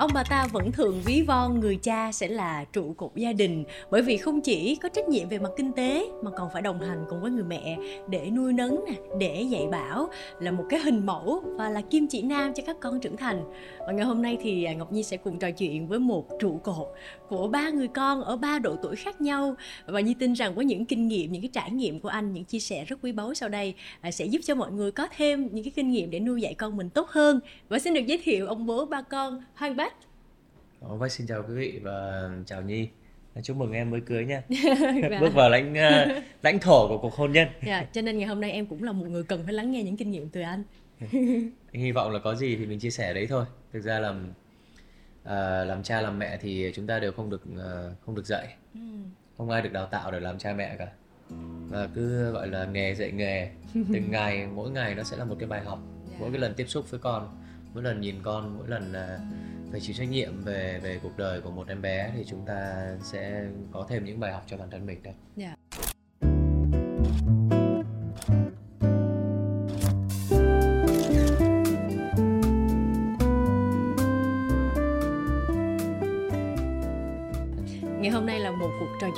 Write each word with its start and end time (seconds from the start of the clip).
ông 0.00 0.10
bà 0.14 0.24
ta 0.24 0.46
vẫn 0.52 0.72
thường 0.72 1.00
ví 1.04 1.22
von 1.22 1.60
người 1.60 1.76
cha 1.76 2.12
sẽ 2.12 2.28
là 2.28 2.64
trụ 2.72 2.94
cột 2.96 3.10
gia 3.14 3.32
đình, 3.32 3.64
bởi 3.90 4.02
vì 4.02 4.16
không 4.16 4.40
chỉ 4.40 4.76
có 4.76 4.88
trách 4.88 5.08
nhiệm 5.08 5.28
về 5.28 5.38
mặt 5.38 5.50
kinh 5.56 5.72
tế 5.72 6.06
mà 6.22 6.30
còn 6.30 6.48
phải 6.52 6.62
đồng 6.62 6.80
hành 6.80 7.04
cùng 7.08 7.20
với 7.20 7.30
người 7.30 7.44
mẹ 7.44 7.78
để 8.08 8.30
nuôi 8.30 8.52
nấng 8.52 8.84
nè, 8.86 8.92
để 9.18 9.42
dạy 9.42 9.66
bảo, 9.70 10.08
là 10.40 10.50
một 10.50 10.64
cái 10.68 10.80
hình 10.80 11.06
mẫu 11.06 11.42
và 11.58 11.68
là 11.68 11.80
kim 11.80 12.06
chỉ 12.06 12.22
nam 12.22 12.54
cho 12.54 12.62
các 12.66 12.76
con 12.80 13.00
trưởng 13.00 13.16
thành. 13.16 13.44
Và 13.86 13.92
ngày 13.92 14.04
hôm 14.04 14.22
nay 14.22 14.38
thì 14.42 14.64
à, 14.64 14.72
ngọc 14.72 14.92
nhi 14.92 15.02
sẽ 15.02 15.16
cùng 15.16 15.38
trò 15.38 15.50
chuyện 15.50 15.86
với 15.86 15.98
một 15.98 16.26
trụ 16.40 16.60
cột 16.62 16.88
của 17.30 17.48
ba 17.48 17.70
người 17.70 17.88
con 17.88 18.24
ở 18.24 18.36
ba 18.36 18.58
độ 18.58 18.76
tuổi 18.82 18.96
khác 18.96 19.20
nhau. 19.20 19.56
Và 19.86 20.00
nhi 20.00 20.14
tin 20.18 20.32
rằng 20.32 20.54
với 20.54 20.64
những 20.64 20.86
kinh 20.86 21.08
nghiệm 21.08 21.32
những 21.32 21.42
cái 21.42 21.50
trải 21.52 21.70
nghiệm 21.70 22.00
của 22.00 22.08
anh 22.08 22.32
những 22.32 22.44
chia 22.44 22.58
sẻ 22.58 22.84
rất 22.84 22.98
quý 23.02 23.12
báu 23.12 23.34
sau 23.34 23.48
đây 23.48 23.74
à, 24.00 24.10
sẽ 24.10 24.24
giúp 24.24 24.40
cho 24.44 24.54
mọi 24.54 24.72
người 24.72 24.90
có 24.90 25.08
thêm 25.16 25.48
những 25.52 25.64
cái 25.64 25.72
kinh 25.76 25.90
nghiệm 25.90 26.10
để 26.10 26.20
nuôi 26.20 26.42
dạy 26.42 26.54
con 26.54 26.76
mình 26.76 26.90
tốt 26.90 27.08
hơn. 27.08 27.40
Và 27.68 27.78
xin 27.78 27.94
được 27.94 28.06
giới 28.06 28.20
thiệu 28.24 28.46
ông 28.46 28.66
bố 28.66 28.86
ba 28.86 29.02
con 29.02 29.42
Hoàng 29.54 29.76
Bách. 29.76 29.94
Ồ, 30.80 30.96
vâng, 30.96 31.10
xin 31.10 31.26
chào 31.26 31.42
quý 31.48 31.54
vị 31.54 31.80
và 31.82 32.30
chào 32.46 32.62
Nhi. 32.62 32.88
Chúc 33.42 33.56
mừng 33.56 33.72
em 33.72 33.90
mới 33.90 34.00
cưới 34.00 34.24
nha 34.24 34.42
bước 35.20 35.34
vào 35.34 35.50
lãnh 35.50 35.72
uh, 35.72 36.22
lãnh 36.42 36.58
thổ 36.58 36.88
của 36.88 36.98
cuộc 36.98 37.14
hôn 37.14 37.32
nhân. 37.32 37.48
Dạ, 37.66 37.86
cho 37.92 38.02
nên 38.02 38.18
ngày 38.18 38.28
hôm 38.28 38.40
nay 38.40 38.50
em 38.50 38.66
cũng 38.66 38.82
là 38.82 38.92
một 38.92 39.06
người 39.08 39.22
cần 39.22 39.42
phải 39.44 39.54
lắng 39.54 39.72
nghe 39.72 39.82
những 39.82 39.96
kinh 39.96 40.10
nghiệm 40.10 40.28
từ 40.28 40.40
anh. 40.40 40.62
Anh 41.72 41.82
hy 41.82 41.92
vọng 41.92 42.10
là 42.10 42.18
có 42.18 42.34
gì 42.34 42.56
thì 42.56 42.66
mình 42.66 42.78
chia 42.78 42.90
sẻ 42.90 43.14
đấy 43.14 43.26
thôi. 43.26 43.44
Thực 43.72 43.80
ra 43.80 43.98
là 43.98 44.14
uh, 45.22 45.68
làm 45.68 45.82
cha 45.82 46.00
làm 46.00 46.18
mẹ 46.18 46.38
thì 46.40 46.72
chúng 46.74 46.86
ta 46.86 46.98
đều 46.98 47.12
không 47.12 47.30
được 47.30 47.42
uh, 47.52 48.04
không 48.06 48.14
được 48.14 48.26
dạy 48.26 48.54
ừ. 48.74 48.80
không 49.36 49.50
ai 49.50 49.62
được 49.62 49.72
đào 49.72 49.86
tạo 49.86 50.10
để 50.10 50.20
làm 50.20 50.38
cha 50.38 50.52
mẹ 50.52 50.76
cả 50.76 50.88
và 51.68 51.88
cứ 51.94 52.32
gọi 52.32 52.48
là 52.48 52.64
nghề 52.64 52.94
dạy 52.94 53.12
nghề 53.12 53.50
từng 53.74 54.04
ngày 54.10 54.46
mỗi 54.46 54.70
ngày 54.70 54.94
nó 54.94 55.02
sẽ 55.02 55.16
là 55.16 55.24
một 55.24 55.36
cái 55.38 55.48
bài 55.48 55.64
học 55.64 55.78
yeah. 55.78 56.10
Dạ. 56.12 56.16
mỗi 56.20 56.30
cái 56.30 56.40
lần 56.40 56.54
tiếp 56.54 56.66
xúc 56.68 56.90
với 56.90 57.00
con 57.00 57.38
mỗi 57.74 57.82
lần 57.82 58.00
nhìn 58.00 58.16
con 58.22 58.58
mỗi 58.58 58.68
lần 58.68 58.90
uh, 58.90 59.20
phải 59.70 59.80
chịu 59.80 59.94
trách 59.98 60.08
nhiệm 60.10 60.44
về 60.44 60.80
về 60.82 60.98
cuộc 61.02 61.18
đời 61.18 61.40
của 61.40 61.50
một 61.50 61.68
em 61.68 61.82
bé 61.82 62.12
thì 62.16 62.24
chúng 62.26 62.46
ta 62.46 62.88
sẽ 63.02 63.46
có 63.72 63.86
thêm 63.88 64.04
những 64.04 64.20
bài 64.20 64.32
học 64.32 64.44
cho 64.46 64.56
bản 64.56 64.70
thân 64.70 64.86
mình 64.86 65.02
đấy. 65.02 65.14
Yeah. 65.36 65.58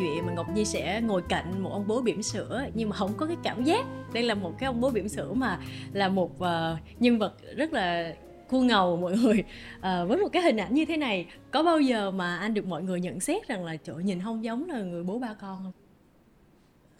Chuyện 0.02 0.26
mà 0.26 0.32
Ngọc 0.32 0.46
Nhi 0.54 0.64
sẽ 0.64 1.00
ngồi 1.00 1.22
cạnh 1.28 1.62
một 1.62 1.70
ông 1.72 1.84
bố 1.86 2.00
bỉm 2.00 2.22
sữa. 2.22 2.64
Nhưng 2.74 2.88
mà 2.88 2.96
không 2.96 3.12
có 3.16 3.26
cái 3.26 3.36
cảm 3.42 3.64
giác 3.64 3.86
đây 4.12 4.22
là 4.22 4.34
một 4.34 4.58
cái 4.58 4.66
ông 4.66 4.80
bố 4.80 4.90
bỉm 4.90 5.08
sữa 5.08 5.32
mà 5.34 5.58
là 5.92 6.08
một 6.08 6.30
uh, 6.38 6.48
nhân 7.00 7.18
vật 7.18 7.34
rất 7.56 7.72
là 7.72 8.14
khu 8.48 8.62
ngầu 8.62 8.96
mọi 8.96 9.16
người. 9.16 9.44
À, 9.80 10.04
với 10.04 10.18
một 10.18 10.28
cái 10.32 10.42
hình 10.42 10.56
ảnh 10.56 10.74
như 10.74 10.84
thế 10.84 10.96
này 10.96 11.26
có 11.50 11.62
bao 11.62 11.80
giờ 11.80 12.10
mà 12.10 12.36
anh 12.36 12.54
được 12.54 12.66
mọi 12.66 12.82
người 12.82 13.00
nhận 13.00 13.20
xét 13.20 13.48
rằng 13.48 13.64
là 13.64 13.76
chỗ 13.76 13.94
nhìn 13.94 14.20
không 14.24 14.44
giống 14.44 14.70
là 14.70 14.78
người 14.78 15.02
bố 15.02 15.18
ba 15.18 15.34
con 15.40 15.58
không? 15.62 15.72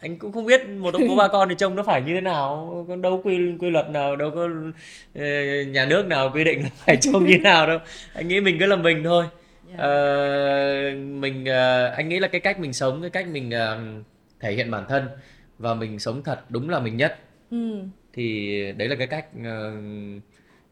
Anh 0.01 0.19
cũng 0.19 0.33
không 0.33 0.47
biết 0.47 0.69
một 0.69 0.95
ông 0.95 1.09
bố 1.09 1.17
ba 1.17 1.29
con 1.33 1.49
thì 1.49 1.55
trông 1.59 1.75
nó 1.75 1.83
phải 1.83 2.03
như 2.03 2.15
thế 2.15 2.21
nào. 2.21 2.85
Có 2.89 2.97
đâu 2.97 3.21
quy 3.25 3.39
quy 3.59 3.71
luật 3.71 3.91
nào 3.91 4.17
đâu 4.17 4.31
có 4.35 4.45
uh, 4.45 5.69
nhà 5.69 5.87
nước 5.87 6.07
nào 6.07 6.31
quy 6.35 6.45
định 6.45 6.63
là 6.63 6.69
phải 6.75 6.97
trông 6.97 7.25
như 7.25 7.33
thế 7.33 7.39
nào 7.39 7.67
đâu. 7.67 7.79
Anh 8.15 8.29
nghĩ 8.29 8.41
mình 8.41 8.57
cứ 8.61 8.67
làm 8.67 8.83
mình 8.83 9.05
thôi 9.05 9.25
yeah. 9.77 9.79
Dạ. 9.79 10.93
uh, 10.93 11.21
mình 11.21 11.43
uh, 11.43 11.97
anh 11.97 12.09
nghĩ 12.09 12.19
là 12.19 12.29
cái 12.29 12.41
cách 12.41 12.61
mình 12.61 12.73
sống 12.73 13.01
cái 13.01 13.11
cách 13.11 13.29
mình 13.29 13.49
uh, 13.49 14.05
thể 14.41 14.53
hiện 14.53 14.71
bản 14.71 14.85
thân 14.89 15.09
và 15.59 15.75
mình 15.75 15.99
sống 15.99 16.23
thật 16.23 16.51
đúng 16.51 16.71
là 16.71 16.81
mình 16.81 16.97
nhất 16.97 17.19
ừ. 17.51 17.83
thì 18.13 18.57
đấy 18.73 18.89
là 18.89 18.97
cái 18.97 19.07
cách 19.07 19.27
uh, 19.41 20.23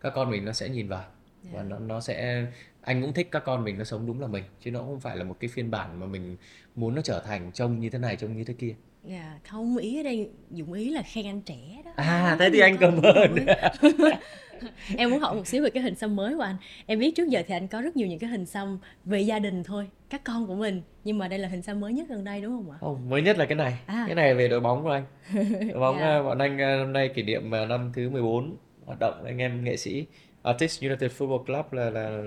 các 0.01 0.13
con 0.15 0.31
mình 0.31 0.45
nó 0.45 0.53
sẽ 0.53 0.69
nhìn 0.69 0.89
vào 0.89 1.05
yeah. 1.45 1.55
và 1.55 1.63
dạ. 1.63 1.69
nó 1.69 1.79
nó 1.79 2.01
sẽ 2.01 2.47
anh 2.83 3.03
cũng 3.03 3.13
thích 3.13 3.29
các 3.31 3.45
con 3.45 3.65
mình 3.65 3.79
nó 3.79 3.85
sống 3.85 4.07
đúng 4.07 4.21
là 4.21 4.27
mình 4.27 4.45
chứ 4.61 4.71
nó 4.71 4.81
không 4.81 5.01
phải 5.01 5.17
là 5.17 5.25
một 5.25 5.37
cái 5.41 5.49
phiên 5.49 5.71
bản 5.71 6.01
mà 6.01 6.07
mình 6.07 6.37
muốn 6.75 6.95
nó 6.95 7.03
trở 7.03 7.21
thành 7.21 7.53
trông 7.53 7.81
như 7.81 7.91
thế 7.91 7.99
này 7.99 8.17
trông 8.17 8.37
như 8.37 8.45
thế 8.45 8.55
kia 8.59 8.75
Dạ, 9.05 9.39
không 9.49 9.77
ý 9.77 10.01
ở 10.01 10.03
đây 10.03 10.31
dụng 10.51 10.73
ý 10.73 10.91
là 10.91 11.03
khen 11.03 11.27
anh 11.27 11.41
trẻ 11.41 11.83
đó. 11.85 11.91
À, 11.97 12.37
thế 12.41 12.51
thì 12.53 12.61
anh 12.61 12.77
cảm 12.77 13.03
ơn. 13.03 13.37
em 14.97 15.11
muốn 15.11 15.21
hỏi 15.21 15.35
một 15.35 15.47
xíu 15.47 15.63
về 15.63 15.71
cái 15.71 15.83
hình 15.83 15.95
xăm 15.95 16.17
mới 16.17 16.37
của 16.37 16.43
anh. 16.43 16.57
Em 16.87 16.99
biết 16.99 17.17
trước 17.17 17.29
giờ 17.29 17.43
thì 17.47 17.55
anh 17.55 17.69
có 17.69 17.81
rất 17.81 17.97
nhiều 17.97 18.07
những 18.07 18.19
cái 18.19 18.31
hình 18.31 18.47
xăm 18.47 18.79
về 19.05 19.21
gia 19.21 19.39
đình 19.39 19.63
thôi, 19.65 19.89
các 20.11 20.25
con 20.25 20.47
của 20.47 20.55
mình. 20.55 20.83
Nhưng 21.05 21.19
mà 21.19 21.29
đây 21.29 21.39
là 21.39 21.49
hình 21.49 21.63
xăm 21.63 21.81
mới 21.81 21.93
nhất 21.93 22.07
gần 22.09 22.25
đây 22.25 22.41
đúng 22.41 22.53
không 22.53 22.71
ạ? 22.71 22.77
Không, 22.81 23.11
mới 23.11 23.23
nhất 23.23 23.39
là 23.39 23.47
cái 23.47 23.57
này. 23.57 23.79
À. 23.87 24.05
Cái 24.07 24.15
này 24.15 24.35
về 24.35 24.49
đội 24.49 24.61
bóng 24.61 24.83
của 24.83 24.91
anh. 24.91 25.05
Đội 25.71 25.81
bóng 25.81 25.99
yeah. 25.99 26.09
Dạ. 26.09 26.23
bọn 26.23 26.39
anh 26.39 26.57
năm 26.57 26.93
nay 26.93 27.11
kỷ 27.15 27.23
niệm 27.23 27.55
à, 27.55 27.67
năm 27.67 27.93
thứ 27.95 28.11
14 28.11 28.57
hoạt 28.87 28.99
động 29.01 29.25
anh 29.25 29.39
em 29.39 29.65
nghệ 29.65 29.77
sĩ 29.77 30.07
Artist 30.43 30.83
United 30.83 31.13
Football 31.13 31.45
Club 31.45 31.73
là 31.73 31.91
là 31.91 32.23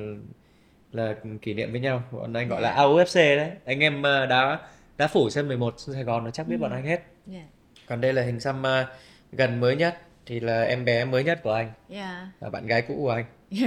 là 0.91 1.15
kỷ 1.41 1.53
niệm 1.53 1.71
với 1.71 1.81
nhau 1.81 2.03
bọn 2.11 2.33
anh 2.33 2.47
gọi 2.47 2.61
là 2.61 2.75
dạ. 2.77 2.83
AUFC 2.83 3.38
đấy 3.38 3.51
anh 3.65 3.79
em 3.79 4.01
đá 4.01 4.59
đá 4.97 5.07
phủ 5.07 5.29
sân 5.29 5.47
11 5.47 5.73
Sài 5.77 6.03
Gòn 6.03 6.23
nó 6.23 6.31
chắc 6.31 6.47
biết 6.47 6.55
ừ. 6.59 6.61
bọn 6.61 6.71
anh 6.71 6.85
hết 6.85 6.89
yeah. 6.89 7.05
Dạ. 7.27 7.44
còn 7.88 8.01
đây 8.01 8.13
là 8.13 8.21
hình 8.21 8.39
xăm 8.39 8.63
gần 9.31 9.59
mới 9.59 9.75
nhất 9.75 9.97
thì 10.25 10.39
là 10.39 10.63
em 10.63 10.85
bé 10.85 11.06
mới 11.06 11.23
nhất 11.23 11.39
của 11.44 11.51
anh. 11.51 11.66
Yeah. 11.66 11.73
Dạ. 11.89 12.28
và 12.39 12.50
bạn 12.50 12.67
gái 12.67 12.81
cũ 12.81 12.95
của 12.97 13.09
anh. 13.09 13.25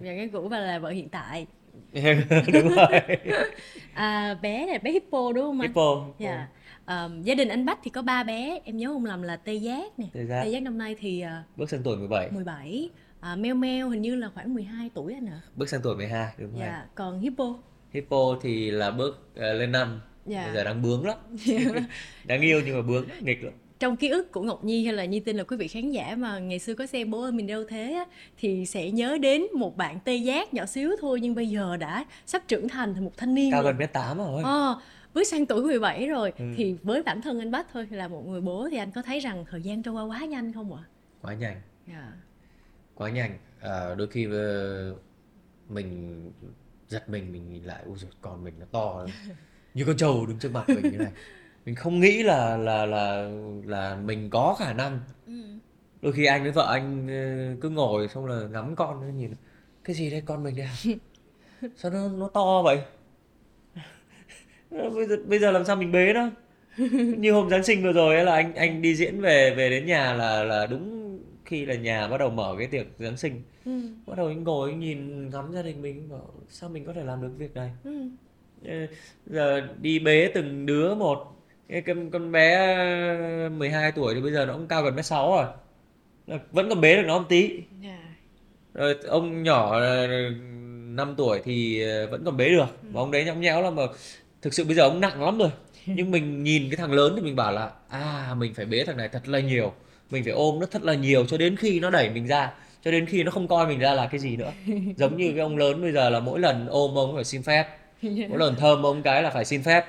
Bạn 0.00 0.16
gái 0.16 0.28
cũ 0.32 0.48
và 0.48 0.58
là 0.58 0.78
vợ 0.78 0.90
hiện 0.90 1.08
tại. 1.08 1.46
Đúng 2.52 2.68
rồi. 2.68 3.00
À, 3.94 4.34
bé 4.42 4.66
này 4.66 4.78
bé 4.78 4.90
hippo 4.92 5.32
đúng 5.32 5.44
không 5.44 5.60
anh? 5.60 5.68
Hippo 5.68 6.06
yeah. 6.18 6.48
Um, 6.86 7.22
gia 7.22 7.34
đình 7.34 7.48
anh 7.48 7.66
Bách 7.66 7.78
thì 7.84 7.90
có 7.90 8.02
ba 8.02 8.22
bé. 8.22 8.60
Em 8.64 8.76
nhớ 8.76 8.88
không 8.88 9.04
lầm 9.04 9.22
là 9.22 9.36
Tê 9.36 9.54
Giác 9.54 9.98
nè. 9.98 10.06
Tê 10.12 10.24
Giác, 10.24 10.42
Tê 10.44 10.48
Giác 10.48 10.62
năm 10.62 10.78
nay 10.78 10.96
thì 10.98 11.24
uh, 11.24 11.58
bước 11.58 11.70
sang 11.70 11.82
tuổi 11.82 11.96
17 11.96 12.30
17 12.30 12.90
à, 13.20 13.36
Meo 13.36 13.54
Meo 13.54 13.88
hình 13.88 14.02
như 14.02 14.14
là 14.14 14.30
khoảng 14.34 14.54
12 14.54 14.90
tuổi 14.94 15.14
anh 15.14 15.26
ạ. 15.26 15.40
Bước 15.54 15.68
sang 15.68 15.80
tuổi 15.82 15.96
12 15.96 16.32
đúng 16.38 16.58
dạ. 16.58 16.72
rồi 16.72 16.86
còn 16.94 17.20
Hippo? 17.20 17.54
Hippo 17.90 18.38
thì 18.42 18.70
là 18.70 18.90
bước 18.90 19.28
uh, 19.32 19.38
lên 19.38 19.72
năm. 19.72 20.00
Dạ. 20.26 20.44
bây 20.44 20.54
giờ 20.54 20.64
đang 20.64 20.82
bướng 20.82 21.06
lắm. 21.06 21.16
Đáng 22.24 22.40
yêu 22.40 22.62
nhưng 22.66 22.76
mà 22.76 22.82
bướng 22.82 23.06
nghịch 23.20 23.44
lắm 23.44 23.52
trong 23.78 23.96
ký 23.96 24.08
ức 24.08 24.32
của 24.32 24.42
Ngọc 24.42 24.64
Nhi 24.64 24.84
hay 24.84 24.94
là 24.94 25.04
Nhi 25.04 25.20
tin 25.20 25.36
là 25.36 25.44
quý 25.44 25.56
vị 25.56 25.68
khán 25.68 25.90
giả 25.90 26.16
mà 26.18 26.38
ngày 26.38 26.58
xưa 26.58 26.74
có 26.74 26.86
xem 26.86 27.10
bố 27.10 27.22
ơi 27.22 27.32
mình 27.32 27.46
đâu 27.46 27.64
thế 27.68 27.92
á, 27.92 28.04
thì 28.38 28.66
sẽ 28.66 28.90
nhớ 28.90 29.18
đến 29.18 29.42
một 29.54 29.76
bạn 29.76 29.98
tê 30.04 30.16
giác 30.16 30.54
nhỏ 30.54 30.66
xíu 30.66 30.90
thôi 31.00 31.20
nhưng 31.20 31.34
bây 31.34 31.48
giờ 31.48 31.76
đã 31.76 32.04
sắp 32.26 32.42
trưởng 32.48 32.68
thành 32.68 32.94
thành 32.94 33.04
một 33.04 33.16
thanh 33.16 33.34
niên 33.34 33.50
cao 33.52 33.62
gần 33.62 33.78
mét 33.78 33.92
tám 33.92 34.18
rồi 34.18 34.42
à, 34.44 34.74
bước 35.14 35.24
sang 35.24 35.46
tuổi 35.46 35.62
17 35.62 36.06
rồi 36.06 36.32
ừ. 36.38 36.44
thì 36.56 36.76
với 36.82 37.02
bản 37.02 37.22
thân 37.22 37.38
anh 37.38 37.50
Bách 37.50 37.66
thôi 37.72 37.86
là 37.90 38.08
một 38.08 38.26
người 38.26 38.40
bố 38.40 38.68
thì 38.70 38.76
anh 38.76 38.90
có 38.90 39.02
thấy 39.02 39.20
rằng 39.20 39.44
thời 39.50 39.62
gian 39.62 39.82
trôi 39.82 39.94
qua 39.94 40.02
quá 40.02 40.24
nhanh 40.24 40.52
không 40.52 40.74
ạ? 40.74 40.82
Quá 41.22 41.34
nhanh. 41.34 41.52
Yeah. 41.52 41.62
Dạ. 41.86 42.12
Quá 42.94 43.10
nhanh. 43.10 43.38
À, 43.60 43.94
đôi 43.94 44.08
khi 44.08 44.26
ờ, 44.32 44.94
mình 45.68 46.22
giật 46.88 47.08
mình 47.08 47.32
mình 47.32 47.50
nhìn 47.50 47.64
lại 47.64 47.82
ôi 47.86 47.96
giời 47.98 48.10
con 48.20 48.44
mình 48.44 48.54
nó 48.58 48.66
to 48.70 49.06
như 49.74 49.84
con 49.84 49.96
trâu 49.96 50.26
đứng 50.26 50.38
trước 50.38 50.52
mặt 50.52 50.68
mình 50.68 50.92
như 50.92 50.98
này 50.98 51.12
mình 51.66 51.74
không 51.74 52.00
nghĩ 52.00 52.22
là 52.22 52.56
là 52.56 52.86
là 52.86 53.30
là 53.64 53.96
mình 54.04 54.30
có 54.30 54.56
khả 54.58 54.72
năng 54.72 55.00
ừ. 55.26 55.32
đôi 56.02 56.12
khi 56.12 56.24
anh 56.24 56.42
với 56.42 56.52
vợ 56.52 56.66
anh 56.72 57.08
ờ, 57.08 57.56
cứ 57.60 57.70
ngồi 57.70 58.08
xong 58.08 58.26
là 58.26 58.48
ngắm 58.52 58.76
con 58.76 59.18
nhìn 59.18 59.30
cái 59.84 59.96
gì 59.96 60.10
đây 60.10 60.22
con 60.26 60.42
mình 60.42 60.56
đây 60.56 60.68
sao 61.76 61.90
nó 61.90 62.08
nó 62.08 62.28
to 62.28 62.62
vậy 62.62 62.78
bây 64.70 65.06
giờ 65.06 65.16
bây 65.26 65.38
giờ 65.38 65.50
làm 65.50 65.64
sao 65.64 65.76
mình 65.76 65.92
bế 65.92 66.12
nó 66.12 66.30
như 67.18 67.32
hôm 67.32 67.50
giáng 67.50 67.64
sinh 67.64 67.82
vừa 67.82 67.92
rồi 67.92 68.14
ấy 68.14 68.24
là 68.24 68.32
anh 68.32 68.54
anh 68.54 68.82
đi 68.82 68.94
diễn 68.94 69.20
về 69.20 69.54
về 69.54 69.70
đến 69.70 69.86
nhà 69.86 70.14
là 70.14 70.44
là 70.44 70.66
đúng 70.66 71.18
khi 71.44 71.66
là 71.66 71.74
nhà 71.74 72.08
bắt 72.08 72.18
đầu 72.18 72.30
mở 72.30 72.54
cái 72.58 72.66
tiệc 72.66 72.86
giáng 72.98 73.16
sinh 73.16 73.42
ừ. 73.64 73.80
bắt 74.06 74.16
đầu 74.16 74.26
anh 74.26 74.44
ngồi 74.44 74.70
anh 74.70 74.80
nhìn 74.80 75.30
ngắm 75.30 75.52
gia 75.52 75.62
đình 75.62 75.82
mình 75.82 76.08
bảo 76.08 76.34
sao 76.48 76.70
mình 76.70 76.84
có 76.84 76.92
thể 76.92 77.04
làm 77.04 77.22
được 77.22 77.30
việc 77.38 77.54
này 77.54 77.70
ừ. 77.84 78.08
giờ 79.26 79.60
đi 79.80 79.98
bế 79.98 80.30
từng 80.34 80.66
đứa 80.66 80.94
một 80.94 81.35
con, 81.86 82.10
con 82.10 82.32
bé 82.32 83.48
12 83.48 83.92
tuổi 83.92 84.14
thì 84.14 84.20
bây 84.20 84.32
giờ 84.32 84.46
nó 84.46 84.52
cũng 84.52 84.66
cao 84.66 84.82
gần 84.82 84.96
mét 84.96 85.06
sáu 85.06 85.30
rồi. 85.30 85.46
Vẫn 86.52 86.68
còn 86.68 86.80
bế 86.80 86.96
được 86.96 87.02
nó 87.06 87.18
một 87.18 87.24
tí. 87.28 87.42
Yeah. 87.42 87.64
Dạ. 87.82 87.98
rồi 88.74 88.96
ông 89.08 89.42
nhỏ 89.42 89.80
5 90.96 91.14
tuổi 91.16 91.40
thì 91.44 91.84
vẫn 92.10 92.24
còn 92.24 92.36
bế 92.36 92.48
được. 92.48 92.66
Ừ. 92.82 92.88
mà 92.92 93.00
ông 93.00 93.10
đấy 93.10 93.24
nhõng 93.24 93.40
nhẽo 93.40 93.62
lắm 93.62 93.76
mà 93.76 93.82
thực 94.42 94.54
sự 94.54 94.64
bây 94.64 94.74
giờ 94.74 94.82
ông 94.82 95.00
nặng 95.00 95.24
lắm 95.24 95.38
rồi. 95.38 95.50
Nhưng 95.86 96.10
mình 96.10 96.42
nhìn 96.42 96.70
cái 96.70 96.76
thằng 96.76 96.92
lớn 96.92 97.12
thì 97.16 97.22
mình 97.22 97.36
bảo 97.36 97.52
là 97.52 97.70
à 97.88 98.34
mình 98.36 98.54
phải 98.54 98.66
bế 98.66 98.84
thằng 98.84 98.96
này 98.96 99.08
thật 99.08 99.28
là 99.28 99.40
nhiều. 99.40 99.72
Mình 100.10 100.24
phải 100.24 100.32
ôm 100.32 100.60
nó 100.60 100.66
thật 100.66 100.82
là 100.82 100.94
nhiều 100.94 101.26
cho 101.26 101.38
đến 101.38 101.56
khi 101.56 101.80
nó 101.80 101.90
đẩy 101.90 102.10
mình 102.10 102.26
ra 102.26 102.52
cho 102.84 102.90
đến 102.90 103.06
khi 103.06 103.22
nó 103.22 103.30
không 103.30 103.48
coi 103.48 103.66
mình 103.66 103.78
ra 103.78 103.94
là 103.94 104.06
cái 104.06 104.20
gì 104.20 104.36
nữa. 104.36 104.52
Giống 104.96 105.16
như 105.16 105.30
cái 105.30 105.40
ông 105.40 105.56
lớn 105.56 105.82
bây 105.82 105.92
giờ 105.92 106.10
là 106.10 106.20
mỗi 106.20 106.40
lần 106.40 106.66
ôm 106.68 106.98
ông 106.98 107.14
phải 107.14 107.24
xin 107.24 107.42
phép. 107.42 107.66
Mỗi 108.02 108.38
lần 108.38 108.56
thơm 108.56 108.86
ông 108.86 109.02
cái 109.02 109.22
là 109.22 109.30
phải 109.30 109.44
xin 109.44 109.62
phép 109.62 109.84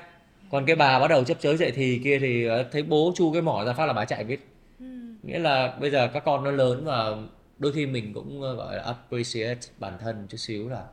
còn 0.50 0.66
cái 0.66 0.76
bà 0.76 1.00
bắt 1.00 1.08
đầu 1.08 1.24
chấp 1.24 1.40
chới 1.40 1.56
dậy 1.56 1.72
thì 1.74 2.00
kia 2.04 2.18
thì 2.18 2.44
ờ, 2.44 2.62
thấy 2.72 2.82
bố 2.82 3.12
chu 3.16 3.32
cái 3.32 3.42
mỏ 3.42 3.64
ra 3.64 3.72
phát 3.72 3.86
là 3.86 3.92
bà 3.92 4.04
chạy 4.04 4.24
biết 4.24 4.48
ừ. 4.80 4.86
nghĩa 5.22 5.38
là 5.38 5.76
bây 5.80 5.90
giờ 5.90 6.08
các 6.08 6.24
con 6.24 6.44
nó 6.44 6.50
lớn 6.50 6.84
và 6.84 7.16
đôi 7.58 7.72
khi 7.72 7.86
mình 7.86 8.14
cũng 8.14 8.42
ờ, 8.42 8.54
gọi 8.54 8.76
là 8.76 8.82
appreciate 8.82 9.60
bản 9.78 9.98
thân 10.00 10.26
chút 10.28 10.36
xíu 10.36 10.68
là 10.68 10.84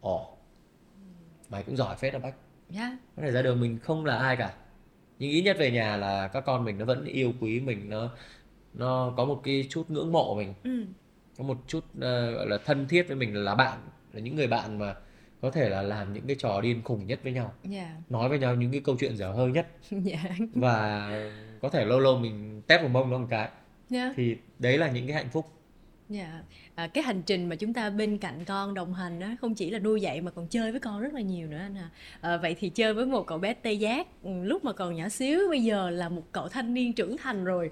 ồ 0.00 0.28
mày 1.50 1.62
cũng 1.62 1.76
giỏi 1.76 1.96
phết 1.96 2.12
đó 2.12 2.18
bách 2.18 2.34
yeah. 2.74 2.92
Có 3.16 3.22
thể 3.22 3.30
ra 3.30 3.42
đường 3.42 3.60
mình 3.60 3.78
không 3.78 4.04
là 4.04 4.16
ai 4.16 4.36
cả 4.36 4.54
nhưng 5.18 5.30
ít 5.30 5.42
nhất 5.42 5.56
về 5.58 5.70
nhà 5.70 5.96
là 5.96 6.28
các 6.28 6.40
con 6.40 6.64
mình 6.64 6.78
nó 6.78 6.84
vẫn 6.84 7.04
yêu 7.04 7.32
quý 7.40 7.60
mình 7.60 7.90
nó 7.90 8.10
nó 8.74 9.14
có 9.16 9.24
một 9.24 9.40
cái 9.44 9.66
chút 9.70 9.90
ngưỡng 9.90 10.12
mộ 10.12 10.34
mình 10.34 10.54
ừ. 10.64 10.84
có 11.38 11.44
một 11.44 11.56
chút 11.66 11.84
uh, 11.96 12.02
gọi 12.02 12.46
là 12.46 12.58
thân 12.64 12.88
thiết 12.88 13.02
với 13.08 13.16
mình 13.16 13.34
là 13.34 13.54
bạn 13.54 13.78
là 14.12 14.20
những 14.20 14.36
người 14.36 14.46
bạn 14.46 14.78
mà 14.78 14.94
có 15.40 15.50
thể 15.50 15.68
là 15.68 15.82
làm 15.82 16.12
những 16.12 16.26
cái 16.26 16.36
trò 16.38 16.60
điên 16.60 16.82
khùng 16.84 17.06
nhất 17.06 17.20
với 17.22 17.32
nhau. 17.32 17.52
Dạ. 17.64 17.90
Nói 18.08 18.28
với 18.28 18.38
nhau 18.38 18.54
những 18.54 18.72
cái 18.72 18.80
câu 18.80 18.96
chuyện 19.00 19.16
dở 19.16 19.32
hơi 19.32 19.50
nhất. 19.50 19.66
Dạ. 19.90 20.24
Và 20.54 21.10
có 21.62 21.68
thể 21.68 21.84
lâu 21.84 22.00
lâu 22.00 22.18
mình 22.18 22.62
tép 22.66 22.80
vào 22.80 22.88
mông 22.88 23.10
nó 23.10 23.18
một 23.18 23.26
cái. 23.30 23.48
Dạ. 23.90 24.12
Thì 24.16 24.36
đấy 24.58 24.78
là 24.78 24.90
những 24.90 25.06
cái 25.06 25.16
hạnh 25.16 25.28
phúc. 25.32 25.46
Dạ, 26.08 26.42
à, 26.74 26.86
cái 26.86 27.04
hành 27.04 27.22
trình 27.22 27.48
mà 27.48 27.56
chúng 27.56 27.72
ta 27.74 27.90
bên 27.90 28.18
cạnh 28.18 28.44
con 28.44 28.74
đồng 28.74 28.94
hành 28.94 29.20
á 29.20 29.36
không 29.40 29.54
chỉ 29.54 29.70
là 29.70 29.78
nuôi 29.78 30.00
dạy 30.00 30.20
mà 30.20 30.30
còn 30.30 30.46
chơi 30.48 30.70
với 30.70 30.80
con 30.80 31.00
rất 31.00 31.14
là 31.14 31.20
nhiều 31.20 31.48
nữa 31.48 31.58
anh 31.58 31.74
à. 31.76 31.90
à 32.20 32.36
vậy 32.36 32.56
thì 32.58 32.68
chơi 32.68 32.94
với 32.94 33.06
một 33.06 33.26
cậu 33.26 33.38
bé 33.38 33.54
tê 33.54 33.72
giác 33.72 34.06
ừ, 34.22 34.30
lúc 34.44 34.64
mà 34.64 34.72
còn 34.72 34.94
nhỏ 34.94 35.08
xíu 35.08 35.40
bây 35.48 35.62
giờ 35.62 35.90
là 35.90 36.08
một 36.08 36.22
cậu 36.32 36.48
thanh 36.48 36.74
niên 36.74 36.92
trưởng 36.92 37.16
thành 37.16 37.44
rồi. 37.44 37.70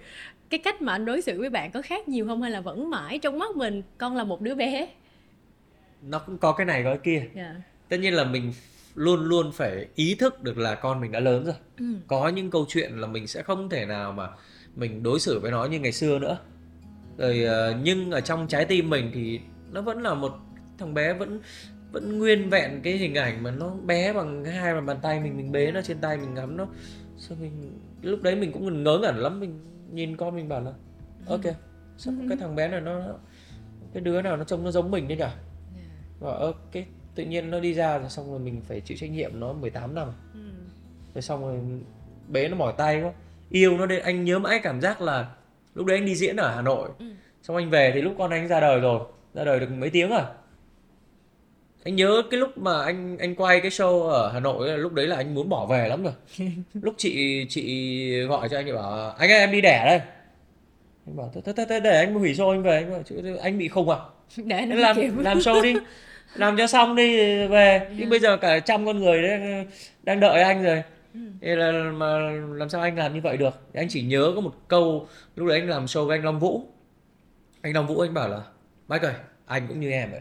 Cái 0.51 0.59
cách 0.59 0.83
mà 0.83 0.93
anh 0.93 1.05
đối 1.05 1.23
xử 1.23 1.41
với 1.41 1.51
bạn 1.51 1.71
có 1.71 1.83
khác 1.83 2.09
nhiều 2.09 2.27
không 2.27 2.43
hay 2.43 2.51
là 2.51 2.61
vẫn 2.61 2.91
mãi 2.91 3.19
trong 3.19 3.39
mắt 3.39 3.57
mình? 3.57 3.83
Con 3.99 4.17
là 4.17 4.25
một 4.25 4.41
đứa 4.41 4.55
bé 4.55 4.89
nó 6.07 6.19
cũng 6.19 6.39
có 6.39 6.53
cái 6.53 6.67
này 6.67 6.83
có 6.85 6.91
cái 6.91 6.99
kia. 7.05 7.27
Dạ. 7.37 7.57
Tất 7.89 7.97
nhiên 7.97 8.15
là 8.15 8.25
mình 8.25 8.53
luôn 8.95 9.25
luôn 9.25 9.53
phải 9.53 9.87
ý 9.95 10.15
thức 10.15 10.43
được 10.43 10.59
là 10.59 10.75
con 10.75 11.01
mình 11.01 11.13
đã 11.13 11.21
lớn 11.21 11.45
rồi. 11.45 11.55
Ừ. 11.79 11.85
có 12.07 12.29
những 12.29 12.51
câu 12.51 12.65
chuyện 12.69 12.93
là 13.01 13.07
mình 13.07 13.27
sẽ 13.27 13.43
không 13.43 13.69
thể 13.69 13.87
nào 13.87 14.13
mà 14.13 14.29
mình 14.75 15.03
đối 15.03 15.21
xử 15.21 15.41
với 15.41 15.51
nó 15.51 15.65
như 15.65 15.81
ngày 15.81 15.93
xưa 15.93 16.19
nữa. 16.19 16.39
Rồi 17.19 17.45
ờ, 17.45 17.75
nhưng 17.83 18.11
ở 18.11 18.21
trong 18.21 18.49
trái 18.49 18.65
tim 18.65 18.91
mình 18.91 19.11
thì 19.15 19.41
nó 19.73 19.81
vẫn 19.83 20.03
là 20.03 20.15
một 20.15 20.33
thằng 20.79 20.95
bé 20.95 21.13
vẫn 21.13 21.41
vẫn 21.93 22.19
nguyên 22.19 22.51
vẹn 22.51 22.81
cái 22.83 22.93
hình 22.97 23.15
ảnh 23.15 23.43
mà 23.43 23.51
nó 23.51 23.71
bé 23.71 24.13
bằng 24.13 24.45
hai 24.45 24.75
bàn 24.75 24.87
bàn 24.87 24.99
tay 25.03 25.21
mình 25.21 25.37
mình 25.37 25.53
bế 25.53 25.73
nó 25.73 25.83
trên 25.83 25.99
tay 25.99 26.17
mình 26.17 26.35
ngắm 26.35 26.57
nó. 26.57 26.67
Sao 27.19 27.39
mình 27.41 27.81
lúc 28.03 28.23
đấy 28.23 28.37
mình 28.37 28.53
cũng 28.53 28.85
ngớ 28.85 28.99
ngẩn 28.99 29.17
lắm 29.17 29.41
mình 29.41 29.61
nhìn 29.93 30.17
con 30.17 30.37
mình 30.37 30.49
bảo 30.49 30.61
là 30.61 30.73
ok 31.27 31.55
sao 31.99 32.15
cái 32.29 32.39
thằng 32.41 32.55
bé 32.55 32.69
này 32.69 32.81
nó 32.81 33.01
cái 33.95 34.01
đứa 34.01 34.23
nào 34.23 34.37
nó 34.37 34.45
trông 34.45 34.65
nó 34.65 34.71
giống 34.71 34.91
mình 34.91 35.09
đấy 35.09 35.19
nhỉ. 35.19 35.25
Và 36.21 36.33
ơ 36.33 36.53
cái 36.73 36.87
tự 37.15 37.25
nhiên 37.25 37.51
nó 37.51 37.61
đi 37.61 37.75
ra 37.75 37.99
rồi 37.99 38.11
xong 38.11 38.31
rồi 38.31 38.39
mình 38.39 38.61
phải 38.69 38.81
chịu 38.81 38.97
trách 39.01 39.11
nhiệm 39.11 39.41
nó 39.41 39.53
18 39.53 39.95
năm. 39.95 40.09
Ừ. 40.35 40.41
rồi 41.15 41.23
xong 41.23 41.41
rồi 41.41 41.59
bế 42.29 42.49
nó 42.49 42.57
mỏi 42.57 42.73
tay 42.77 43.03
quá 43.03 43.13
yêu 43.51 43.79
nó 43.79 43.87
đến 43.87 44.03
anh 44.03 44.25
nhớ 44.25 44.39
mãi 44.39 44.61
cảm 44.63 44.81
giác 44.81 45.01
là 45.01 45.31
lúc 45.75 45.87
đấy 45.87 45.97
anh 45.99 46.07
đi 46.07 46.15
diễn 46.15 46.37
ở 46.37 46.55
Hà 46.55 46.63
Nội. 46.63 46.89
Ừ. 46.99 47.07
xong 47.43 47.57
anh 47.57 47.71
về 47.71 47.91
thì 47.95 48.01
lúc 48.01 48.15
con 48.19 48.31
anh 48.31 48.49
ra 48.49 48.61
đời 48.61 48.81
rồi 48.81 49.01
ra 49.35 49.45
đời 49.45 49.61
được 49.61 49.71
mấy 49.71 49.91
tiếng 49.91 50.11
rồi 50.11 50.23
anh 51.85 51.97
nhớ 51.97 52.23
cái 52.31 52.41
lúc 52.41 52.59
mà 52.59 52.83
anh 52.85 53.19
anh 53.19 53.35
quay 53.35 53.61
cái 53.61 53.71
show 53.71 54.03
ở 54.03 54.31
Hà 54.33 54.41
Nội 54.41 54.69
ấy, 54.69 54.79
lúc 54.79 54.93
đấy 54.93 55.07
là 55.07 55.17
anh 55.17 55.35
muốn 55.35 55.49
bỏ 55.49 55.67
về 55.67 55.89
lắm 55.89 56.03
rồi. 56.05 56.13
Lúc 56.75 56.95
chị 56.99 57.47
chị 57.49 58.21
gọi 58.21 58.49
cho 58.49 58.59
anh 58.59 58.67
thì 58.67 58.73
bảo 58.73 59.11
anh 59.11 59.31
ơi 59.31 59.39
em 59.39 59.53
đi 59.53 59.61
đẻ 59.61 59.85
đây. 59.87 60.01
Anh 61.07 61.17
bảo 61.17 61.31
thế 61.35 61.53
thế 61.57 61.65
thế 61.69 61.81
để 61.81 61.97
anh 61.99 62.15
hủy 62.15 62.33
show 62.33 62.51
anh 62.51 62.63
về. 62.63 62.77
Anh 62.77 62.91
bảo 62.91 63.03
"Chứ 63.03 63.37
anh 63.37 63.59
bị 63.59 63.69
khùng 63.69 63.91
à 63.91 63.97
để 64.37 64.67
nó 64.67 64.75
làm 64.77 64.97
kịp 64.97 65.13
làm 65.19 65.39
show 65.39 65.63
đi 65.63 65.75
làm 66.35 66.57
cho 66.57 66.67
xong 66.67 66.97
đi 66.97 67.17
về 67.47 67.87
nhưng 67.91 67.99
Yeah. 67.99 68.11
bây 68.11 68.21
giờ 68.21 68.37
cả 68.37 68.59
trăm 68.61 68.87
con 68.87 68.99
người 68.99 69.23
đấy 69.23 69.67
đang 70.03 70.21
đợi 70.21 70.43
anh 70.43 70.63
rồi 70.63 70.83
Ừ. 71.15 71.21
Thế 71.41 71.57
là 71.57 71.73
mà 71.93 72.19
làm 72.55 72.69
sao 72.69 72.81
anh 72.83 72.97
làm 72.99 73.15
như 73.15 73.21
vậy 73.21 73.37
được 73.37 73.55
Thì 73.73 73.81
anh 73.81 73.89
chỉ 73.89 74.03
nhớ 74.03 74.33
có 74.35 74.41
một 74.41 74.55
câu 74.69 75.09
lúc 75.37 75.49
đấy 75.49 75.61
anh 75.61 75.69
làm 75.69 75.85
show 75.85 76.07
với 76.07 76.19
anh 76.19 76.25
Long 76.25 76.39
Vũ 76.41 76.67
anh 77.63 77.75
Long 77.75 77.87
Vũ 77.87 78.01
anh 78.01 78.15
bảo 78.15 78.29
là 78.29 78.41
Mike 78.89 79.07
ơi 79.07 79.15
anh 79.47 79.67
cũng 79.69 79.81
như 79.81 79.91
em 79.91 80.11
vậy 80.11 80.21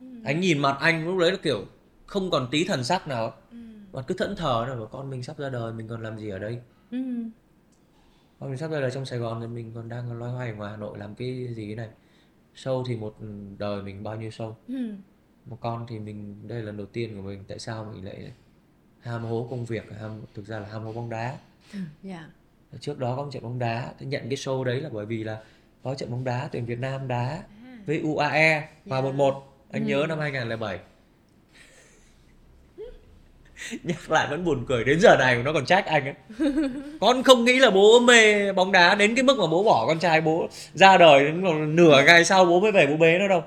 Ừ. 0.00 0.06
anh 0.24 0.40
nhìn 0.40 0.58
mặt 0.58 0.76
anh 0.80 1.06
lúc 1.06 1.18
đấy 1.18 1.30
là 1.30 1.36
kiểu 1.42 1.64
không 2.06 2.30
còn 2.30 2.48
tí 2.50 2.64
thần 2.64 2.84
sắc 2.84 3.08
nào 3.08 3.34
Ừ. 3.50 3.56
mặt 3.92 4.04
cứ 4.06 4.14
thẫn 4.14 4.36
thờ 4.36 4.66
bảo 4.78 4.86
con 4.92 5.10
mình 5.10 5.22
sắp 5.22 5.38
ra 5.38 5.48
đời 5.48 5.72
mình 5.72 5.88
còn 5.88 6.02
làm 6.02 6.18
gì 6.18 6.28
ở 6.30 6.38
đây 6.38 6.58
Ừ. 6.90 6.98
con 8.40 8.50
mình 8.50 8.58
sắp 8.58 8.70
ra 8.70 8.80
đời 8.80 8.90
trong 8.90 9.04
Sài 9.06 9.18
Gòn 9.18 9.40
thì 9.40 9.46
mình 9.46 9.72
còn 9.74 9.88
đang 9.88 10.18
loay 10.18 10.32
hoay 10.32 10.48
ở 10.50 10.54
ngoài 10.54 10.70
Hà 10.70 10.76
Nội 10.76 10.98
làm 10.98 11.14
cái 11.14 11.46
gì 11.54 11.68
thế 11.68 11.74
này 11.74 11.88
show 12.64 12.84
thì 12.88 12.96
một 12.96 13.14
đời 13.58 13.82
mình 13.82 14.02
bao 14.02 14.16
nhiêu 14.16 14.30
show 14.30 14.52
Ừ. 14.68 14.74
một 15.46 15.56
con 15.60 15.86
thì 15.88 15.98
mình 15.98 16.48
đây 16.48 16.58
là 16.58 16.64
lần 16.66 16.76
đầu 16.76 16.86
tiên 16.86 17.16
của 17.16 17.22
mình 17.22 17.44
tại 17.48 17.58
sao 17.58 17.84
mình 17.94 18.04
lại 18.04 18.32
ham 19.00 19.24
hố 19.24 19.46
công 19.50 19.64
việc 19.64 19.92
ham 20.00 20.20
thực 20.34 20.46
ra 20.46 20.58
là 20.58 20.66
ham 20.68 20.82
hố 20.84 20.92
bóng 20.92 21.10
đá 21.10 21.36
dạ 22.02 22.30
trước 22.80 22.98
đó 22.98 23.16
có 23.16 23.22
một 23.24 23.30
trận 23.32 23.42
bóng 23.42 23.58
đá 23.58 23.92
tôi 24.00 24.08
nhận 24.08 24.22
cái 24.22 24.36
show 24.36 24.64
đấy 24.64 24.80
là 24.80 24.88
bởi 24.92 25.06
vì 25.06 25.24
là 25.24 25.42
có 25.82 25.94
trận 25.94 26.10
bóng 26.10 26.24
đá 26.24 26.48
tuyển 26.52 26.66
Việt 26.66 26.78
Nam 26.78 27.08
đá 27.08 27.42
với 27.86 28.00
UAE 28.00 28.60
hòa 28.86 29.02
Dạ. 29.02 29.08
1-1 29.10 29.40
anh 29.70 29.82
Ừ. 29.84 29.88
nhớ 29.88 30.06
năm 30.08 30.18
2007 30.18 30.78
nhắc 33.82 34.10
lại 34.10 34.26
vẫn 34.30 34.44
buồn 34.44 34.64
cười 34.68 34.84
đến 34.84 35.00
giờ 35.00 35.16
này 35.16 35.42
nó 35.42 35.52
còn 35.52 35.66
trách 35.66 35.86
anh 35.86 36.04
ấy. 36.04 36.14
Con 37.00 37.22
không 37.22 37.44
nghĩ 37.44 37.58
là 37.58 37.70
bố 37.70 38.00
mê 38.00 38.52
bóng 38.52 38.72
đá 38.72 38.94
đến 38.94 39.14
cái 39.14 39.22
mức 39.22 39.38
mà 39.38 39.46
bố 39.46 39.64
bỏ 39.64 39.84
con 39.86 39.98
trai 39.98 40.20
bố 40.20 40.48
ra 40.74 40.96
đời 40.96 41.32
nửa 41.68 42.02
ngày 42.06 42.24
sau 42.24 42.44
bố 42.44 42.60
mới 42.60 42.72
về 42.72 42.86
bố 42.86 42.96
bế 42.96 43.18
nó 43.18 43.28
đâu. 43.28 43.42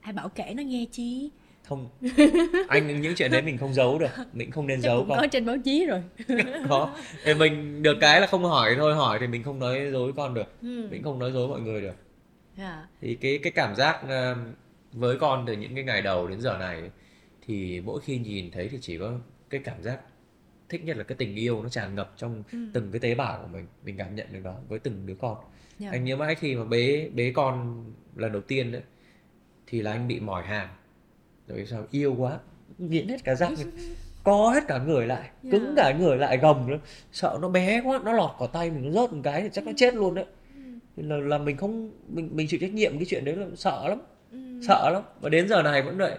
Ai 0.00 0.12
bảo 0.12 0.28
kể 0.28 0.54
nó 0.56 0.62
nghe 0.62 0.84
chi. 0.92 1.30
Không. 1.68 1.88
Anh 2.68 3.00
những 3.00 3.14
chuyện 3.14 3.30
đấy 3.30 3.42
mình 3.42 3.58
không 3.58 3.74
giấu 3.74 3.98
được. 3.98 4.10
Mình 4.32 4.50
không 4.50 4.66
nên 4.66 4.82
chắc 4.82 4.88
giấu 4.88 4.98
cũng 4.98 5.08
con. 5.08 5.18
có 5.20 5.26
trên 5.26 5.46
báo 5.46 5.56
chí 5.64 5.86
rồi. 5.86 6.02
Có. 6.68 6.90
Thì 7.24 7.34
mình 7.34 7.82
được 7.82 7.96
cái 8.00 8.20
là 8.20 8.26
không 8.26 8.44
hỏi 8.44 8.74
thôi 8.78 8.94
hỏi 8.94 9.18
thì 9.20 9.26
mình 9.26 9.42
không 9.42 9.58
nói 9.58 9.80
dối 9.92 10.12
con 10.16 10.34
được. 10.34 10.60
Ừ. 10.62 10.88
mình 10.90 11.02
không 11.02 11.18
nói 11.18 11.32
dối 11.32 11.48
mọi 11.48 11.60
người 11.60 11.80
được. 11.80 11.94
Dạ. 12.58 12.82
Thì 13.00 13.14
cái 13.14 13.38
cái 13.42 13.52
cảm 13.52 13.74
giác 13.74 14.08
ờ, 14.08 14.36
với 14.92 15.16
con 15.16 15.44
từ 15.46 15.52
những 15.52 15.74
cái 15.74 15.84
ngày 15.84 16.02
đầu 16.02 16.28
đến 16.28 16.40
giờ 16.40 16.56
này 16.58 16.82
thì 17.46 17.80
mỗi 17.80 18.00
khi 18.00 18.18
nhìn 18.18 18.50
thấy 18.50 18.68
thì 18.68 18.78
chỉ 18.80 18.98
có 18.98 19.12
cái 19.50 19.60
cảm 19.64 19.82
giác 19.82 20.00
thích 20.68 20.84
nhất 20.84 20.96
là 20.96 21.04
cái 21.04 21.16
tình 21.16 21.34
yêu 21.36 21.62
nó 21.62 21.68
tràn 21.68 21.94
ngập 21.94 22.12
trong 22.16 22.42
Ừ. 22.52 22.58
từng 22.72 22.88
cái 22.92 23.00
tế 23.00 23.14
bào 23.14 23.38
của 23.42 23.48
mình 23.48 23.66
mình 23.84 23.96
cảm 23.96 24.14
nhận 24.14 24.26
được 24.32 24.40
đó 24.44 24.54
với 24.68 24.78
từng 24.78 25.06
đứa 25.06 25.14
con. 25.14 25.36
Dạ. 25.78 25.88
Anh 25.92 26.04
nhớ 26.04 26.16
mãi 26.16 26.34
khi 26.34 26.54
mà 26.54 26.64
bế 26.64 27.08
bế 27.14 27.32
con 27.34 27.84
lần 28.16 28.32
đầu 28.32 28.42
tiên 28.42 28.72
đấy 28.72 28.82
thì 29.66 29.82
là 29.82 29.92
anh 29.92 30.08
bị 30.08 30.20
mỏi 30.20 30.42
hàm. 30.42 30.68
Rồi 31.48 31.66
sao 31.66 31.86
yêu 31.90 32.14
quá 32.18 32.38
nghiện 32.78 33.08
hết 33.08 33.24
cả 33.24 33.34
răng 33.34 33.54
co 34.24 34.50
hết 34.50 34.64
cả 34.68 34.78
người 34.78 35.06
lại 35.06 35.30
Dạ. 35.42 35.50
cứng 35.52 35.74
cả 35.76 35.92
người 35.98 36.16
lại 36.16 36.38
gồng 36.38 36.66
nữa. 36.70 36.78
Sợ 37.12 37.38
nó 37.42 37.48
bé 37.48 37.82
quá 37.84 38.00
nó 38.04 38.12
lọt 38.12 38.30
vào 38.38 38.48
tay 38.48 38.70
mình 38.70 38.84
nó 38.92 39.00
rớt 39.02 39.12
một 39.12 39.20
cái 39.24 39.42
thì 39.42 39.48
chắc 39.52 39.66
nó 39.66 39.72
chết 39.76 39.94
luôn 39.94 40.14
đấy. 40.14 40.24
Thì 40.96 41.02
là, 41.02 41.16
là 41.16 41.38
mình 41.38 41.56
không 41.56 41.90
mình 42.08 42.28
mình 42.32 42.46
chịu 42.50 42.60
trách 42.60 42.72
nhiệm 42.72 42.92
cái 42.98 43.04
chuyện 43.08 43.24
đấy 43.24 43.36
là 43.36 43.46
sợ 43.56 43.88
lắm 43.88 43.98
Ừ. 44.32 44.38
sợ 44.68 44.90
lắm. 44.92 45.02
Và 45.20 45.28
đến 45.28 45.48
giờ 45.48 45.62
này 45.62 45.82
vẫn 45.82 45.98
vậy 45.98 46.18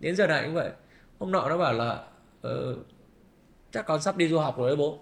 đến 0.00 0.16
giờ 0.16 0.26
này 0.26 0.44
cũng 0.44 0.54
vậy. 0.54 0.72
Hôm 1.18 1.32
nọ 1.32 1.48
nó 1.48 1.58
bảo 1.58 1.72
là 1.72 2.08
ờ, 2.42 2.76
chắc 3.70 3.86
con 3.86 4.02
sắp 4.02 4.16
đi 4.16 4.28
du 4.28 4.38
học 4.38 4.58
rồi 4.58 4.68
đấy 4.68 4.76
bố. 4.76 4.98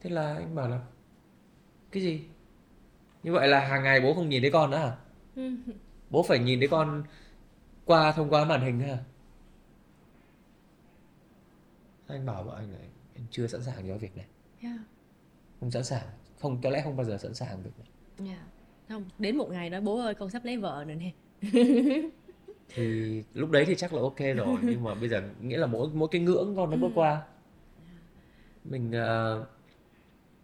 Thế 0.00 0.10
là 0.10 0.34
anh 0.34 0.54
bảo 0.54 0.68
là 0.68 0.80
cái 1.90 2.02
gì? 2.02 2.24
Như 3.22 3.32
vậy 3.32 3.48
là 3.48 3.60
hàng 3.60 3.82
ngày 3.82 4.00
bố 4.00 4.14
không 4.14 4.28
nhìn 4.28 4.42
thấy 4.42 4.50
con 4.50 4.70
nữa 4.70 4.76
à 4.76 4.96
bố 6.10 6.22
phải 6.22 6.38
nhìn 6.38 6.60
thấy 6.60 6.68
con 6.68 7.04
qua 7.84 8.12
thông 8.12 8.30
qua 8.30 8.44
màn 8.44 8.60
hình 8.60 8.80
thôi 8.80 8.90
à 8.90 8.98
anh 12.06 12.26
bảo 12.26 12.44
vợ 12.44 12.54
anh 12.56 12.72
là 12.72 12.78
anh 13.14 13.24
chưa 13.30 13.46
sẵn 13.46 13.62
sàng 13.62 13.88
cho 13.88 13.96
việc 13.96 14.16
này. 14.16 14.26
Dạ 14.62 14.78
không 15.60 15.70
sẵn 15.70 15.84
sàng. 15.84 16.06
Không 16.40 16.60
có 16.62 16.70
lẽ 16.70 16.80
không 16.84 16.96
bao 16.96 17.04
giờ 17.04 17.18
sẵn 17.18 17.34
sàng 17.34 17.62
được. 17.62 17.70
Dạ 18.18 18.46
không 18.88 19.04
đến 19.18 19.36
một 19.36 19.50
ngày 19.50 19.70
đó 19.70 19.80
bố 19.80 20.00
ơi 20.00 20.14
con 20.14 20.30
sắp 20.30 20.44
lấy 20.44 20.56
vợ 20.56 20.84
rồi 20.84 20.94
nè 20.94 21.10
thì 22.74 23.22
lúc 23.34 23.50
đấy 23.50 23.64
thì 23.64 23.74
chắc 23.74 23.92
là 23.92 24.00
ok 24.00 24.18
rồi 24.18 24.56
nhưng 24.62 24.84
mà 24.84 24.94
bây 24.94 25.08
giờ 25.08 25.22
nghĩa 25.40 25.58
là 25.58 25.66
mỗi 25.66 25.88
mỗi 25.94 26.08
cái 26.12 26.20
ngưỡng 26.20 26.56
con 26.56 26.70
nó 26.70 26.76
bước 26.76 26.90
qua. 26.94 27.22
Mình 28.64 28.90
uh, 28.90 29.46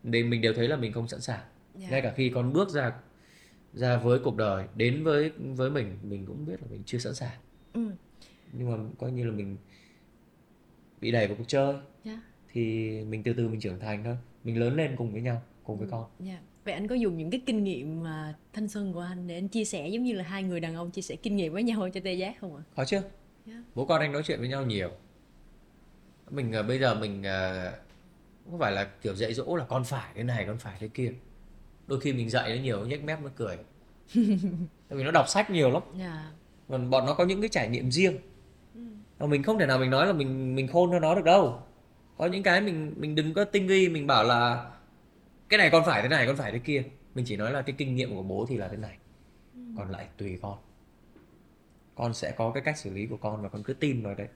để 0.02 0.22
mình 0.22 0.40
đều 0.40 0.54
thấy 0.54 0.68
là 0.68 0.76
mình 0.76 0.92
không 0.92 1.08
sẵn 1.08 1.20
sàng. 1.20 1.40
Dạ. 1.74 1.88
Ngay 1.90 2.02
cả 2.02 2.12
khi 2.16 2.30
con 2.34 2.52
bước 2.52 2.68
ra 2.68 2.92
ra 3.72 3.96
với 3.96 4.18
cuộc 4.18 4.36
đời 4.36 4.64
đến 4.76 5.04
với 5.04 5.30
với 5.38 5.70
mình 5.70 5.98
mình 6.02 6.26
cũng 6.26 6.46
biết 6.46 6.62
là 6.62 6.68
mình 6.70 6.82
chưa 6.86 6.98
sẵn 6.98 7.14
sàng. 7.14 7.38
Ừ. 7.72 7.90
nhưng 8.52 8.70
mà 8.70 8.76
coi 8.98 9.12
như 9.12 9.24
là 9.24 9.32
mình 9.32 9.56
bị 11.00 11.10
đẩy 11.10 11.26
vào 11.26 11.36
cuộc 11.36 11.48
chơi. 11.48 11.74
Dạ. 12.04 12.20
Thì 12.52 12.90
mình 13.04 13.22
từ 13.22 13.32
từ 13.32 13.48
mình 13.48 13.60
trưởng 13.60 13.80
thành 13.80 14.04
thôi. 14.04 14.16
Mình 14.44 14.60
lớn 14.60 14.76
lên 14.76 14.94
cùng 14.96 15.12
với 15.12 15.22
nhau 15.22 15.42
cùng 15.64 15.78
với 15.78 15.86
Ừ. 15.86 15.90
con. 15.90 16.04
Dạ 16.18 16.38
vậy 16.68 16.74
anh 16.74 16.88
có 16.88 16.94
dùng 16.94 17.16
những 17.16 17.30
cái 17.30 17.40
kinh 17.46 17.64
nghiệm 17.64 18.02
mà 18.02 18.34
thanh 18.52 18.68
xuân 18.68 18.92
của 18.92 19.00
anh 19.00 19.26
để 19.26 19.34
anh 19.34 19.48
chia 19.48 19.64
sẻ 19.64 19.88
giống 19.88 20.02
như 20.04 20.12
là 20.12 20.24
hai 20.24 20.42
người 20.42 20.60
đàn 20.60 20.74
ông 20.74 20.90
chia 20.90 21.02
sẻ 21.02 21.16
kinh 21.16 21.36
nghiệm 21.36 21.52
với 21.52 21.62
nhau 21.62 21.88
cho 21.94 22.00
tê 22.04 22.12
giác 22.14 22.34
không 22.40 22.56
ạ? 22.56 22.62
Có 22.76 22.84
chưa 22.84 23.02
Dạ. 23.46 23.62
bố 23.74 23.84
con 23.84 24.00
anh 24.00 24.12
nói 24.12 24.22
chuyện 24.26 24.38
với 24.40 24.48
nhau 24.48 24.66
nhiều. 24.66 24.90
Mình 26.30 26.52
ờ, 26.52 26.62
bây 26.62 26.78
giờ 26.78 26.94
mình 26.94 27.22
ờ, 27.22 27.72
không 28.50 28.58
phải 28.58 28.72
là 28.72 28.84
kiểu 29.02 29.14
dạy 29.14 29.34
dỗ 29.34 29.56
là 29.56 29.64
con 29.64 29.84
phải 29.84 30.12
cái 30.14 30.24
này 30.24 30.44
con 30.46 30.58
phải 30.58 30.76
cái 30.80 30.88
kia. 30.88 31.12
Đôi 31.86 32.00
khi 32.00 32.12
mình 32.12 32.30
dạy 32.30 32.56
nó 32.56 32.62
nhiều 32.62 32.86
nhếch 32.86 33.04
mép 33.04 33.22
nó 33.22 33.30
cười. 33.36 33.56
Tại 34.88 34.98
vì 34.98 35.04
nó 35.04 35.10
đọc 35.10 35.28
sách 35.28 35.50
nhiều 35.50 35.70
lắm. 35.70 35.82
Dạ 35.98 36.30
còn 36.68 36.90
bọn 36.90 37.06
nó 37.06 37.14
có 37.14 37.24
những 37.24 37.40
cái 37.40 37.48
trải 37.48 37.68
nghiệm 37.68 37.90
riêng. 37.90 38.16
Ừ. 38.74 38.80
mà 39.18 39.26
mình 39.26 39.42
không 39.42 39.58
thể 39.58 39.66
nào 39.66 39.78
mình 39.78 39.90
nói 39.90 40.06
là 40.06 40.12
mình 40.12 40.54
mình 40.54 40.68
khôn 40.68 40.90
hơn 40.92 41.02
nó 41.02 41.14
được 41.14 41.24
đâu. 41.24 41.62
Có 42.18 42.26
những 42.26 42.42
cái 42.42 42.60
mình 42.60 42.92
mình 42.96 43.14
đừng 43.14 43.34
có 43.34 43.44
tinh 43.44 43.66
vi 43.66 43.88
mình 43.88 44.06
bảo 44.06 44.24
là 44.24 44.70
cái 45.48 45.58
này 45.58 45.70
con 45.70 45.84
phải 45.86 46.02
thế 46.02 46.08
này 46.08 46.26
con 46.26 46.36
phải 46.36 46.52
thế 46.52 46.58
kia 46.58 46.82
mình 47.14 47.24
chỉ 47.24 47.36
nói 47.36 47.52
là 47.52 47.62
cái 47.62 47.74
kinh 47.78 47.94
nghiệm 47.94 48.14
của 48.14 48.22
bố 48.22 48.46
thì 48.48 48.56
là 48.56 48.68
thế 48.68 48.76
này 48.76 48.96
còn 49.76 49.90
lại 49.90 50.06
tùy 50.16 50.38
con 50.42 50.58
con 51.94 52.14
sẽ 52.14 52.32
có 52.36 52.50
cái 52.50 52.62
cách 52.62 52.78
xử 52.78 52.90
lý 52.90 53.06
của 53.06 53.16
con 53.16 53.42
và 53.42 53.48
con 53.48 53.62
cứ 53.62 53.72
tin 53.72 54.02
vào 54.02 54.14
đấy 54.14 54.28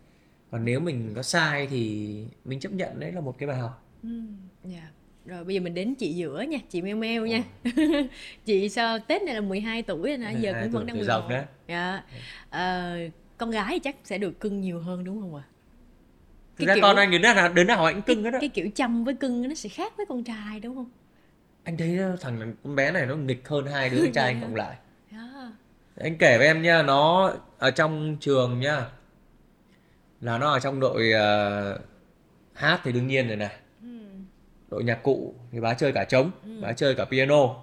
còn 0.50 0.64
nếu 0.64 0.80
mình 0.80 1.12
có 1.16 1.22
sai 1.22 1.66
thì 1.66 2.24
mình 2.44 2.60
chấp 2.60 2.72
nhận 2.72 3.00
đấy 3.00 3.12
là 3.12 3.20
một 3.20 3.38
cái 3.38 3.46
bài 3.46 3.58
học 3.58 3.82
Ừ, 4.02 4.20
dạ. 4.64 4.90
Rồi 5.26 5.44
bây 5.44 5.54
giờ 5.54 5.60
mình 5.60 5.74
đến 5.74 5.94
chị 5.94 6.14
giữa 6.14 6.40
nha, 6.40 6.58
chị 6.70 6.82
Meo 6.82 6.96
Meo 6.96 7.26
nha. 7.26 7.42
chị 8.44 8.68
sao 8.68 8.98
Tết 8.98 9.22
này 9.22 9.34
là 9.34 9.40
12 9.40 9.82
tuổi 9.82 10.08
rồi 10.08 10.18
nè, 10.18 10.32
giờ 10.32 10.52
12 10.52 10.62
cũng 10.62 10.72
vẫn 10.72 10.86
đang 10.86 10.96
11. 10.96 11.12
rồng 11.12 11.28
đấy. 11.28 11.44
Dạ. 11.68 12.02
Ờ, 12.50 12.96
con 13.38 13.50
gái 13.50 13.78
chắc 13.78 13.96
sẽ 14.04 14.18
được 14.18 14.40
cưng 14.40 14.60
nhiều 14.60 14.80
hơn 14.80 15.04
đúng 15.04 15.20
không 15.20 15.34
ạ 15.34 15.42
Thực 16.56 16.66
ra 16.68 16.74
con 16.82 16.96
anh 16.96 17.10
đến 17.10 17.22
nào 17.22 17.52
đến 17.52 17.66
nào 17.66 17.84
anh 17.84 18.02
cưng 18.02 18.24
hết 18.24 18.32
á 18.32 18.38
cái 18.40 18.48
kiểu 18.48 18.70
chăm 18.74 19.04
với 19.04 19.14
cưng 19.14 19.48
nó 19.48 19.54
sẽ 19.54 19.68
khác 19.68 19.92
với 19.96 20.06
con 20.06 20.24
trai 20.24 20.60
đúng 20.60 20.74
không 20.74 20.90
anh 21.64 21.76
thấy 21.76 21.98
thằng 22.20 22.54
con 22.64 22.76
bé 22.76 22.90
này 22.90 23.06
nó 23.06 23.16
nghịch 23.16 23.48
hơn 23.48 23.66
hai 23.66 23.90
đứa 23.90 24.10
trai 24.14 24.24
anh 24.24 24.40
cộng 24.40 24.54
lại 24.54 24.76
yeah. 25.12 25.24
Dạ. 25.96 26.04
anh 26.04 26.18
kể 26.18 26.38
với 26.38 26.46
em 26.46 26.62
nha 26.62 26.82
nó 26.82 27.32
ở 27.58 27.70
trong 27.70 28.16
trường 28.20 28.60
nha 28.60 28.86
là 30.20 30.38
nó 30.38 30.52
ở 30.52 30.60
trong 30.60 30.80
đội 30.80 31.12
uh, 31.12 31.80
hát 32.54 32.80
thì 32.84 32.92
đương 32.92 33.06
nhiên 33.06 33.28
rồi 33.28 33.36
này 33.36 33.56
ừ. 33.82 33.88
đội 34.70 34.84
nhạc 34.84 35.02
cụ 35.02 35.34
thì 35.52 35.60
bá 35.60 35.74
chơi 35.74 35.92
cả 35.92 36.04
trống 36.04 36.30
ừ. 36.44 36.60
bá 36.62 36.72
chơi 36.72 36.94
cả 36.94 37.04
piano 37.04 37.54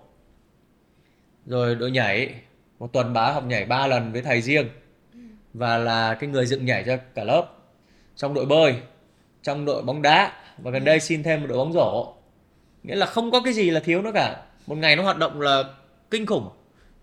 rồi 1.45 1.75
đội 1.75 1.91
nhảy 1.91 2.35
một 2.79 2.93
tuần 2.93 3.13
bá 3.13 3.31
học 3.31 3.45
nhảy 3.45 3.65
3 3.65 3.87
lần 3.87 4.11
với 4.11 4.21
thầy 4.21 4.41
riêng 4.41 4.69
ừ. 5.13 5.19
và 5.53 5.77
là 5.77 6.13
cái 6.13 6.29
người 6.29 6.45
dựng 6.45 6.65
nhảy 6.65 6.83
cho 6.87 6.97
cả 7.15 7.23
lớp 7.23 7.47
trong 8.15 8.33
đội 8.33 8.45
bơi 8.45 8.75
trong 9.43 9.65
đội 9.65 9.81
bóng 9.81 10.01
đá 10.01 10.33
và 10.57 10.71
gần 10.71 10.85
đây 10.85 10.99
xin 10.99 11.23
thêm 11.23 11.41
một 11.41 11.47
đội 11.49 11.57
bóng 11.57 11.73
rổ 11.73 12.18
nghĩa 12.83 12.95
là 12.95 13.05
không 13.05 13.31
có 13.31 13.41
cái 13.41 13.53
gì 13.53 13.69
là 13.69 13.79
thiếu 13.79 14.01
nó 14.01 14.11
cả 14.11 14.43
một 14.67 14.75
ngày 14.75 14.95
nó 14.95 15.03
hoạt 15.03 15.17
động 15.17 15.41
là 15.41 15.63
kinh 16.11 16.25
khủng 16.25 16.49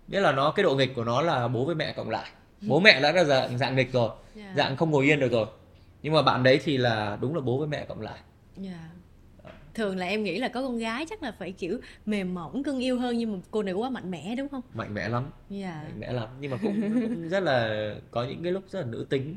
nghĩa 0.07 0.19
là 0.19 0.31
nó 0.31 0.51
cái 0.51 0.63
độ 0.63 0.75
nghịch 0.75 0.95
của 0.95 1.03
nó 1.03 1.21
là 1.21 1.47
bố 1.47 1.65
với 1.65 1.75
mẹ 1.75 1.93
cộng 1.93 2.09
lại 2.09 2.29
bố 2.61 2.79
mẹ 2.79 3.01
đã 3.01 3.11
là 3.11 3.23
dạng, 3.23 3.57
dạng 3.57 3.75
nghịch 3.75 3.93
rồi 3.93 4.09
yeah. 4.35 4.47
Dạ. 4.47 4.53
dạng 4.57 4.77
không 4.77 4.91
ngồi 4.91 5.05
yên 5.05 5.19
được 5.19 5.31
rồi 5.31 5.47
nhưng 6.03 6.13
mà 6.13 6.21
bạn 6.21 6.43
đấy 6.43 6.59
thì 6.63 6.77
là 6.77 7.17
đúng 7.21 7.35
là 7.35 7.41
bố 7.41 7.57
với 7.57 7.67
mẹ 7.67 7.85
cộng 7.85 8.01
lại 8.01 8.19
yeah. 8.63 8.79
Thường 9.73 9.97
là 9.97 10.05
em 10.05 10.23
nghĩ 10.23 10.39
là 10.39 10.47
có 10.47 10.61
con 10.61 10.77
gái 10.77 11.05
chắc 11.09 11.23
là 11.23 11.31
phải 11.39 11.51
kiểu 11.51 11.79
mềm 12.05 12.33
mỏng 12.33 12.63
cưng 12.63 12.79
yêu 12.79 12.99
hơn 12.99 13.17
nhưng 13.17 13.33
mà 13.33 13.39
cô 13.51 13.63
này 13.63 13.73
quá 13.73 13.89
mạnh 13.89 14.11
mẽ 14.11 14.35
đúng 14.37 14.49
không 14.49 14.61
mạnh 14.73 14.93
mẽ 14.93 15.09
lắm 15.09 15.29
yeah. 15.51 15.75
Mạnh 15.83 15.99
mẽ 15.99 16.11
lắm 16.11 16.27
nhưng 16.39 16.51
mà 16.51 16.57
cũng, 16.61 16.81
cũng 16.81 17.29
rất 17.29 17.43
là 17.43 17.93
có 18.11 18.23
những 18.23 18.43
cái 18.43 18.51
lúc 18.51 18.63
rất 18.69 18.79
là 18.79 18.85
nữ 18.85 19.05
tính 19.09 19.35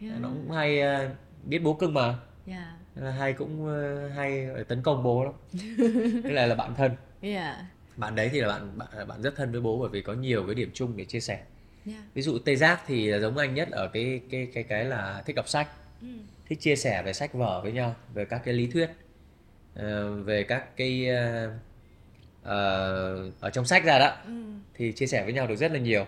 yeah. 0.00 0.20
nó 0.20 0.28
cũng 0.28 0.50
hay 0.50 0.80
uh, 0.82 1.10
biết 1.44 1.58
bố 1.58 1.74
cưng 1.74 1.94
mà 1.94 2.14
yeah. 2.46 2.68
Hay 3.00 3.32
cũng 3.32 3.64
uh, 3.64 4.12
hay 4.16 4.48
tấn 4.68 4.82
công 4.82 5.02
bố 5.02 5.24
lắm 5.24 5.34
cái 6.22 6.32
này 6.32 6.48
là 6.48 6.54
bạn 6.54 6.74
thân 6.74 6.92
yeah. 7.20 7.56
bạn 7.96 8.14
đấy 8.14 8.28
thì 8.32 8.40
là 8.40 8.48
bạn 8.48 8.78
bạn 8.78 9.08
bạn 9.08 9.22
rất 9.22 9.36
thân 9.36 9.52
với 9.52 9.60
bố 9.60 9.78
bởi 9.78 9.88
vì 9.88 10.02
có 10.02 10.12
nhiều 10.12 10.46
cái 10.46 10.54
điểm 10.54 10.70
chung 10.74 10.96
để 10.96 11.04
chia 11.04 11.20
sẻ 11.20 11.42
yeah. 11.86 12.00
ví 12.14 12.22
dụ 12.22 12.38
tê 12.38 12.56
giác 12.56 12.80
thì 12.86 13.12
giống 13.20 13.36
anh 13.36 13.54
nhất 13.54 13.68
ở 13.70 13.88
cái 13.88 14.20
cái 14.30 14.48
cái 14.54 14.62
cái 14.62 14.84
là 14.84 15.22
thích 15.26 15.36
đọc 15.36 15.48
sách 15.48 15.68
ừ. 16.00 16.08
thích 16.46 16.60
chia 16.60 16.76
sẻ 16.76 17.02
về 17.02 17.12
sách 17.12 17.34
vở 17.34 17.60
với 17.62 17.72
nhau 17.72 17.94
về 18.14 18.24
các 18.24 18.42
cái 18.44 18.54
lý 18.54 18.66
thuyết 18.66 18.90
uh, 19.78 19.84
về 20.24 20.42
các 20.42 20.76
cái 20.76 21.08
uh, 21.10 21.50
ở 23.40 23.50
trong 23.52 23.64
sách 23.64 23.84
ra 23.84 23.98
đó 23.98 24.16
ừ. 24.26 24.32
thì 24.74 24.92
chia 24.92 25.06
sẻ 25.06 25.24
với 25.24 25.32
nhau 25.32 25.46
được 25.46 25.56
rất 25.56 25.72
là 25.72 25.78
nhiều 25.78 26.06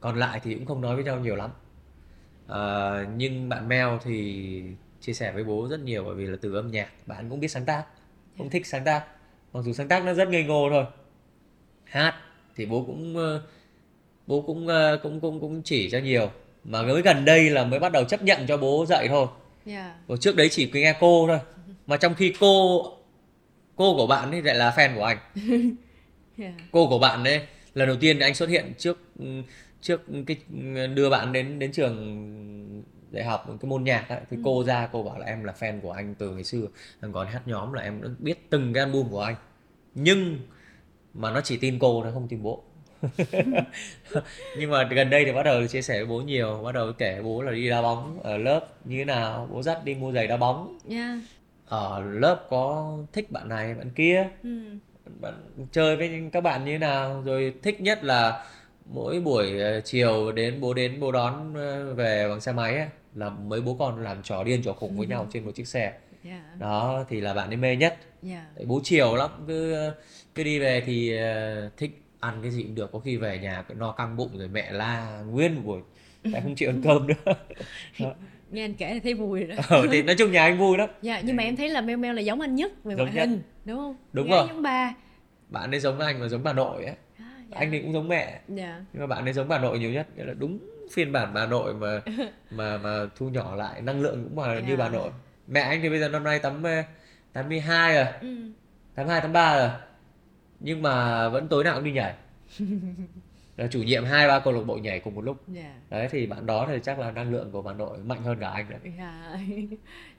còn 0.00 0.16
lại 0.16 0.40
thì 0.44 0.54
cũng 0.54 0.66
không 0.66 0.80
nói 0.80 0.94
với 0.94 1.04
nhau 1.04 1.20
nhiều 1.20 1.36
lắm 1.36 1.50
uh, 2.44 3.08
nhưng 3.16 3.48
bạn 3.48 3.68
Mel 3.68 3.88
thì 4.04 4.62
chia 5.00 5.12
sẻ 5.12 5.32
với 5.32 5.44
bố 5.44 5.68
rất 5.70 5.80
nhiều 5.80 6.04
bởi 6.04 6.14
vì 6.14 6.26
là 6.26 6.36
từ 6.40 6.54
âm 6.54 6.70
nhạc 6.70 6.88
bạn 7.06 7.28
cũng 7.30 7.40
biết 7.40 7.48
sáng 7.48 7.64
tác 7.64 7.84
cũng 8.38 8.46
dạ. 8.46 8.50
thích 8.52 8.66
sáng 8.66 8.84
tác 8.84 9.04
mặc 9.52 9.60
dù 9.64 9.72
sáng 9.72 9.88
tác 9.88 10.04
nó 10.04 10.14
rất 10.14 10.28
ngây 10.28 10.44
ngô 10.44 10.68
thôi 10.70 10.84
hát 11.84 12.14
thì 12.56 12.66
bố 12.66 12.84
cũng 12.86 13.16
uh, 13.16 13.42
bố 14.26 14.40
cũng 14.40 14.68
ờ, 14.68 15.00
cũng 15.02 15.20
cũng 15.20 15.40
cũng 15.40 15.62
chỉ 15.62 15.90
cho 15.90 15.98
nhiều 15.98 16.30
mà 16.64 16.82
mới 16.82 17.02
gần 17.02 17.24
đây 17.24 17.50
là 17.50 17.64
mới 17.64 17.80
bắt 17.80 17.92
đầu 17.92 18.04
chấp 18.04 18.22
nhận 18.22 18.46
cho 18.48 18.56
bố 18.56 18.86
dạy 18.88 19.08
thôi 19.08 19.26
yeah. 19.66 19.94
Dạ. 20.08 20.16
trước 20.20 20.36
đấy 20.36 20.48
chỉ 20.50 20.70
nghe 20.72 20.96
cô 21.00 21.26
thôi 21.28 21.38
mà 21.86 21.96
trong 21.96 22.14
khi 22.14 22.34
cô 22.40 22.82
cô 23.76 23.96
của 23.96 24.06
bạn 24.06 24.30
ấy 24.30 24.42
lại 24.42 24.54
là 24.54 24.74
fan 24.76 24.96
của 24.96 25.04
anh 25.04 25.18
yeah. 25.48 25.60
Dạ. 26.36 26.52
cô 26.72 26.88
của 26.88 26.98
bạn 26.98 27.24
ấy 27.24 27.40
lần 27.74 27.88
đầu 27.88 27.96
tiên 28.00 28.18
anh 28.18 28.34
xuất 28.34 28.48
hiện 28.48 28.72
trước 28.78 28.98
trước 29.80 30.02
cái 30.26 30.36
đưa 30.94 31.10
bạn 31.10 31.32
đến 31.32 31.58
đến 31.58 31.72
trường 31.72 32.82
đại 33.10 33.24
học 33.24 33.44
cái 33.46 33.68
môn 33.68 33.84
nhạc 33.84 34.08
ấy, 34.08 34.20
thì 34.30 34.36
ừ. 34.36 34.42
cô 34.44 34.64
ra 34.64 34.88
cô 34.92 35.02
bảo 35.02 35.18
là 35.18 35.26
em 35.26 35.44
là 35.44 35.52
fan 35.58 35.80
của 35.80 35.92
anh 35.92 36.14
từ 36.14 36.30
ngày 36.30 36.44
xưa 36.44 36.66
anh 37.00 37.12
còn 37.12 37.26
hát 37.26 37.42
nhóm 37.46 37.72
là 37.72 37.82
em 37.82 38.02
đã 38.02 38.08
biết 38.18 38.50
từng 38.50 38.72
cái 38.72 38.84
album 38.84 39.10
của 39.10 39.20
anh 39.20 39.34
nhưng 39.94 40.38
mà 41.14 41.30
nó 41.30 41.40
chỉ 41.40 41.56
tin 41.56 41.78
cô 41.78 42.04
nó 42.04 42.10
không 42.14 42.28
tin 42.28 42.42
bố 42.42 42.62
nhưng 44.58 44.70
mà 44.70 44.88
gần 44.90 45.10
đây 45.10 45.24
thì 45.24 45.32
bắt 45.32 45.42
đầu 45.42 45.66
chia 45.66 45.82
sẻ 45.82 45.94
với 45.94 46.06
bố 46.06 46.20
nhiều 46.20 46.62
bắt 46.64 46.72
đầu 46.72 46.92
kể 46.98 47.20
bố 47.24 47.42
là 47.42 47.52
đi 47.52 47.68
đá 47.68 47.82
bóng 47.82 48.20
ở 48.22 48.36
lớp 48.36 48.66
như 48.84 48.98
thế 48.98 49.04
nào 49.04 49.48
bố 49.52 49.62
dắt 49.62 49.84
đi 49.84 49.94
mua 49.94 50.12
giày 50.12 50.26
đá 50.26 50.36
bóng 50.36 50.78
yeah. 50.90 51.18
ở 51.66 52.02
lớp 52.04 52.46
có 52.50 52.96
thích 53.12 53.30
bạn 53.30 53.48
này 53.48 53.74
bạn 53.74 53.90
kia 53.90 54.28
ừ. 54.42 54.60
bạn 55.20 55.34
chơi 55.72 55.96
với 55.96 56.28
các 56.32 56.40
bạn 56.40 56.64
như 56.64 56.72
thế 56.72 56.78
nào 56.78 57.22
rồi 57.24 57.54
thích 57.62 57.80
nhất 57.80 58.04
là 58.04 58.44
mỗi 58.84 59.20
buổi 59.20 59.60
ờ, 59.60 59.80
chiều 59.80 60.32
đến 60.32 60.60
bố 60.60 60.74
đến 60.74 61.00
bố 61.00 61.12
đón 61.12 61.54
ờ, 61.54 61.94
về 61.94 62.28
bằng 62.28 62.40
xe 62.40 62.52
máy 62.52 62.76
ấy, 62.76 62.88
là 63.14 63.30
mấy 63.30 63.60
bố 63.60 63.76
con 63.78 64.02
làm 64.02 64.22
trò 64.22 64.44
điên 64.44 64.62
trò 64.62 64.72
khủng 64.72 64.98
với 64.98 65.06
nhau 65.06 65.26
trên 65.32 65.44
một 65.44 65.52
chiếc 65.54 65.66
xe. 65.66 65.92
Yeah. 66.24 66.42
đó 66.58 67.04
thì 67.08 67.20
là 67.20 67.34
bạn 67.34 67.50
ấy 67.50 67.56
mê 67.56 67.76
nhất. 67.76 67.96
Yeah. 68.22 68.44
bố 68.66 68.80
chiều 68.84 69.14
lắm 69.14 69.30
cứ 69.46 69.90
cứ 70.34 70.42
đi 70.44 70.58
về 70.58 70.82
thì 70.86 71.16
uh, 71.16 71.76
thích 71.76 72.02
ăn 72.20 72.38
cái 72.42 72.50
gì 72.50 72.62
cũng 72.62 72.74
được 72.74 72.92
có 72.92 72.98
khi 72.98 73.16
về 73.16 73.38
nhà 73.38 73.64
no 73.76 73.92
căng 73.92 74.16
bụng 74.16 74.38
rồi 74.38 74.48
mẹ 74.48 74.72
la 74.72 75.22
nguyên 75.30 75.54
một 75.54 75.62
buổi 75.64 75.80
tại 76.32 76.40
không 76.42 76.54
chịu 76.54 76.70
ăn 76.70 76.82
cơm 76.84 77.06
nữa. 77.06 77.34
Nghe 78.50 78.64
anh 78.64 78.74
kể 78.74 78.90
thì 78.92 79.00
thấy 79.00 79.14
vui 79.14 79.44
rồi 79.44 79.56
đó. 79.56 79.62
Ờ, 79.68 79.86
thì 79.90 80.02
nói 80.02 80.16
chung 80.18 80.32
nhà 80.32 80.42
anh 80.42 80.58
vui 80.58 80.78
lắm. 80.78 80.88
Dạ 81.02 81.20
nhưng 81.24 81.36
mà 81.36 81.42
em 81.42 81.56
thấy 81.56 81.68
là 81.68 81.80
meo 81.80 81.96
meo 81.96 82.12
là 82.12 82.20
giống 82.20 82.40
anh 82.40 82.54
nhất 82.54 82.84
về 82.84 82.94
ngoại 82.94 83.12
hình 83.12 83.42
đúng 83.64 83.76
không? 83.76 83.96
Đúng 84.12 84.30
rồi. 84.30 84.46
giống 84.48 84.62
ba. 84.62 84.94
Bạn 85.48 85.70
ấy 85.70 85.80
giống 85.80 85.98
anh 86.00 86.20
và 86.20 86.28
giống 86.28 86.42
bà 86.42 86.52
nội 86.52 86.84
ấy. 86.84 86.94
À, 87.18 87.44
dạ. 87.50 87.56
anh 87.58 87.70
ấy 87.70 87.80
cũng 87.80 87.92
giống 87.92 88.08
mẹ. 88.08 88.40
Dạ. 88.48 88.84
nhưng 88.92 89.00
mà 89.00 89.06
bạn 89.06 89.24
ấy 89.24 89.32
giống 89.32 89.48
bà 89.48 89.58
nội 89.58 89.78
nhiều 89.78 89.90
nhất 89.90 90.06
nghĩa 90.16 90.24
là 90.24 90.34
đúng 90.34 90.58
phiên 90.90 91.12
bản 91.12 91.34
bà 91.34 91.46
nội 91.46 91.74
mà 91.74 92.00
mà 92.50 92.78
mà 92.78 93.06
thu 93.16 93.28
nhỏ 93.28 93.56
lại 93.56 93.82
năng 93.82 94.00
lượng 94.00 94.24
cũng 94.24 94.36
mà 94.36 94.54
dạ. 94.54 94.60
như 94.68 94.76
bà 94.76 94.88
nội 94.88 95.10
mẹ 95.46 95.60
anh 95.60 95.80
thì 95.82 95.88
bây 95.88 96.00
giờ 96.00 96.08
năm 96.08 96.24
nay 96.24 96.38
tám 96.38 96.62
tám 97.32 97.48
mươi 97.48 97.60
hai 97.60 97.94
rồi 97.94 98.06
ừ. 98.20 98.36
tám 98.94 99.08
hai 99.08 99.20
tám 99.20 99.32
ba 99.32 99.58
rồi 99.58 99.70
nhưng 100.60 100.82
mà 100.82 101.28
vẫn 101.28 101.48
tối 101.48 101.64
nào 101.64 101.74
cũng 101.74 101.84
đi 101.84 101.92
nhảy 101.92 102.14
là 103.56 103.66
chủ 103.66 103.82
nhiệm 103.82 104.04
hai 104.04 104.28
ba 104.28 104.40
câu 104.40 104.52
lạc 104.52 104.62
bộ 104.66 104.76
nhảy 104.76 105.00
cùng 105.00 105.14
một 105.14 105.20
lúc 105.20 105.36
yeah. 105.54 105.66
Dạ. 105.90 105.98
đấy 105.98 106.08
thì 106.10 106.26
bạn 106.26 106.46
đó 106.46 106.66
thì 106.68 106.78
chắc 106.82 106.98
là 106.98 107.10
năng 107.10 107.32
lượng 107.32 107.52
của 107.52 107.62
bà 107.62 107.72
nội 107.72 107.98
mạnh 107.98 108.22
hơn 108.22 108.38
cả 108.40 108.48
anh 108.48 108.66
đấy 108.70 108.92
yeah. 108.98 109.40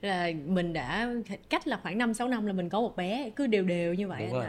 là 0.00 0.30
mình 0.46 0.72
đã 0.72 1.08
cách 1.50 1.66
là 1.66 1.78
khoảng 1.82 1.98
5 1.98 2.14
6 2.14 2.28
năm 2.28 2.46
là 2.46 2.52
mình 2.52 2.68
có 2.68 2.80
một 2.80 2.96
bé 2.96 3.30
cứ 3.36 3.46
đều 3.46 3.64
đều 3.64 3.94
như 3.94 4.08
vậy 4.08 4.28
anh 4.32 4.40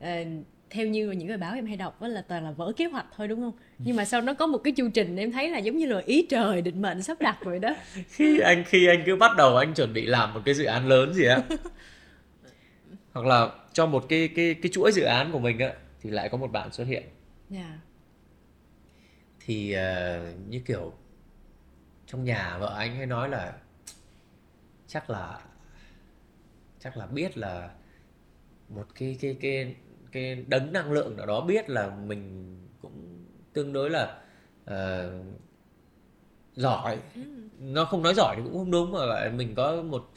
à, 0.00 0.24
theo 0.70 0.86
như 0.86 1.10
những 1.10 1.28
bài 1.28 1.36
báo 1.36 1.54
em 1.54 1.66
hay 1.66 1.76
đọc 1.76 2.02
đó 2.02 2.08
là 2.08 2.22
toàn 2.28 2.44
là 2.44 2.50
vỡ 2.50 2.72
kế 2.76 2.84
hoạch 2.84 3.06
thôi 3.16 3.28
đúng 3.28 3.40
không 3.40 3.52
nhưng 3.78 3.96
mà 3.96 4.04
sau 4.04 4.20
nó 4.20 4.34
có 4.34 4.46
một 4.46 4.58
cái 4.58 4.72
chu 4.72 4.88
trình 4.94 5.16
em 5.16 5.32
thấy 5.32 5.50
là 5.50 5.58
giống 5.58 5.76
như 5.76 5.86
là 5.86 6.00
ý 6.06 6.26
trời 6.30 6.62
định 6.62 6.82
mệnh 6.82 7.02
sắp 7.02 7.20
đặt 7.20 7.38
rồi 7.40 7.58
đó 7.58 7.70
khi 8.08 8.38
anh 8.38 8.64
khi 8.66 8.86
anh 8.86 9.02
cứ 9.06 9.16
bắt 9.16 9.36
đầu 9.36 9.56
anh 9.56 9.74
chuẩn 9.74 9.92
bị 9.92 10.06
làm 10.06 10.34
một 10.34 10.40
cái 10.44 10.54
dự 10.54 10.64
án 10.64 10.88
lớn 10.88 11.14
gì 11.14 11.24
á 11.24 11.38
hoặc 13.12 13.26
là 13.26 13.48
cho 13.72 13.86
một 13.86 14.06
cái 14.08 14.28
cái 14.36 14.54
cái 14.54 14.72
chuỗi 14.72 14.92
dự 14.92 15.02
án 15.02 15.32
của 15.32 15.38
mình 15.38 15.58
á 15.58 15.72
thì 16.00 16.10
lại 16.10 16.28
có 16.28 16.38
một 16.38 16.52
bạn 16.52 16.72
xuất 16.72 16.84
hiện 16.84 17.02
yeah. 17.02 17.64
Dạ. 17.64 17.78
thì 19.40 19.76
uh, 19.76 20.50
như 20.50 20.60
kiểu 20.66 20.92
trong 22.06 22.24
nhà 22.24 22.58
vợ 22.58 22.74
anh 22.78 22.96
hay 22.96 23.06
nói 23.06 23.28
là 23.28 23.52
chắc 24.86 25.10
là 25.10 25.40
chắc 26.80 26.96
là 26.96 27.06
biết 27.06 27.38
là 27.38 27.70
một 28.68 28.86
cái 28.94 29.16
cái 29.20 29.36
cái 29.40 29.74
cái 30.12 30.44
đấng 30.48 30.72
năng 30.72 30.92
lượng 30.92 31.16
nào 31.16 31.26
đó 31.26 31.40
biết 31.40 31.70
là 31.70 31.90
mình 32.06 32.56
cũng 32.82 33.24
tương 33.52 33.72
đối 33.72 33.90
là 33.90 34.18
uh, 34.70 35.26
giỏi 36.54 36.98
ừ. 37.14 37.20
nó 37.58 37.84
không 37.84 38.02
nói 38.02 38.14
giỏi 38.14 38.36
thì 38.36 38.42
cũng 38.44 38.54
không 38.54 38.70
đúng 38.70 38.92
mà 38.92 39.30
mình 39.34 39.54
có 39.54 39.82
một 39.82 40.10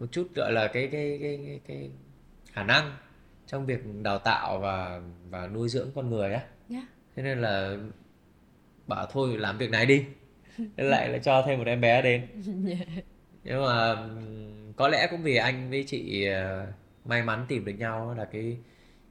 một 0.00 0.06
chút 0.12 0.28
gọi 0.34 0.52
là 0.52 0.68
cái 0.68 0.88
cái 0.92 1.18
cái 1.22 1.40
cái, 1.46 1.60
cái 1.66 1.90
khả 2.52 2.64
năng 2.64 2.96
trong 3.46 3.66
việc 3.66 3.80
đào 4.02 4.18
tạo 4.18 4.58
và 4.58 5.00
và 5.30 5.46
nuôi 5.46 5.68
dưỡng 5.68 5.90
con 5.94 6.10
người 6.10 6.32
á 6.32 6.40
yeah. 6.40 6.44
Dạ. 6.68 6.86
thế 7.16 7.22
nên 7.22 7.40
là 7.40 7.76
bảo 8.86 9.06
thôi 9.06 9.36
làm 9.38 9.58
việc 9.58 9.70
này 9.70 9.86
đi 9.86 10.04
lại 10.76 11.08
là 11.08 11.18
cho 11.18 11.42
thêm 11.46 11.58
một 11.58 11.66
em 11.66 11.80
bé 11.80 12.02
đến 12.02 12.26
yeah. 12.68 12.88
nhưng 13.44 13.62
mà 13.62 14.08
có 14.76 14.88
lẽ 14.88 15.08
cũng 15.10 15.22
vì 15.22 15.36
anh 15.36 15.70
với 15.70 15.84
chị 15.86 16.26
ờ, 16.26 16.66
may 17.04 17.22
mắn 17.22 17.44
tìm 17.48 17.64
được 17.64 17.72
nhau 17.72 18.14
là 18.18 18.24
cái 18.24 18.56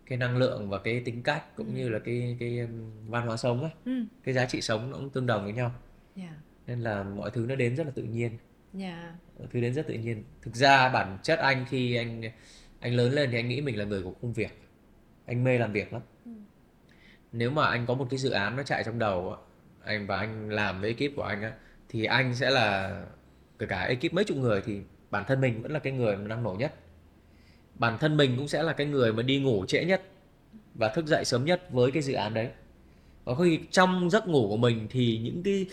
cái 0.10 0.18
năng 0.18 0.38
lượng 0.38 0.70
và 0.70 0.80
cái 0.80 1.00
tính 1.06 1.24
cách 1.24 1.56
cũng 1.56 1.68
ừ. 1.68 1.74
như 1.74 1.90
là 1.90 2.00
cái 2.00 2.38
cái 2.40 2.68
văn 3.08 3.28
hóa 3.28 3.38
sống 3.38 3.64
á 3.64 3.70
ừ. 3.86 3.92
cái 4.24 4.34
giá 4.34 4.46
trị 4.46 4.62
sống 4.62 4.92
nó 4.92 4.98
cũng 4.98 5.10
tương 5.10 5.26
đồng 5.26 5.44
với 5.44 5.54
nhau 5.54 5.72
yeah. 6.16 6.30
Dạ. 6.30 6.36
nên 6.68 6.82
là 6.82 7.04
mọi 7.04 7.32
thứ 7.32 7.46
nó 7.50 7.56
đến 7.56 7.76
rất 7.76 7.84
là 7.84 7.92
tự 7.96 8.04
nhiên 8.04 8.30
yeah. 8.30 8.38
Dạ. 8.74 9.14
mọi 9.40 9.48
thứ 9.52 9.62
đến 9.62 9.74
rất 9.74 9.88
tự 9.88 9.94
nhiên 9.94 10.24
thực 10.42 10.56
ra 10.56 10.90
bản 10.90 11.18
chất 11.24 11.40
anh 11.40 11.66
khi 11.70 11.96
anh 11.96 12.22
anh 12.80 12.94
lớn 12.94 13.14
lên 13.14 13.30
thì 13.32 13.38
anh 13.38 13.50
nghĩ 13.50 13.62
mình 13.62 13.78
là 13.78 13.86
người 13.86 14.04
của 14.04 14.14
công 14.22 14.34
việc 14.34 14.62
anh 15.26 15.44
mê 15.44 15.58
làm 15.58 15.74
việc 15.74 15.94
lắm 15.94 16.02
ừ. 16.26 16.32
nếu 17.32 17.52
mà 17.52 17.66
anh 17.66 17.86
có 17.86 17.94
một 17.94 18.08
cái 18.10 18.18
dự 18.18 18.30
án 18.30 18.56
nó 18.56 18.64
chạy 18.64 18.84
trong 18.84 19.00
đầu 19.00 19.38
anh 19.84 20.08
và 20.08 20.18
anh 20.18 20.50
làm 20.50 20.82
với 20.82 20.96
ekip 20.98 21.16
của 21.16 21.24
anh 21.24 21.42
á 21.42 21.54
thì 21.90 22.06
anh 22.06 22.36
sẽ 22.36 22.50
là 22.50 23.02
kể 23.60 23.66
cả 23.66 23.82
ekip 23.82 24.14
mấy 24.14 24.24
chục 24.24 24.38
người 24.38 24.62
thì 24.66 24.82
bản 25.12 25.24
thân 25.28 25.42
mình 25.42 25.62
vẫn 25.62 25.72
là 25.72 25.80
cái 25.80 25.94
người 25.94 26.16
năng 26.16 26.44
nổ 26.44 26.56
nhất 26.60 26.74
bản 27.80 27.98
thân 28.00 28.18
mình 28.18 28.38
cũng 28.38 28.48
sẽ 28.48 28.64
là 28.64 28.74
cái 28.74 28.88
người 28.88 29.14
mà 29.14 29.24
đi 29.24 29.40
ngủ 29.40 29.66
trễ 29.66 29.86
nhất 29.86 30.02
và 30.76 30.90
thức 30.90 31.06
dậy 31.06 31.26
sớm 31.26 31.46
nhất 31.46 31.62
với 31.72 31.92
cái 31.92 32.02
dự 32.02 32.14
án 32.14 32.34
đấy. 32.34 32.50
Và 33.24 33.36
khi 33.36 33.60
trong 33.72 34.10
giấc 34.10 34.28
ngủ 34.28 34.48
của 34.50 34.58
mình 34.58 34.88
thì 34.90 35.20
những 35.24 35.44
cái 35.44 35.66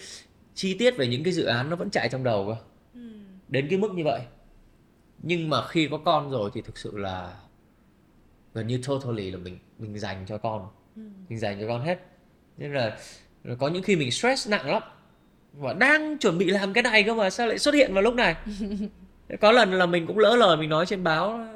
chi 0.54 0.74
tiết 0.78 0.96
về 0.96 1.06
những 1.06 1.24
cái 1.24 1.32
dự 1.32 1.44
án 1.44 1.70
nó 1.70 1.76
vẫn 1.76 1.90
chạy 1.90 2.08
trong 2.08 2.24
đầu 2.24 2.46
cơ. 2.48 2.56
Ừ. 2.94 3.00
đến 3.48 3.66
cái 3.70 3.78
mức 3.78 3.90
như 3.94 4.04
vậy. 4.04 4.20
Nhưng 5.22 5.50
mà 5.50 5.66
khi 5.66 5.88
có 5.90 5.98
con 5.98 6.30
rồi 6.30 6.50
thì 6.54 6.60
thực 6.60 6.78
sự 6.78 6.98
là 6.98 7.34
gần 8.54 8.66
như 8.66 8.80
totally 8.86 9.30
là 9.30 9.38
mình 9.38 9.58
mình 9.78 9.98
dành 9.98 10.24
cho 10.26 10.38
con. 10.38 10.68
Ừ. 10.96 11.02
mình 11.28 11.38
dành 11.38 11.60
cho 11.60 11.68
con 11.68 11.80
hết. 11.80 11.98
Nên 12.56 12.74
là 12.74 12.98
có 13.58 13.68
những 13.68 13.82
khi 13.82 13.96
mình 13.96 14.10
stress 14.10 14.48
nặng 14.48 14.70
lắm. 14.70 14.82
Và 15.52 15.72
đang 15.72 16.18
chuẩn 16.18 16.38
bị 16.38 16.46
làm 16.46 16.72
cái 16.72 16.82
này 16.82 17.02
cơ 17.02 17.14
mà 17.14 17.30
sao 17.30 17.46
lại 17.46 17.58
xuất 17.58 17.74
hiện 17.74 17.94
vào 17.94 18.02
lúc 18.02 18.14
này? 18.14 18.36
Có 19.40 19.52
lần 19.52 19.72
là 19.72 19.86
mình 19.86 20.06
cũng 20.06 20.18
lỡ 20.18 20.36
lời 20.36 20.56
mình 20.56 20.68
nói 20.68 20.86
trên 20.86 21.04
báo 21.04 21.55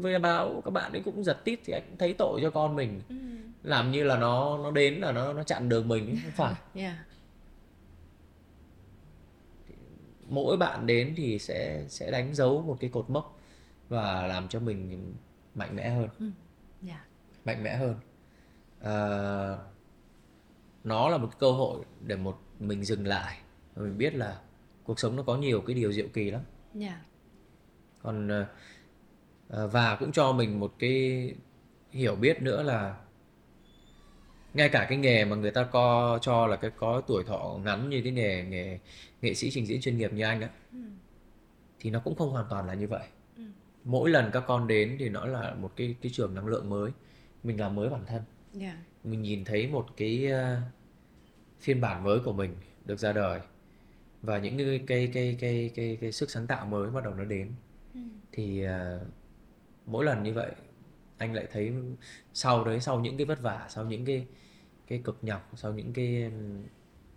với 0.00 0.18
báo 0.18 0.62
các 0.64 0.70
bạn 0.70 0.92
ấy 0.92 1.02
cũng 1.04 1.24
giật 1.24 1.44
tít 1.44 1.60
thì 1.64 1.72
anh 1.72 1.82
cũng 1.88 1.98
thấy 1.98 2.14
tội 2.18 2.40
cho 2.42 2.50
con 2.50 2.76
mình 2.76 3.00
Ừ. 3.08 3.14
làm 3.62 3.90
như 3.90 4.04
là 4.04 4.16
nó 4.18 4.58
nó 4.58 4.70
đến 4.70 4.94
là 4.94 5.12
nó 5.12 5.32
nó 5.32 5.42
chặn 5.42 5.68
đường 5.68 5.88
mình 5.88 6.16
không 6.22 6.32
phải 6.32 6.54
Yeah. 6.74 6.94
mỗi 10.28 10.56
bạn 10.56 10.86
đến 10.86 11.14
thì 11.16 11.38
sẽ 11.38 11.84
sẽ 11.88 12.10
đánh 12.10 12.34
dấu 12.34 12.62
một 12.62 12.76
cái 12.80 12.90
cột 12.90 13.10
mốc 13.10 13.38
và 13.88 14.26
làm 14.26 14.48
cho 14.48 14.60
mình 14.60 15.12
mạnh 15.54 15.76
mẽ 15.76 15.90
hơn 15.90 16.08
Ừ. 16.20 16.26
Yeah. 16.86 17.00
mạnh 17.44 17.62
mẽ 17.62 17.76
hơn 17.76 17.94
à, 18.80 18.94
nó 20.84 21.08
là 21.08 21.16
một 21.18 21.26
cái 21.30 21.36
cơ 21.40 21.50
hội 21.50 21.84
để 22.06 22.16
một 22.16 22.38
mình 22.60 22.84
dừng 22.84 23.06
lại 23.06 23.38
và 23.74 23.82
mình 23.82 23.98
biết 23.98 24.14
là 24.14 24.38
cuộc 24.84 24.98
sống 25.00 25.16
nó 25.16 25.22
có 25.22 25.36
nhiều 25.36 25.60
cái 25.60 25.74
điều 25.76 25.92
diệu 25.92 26.06
kỳ 26.12 26.30
lắm 26.30 26.42
Yeah. 26.80 26.98
còn 28.02 28.28
ờ, 28.28 28.46
và 29.48 29.96
cũng 30.00 30.12
cho 30.12 30.32
mình 30.32 30.60
một 30.60 30.74
cái 30.78 31.34
hiểu 31.90 32.16
biết 32.16 32.42
nữa 32.42 32.62
là 32.62 32.96
ngay 34.54 34.68
cả 34.68 34.86
cái 34.88 34.98
nghề 34.98 35.24
mà 35.24 35.36
người 35.36 35.50
ta 35.50 35.64
co 35.64 36.18
cho 36.22 36.46
là 36.46 36.56
cái 36.56 36.70
có 36.76 37.00
tuổi 37.06 37.24
thọ 37.24 37.58
ngắn 37.64 37.88
như 37.90 38.00
cái 38.02 38.12
nghề 38.12 38.44
nghề 38.44 38.78
nghệ 39.22 39.34
sĩ 39.34 39.50
trình 39.50 39.66
diễn 39.66 39.80
chuyên 39.80 39.98
nghiệp 39.98 40.12
như 40.12 40.24
anh 40.24 40.40
á 40.40 40.48
Ừ. 40.72 40.78
thì 41.80 41.90
nó 41.90 42.00
cũng 42.04 42.14
không 42.16 42.30
hoàn 42.30 42.46
toàn 42.50 42.66
là 42.66 42.74
như 42.74 42.86
vậy 42.88 43.06
Ừ. 43.36 43.42
mỗi 43.84 44.10
lần 44.10 44.30
các 44.32 44.44
con 44.46 44.66
đến 44.68 44.96
thì 44.98 45.08
nó 45.08 45.26
là 45.26 45.54
một 45.54 45.72
cái 45.76 45.94
cái 46.02 46.12
trường 46.14 46.34
năng 46.34 46.46
lượng 46.46 46.70
mới 46.70 46.90
mình 47.42 47.60
làm 47.60 47.74
mới 47.74 47.88
bản 47.88 48.06
thân 48.06 48.22
Yeah. 48.60 48.76
mình 49.04 49.22
nhìn 49.22 49.44
thấy 49.44 49.66
một 49.66 49.86
cái 49.96 50.26
ờ, 50.26 50.60
phiên 51.60 51.80
bản 51.80 52.04
mới 52.04 52.18
của 52.24 52.32
mình 52.32 52.56
được 52.84 52.98
ra 52.98 53.12
đời 53.12 53.40
và 54.22 54.38
những 54.38 54.58
cái 54.58 54.80
cái 54.86 55.10
cái 55.14 55.36
cái 55.40 55.70
cái, 55.74 55.98
cái 56.00 56.12
sức 56.12 56.30
sáng 56.30 56.46
tạo 56.46 56.66
mới 56.66 56.90
bắt 56.90 57.04
đầu 57.04 57.14
nó 57.14 57.24
đến 57.24 57.52
Ừ. 57.94 58.00
thì 58.32 58.62
ờ, 58.62 59.00
mỗi 59.88 60.04
lần 60.04 60.22
như 60.22 60.32
vậy 60.34 60.52
anh 61.18 61.34
lại 61.34 61.46
thấy 61.52 61.72
sau 62.34 62.64
đấy 62.64 62.80
sau 62.80 63.00
những 63.00 63.16
cái 63.16 63.26
vất 63.26 63.40
vả 63.42 63.66
sau 63.68 63.84
những 63.84 64.04
cái 64.04 64.26
cái 64.86 64.98
cực 65.04 65.18
nhọc 65.22 65.50
sau 65.56 65.72
những 65.72 65.92
cái 65.92 66.30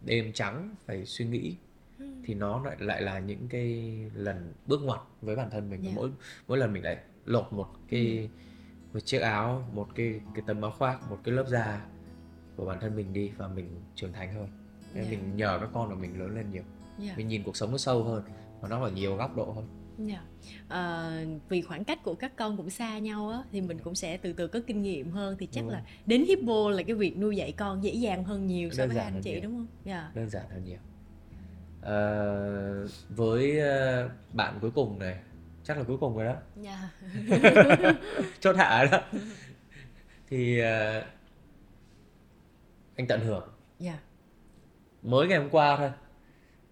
đêm 0.06 0.34
trắng 0.34 0.76
phải 0.86 1.06
suy 1.06 1.26
nghĩ 1.26 1.56
Ừ. 2.00 2.06
thì 2.26 2.34
nó 2.34 2.64
lại 2.64 2.76
lại 2.80 3.02
là 3.02 3.20
những 3.20 3.48
cái 3.50 3.94
lần 4.16 4.54
bước 4.68 4.82
ngoặt 4.84 5.00
với 5.22 5.36
bản 5.36 5.50
thân 5.50 5.70
mình 5.70 5.82
Dạ. 5.84 5.92
mỗi 5.96 6.10
mỗi 6.48 6.58
lần 6.58 6.74
mình 6.74 6.84
lại 6.84 6.98
lột 7.26 7.54
một 7.54 7.68
cái 7.90 8.30
một 8.94 9.00
chiếc 9.00 9.20
áo 9.20 9.70
một 9.74 9.88
cái 9.96 10.20
cái 10.36 10.44
tấm 10.48 10.62
áo 10.62 10.72
khoác 10.78 11.10
một 11.10 11.20
cái 11.24 11.36
lớp 11.36 11.46
da 11.48 11.86
của 12.56 12.66
bản 12.66 12.80
thân 12.80 12.96
mình 12.96 13.14
đi 13.14 13.32
và 13.38 13.48
mình 13.48 13.82
trưởng 13.96 14.14
thành 14.14 14.34
hơn 14.34 14.48
nên 14.94 15.04
Dạ. 15.04 15.10
mình 15.10 15.36
nhờ 15.38 15.58
các 15.62 15.70
con 15.74 15.90
của 15.90 15.96
mình 15.96 16.20
lớn 16.20 16.36
lên 16.36 16.46
nhiều 16.52 16.64
Yeah. 17.04 17.18
mình 17.18 17.28
nhìn 17.28 17.44
cuộc 17.44 17.58
sống 17.58 17.72
nó 17.72 17.78
sâu 17.78 18.04
hơn 18.04 18.24
và 18.62 18.70
nó 18.70 18.84
ở 18.84 18.92
nhiều 18.92 19.16
góc 19.16 19.36
độ 19.38 19.52
hơn 19.52 19.68
Dạ. 20.08 20.22
Ờ, 20.68 21.12
vì 21.50 21.62
khoảng 21.62 21.84
cách 21.84 22.04
của 22.04 22.16
các 22.16 22.36
con 22.36 22.58
cũng 22.58 22.70
xa 22.70 22.98
nhau 23.00 23.30
á 23.30 23.44
thì 23.52 23.62
mình 23.62 23.80
cũng 23.84 23.96
sẽ 23.96 24.18
từ 24.18 24.34
từ 24.34 24.48
có 24.48 24.60
kinh 24.68 24.82
nghiệm 24.82 25.12
hơn 25.12 25.36
thì 25.40 25.48
chắc 25.52 25.62
Đúng 25.62 25.70
là 25.70 25.84
đến 26.06 26.26
Hippo 26.28 26.70
là 26.70 26.84
cái 26.84 26.96
việc 26.96 27.18
nuôi 27.18 27.36
dạy 27.38 27.52
con 27.52 27.84
dễ 27.84 27.94
dàng 27.94 28.24
hơn 28.24 28.48
nhiều 28.48 28.70
so 28.72 28.78
Đơn 28.82 28.88
với 28.90 28.96
giản 28.98 29.14
anh 29.14 29.22
chị 29.22 29.32
nhiều. 29.32 29.40
đúng 29.44 29.52
không? 29.54 29.68
Dạ. 29.86 30.12
đơn 30.16 30.30
giản 30.30 30.44
hơn 30.50 30.64
nhiều 30.64 30.78
Ờ, 31.82 32.88
với 33.10 33.60
ờ, 33.60 34.10
bạn 34.34 34.58
cuối 34.62 34.72
cùng 34.72 35.00
này 35.00 35.18
chắc 35.64 35.78
là 35.78 35.84
cuối 35.84 35.98
cùng 35.98 36.18
rồi 36.18 36.26
đó 36.26 36.36
Dạ. 36.62 36.90
chốt 38.40 38.56
hạ 38.58 38.86
đó 38.92 39.00
thì 40.28 40.60
anh 42.96 43.08
tận 43.08 43.20
hưởng 43.26 43.50
Dạ. 43.80 44.00
mới 45.02 45.28
ngày 45.28 45.40
hôm 45.40 45.50
qua 45.50 45.78
thôi 45.78 45.92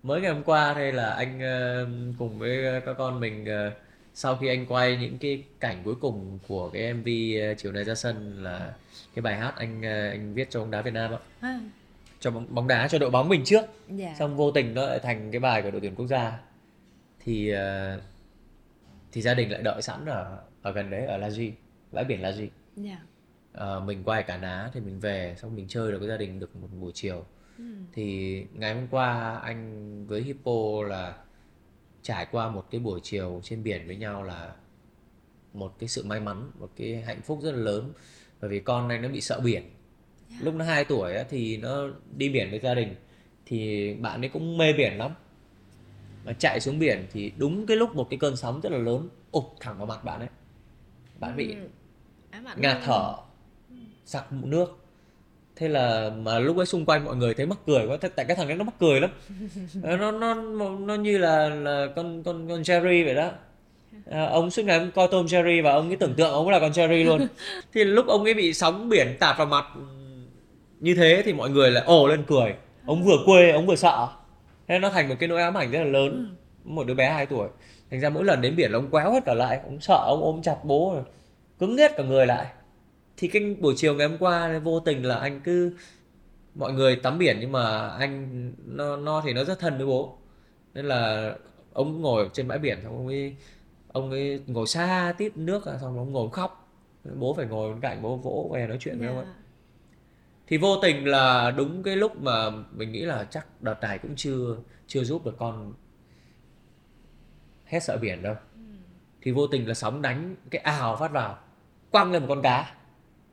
mới 0.03 0.21
ngày 0.21 0.31
hôm 0.33 0.43
qua 0.43 0.73
thôi 0.73 0.91
là 0.91 1.09
anh 1.09 1.39
ờ, 1.39 1.87
cùng 2.17 2.39
với 2.39 2.81
các 2.85 2.93
con 2.97 3.19
mình 3.19 3.45
ờ, 3.45 3.71
sau 4.13 4.37
khi 4.37 4.47
anh 4.47 4.65
quay 4.65 4.97
những 4.97 5.17
cái 5.17 5.43
cảnh 5.59 5.81
cuối 5.85 5.95
cùng 6.01 6.39
của 6.47 6.69
cái 6.69 6.93
MV 6.93 7.07
ờ, 7.41 7.53
chiều 7.57 7.71
nay 7.71 7.83
ra 7.83 7.95
sân 7.95 8.43
là 8.43 8.73
cái 9.15 9.21
bài 9.21 9.35
hát 9.37 9.53
anh 9.57 9.81
anh 9.83 10.33
viết 10.33 10.49
cho 10.49 10.59
bóng 10.59 10.71
đá 10.71 10.81
Việt 10.81 10.93
Nam 10.93 11.11
á 11.11 11.17
À, 11.39 11.59
cho 12.19 12.31
bóng, 12.31 12.45
bóng 12.49 12.67
đá 12.67 12.87
cho 12.87 12.99
đội 12.99 13.09
bóng 13.09 13.29
mình 13.29 13.41
trước. 13.45 13.61
Dạ. 13.89 14.15
xong 14.19 14.37
vô 14.37 14.51
tình 14.51 14.73
nó 14.73 14.85
lại 14.85 14.99
thành 14.99 15.31
cái 15.31 15.39
bài 15.39 15.61
của 15.61 15.71
đội 15.71 15.81
tuyển 15.81 15.95
quốc 15.95 16.07
gia. 16.07 16.39
Thì 17.19 17.53
thì 19.11 19.21
gia 19.21 19.33
đình 19.33 19.51
lại 19.51 19.61
đợi 19.63 19.81
sẵn 19.81 20.05
ở 20.05 20.37
ở 20.61 20.71
gần 20.71 20.89
đấy 20.89 21.05
ở 21.05 21.17
La 21.17 21.29
Duy 21.29 21.51
bãi 21.91 22.03
biển 22.03 22.21
La 22.21 22.31
Duy. 22.31 22.49
Dạ. 22.75 22.97
Ờ, 23.53 23.79
mình 23.79 24.03
qua 24.03 24.15
Hải 24.15 24.23
Cả 24.23 24.37
Ná 24.37 24.69
thì 24.73 24.79
mình 24.79 24.99
về 24.99 25.35
xong 25.37 25.55
mình 25.55 25.65
chơi 25.67 25.91
được 25.91 25.99
với 25.99 26.09
gia 26.09 26.17
đình 26.17 26.39
được 26.39 26.55
một 26.55 26.67
buổi 26.79 26.91
chiều 26.95 27.25
Ừ. 27.59 27.65
thì 27.93 28.45
ngày 28.53 28.73
hôm 28.75 28.87
qua 28.91 29.39
anh 29.43 30.05
với 30.07 30.21
Hippo 30.23 30.83
là 30.87 31.17
trải 32.01 32.27
qua 32.31 32.49
một 32.49 32.65
cái 32.71 32.81
buổi 32.81 32.99
chiều 33.03 33.41
trên 33.43 33.63
biển 33.63 33.87
với 33.87 33.95
nhau 33.95 34.23
là 34.23 34.55
một 35.53 35.75
cái 35.79 35.89
sự 35.89 36.03
may 36.05 36.19
mắn 36.19 36.51
một 36.59 36.69
cái 36.75 37.01
hạnh 37.01 37.21
phúc 37.21 37.39
rất 37.43 37.51
là 37.51 37.57
lớn. 37.57 37.93
Bởi 38.41 38.49
vì 38.49 38.59
con 38.59 38.89
anh 38.89 39.01
nó 39.01 39.09
bị 39.09 39.21
sợ 39.21 39.39
biển. 39.39 39.63
Lúc 40.41 40.55
nó 40.55 40.65
2 40.65 40.85
tuổi 40.85 41.13
á, 41.13 41.23
thì 41.29 41.57
nó 41.57 41.87
đi 42.17 42.29
biển 42.29 42.49
với 42.49 42.59
gia 42.59 42.73
đình 42.73 42.95
thì 43.45 43.93
bạn 43.93 44.21
ấy 44.21 44.29
cũng 44.29 44.57
mê 44.57 44.73
biển 44.73 44.97
lắm. 44.97 45.11
Mà 46.25 46.33
chạy 46.33 46.59
xuống 46.59 46.79
biển 46.79 47.07
thì 47.11 47.31
đúng 47.37 47.65
cái 47.65 47.77
lúc 47.77 47.95
một 47.95 48.07
cái 48.09 48.19
cơn 48.19 48.35
sóng 48.35 48.61
rất 48.61 48.71
là 48.71 48.77
lớn 48.77 49.09
ụp 49.31 49.45
thẳng 49.59 49.77
vào 49.77 49.87
mặt 49.87 50.03
bạn 50.03 50.19
ấy. 50.19 50.29
Bạn 51.19 51.35
bị 51.35 51.53
Ừ. 51.53 51.69
Ngạt 52.57 52.77
thở 52.85 53.13
sặc 54.05 54.33
mụn 54.33 54.49
nước 54.49 54.77
thế 55.59 55.67
là 55.67 56.11
mà 56.17 56.39
lúc 56.39 56.57
ấy 56.57 56.65
xung 56.65 56.85
quanh 56.85 57.05
mọi 57.05 57.15
người 57.15 57.33
thấy 57.33 57.45
mắc 57.45 57.57
cười 57.67 57.87
quá 57.87 57.97
tại 58.15 58.25
cái 58.25 58.37
thằng 58.37 58.47
đấy 58.47 58.57
nó 58.57 58.63
mắc 58.63 58.73
cười 58.79 59.01
lắm. 59.01 59.09
Nó 59.83 60.11
nó 60.11 60.33
nó 60.79 60.95
như 60.95 61.17
là 61.17 61.49
là 61.49 61.87
con 61.95 62.23
con 62.23 62.47
con 62.47 62.61
Jerry 62.61 63.05
vậy 63.05 63.15
đó. 63.15 63.31
À, 64.11 64.25
ông 64.25 64.51
suốt 64.51 64.65
ngày 64.65 64.77
ông 64.77 64.91
coi 64.91 65.07
Tom 65.11 65.25
Jerry 65.25 65.63
và 65.63 65.71
ông 65.71 65.87
ấy 65.87 65.97
tưởng 65.97 66.13
tượng 66.13 66.31
ông 66.31 66.49
là 66.49 66.59
con 66.59 66.71
Jerry 66.71 67.05
luôn. 67.09 67.27
Thì 67.73 67.83
lúc 67.83 68.07
ông 68.07 68.23
ấy 68.23 68.33
bị 68.33 68.53
sóng 68.53 68.89
biển 68.89 69.17
tạt 69.19 69.37
vào 69.37 69.47
mặt 69.47 69.65
như 70.79 70.95
thế 70.95 71.21
thì 71.25 71.33
mọi 71.33 71.49
người 71.49 71.71
lại 71.71 71.83
ồ 71.87 72.07
lên 72.07 72.23
cười. 72.27 72.53
Ông 72.85 73.03
vừa 73.03 73.17
quê 73.25 73.51
ông 73.51 73.65
vừa 73.65 73.75
sợ. 73.75 74.07
Thế 74.67 74.79
nó 74.79 74.89
thành 74.89 75.09
một 75.09 75.15
cái 75.19 75.29
nỗi 75.29 75.41
ám 75.41 75.57
ảnh 75.57 75.71
rất 75.71 75.79
là 75.79 75.85
lớn. 75.85 76.35
Một 76.63 76.87
đứa 76.87 76.93
bé 76.93 77.09
2 77.09 77.25
tuổi. 77.25 77.47
Thành 77.91 77.99
ra 77.99 78.09
mỗi 78.09 78.23
lần 78.23 78.41
đến 78.41 78.55
biển 78.55 78.71
là 78.71 78.77
ông 78.77 78.89
quéo 78.89 79.11
hết 79.11 79.25
cả 79.25 79.33
lại. 79.33 79.59
Ông 79.65 79.81
sợ 79.81 80.03
ông 80.05 80.21
ôm 80.23 80.41
chặt 80.41 80.57
bố. 80.63 80.91
Rồi 80.93 81.03
cứng 81.59 81.77
hết 81.77 81.91
cả 81.97 82.03
người 82.03 82.25
lại 82.25 82.45
thì 83.19 83.27
cái 83.27 83.55
buổi 83.59 83.73
chiều 83.77 83.95
ngày 83.95 84.07
hôm 84.07 84.17
qua 84.17 84.59
vô 84.59 84.79
tình 84.79 85.05
là 85.05 85.15
anh 85.15 85.41
cứ 85.43 85.73
mọi 86.55 86.73
người 86.73 86.95
tắm 86.95 87.17
biển 87.17 87.37
nhưng 87.39 87.51
mà 87.51 87.87
anh 87.87 88.53
nó 88.65 88.97
nó 88.97 89.21
thì 89.25 89.33
nó 89.33 89.43
rất 89.43 89.59
thân 89.59 89.77
với 89.77 89.85
bố. 89.85 90.17
Nên 90.73 90.85
là 90.85 91.33
ông 91.73 92.01
ngồi 92.01 92.29
trên 92.33 92.47
bãi 92.47 92.59
biển 92.59 92.79
xong 92.83 92.97
ông 92.97 93.07
ấy 93.07 93.35
ông 93.87 94.11
ấy 94.11 94.43
ngồi 94.47 94.67
xa 94.67 95.13
tít 95.17 95.37
nước 95.37 95.63
xong 95.65 95.97
ông 95.97 96.11
ngồi 96.11 96.29
khóc. 96.29 96.69
Bố 97.15 97.33
phải 97.33 97.45
ngồi 97.45 97.69
bên 97.69 97.79
cạnh 97.81 98.01
bố 98.01 98.15
vỗ 98.15 98.51
về 98.53 98.67
nói 98.67 98.77
chuyện 98.79 98.99
với 98.99 99.07
ông 99.07 99.17
ấy. 99.17 99.25
Dạ. 99.25 99.33
thì 100.47 100.57
vô 100.57 100.75
tình 100.81 101.07
là 101.07 101.51
đúng 101.51 101.83
cái 101.83 101.95
lúc 101.95 102.21
mà 102.21 102.49
mình 102.49 102.91
nghĩ 102.91 103.01
là 103.01 103.23
chắc 103.23 103.61
đợt 103.61 103.81
này 103.81 103.97
cũng 103.97 104.15
chưa 104.15 104.57
chưa 104.87 105.03
giúp 105.03 105.25
được 105.25 105.35
con 105.39 105.73
hết 107.65 107.79
sợ 107.83 107.97
biển 108.01 108.21
đâu. 108.23 108.35
Thì 109.21 109.31
vô 109.31 109.47
tình 109.47 109.67
là 109.67 109.73
sóng 109.73 110.01
đánh 110.01 110.35
cái 110.49 110.61
ào 110.61 110.97
phát 110.99 111.11
vào 111.11 111.37
quăng 111.91 112.11
lên 112.11 112.21
một 112.21 112.27
con 112.29 112.41
cá 112.41 112.78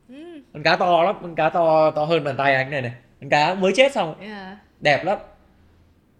Ừ. 0.09 0.41
con 0.53 0.63
cá 0.63 0.75
to 0.75 1.03
lắm 1.03 1.15
con 1.21 1.35
cá 1.35 1.49
to 1.49 1.91
to 1.91 2.05
hơn 2.05 2.23
bàn 2.23 2.37
tay 2.37 2.55
anh 2.55 2.69
này 2.69 2.81
này. 2.81 2.93
Con 3.21 3.29
cá 3.29 3.53
mới 3.53 3.71
chết 3.75 3.91
xong. 3.91 4.15
Dạ. 4.21 4.57
đẹp 4.79 5.03
lắm. 5.03 5.17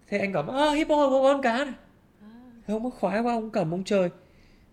Thế 0.08 0.18
anh 0.18 0.32
bảo 0.32 0.42
ơ 0.42 0.70
hippo 0.70 0.94
có 0.94 1.20
con 1.22 1.42
cá 1.42 1.64
này. 1.64 1.74
À. 2.22 2.28
thế 2.66 2.74
ông 2.74 2.84
có 2.84 2.90
khoái 2.90 3.20
quá 3.20 3.34
ông 3.34 3.50
cầm 3.50 3.74
ông 3.74 3.84
chơi. 3.84 4.10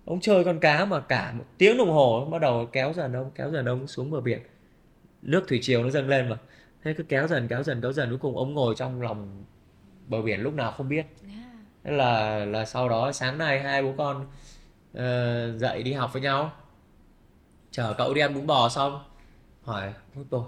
Ông 0.05 0.19
chơi 0.19 0.43
con 0.43 0.59
cá 0.59 0.85
mà 0.85 0.99
cả 0.99 1.33
một 1.37 1.45
tiếng 1.57 1.77
đồng 1.77 1.89
hồ 1.89 2.25
bắt 2.25 2.41
đầu 2.41 2.65
kéo 2.71 2.93
dần 2.93 3.13
ông 3.13 3.31
kéo 3.35 3.51
dần 3.51 3.65
ông 3.65 3.87
xuống 3.87 4.11
bờ 4.11 4.21
biển. 4.21 4.39
Nước 5.21 5.45
thủy 5.47 5.59
triều 5.61 5.83
nó 5.83 5.89
dâng 5.89 6.09
lên 6.09 6.29
mà. 6.29 6.37
Thế 6.83 6.93
cứ 6.97 7.03
kéo 7.03 7.27
dần 7.27 7.47
kéo 7.47 7.63
dần 7.63 7.81
kéo 7.81 7.91
dần 7.91 8.09
cuối 8.09 8.17
cùng 8.17 8.37
ông 8.37 8.53
ngồi 8.53 8.75
trong 8.77 9.01
lòng 9.01 9.43
bờ 10.07 10.21
biển 10.21 10.41
lúc 10.41 10.53
nào 10.53 10.71
không 10.71 10.89
biết. 10.89 11.05
Dạ. 11.21 11.51
thế 11.83 11.91
là 11.91 12.45
là 12.45 12.65
sau 12.65 12.89
đó 12.89 13.11
sáng 13.11 13.37
nay 13.37 13.59
hai 13.59 13.83
bố 13.83 13.93
con 13.97 14.25
ờ, 14.93 15.57
dậy 15.57 15.83
đi 15.83 15.93
học 15.93 16.13
với 16.13 16.21
nhau 16.21 16.51
chở 17.75 17.93
cậu 17.97 18.13
đi 18.13 18.21
ăn 18.21 18.33
bún 18.33 18.47
bò 18.47 18.69
xong. 18.69 19.03
Hỏi 19.61 19.93
mốt 20.15 20.25
tôi 20.29 20.43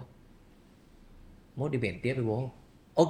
mốt 1.55 1.71
đi 1.71 1.77
biển 1.77 1.99
tiếp 2.01 2.13
với 2.13 2.23
bố. 2.23 2.51
Ok 2.93 3.09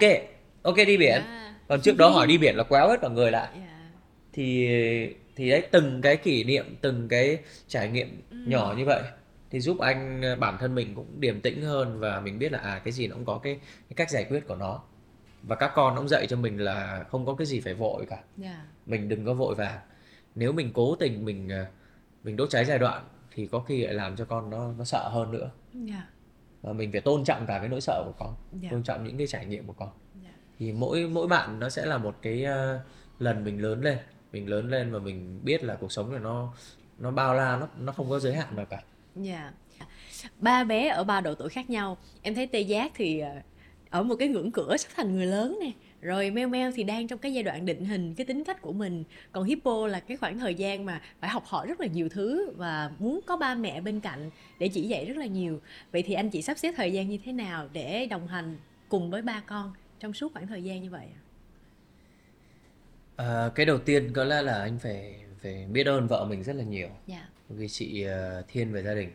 ok 0.62 0.76
đi 0.76 0.98
biển. 0.98 1.22
Dạ. 1.26 1.56
còn 1.68 1.82
trước 1.82 1.98
đó 1.98 2.10
hỏi 2.10 2.28
đi 2.28 2.38
biển 2.38 2.56
là 2.56 2.64
quéo 2.64 2.90
hết 2.90 3.02
cả 3.02 3.08
người 3.08 3.32
lại. 3.32 3.50
Dạ. 3.56 3.90
thì 4.34 4.68
thì 5.36 5.50
đấy 5.50 5.68
từng 5.72 6.02
cái 6.02 6.18
kỷ 6.18 6.44
niệm 6.44 6.76
từng 6.82 7.08
cái 7.08 7.38
trải 7.68 7.90
nghiệm 7.90 8.22
nhỏ 8.32 8.74
như 8.78 8.86
vậy 8.86 9.04
thì 9.50 9.60
giúp 9.60 9.80
anh 9.80 10.22
ờ, 10.22 10.36
bản 10.36 10.58
thân 10.60 10.76
mình 10.76 10.96
cũng 10.96 11.20
điềm 11.20 11.42
tĩnh 11.42 11.62
hơn 11.62 12.00
và 12.00 12.20
mình 12.20 12.40
biết 12.40 12.52
là 12.52 12.60
à 12.60 12.82
cái 12.84 12.92
gì 12.92 13.08
nó 13.08 13.16
cũng 13.16 13.26
có 13.26 13.38
cái, 13.44 13.60
cái 13.64 13.96
cách 13.96 14.10
giải 14.10 14.26
quyết 14.30 14.48
của 14.48 14.56
nó. 14.56 14.82
Và 15.44 15.56
các 15.56 15.72
con 15.76 15.96
cũng 15.98 16.08
dạy 16.08 16.28
cho 16.28 16.38
mình 16.38 16.58
là 16.58 17.06
không 17.10 17.26
có 17.26 17.36
cái 17.36 17.46
gì 17.46 17.60
phải 17.60 17.74
vội 17.74 18.06
cả. 18.10 18.18
Dạ. 18.38 18.66
Mình 18.86 19.10
đừng 19.10 19.26
có 19.26 19.34
vội 19.34 19.56
vàng. 19.56 19.80
Nếu 20.36 20.52
mình 20.52 20.72
cố 20.74 20.96
tình 20.96 21.26
mình 21.26 21.50
ờ, 21.50 21.66
mình 22.24 22.36
đốt 22.36 22.50
cháy 22.50 22.66
giai 22.66 22.80
đoạn 22.80 23.04
thì 23.38 23.46
có 23.48 23.60
khi 23.60 23.84
lại 23.86 23.94
làm 23.94 24.16
cho 24.16 24.26
con 24.26 24.50
nó 24.50 24.72
nó 24.78 24.84
sợ 24.84 25.10
hơn 25.14 25.32
nữa 25.32 25.50
dạ 25.74 26.08
và 26.62 26.74
mình 26.74 26.92
phải 26.92 27.02
tôn 27.02 27.24
trọng 27.24 27.46
cả 27.48 27.60
cái 27.60 27.70
nỗi 27.70 27.82
sợ 27.82 28.04
của 28.06 28.14
con 28.20 28.36
Dạ. 28.62 28.70
tôn 28.72 28.84
trọng 28.84 29.04
những 29.04 29.18
cái 29.18 29.28
trải 29.28 29.46
nghiệm 29.46 29.68
của 29.68 29.74
con 29.74 29.90
dạ 30.24 30.30
thì 30.60 30.72
mỗi 30.72 31.08
mỗi 31.08 31.28
bạn 31.28 31.60
nó 31.60 31.70
sẽ 31.70 31.86
là 31.86 31.98
một 31.98 32.16
cái 32.22 32.44
ờ, 32.44 32.80
lần 33.20 33.44
mình 33.44 33.62
lớn 33.62 33.82
lên 33.82 33.98
mình 34.32 34.50
lớn 34.50 34.70
lên 34.70 34.92
và 34.94 35.00
mình 35.00 35.40
biết 35.44 35.64
là 35.64 35.76
cuộc 35.76 35.92
sống 35.92 36.12
này 36.12 36.20
nó 36.20 36.54
nó 36.98 37.12
bao 37.12 37.34
la 37.34 37.58
nó 37.58 37.68
nó 37.80 37.92
không 37.92 38.10
có 38.10 38.20
giới 38.20 38.34
hạn 38.36 38.56
nào 38.56 38.66
cả 38.66 38.82
Dạ. 39.16 39.52
Ba 40.40 40.64
bé 40.64 40.88
ở 40.88 41.04
ba 41.04 41.22
độ 41.22 41.36
tuổi 41.36 41.50
khác 41.50 41.70
nhau. 41.70 41.98
Em 42.22 42.36
thấy 42.36 42.48
Tê 42.48 42.60
Giác 42.60 42.92
thì 42.96 43.20
ờ, 43.20 43.30
ở 43.90 44.04
một 44.04 44.16
cái 44.20 44.28
ngưỡng 44.28 44.52
cửa 44.52 44.78
sắp 44.78 44.90
thành 44.96 45.16
người 45.16 45.26
lớn 45.26 45.60
nè. 45.62 45.72
Rồi 46.02 46.32
Meo 46.32 46.48
Meo 46.48 46.72
thì 46.76 46.84
đang 46.84 47.08
trong 47.08 47.20
cái 47.20 47.34
giai 47.34 47.44
đoạn 47.44 47.66
định 47.66 47.86
hình 47.86 48.14
cái 48.16 48.26
tính 48.26 48.44
cách 48.44 48.62
của 48.62 48.74
mình. 48.74 49.04
Còn 49.32 49.44
Hippo 49.44 49.88
là 49.88 50.00
cái 50.00 50.18
khoảng 50.18 50.40
thời 50.40 50.56
gian 50.56 50.86
mà 50.86 51.02
phải 51.20 51.30
học 51.30 51.44
hỏi 51.46 51.68
rất 51.68 51.80
là 51.82 51.88
nhiều 51.88 52.10
thứ 52.10 52.52
và 52.58 52.92
muốn 53.00 53.20
có 53.26 53.38
ba 53.38 53.56
mẹ 53.56 53.82
bên 53.82 54.00
cạnh 54.00 54.30
để 54.60 54.68
chỉ 54.68 54.82
dạy 54.82 55.06
rất 55.06 55.18
là 55.18 55.26
nhiều. 55.26 55.60
Vậy 55.92 56.04
thì 56.04 56.14
anh 56.14 56.30
chị 56.30 56.42
sắp 56.42 56.58
xếp 56.58 56.74
thời 56.78 56.94
gian 56.94 57.10
như 57.10 57.18
thế 57.26 57.32
nào 57.32 57.70
để 57.74 58.06
đồng 58.06 58.28
hành 58.28 58.58
cùng 58.90 59.10
với 59.12 59.22
ba 59.22 59.44
con 59.48 59.74
trong 60.00 60.14
suốt 60.14 60.34
khoảng 60.34 60.48
thời 60.48 60.64
gian 60.64 60.82
như 60.84 60.90
vậy? 60.90 61.08
Ờ, 63.16 63.52
cái 63.56 63.66
đầu 63.66 63.78
tiên 63.78 64.12
có 64.14 64.24
lẽ 64.24 64.42
là 64.42 64.60
anh 64.62 64.80
phải 64.80 65.16
phải 65.42 65.66
biết 65.72 65.88
ơn 65.88 66.08
vợ 66.08 66.26
mình 66.30 66.44
rất 66.44 66.54
là 66.56 66.64
nhiều 66.64 66.90
Dạ. 67.08 67.30
bởi 67.50 67.58
vì 67.58 67.68
chị 67.68 68.04
ờ, 68.04 68.44
thiên 68.48 68.72
về 68.72 68.84
gia 68.84 68.94
đình 68.94 69.12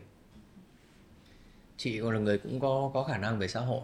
chị 1.77 1.99
còn 2.01 2.11
là 2.13 2.19
người 2.19 2.37
cũng 2.37 2.59
có 2.59 2.91
có 2.93 3.03
khả 3.03 3.17
năng 3.17 3.39
về 3.39 3.47
xã 3.47 3.59
hội 3.59 3.81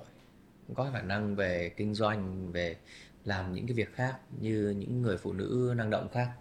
cũng 0.69 0.75
có 0.75 0.91
khả 0.93 1.01
năng 1.01 1.35
về 1.35 1.69
kinh 1.77 1.93
doanh 1.93 2.51
về 2.51 2.77
làm 3.25 3.53
những 3.53 3.67
cái 3.67 3.73
việc 3.73 3.93
khác 3.93 4.17
như 4.39 4.75
những 4.77 5.01
người 5.01 5.17
phụ 5.17 5.33
nữ 5.33 5.73
năng 5.77 5.89
động 5.89 6.09
khác. 6.11 6.31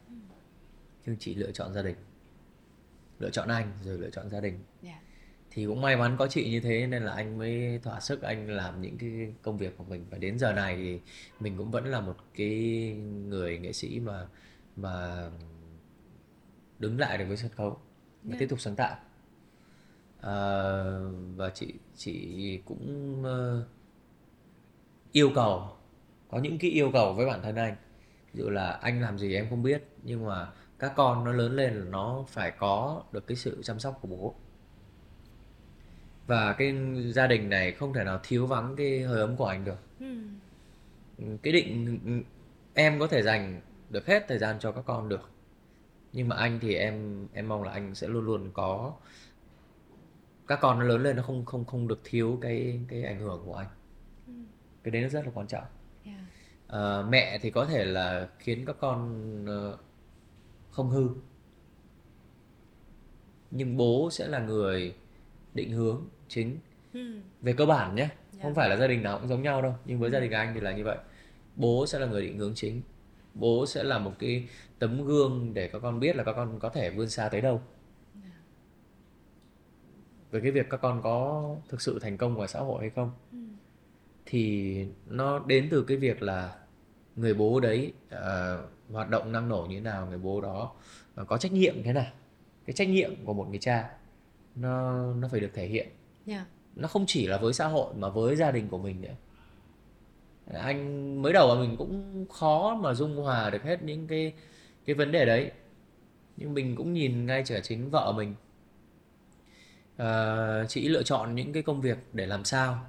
Nhưng 1.07 1.17
chị 1.19 1.35
lựa 1.35 1.51
chọn 1.53 1.75
gia 1.75 1.83
đình. 1.83 1.97
Lựa 3.19 3.31
chọn 3.31 3.49
anh 3.49 3.73
rồi 3.85 3.99
lựa 3.99 4.11
chọn 4.11 4.31
gia 4.31 4.41
đình. 4.41 4.59
Dạ. 4.83 5.01
thì 5.51 5.67
cũng 5.67 5.81
may 5.81 5.97
mắn 5.97 6.17
có 6.19 6.27
chị 6.27 6.51
như 6.51 6.61
thế 6.61 6.87
nên 6.87 7.03
là 7.03 7.13
anh 7.13 7.39
mới 7.39 7.81
thỏa 7.83 8.01
sức 8.01 8.23
anh 8.23 8.51
làm 8.51 8.83
những 8.83 8.99
cái 8.99 9.35
công 9.43 9.59
việc 9.59 9.77
của 9.77 9.85
mình. 9.85 10.07
Và 10.11 10.19
đến 10.19 10.39
giờ 10.39 10.53
này 10.53 10.77
thì 10.77 11.01
mình 11.41 11.55
cũng 11.59 11.71
vẫn 11.71 11.85
là 11.87 12.01
một 12.01 12.17
cái 12.35 12.49
người 13.29 13.59
nghệ 13.59 13.73
sĩ 13.73 14.01
mà 14.01 14.27
mà 14.77 15.27
đứng 16.79 16.99
lại 16.99 17.19
được 17.19 17.25
với 17.29 17.37
sân 17.37 17.51
khấu 17.57 17.71
và 17.71 17.79
Dạ. 18.33 18.37
tiếp 18.41 18.47
tục 18.51 18.61
sáng 18.61 18.77
tạo. 18.77 18.97
Ờ, 20.21 21.13
và 21.37 21.51
chị 21.51 21.75
chị 21.97 22.61
cũng 22.65 23.23
ờ, 23.25 23.67
yêu 25.13 25.31
cầu 25.35 25.69
có 26.31 26.39
những 26.39 26.59
cái 26.59 26.71
yêu 26.71 26.91
cầu 26.93 27.13
với 27.13 27.27
bản 27.27 27.43
thân 27.43 27.57
anh. 27.57 27.77
Ví 28.33 28.43
dụ 28.43 28.51
là 28.51 28.71
anh 28.71 29.03
làm 29.03 29.19
gì 29.19 29.35
em 29.35 29.47
không 29.51 29.63
biết 29.63 29.85
nhưng 30.03 30.27
mà 30.27 30.49
các 30.79 30.93
con 30.97 31.25
nó 31.25 31.33
lớn 31.33 31.57
lên 31.57 31.75
là 31.75 31.85
nó 31.85 32.25
phải 32.29 32.51
có 32.51 33.03
được 33.13 33.27
cái 33.27 33.37
sự 33.37 33.63
chăm 33.63 33.79
sóc 33.79 33.99
của 34.03 34.09
bố. 34.09 34.35
Và 36.27 36.53
cái 36.53 36.75
gia 37.15 37.27
đình 37.27 37.49
này 37.49 37.73
không 37.73 37.93
thể 37.93 38.05
nào 38.05 38.21
thiếu 38.23 38.47
vắng 38.47 38.77
cái 38.77 39.03
hơi 39.03 39.21
ấm 39.21 39.37
của 39.37 39.47
anh 39.47 39.65
được. 39.65 39.79
Ừ. 40.01 40.07
cái 41.43 41.53
định 41.53 42.23
em 42.75 43.01
có 43.01 43.07
thể 43.07 43.23
dành 43.23 43.61
được 43.91 44.07
hết 44.07 44.25
thời 44.29 44.39
gian 44.39 44.57
cho 44.59 44.73
các 44.73 44.83
con 44.87 45.09
được 45.09 45.31
nhưng 46.13 46.29
mà 46.29 46.37
anh 46.37 46.59
thì 46.61 46.75
em 46.75 47.27
em 47.33 47.49
mong 47.49 47.63
là 47.63 47.73
anh 47.73 47.95
sẽ 47.95 48.09
luôn 48.09 48.25
luôn 48.25 48.51
có. 48.53 48.93
Các 50.47 50.59
con 50.63 50.79
nó 50.79 50.85
lớn 50.85 51.03
lên 51.03 51.17
nó 51.17 51.23
không 51.23 51.45
không 51.45 51.65
không 51.65 51.89
được 51.89 52.01
thiếu 52.05 52.39
cái 52.43 52.81
cái 52.89 53.03
ảnh 53.03 53.21
hưởng 53.21 53.43
của 53.45 53.55
anh 53.55 53.67
cái 54.91 55.01
đấy 55.01 55.03
nó 55.03 55.09
rất 55.09 55.25
là 55.25 55.31
quan 55.35 55.47
trọng. 55.47 55.65
Dạ. 56.07 56.13
Ờ, 56.67 57.07
mẹ 57.09 57.39
thì 57.43 57.51
có 57.51 57.65
thể 57.67 57.85
là 57.85 58.29
khiến 58.39 58.65
các 58.67 58.77
con 58.81 59.45
ờ, 59.47 59.79
không 60.71 60.91
hư. 60.91 61.09
Nhưng 63.51 63.77
bố 63.77 64.09
sẽ 64.13 64.29
là 64.29 64.39
người 64.39 64.95
định 65.55 65.73
hướng 65.73 66.07
chính. 66.29 66.59
Ừ. 66.93 67.21
về 67.43 67.53
cơ 67.53 67.67
bản 67.67 67.95
nhé 67.95 68.09
Dạ. 68.33 68.43
không 68.43 68.55
phải 68.55 68.69
là 68.69 68.77
gia 68.77 68.87
đình 68.87 69.03
nào 69.03 69.19
cũng 69.19 69.29
giống 69.29 69.43
nhau 69.43 69.63
đâu 69.63 69.75
nhưng 69.85 70.01
với 70.01 70.11
gia 70.11 70.21
đình 70.21 70.31
anh 70.31 70.55
thì 70.55 70.61
là 70.61 70.73
như 70.73 70.85
vậy. 70.85 70.99
Bố 71.57 71.87
sẽ 71.87 71.99
là 71.99 72.07
người 72.07 72.23
định 72.23 72.39
hướng 72.39 72.55
chính. 72.55 72.83
Bố 73.35 73.67
sẽ 73.67 73.83
là 73.83 73.99
một 73.99 74.13
cái 74.19 74.49
tấm 74.79 75.05
gương 75.05 75.55
để 75.55 75.69
các 75.69 75.79
con 75.79 76.01
biết 76.01 76.17
là 76.17 76.25
các 76.25 76.33
con 76.33 76.59
có 76.61 76.69
thể 76.69 76.91
vươn 76.91 77.09
xa 77.09 77.29
tới 77.29 77.41
đâu. 77.41 77.63
Về 80.31 80.41
cái 80.41 80.51
việc 80.51 80.67
các 80.71 80.81
con 80.81 81.03
có 81.03 81.45
thực 81.69 81.81
sự 81.81 81.99
thành 81.99 82.17
công 82.17 82.35
ngoài 82.35 82.49
xã 82.49 82.61
hội 82.61 82.81
hay 82.81 82.91
không 82.91 83.11
thì 84.31 84.85
nó 85.07 85.39
đến 85.39 85.69
từ 85.71 85.83
cái 85.83 85.97
việc 85.97 86.23
là 86.23 86.55
người 87.17 87.35
bố 87.35 87.61
đấy 87.61 87.93
ờ, 88.11 88.63
hoạt 88.91 89.11
động 89.11 89.33
năng 89.33 89.49
nổ 89.49 89.67
như 89.69 89.77
thế 89.77 89.81
nào 89.81 90.07
người 90.07 90.19
bố 90.19 90.41
đó 90.41 90.73
ờ, 91.15 91.25
có 91.25 91.39
trách 91.39 91.53
nhiệm 91.53 91.83
thế 91.83 91.93
nào? 91.93 92.13
Cái 92.67 92.75
trách 92.75 92.89
nhiệm 92.89 93.25
của 93.25 93.35
một 93.35 93.49
người 93.49 93.59
cha 93.59 93.91
nó 94.55 95.03
nó 95.15 95.29
phải 95.29 95.41
được 95.41 95.51
thể 95.55 95.67
hiện. 95.67 95.89
Dạ. 96.27 96.47
nó 96.77 96.89
không 96.89 97.05
chỉ 97.07 97.27
là 97.27 97.39
với 97.39 97.53
xã 97.53 97.67
hội 97.67 97.95
mà 97.95 98.09
với 98.09 98.37
gia 98.37 98.51
đình 98.51 98.69
của 98.69 98.79
mình 98.79 99.01
nữa. 99.01 99.15
Anh 100.53 101.23
mới 101.23 101.33
đầu 101.33 101.55
là 101.55 101.61
mình 101.61 101.77
cũng 101.77 102.27
khó 102.33 102.79
mà 102.83 102.95
dung 102.95 103.17
hòa 103.17 103.51
được 103.51 103.63
hết 103.63 103.83
những 103.83 104.07
cái 104.07 104.33
cái 104.85 104.95
vấn 104.95 105.13
đề 105.13 105.25
đấy. 105.25 105.51
Nhưng 106.37 106.55
mình 106.55 106.77
cũng 106.77 106.93
nhìn 106.93 107.27
ngay 107.27 107.43
trở 107.47 107.61
chính 107.61 107.91
vợ 107.91 108.13
mình. 108.17 108.35
Ờ, 109.97 110.67
chị 110.69 110.89
lựa 110.89 111.03
chọn 111.03 111.35
những 111.35 111.53
cái 111.53 111.63
công 111.63 111.81
việc 111.81 111.99
để 112.13 112.27
làm 112.27 112.45
sao 112.45 112.87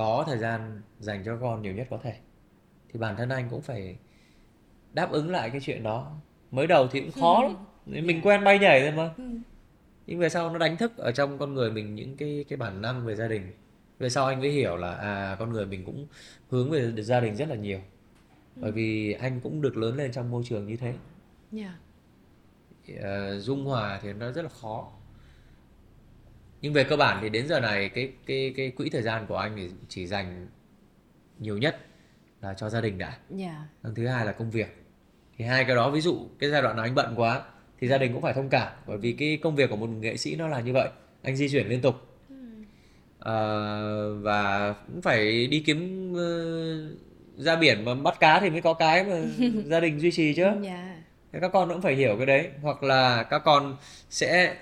có 0.00 0.24
thời 0.26 0.38
gian 0.38 0.80
dành 0.98 1.22
cho 1.24 1.36
con 1.40 1.62
nhiều 1.62 1.74
nhất 1.74 1.86
có 1.90 1.98
thể 2.02 2.14
thì 2.92 3.00
bản 3.00 3.16
thân 3.16 3.28
anh 3.28 3.48
cũng 3.50 3.62
phải 3.62 3.96
đáp 4.92 5.10
ứng 5.10 5.30
lại 5.30 5.50
cái 5.50 5.60
chuyện 5.60 5.82
đó. 5.82 6.16
Mới 6.50 6.66
đầu 6.66 6.88
thì 6.88 7.00
cũng 7.00 7.10
khó 7.10 7.42
lắm 7.42 7.56
mình 7.86 8.20
quen 8.22 8.44
bay 8.44 8.58
nhảy 8.58 8.80
thôi 8.80 8.92
mà. 8.92 9.24
Nhưng 10.06 10.18
về 10.18 10.28
sau 10.28 10.50
nó 10.50 10.58
đánh 10.58 10.76
thức 10.76 10.96
ở 10.96 11.12
trong 11.12 11.38
con 11.38 11.54
người 11.54 11.70
mình 11.70 11.94
những 11.94 12.16
cái 12.16 12.44
cái 12.48 12.56
bản 12.56 12.82
năng 12.82 13.06
về 13.06 13.16
gia 13.16 13.28
đình. 13.28 13.52
Về 13.98 14.08
sau 14.08 14.26
anh 14.26 14.40
mới 14.40 14.50
hiểu 14.50 14.76
là 14.76 14.94
à 14.94 15.36
con 15.38 15.52
người 15.52 15.66
mình 15.66 15.84
cũng 15.84 16.06
hướng 16.48 16.70
về 16.70 16.92
gia 17.02 17.20
đình 17.20 17.36
rất 17.36 17.48
là 17.48 17.56
nhiều. 17.56 17.80
Bởi 18.56 18.72
vì 18.72 19.12
anh 19.12 19.40
cũng 19.40 19.62
được 19.62 19.76
lớn 19.76 19.96
lên 19.96 20.12
trong 20.12 20.30
môi 20.30 20.42
trường 20.44 20.66
như 20.66 20.76
thế. 20.76 20.94
Dạ. 21.52 21.74
Ờ, 23.00 23.40
dung 23.40 23.64
hòa 23.64 24.00
thì 24.02 24.12
nó 24.12 24.32
rất 24.32 24.42
là 24.42 24.48
khó 24.48 24.92
nhưng 26.62 26.72
về 26.72 26.84
cơ 26.84 26.96
bản 26.96 27.18
thì 27.22 27.28
đến 27.28 27.48
giờ 27.48 27.60
này 27.60 27.88
cái 27.88 28.12
cái 28.26 28.52
cái 28.56 28.70
quỹ 28.70 28.90
thời 28.90 29.02
gian 29.02 29.26
của 29.26 29.36
anh 29.36 29.52
thì 29.56 29.70
chỉ 29.88 30.06
dành 30.06 30.46
nhiều 31.38 31.58
nhất 31.58 31.78
là 32.42 32.54
cho 32.54 32.70
gia 32.70 32.80
đình 32.80 32.98
đã 32.98 33.18
Dạ. 33.30 33.64
Lần 33.82 33.94
thứ 33.94 34.06
hai 34.06 34.26
là 34.26 34.32
công 34.32 34.50
việc. 34.50 34.76
Thì 35.38 35.44
hai 35.44 35.64
cái 35.64 35.76
đó 35.76 35.90
ví 35.90 36.00
dụ 36.00 36.28
cái 36.38 36.50
giai 36.50 36.62
đoạn 36.62 36.76
nào 36.76 36.84
anh 36.84 36.94
bận 36.94 37.14
quá 37.16 37.42
thì 37.80 37.88
gia 37.88 37.98
đình 37.98 38.12
cũng 38.12 38.22
phải 38.22 38.32
thông 38.32 38.48
cảm 38.48 38.72
bởi 38.86 38.98
vì 38.98 39.12
cái 39.12 39.38
công 39.42 39.56
việc 39.56 39.70
của 39.70 39.76
một 39.76 39.86
nghệ 39.86 40.16
sĩ 40.16 40.36
nó 40.36 40.48
là 40.48 40.60
như 40.60 40.72
vậy. 40.72 40.88
Anh 41.22 41.36
di 41.36 41.48
chuyển 41.48 41.68
liên 41.68 41.80
tục. 41.80 41.94
Ờ, 43.18 44.14
và 44.14 44.72
cũng 44.86 45.02
phải 45.02 45.46
đi 45.46 45.60
kiếm 45.66 46.12
ờ, 46.14 46.24
ra 47.36 47.56
biển 47.56 47.84
mà 47.84 47.94
bắt 47.94 48.20
cá 48.20 48.40
thì 48.40 48.50
mới 48.50 48.60
có 48.60 48.74
cái 48.74 49.04
mà 49.04 49.16
gia 49.64 49.80
đình 49.80 50.00
duy 50.00 50.10
trì 50.10 50.34
chứ. 50.34 50.44
Dạ. 50.62 50.96
Thế 51.32 51.38
các 51.40 51.52
con 51.52 51.68
cũng 51.68 51.82
phải 51.82 51.94
hiểu 51.94 52.16
cái 52.16 52.26
đấy 52.26 52.48
hoặc 52.62 52.82
là 52.82 53.22
các 53.22 53.38
con 53.44 53.76
sẽ 54.10 54.56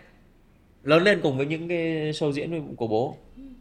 lớn 0.89 1.03
lên 1.03 1.21
cùng 1.23 1.37
với 1.37 1.47
những 1.47 1.69
cái 1.69 2.13
show 2.13 2.33
diễn 2.33 2.77
của 2.77 2.87
bố. 2.87 3.17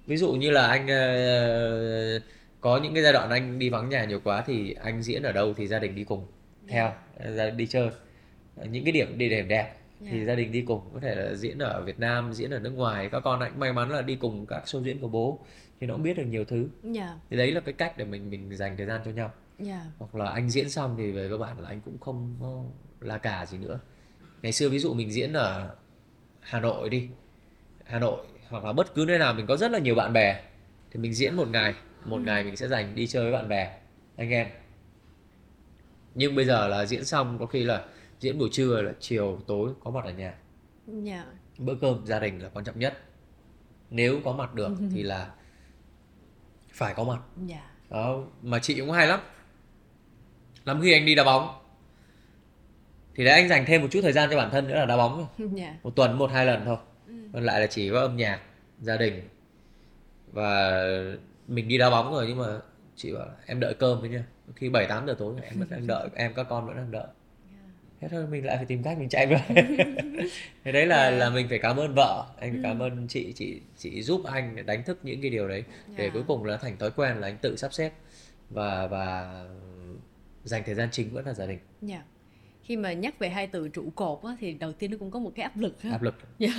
Ví 0.06 0.18
dụ 0.18 0.34
như 0.34 0.50
là 0.50 0.68
anh 0.68 0.88
ờ, 0.88 2.20
có 2.62 2.78
những 2.84 2.94
cái 2.94 3.04
giai 3.04 3.14
đoạn 3.14 3.30
anh 3.30 3.60
đi 3.60 3.70
vắng 3.70 3.90
nhà 3.90 4.06
nhiều 4.06 4.20
quá 4.24 4.44
thì 4.48 4.74
anh 4.74 5.02
diễn 5.04 5.24
ở 5.24 5.32
đâu 5.32 5.54
thì 5.54 5.68
gia 5.68 5.80
đình 5.80 5.96
đi 5.96 6.04
cùng 6.04 6.26
theo 6.68 6.92
ra 7.36 7.50
đi 7.50 7.68
chơi 7.68 7.90
những 8.70 8.84
cái 8.84 8.92
điểm 8.92 9.18
địa 9.18 9.30
điểm 9.30 9.48
đẹp 9.48 9.74
thì 10.12 10.20
Dạ. 10.20 10.26
gia 10.26 10.36
đình 10.36 10.52
đi 10.52 10.62
cùng 10.62 10.82
có 10.94 11.00
thể 11.00 11.16
là 11.16 11.34
diễn 11.36 11.58
ở 11.60 11.82
Việt 11.82 12.00
Nam 12.00 12.34
diễn 12.34 12.52
ở 12.52 12.60
nước 12.60 12.70
ngoài 12.70 13.10
các 13.12 13.20
con 13.24 13.40
anh 13.40 13.60
may 13.60 13.74
mắn 13.74 13.90
là 13.90 14.02
đi 14.02 14.16
cùng 14.16 14.46
các 14.46 14.64
show 14.66 14.84
diễn 14.84 15.00
của 15.00 15.08
bố 15.08 15.40
thì 15.82 15.88
nó 15.88 15.94
cũng 15.94 16.04
biết 16.04 16.18
được 16.18 16.24
nhiều 16.26 16.46
thứ 16.46 16.68
Dạ. 16.84 17.16
thì 17.30 17.38
đấy 17.38 17.52
là 17.52 17.60
cái 17.60 17.74
cách 17.74 17.98
để 17.98 18.06
mình 18.06 18.30
mình 18.30 18.56
dành 18.56 18.78
thời 18.78 18.86
gian 18.86 19.02
cho 19.06 19.12
nhau 19.12 19.32
Dạ. 19.60 19.82
hoặc 19.98 20.16
là 20.16 20.30
anh 20.32 20.50
diễn 20.50 20.70
xong 20.70 20.96
thì 20.98 21.12
về 21.12 21.28
cơ 21.30 21.38
bản 21.38 21.60
là 21.60 21.70
anh 21.70 21.82
cũng 21.82 21.98
không 22.00 22.36
là 23.02 23.18
cả 23.18 23.46
gì 23.46 23.58
nữa 23.58 23.80
ngày 24.42 24.52
xưa 24.52 24.70
ví 24.70 24.80
dụ 24.80 24.94
mình 24.94 25.12
diễn 25.12 25.34
ở 25.34 25.70
Hà 26.48 26.60
Nội 26.60 26.90
đi. 26.90 27.10
Hà 27.86 28.00
Nội 28.00 28.26
hoặc 28.50 28.64
là 28.64 28.74
bất 28.74 28.96
cứ 28.96 29.06
nơi 29.08 29.20
nào 29.20 29.34
mình 29.34 29.46
có 29.48 29.58
rất 29.58 29.72
là 29.72 29.80
nhiều 29.80 29.96
bạn 29.96 30.14
bè 30.14 30.42
thì 30.92 31.00
mình 31.00 31.14
diễn 31.14 31.36
một 31.36 31.48
ngày 31.48 31.74
một 32.06 32.22
ngày 32.22 32.44
mình 32.44 32.56
sẽ 32.56 32.68
dành 32.68 32.96
đi 32.96 33.08
chơi 33.08 33.24
với 33.24 33.32
bạn 33.34 33.50
bè 33.50 33.78
anh 34.18 34.30
em. 34.30 34.48
Nhưng 36.16 36.36
bây 36.36 36.46
giờ 36.46 36.68
là 36.68 36.86
diễn 36.86 37.06
xong 37.06 37.38
có 37.40 37.46
khi 37.46 37.64
là 37.64 37.86
diễn 38.20 38.38
buổi 38.38 38.50
trưa 38.52 38.82
là 38.82 38.92
chiều 39.00 39.40
tối 39.48 39.74
có 39.84 39.92
mặt 39.92 40.06
ở 40.06 40.12
nhà. 40.12 40.34
Dạ. 40.88 41.26
bữa 41.58 41.76
cơm 41.82 42.06
gia 42.06 42.20
đình 42.20 42.40
là 42.40 42.50
quan 42.50 42.66
trọng 42.66 42.80
nhất. 42.80 43.04
Nếu 43.90 44.20
có 44.24 44.34
mặt 44.34 44.54
được 44.54 44.72
thì 44.94 45.04
là 45.04 45.32
phải 46.72 46.94
có 46.94 47.04
mặt. 47.04 47.20
Dạ. 47.48 47.72
đó 47.90 48.24
mà 48.42 48.60
chị 48.60 48.80
cũng 48.80 48.92
hay 48.92 49.08
lắm. 49.08 49.20
Lắm 50.66 50.80
khi 50.84 50.94
anh 50.94 51.06
đi 51.06 51.16
đá 51.16 51.24
bóng 51.24 51.67
thì 53.18 53.24
đấy 53.26 53.34
anh 53.34 53.50
dành 53.50 53.66
thêm 53.66 53.82
một 53.82 53.88
chút 53.92 54.00
thời 54.04 54.12
gian 54.14 54.30
cho 54.32 54.38
bản 54.38 54.50
thân 54.52 54.68
nữa 54.68 54.76
là 54.76 54.86
đá 54.86 54.98
bóng 54.98 55.28
thôi. 55.38 55.48
Dạ. 55.56 55.76
một 55.84 55.96
tuần 55.96 56.18
một 56.18 56.32
hai 56.32 56.46
lần 56.46 56.62
thôi 56.66 56.78
còn 57.34 57.44
lại 57.44 57.60
là 57.62 57.68
chỉ 57.68 57.90
có 57.90 58.00
âm 58.00 58.16
nhạc 58.18 58.40
gia 58.82 58.98
đình 58.98 59.22
và 60.32 60.82
mình 61.48 61.68
đi 61.68 61.78
đá 61.78 61.90
bóng 61.90 62.12
rồi 62.12 62.26
nhưng 62.28 62.38
mà 62.38 62.46
chị 62.96 63.12
bảo 63.14 63.26
là 63.26 63.32
em 63.46 63.60
đợi 63.60 63.74
cơm 63.74 64.02
với 64.02 64.10
nha 64.10 64.24
khi 64.56 64.70
bảy 64.70 64.86
tám 64.86 65.08
giờ 65.08 65.16
tối 65.20 65.36
em 65.44 65.60
vẫn 65.60 65.70
đang 65.70 65.88
đợi 65.88 66.10
em 66.16 66.34
các 66.34 66.46
con 66.50 66.68
vẫn 66.68 66.76
đang 66.76 66.92
đợi 66.92 67.08
thế 68.02 68.08
thôi 68.12 68.26
mình 68.30 68.46
lại 68.46 68.58
phải 68.58 68.66
tìm 68.66 68.84
cách 68.84 68.98
mình 69.00 69.10
chạy 69.10 69.28
về 69.28 69.38
thế 70.64 70.72
đấy 70.72 70.86
là 70.86 71.12
Dạ. 71.12 71.18
là 71.18 71.30
mình 71.30 71.48
phải 71.50 71.60
cảm 71.60 71.78
ơn 71.78 71.94
vợ 71.96 72.26
anh 72.40 72.52
phải 72.52 72.60
cảm 72.64 72.80
Ừ. 72.80 72.86
ơn 72.86 73.08
chị 73.08 73.34
chị 73.36 73.62
chị 73.78 74.02
giúp 74.04 74.22
anh 74.26 74.66
đánh 74.66 74.84
thức 74.84 75.00
những 75.04 75.22
cái 75.22 75.32
điều 75.32 75.48
đấy 75.48 75.64
để 75.98 76.04
Dạ. 76.06 76.10
cuối 76.14 76.24
cùng 76.28 76.44
là 76.44 76.58
thành 76.58 76.78
thói 76.78 76.92
quen 76.92 77.18
là 77.18 77.28
anh 77.28 77.38
tự 77.42 77.56
sắp 77.56 77.74
xếp 77.74 77.92
và 78.50 78.88
và 78.88 79.34
dành 80.44 80.64
thời 80.66 80.76
gian 80.76 80.90
chính 80.92 81.14
vẫn 81.14 81.26
là 81.26 81.34
gia 81.34 81.46
đình 81.46 81.60
Dạ. 81.82 82.02
Khi 82.68 82.78
mà 82.78 82.94
nhắc 82.94 83.20
về 83.20 83.30
hai 83.30 83.48
từ 83.48 83.70
trụ 83.70 83.90
cột 83.96 84.24
á, 84.24 84.38
thì 84.40 84.54
đầu 84.54 84.74
tiên 84.74 84.92
nó 84.92 84.98
cũng 84.98 85.12
có 85.12 85.20
một 85.20 85.32
cái 85.36 85.44
áp 85.44 85.58
lực 85.58 85.82
áp 85.84 86.02
lực 86.02 86.16
Dạ. 86.40 86.50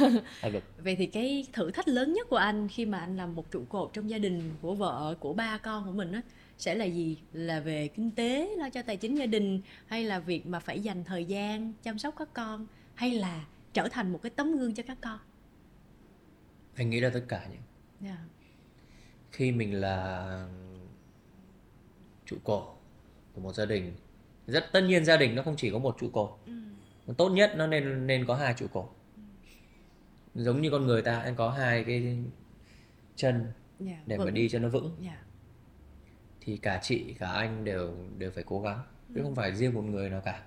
áp 0.40 0.48
lực 0.48 0.62
Vậy 0.78 0.96
thì 0.96 1.06
cái 1.06 1.46
thử 1.52 1.70
thách 1.70 1.88
lớn 1.88 2.12
nhất 2.12 2.26
của 2.30 2.36
anh 2.36 2.68
khi 2.68 2.86
mà 2.86 2.98
anh 2.98 3.16
làm 3.16 3.34
một 3.34 3.50
trụ 3.50 3.64
cột 3.68 3.90
trong 3.92 4.10
gia 4.10 4.18
đình 4.18 4.50
của 4.62 4.74
vợ, 4.74 5.14
của 5.20 5.32
ba 5.32 5.58
con 5.58 5.84
của 5.86 5.92
mình 5.92 6.12
á 6.12 6.22
sẽ 6.58 6.74
là 6.74 6.84
gì? 6.84 7.16
Là 7.32 7.60
về 7.60 7.88
kinh 7.88 8.10
tế, 8.10 8.54
lo 8.58 8.70
cho 8.70 8.82
tài 8.82 8.96
chính 8.96 9.14
gia 9.14 9.26
đình 9.26 9.60
hay 9.86 10.04
là 10.04 10.18
việc 10.18 10.46
mà 10.46 10.60
phải 10.60 10.80
dành 10.80 11.04
thời 11.04 11.24
gian 11.24 11.72
chăm 11.82 11.98
sóc 11.98 12.14
các 12.18 12.28
con 12.34 12.66
hay 12.94 13.10
là 13.10 13.44
trở 13.72 13.88
thành 13.88 14.12
một 14.12 14.22
cái 14.22 14.30
tấm 14.30 14.58
gương 14.58 14.74
cho 14.74 14.82
các 14.86 14.98
con? 15.00 15.18
anh 16.74 16.90
nghĩ 16.90 17.00
là 17.00 17.10
tất 17.14 17.22
cả 17.28 17.46
những 17.50 17.60
Dạ. 18.00 18.16
khi 19.32 19.52
mình 19.52 19.80
là 19.80 20.28
trụ 22.26 22.36
cột 22.44 22.62
của 23.34 23.40
một 23.40 23.52
gia 23.54 23.64
đình 23.64 23.92
rất 24.48 24.64
tất 24.72 24.80
nhiên 24.80 25.04
gia 25.04 25.16
đình 25.16 25.34
nó 25.34 25.42
không 25.42 25.56
chỉ 25.56 25.70
có 25.70 25.78
một 25.78 25.96
trụ 26.00 26.10
cột 26.12 26.30
Ừ. 27.06 27.12
tốt 27.16 27.28
nhất 27.28 27.52
nó 27.56 27.66
nên 27.66 28.06
nên 28.06 28.26
có 28.26 28.34
hai 28.34 28.54
trụ 28.54 28.66
cột 28.72 28.84
giống 30.34 30.60
như 30.62 30.70
con 30.70 30.86
người 30.86 31.02
ta 31.02 31.18
anh 31.20 31.34
có 31.36 31.50
hai 31.50 31.84
cái 31.84 32.18
chân 33.16 33.52
Dạ. 33.80 33.98
để 34.06 34.18
mà 34.18 34.24
vững. 34.24 34.34
đi 34.34 34.48
cho 34.48 34.58
nó 34.58 34.68
vững 34.68 34.96
Dạ. 35.00 35.22
thì 36.40 36.56
cả 36.56 36.80
chị 36.82 37.14
cả 37.18 37.30
anh 37.32 37.64
đều 37.64 37.94
đều 38.18 38.30
phải 38.30 38.44
cố 38.46 38.60
gắng 38.60 38.80
chứ 39.14 39.20
không 39.22 39.34
phải 39.34 39.54
riêng 39.54 39.74
một 39.74 39.82
người 39.82 40.10
nào 40.10 40.20
cả 40.24 40.42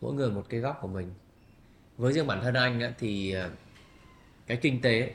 mỗi 0.00 0.14
người 0.14 0.30
một 0.30 0.44
cái 0.48 0.60
góc 0.60 0.78
của 0.80 0.88
mình 0.88 1.10
với 1.96 2.12
riêng 2.12 2.26
bản 2.26 2.40
thân 2.42 2.54
anh 2.54 2.80
á, 2.80 2.94
thì 2.98 3.32
ờ, 3.32 3.50
cái 4.46 4.56
kinh 4.56 4.80
tế 4.80 5.14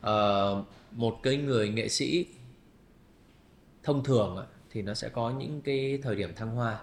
ờ, 0.00 0.64
một 0.92 1.18
cái 1.22 1.36
người 1.36 1.68
nghệ 1.68 1.88
sĩ 1.88 2.26
thông 3.82 4.04
thường 4.04 4.36
á, 4.36 4.44
thì 4.70 4.82
nó 4.82 4.94
sẽ 4.94 5.08
có 5.08 5.30
những 5.30 5.60
cái 5.60 5.98
thời 6.02 6.16
điểm 6.16 6.34
thăng 6.34 6.50
hoa. 6.50 6.80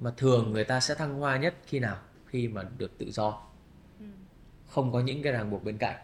Mà 0.00 0.12
thường 0.16 0.52
người 0.52 0.64
ta 0.64 0.80
sẽ 0.80 0.94
thăng 0.94 1.14
hoa 1.14 1.36
nhất 1.36 1.54
khi 1.66 1.78
nào? 1.78 1.96
Khi 2.26 2.48
mà 2.48 2.62
được 2.78 2.98
tự 2.98 3.10
do. 3.10 3.42
Không 4.66 4.92
có 4.92 5.00
những 5.00 5.22
cái 5.22 5.32
ràng 5.32 5.50
buộc 5.50 5.64
bên 5.64 5.78
cạnh. 5.78 5.96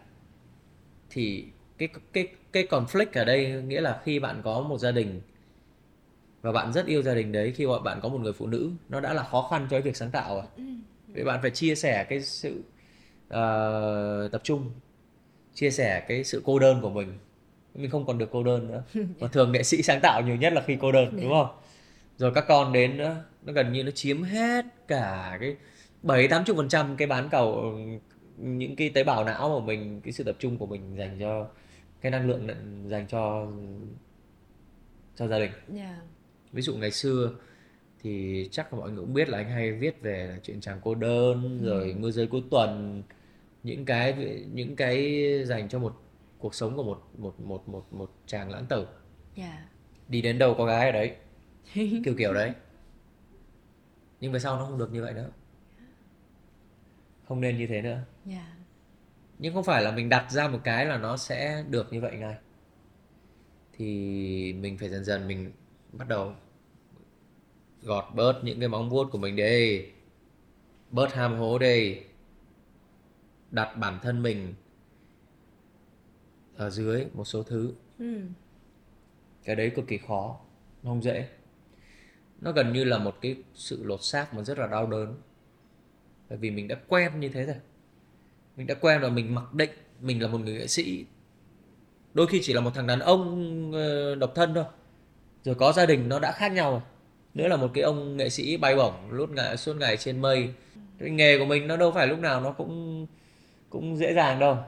Thì 1.10 1.46
cái 1.78 1.88
cái 2.12 2.28
cái 2.52 2.66
conflict 2.70 3.06
ở 3.14 3.24
đây 3.24 3.62
nghĩa 3.62 3.80
là 3.80 4.00
khi 4.04 4.18
bạn 4.18 4.40
có 4.44 4.60
một 4.60 4.78
gia 4.78 4.90
đình 4.90 5.20
và 6.42 6.52
bạn 6.52 6.72
rất 6.72 6.86
yêu 6.86 7.02
gia 7.02 7.14
đình 7.14 7.32
đấy 7.32 7.52
khi 7.56 7.66
bạn 7.84 8.00
có 8.02 8.08
một 8.08 8.18
người 8.18 8.32
phụ 8.32 8.46
nữ 8.46 8.70
nó 8.88 9.00
đã 9.00 9.12
là 9.12 9.22
khó 9.22 9.48
khăn 9.50 9.66
cho 9.70 9.74
cái 9.76 9.82
việc 9.82 9.96
sáng 9.96 10.10
tạo 10.10 10.34
rồi. 10.34 10.44
Vậy 11.08 11.24
bạn 11.24 11.42
phải 11.42 11.50
chia 11.50 11.74
sẻ 11.74 12.04
cái 12.04 12.22
sự 12.22 12.62
ờ, 13.28 14.28
tập 14.32 14.40
trung 14.44 14.70
chia 15.54 15.70
sẻ 15.70 16.04
cái 16.08 16.24
sự 16.24 16.42
cô 16.44 16.58
đơn 16.58 16.80
của 16.82 16.90
mình 16.90 17.18
mình 17.76 17.90
không 17.90 18.06
còn 18.06 18.18
được 18.18 18.28
cô 18.32 18.42
đơn 18.42 18.68
nữa. 18.68 18.82
Và 19.18 19.28
thường 19.28 19.52
nghệ 19.52 19.62
sĩ 19.62 19.82
sáng 19.82 20.00
tạo 20.00 20.22
nhiều 20.22 20.36
nhất 20.36 20.52
là 20.52 20.62
khi 20.66 20.76
cô 20.80 20.92
đơn 20.92 21.18
đúng 21.22 21.30
không? 21.30 21.48
Rồi 22.18 22.32
các 22.34 22.44
con 22.48 22.72
đến 22.72 22.96
nữa 22.96 23.24
nó 23.42 23.52
gần 23.52 23.72
như 23.72 23.82
nó 23.82 23.90
chiếm 23.90 24.22
hết 24.22 24.64
cả 24.88 25.36
cái 25.40 25.56
bảy 26.02 26.28
tám 26.28 26.44
chục 26.44 26.56
phần 26.56 26.68
trăm 26.68 26.96
cái 26.96 27.08
bán 27.08 27.28
cầu 27.30 27.78
những 28.36 28.76
cái 28.76 28.90
tế 28.90 29.04
bào 29.04 29.24
não 29.24 29.48
của 29.48 29.60
mình 29.60 30.00
cái 30.00 30.12
sự 30.12 30.24
tập 30.24 30.36
trung 30.38 30.58
của 30.58 30.66
mình 30.66 30.96
dành 30.96 31.16
cho 31.20 31.46
cái 32.00 32.12
năng 32.12 32.28
lượng 32.28 32.48
dành 32.88 33.06
cho 33.08 33.46
cho 35.16 35.28
gia 35.28 35.38
đình. 35.38 35.50
Dạ. 35.68 36.00
ví 36.52 36.62
dụ 36.62 36.76
ngày 36.76 36.90
xưa 36.90 37.30
thì 38.02 38.48
chắc 38.52 38.74
là 38.74 38.80
mọi 38.80 38.90
người 38.90 39.00
cũng 39.00 39.14
biết 39.14 39.28
là 39.28 39.38
anh 39.38 39.50
hay 39.50 39.72
viết 39.72 40.02
về 40.02 40.38
chuyện 40.42 40.60
chàng 40.60 40.78
cô 40.82 40.94
đơn 40.94 41.60
rồi 41.62 41.94
mưa 41.98 42.10
rơi 42.10 42.26
cuối 42.26 42.42
tuần 42.50 43.02
những 43.62 43.84
cái 43.84 44.14
những 44.52 44.76
cái 44.76 45.24
dành 45.44 45.68
cho 45.68 45.78
một 45.78 46.05
cuộc 46.46 46.54
sống 46.54 46.76
của 46.76 46.82
một 46.82 47.02
một 47.18 47.40
một 47.40 47.68
một 47.68 47.92
một 47.92 48.10
chàng 48.26 48.50
lãng 48.50 48.66
tử. 48.66 48.86
Dạ. 49.36 49.68
đi 50.08 50.22
đến 50.22 50.38
đâu 50.38 50.54
có 50.58 50.64
gái 50.64 50.86
ở 50.86 50.92
đấy. 50.92 51.16
Kiểu 52.04 52.14
kiểu 52.18 52.34
đấy. 52.34 52.52
Nhưng 54.20 54.32
về 54.32 54.38
sau 54.38 54.56
nó 54.56 54.64
không 54.64 54.78
được 54.78 54.92
như 54.92 55.02
vậy 55.02 55.14
nữa. 55.14 55.30
Không 57.28 57.40
nên 57.40 57.58
như 57.58 57.66
thế 57.66 57.82
nữa. 57.82 57.98
Dạ. 58.24 58.56
nhưng 59.38 59.54
không 59.54 59.64
phải 59.64 59.82
là 59.82 59.92
mình 59.92 60.08
đặt 60.08 60.30
ra 60.30 60.48
một 60.48 60.58
cái 60.64 60.86
là 60.86 60.98
nó 60.98 61.16
sẽ 61.16 61.64
được 61.70 61.92
như 61.92 62.00
vậy 62.00 62.16
ngay. 62.16 62.36
Thì 63.72 64.52
mình 64.52 64.78
phải 64.78 64.88
dần 64.88 65.04
dần 65.04 65.28
mình 65.28 65.52
bắt 65.92 66.08
đầu 66.08 66.34
gọt 67.82 68.04
bớt 68.14 68.40
những 68.44 68.60
cái 68.60 68.68
móng 68.68 68.90
vuốt 68.90 69.10
của 69.10 69.18
mình 69.18 69.36
đi. 69.36 69.84
Bớt 70.90 71.14
ham 71.14 71.38
hố 71.38 71.58
đi. 71.58 72.00
Đặt 73.50 73.76
bản 73.76 73.98
thân 74.02 74.22
mình 74.22 74.54
ở 76.56 76.70
dưới 76.70 77.06
một 77.14 77.24
số 77.24 77.42
thứ. 77.42 77.72
Ừ. 77.98 78.20
cái 79.44 79.56
đấy 79.56 79.70
cực 79.70 79.86
kỳ 79.88 79.98
khó 79.98 80.40
nó 80.82 80.90
không 80.90 81.02
dễ. 81.02 81.28
Nó 82.40 82.52
gần 82.52 82.72
như 82.72 82.84
là 82.84 82.98
một 82.98 83.14
cái 83.20 83.36
sự 83.54 83.84
lột 83.84 84.02
xác 84.02 84.34
mà 84.34 84.42
rất 84.42 84.58
là 84.58 84.66
đau 84.66 84.86
đớn. 84.86 85.16
Bởi 86.28 86.38
vì 86.38 86.50
mình 86.50 86.68
đã 86.68 86.76
quen 86.88 87.20
như 87.20 87.28
thế 87.28 87.44
rồi. 87.44 87.56
Mình 88.56 88.66
đã 88.66 88.74
quen 88.74 89.00
và 89.00 89.08
mình 89.08 89.34
mặc 89.34 89.54
định 89.54 89.70
mình 90.00 90.22
là 90.22 90.28
một 90.28 90.38
người 90.38 90.54
nghệ 90.54 90.66
sĩ. 90.66 91.06
Đôi 92.14 92.26
khi 92.26 92.40
chỉ 92.42 92.52
là 92.52 92.60
một 92.60 92.70
thằng 92.74 92.86
đàn 92.86 93.00
ông 93.00 93.72
ờ, 93.72 94.14
độc 94.14 94.32
thân 94.34 94.54
thôi. 94.54 94.64
Rồi 95.44 95.54
có 95.54 95.72
gia 95.72 95.86
đình 95.86 96.08
nó 96.08 96.18
đã 96.18 96.32
khác 96.32 96.52
nhau 96.52 96.70
rồi. 96.70 96.80
Nữa 97.34 97.48
là 97.48 97.56
một 97.56 97.70
cái 97.74 97.84
ông 97.84 98.16
nghệ 98.16 98.28
sĩ 98.28 98.56
bay 98.56 98.76
bổng 98.76 99.10
lúc 99.10 99.30
ngày 99.30 99.56
suốt 99.56 99.76
ngày 99.76 99.96
trên 99.96 100.20
mây. 100.20 100.54
Cái 100.98 101.10
nghề 101.10 101.38
của 101.38 101.44
mình 101.44 101.66
nó 101.66 101.76
đâu 101.76 101.92
phải 101.92 102.06
lúc 102.06 102.18
nào 102.18 102.40
nó 102.40 102.52
cũng 102.52 103.06
cũng 103.70 103.96
dễ 103.96 104.14
dàng 104.14 104.38
đâu 104.38 104.58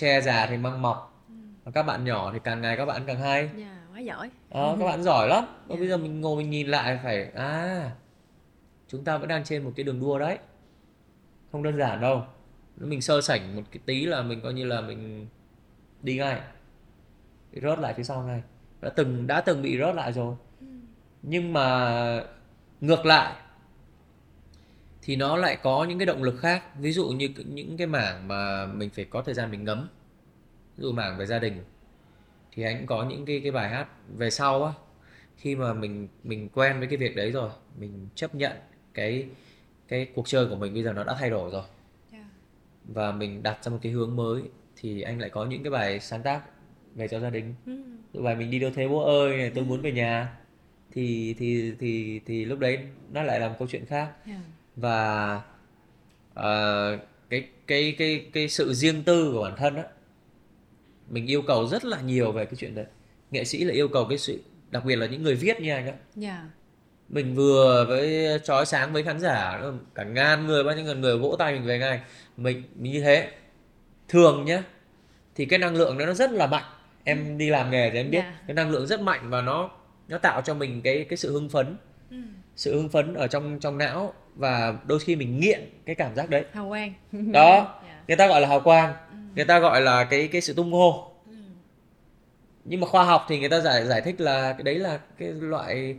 che 0.00 0.20
già 0.20 0.46
thì 0.46 0.56
măng 0.56 0.82
mọc. 0.82 1.26
Và 1.64 1.72
các 1.72 1.82
bạn 1.82 2.04
nhỏ 2.04 2.32
thì 2.32 2.38
càng 2.44 2.60
ngày 2.62 2.76
các 2.76 2.84
bạn 2.84 3.02
càng 3.06 3.20
hay. 3.20 3.50
Dạ, 3.56 3.86
quá 3.92 4.00
giỏi. 4.00 4.30
đó, 4.50 4.76
các 4.80 4.84
bạn 4.84 5.02
giỏi 5.02 5.28
lắm. 5.28 5.44
Và 5.66 5.74
Dạ. 5.74 5.76
bây 5.78 5.88
giờ 5.88 5.96
mình 5.96 6.20
ngồi 6.20 6.36
mình 6.36 6.50
nhìn 6.50 6.68
lại 6.68 7.00
phải 7.02 7.30
à 7.34 7.90
chúng 8.88 9.04
ta 9.04 9.18
vẫn 9.18 9.28
đang 9.28 9.44
trên 9.44 9.64
một 9.64 9.72
cái 9.76 9.84
đường 9.84 10.00
đua 10.00 10.18
đấy. 10.18 10.38
Không 11.52 11.62
đơn 11.62 11.78
giản 11.78 12.00
đâu. 12.00 12.24
Nếu 12.76 12.88
mình 12.88 13.02
sơ 13.02 13.20
sảnh 13.20 13.56
một 13.56 13.62
cái 13.70 13.80
tí 13.86 14.06
là 14.06 14.22
mình 14.22 14.40
coi 14.40 14.54
như 14.54 14.64
là 14.64 14.80
mình 14.80 15.26
đi 16.02 16.16
ngay. 16.16 16.40
Bị 17.52 17.60
rớt 17.62 17.78
lại 17.78 17.94
phía 17.94 18.02
sau 18.02 18.22
ngay. 18.22 18.42
Đã 18.80 18.88
từng 18.88 19.26
đã 19.26 19.40
từng 19.40 19.62
bị 19.62 19.78
rớt 19.78 19.94
lại 19.94 20.12
rồi. 20.12 20.34
Nhưng 21.22 21.52
mà 21.52 22.24
ngược 22.80 23.06
lại 23.06 23.32
thì 25.08 25.16
nó 25.16 25.36
lại 25.36 25.56
có 25.62 25.84
những 25.84 25.98
cái 25.98 26.06
động 26.06 26.22
lực 26.22 26.36
khác. 26.40 26.64
Ví 26.80 26.92
dụ 26.92 27.08
như 27.08 27.28
những 27.46 27.76
cái 27.76 27.86
mảng 27.86 28.28
mà 28.28 28.66
mình 28.66 28.90
phải 28.90 29.04
có 29.04 29.22
thời 29.22 29.34
gian 29.34 29.50
mình 29.50 29.64
ngấm. 29.64 29.88
Ví 30.76 30.82
dụ 30.82 30.92
mảng 30.92 31.18
về 31.18 31.26
gia 31.26 31.38
đình. 31.38 31.64
Thì 32.52 32.62
anh 32.62 32.76
cũng 32.78 32.86
có 32.86 33.04
những 33.04 33.24
cái 33.24 33.40
cái 33.42 33.52
bài 33.52 33.68
hát 33.68 33.88
về 34.16 34.30
sau 34.30 34.64
á. 34.64 34.72
Khi 35.36 35.56
mà 35.56 35.72
mình 35.72 36.08
mình 36.24 36.48
quen 36.48 36.78
với 36.78 36.88
cái 36.88 36.96
việc 36.96 37.16
đấy 37.16 37.30
rồi 37.30 37.50
mình 37.78 38.08
chấp 38.14 38.34
nhận 38.34 38.52
cái 38.94 39.26
cái 39.88 40.08
cuộc 40.14 40.28
chơi 40.28 40.46
của 40.46 40.56
mình 40.56 40.74
bây 40.74 40.82
giờ 40.82 40.92
nó 40.92 41.04
đã 41.04 41.16
thay 41.20 41.30
đổi 41.30 41.50
rồi. 41.50 41.64
Dạ. 42.12 42.24
và 42.84 43.12
mình 43.12 43.42
đặt 43.42 43.64
ra 43.64 43.70
một 43.70 43.78
cái 43.82 43.92
hướng 43.92 44.16
mới 44.16 44.42
thì 44.76 45.02
anh 45.02 45.20
lại 45.20 45.30
có 45.30 45.44
những 45.44 45.62
cái 45.62 45.70
bài 45.70 46.00
sáng 46.00 46.22
tác 46.22 46.42
về 46.94 47.08
cho 47.08 47.20
gia 47.20 47.30
đình. 47.30 47.54
Ừ. 47.66 48.22
Bài 48.22 48.36
mình 48.36 48.50
đi 48.50 48.58
đâu 48.58 48.70
thế 48.74 48.88
bố 48.88 49.04
ơi 49.04 49.36
này 49.36 49.52
tôi 49.54 49.64
muốn 49.64 49.80
về 49.82 49.92
nhà. 49.92 50.36
Thì 50.92 51.34
thì 51.38 51.72
thì 51.78 52.20
thì 52.26 52.44
lúc 52.44 52.58
đấy 52.58 52.78
nó 53.12 53.22
lại 53.22 53.40
là 53.40 53.48
một 53.48 53.54
câu 53.58 53.68
chuyện 53.68 53.86
khác. 53.86 54.12
Dạ. 54.26 54.40
Và 54.80 55.40
ờ, 56.34 56.98
cái 57.30 57.48
cái 57.66 57.94
cái 57.98 58.26
cái 58.32 58.48
sự 58.48 58.72
riêng 58.74 59.02
tư 59.02 59.30
của 59.32 59.42
bản 59.42 59.54
thân 59.56 59.76
á 59.76 59.84
mình 61.08 61.26
yêu 61.26 61.42
cầu 61.42 61.66
rất 61.66 61.84
là 61.84 62.00
nhiều 62.00 62.32
về 62.32 62.44
cái 62.44 62.54
chuyện 62.56 62.74
đấy. 62.74 62.84
Nghệ 63.30 63.44
sĩ 63.44 63.64
là 63.64 63.74
yêu 63.74 63.88
cầu 63.88 64.06
cái 64.08 64.18
sự 64.18 64.40
đặc 64.70 64.84
biệt 64.84 64.96
là 64.96 65.06
những 65.06 65.22
người 65.22 65.34
viết 65.34 65.60
như 65.60 65.72
anh 65.72 65.86
á. 65.86 65.92
Dạ. 66.16 66.44
mình 67.08 67.34
vừa 67.34 67.84
với 67.88 68.26
chói 68.44 68.66
sáng 68.66 68.92
với 68.92 69.02
khán 69.02 69.20
giả 69.20 69.62
cả 69.94 70.04
ngàn 70.04 70.46
người 70.46 70.64
bao 70.64 70.76
nhiêu 70.76 70.84
ngàn 70.84 71.00
người 71.00 71.18
vỗ 71.18 71.36
tay 71.38 71.52
mình 71.52 71.64
về 71.64 71.78
ngay. 71.78 72.00
Mình, 72.36 72.62
mình 72.76 72.92
như 72.92 73.00
thế. 73.00 73.30
Thường 74.08 74.44
nhá 74.44 74.62
thì 75.34 75.44
cái 75.46 75.58
năng 75.58 75.74
lượng 75.74 75.98
đó 75.98 76.06
nó 76.06 76.14
rất 76.14 76.30
là 76.32 76.46
mạnh. 76.46 76.64
Em 77.04 77.38
đi 77.38 77.50
làm 77.50 77.70
nghề 77.70 77.90
thì 77.90 77.98
em 77.98 78.10
biết 78.10 78.18
Dạ. 78.18 78.38
cái 78.46 78.54
năng 78.54 78.70
lượng 78.70 78.86
rất 78.86 79.00
mạnh 79.00 79.30
và 79.30 79.40
nó 79.42 79.70
nó 80.08 80.18
tạo 80.18 80.42
cho 80.42 80.54
mình 80.54 80.82
cái 80.82 81.06
cái 81.08 81.16
sự 81.16 81.32
hưng 81.32 81.48
phấn. 81.48 81.76
Ừ. 82.10 82.16
sự 82.56 82.74
hưng 82.74 82.88
phấn 82.88 83.14
ở 83.14 83.26
trong 83.26 83.58
trong 83.60 83.78
não 83.78 84.14
và 84.38 84.74
đôi 84.86 84.98
khi 84.98 85.16
mình 85.16 85.40
nghiện 85.40 85.60
cái 85.86 85.94
cảm 85.94 86.14
giác 86.14 86.30
đấy 86.30 86.44
Hào 86.52 86.68
quang. 86.68 86.92
đó 87.32 87.74
Dạ. 87.88 87.94
người 88.08 88.16
ta 88.16 88.26
gọi 88.26 88.40
là 88.40 88.48
hào 88.48 88.60
quang 88.60 88.92
người 89.36 89.44
ta 89.44 89.58
gọi 89.58 89.80
là 89.80 90.04
cái 90.04 90.28
cái 90.32 90.40
sự 90.40 90.52
tung 90.54 90.72
hô 90.72 91.04
Ừ. 91.26 91.32
nhưng 92.64 92.80
mà 92.80 92.86
khoa 92.86 93.04
học 93.04 93.26
thì 93.28 93.38
người 93.38 93.48
ta 93.48 93.60
giải 93.60 93.86
giải 93.86 94.00
thích 94.00 94.20
là 94.20 94.52
cái 94.52 94.62
đấy 94.62 94.74
là 94.74 94.98
cái 95.18 95.28
loại 95.28 95.96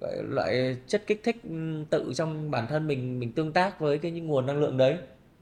gọi 0.00 0.12
loại 0.22 0.76
chất 0.86 1.02
kích 1.06 1.20
thích 1.24 1.36
ừm, 1.44 1.84
tự 1.84 2.12
trong 2.16 2.50
bản 2.50 2.66
thân 2.66 2.86
mình 2.86 3.20
mình 3.20 3.32
tương 3.32 3.52
tác 3.52 3.80
với 3.80 3.98
cái 3.98 4.10
những 4.10 4.26
nguồn 4.26 4.46
năng 4.46 4.60
lượng 4.60 4.76
đấy 4.76 4.96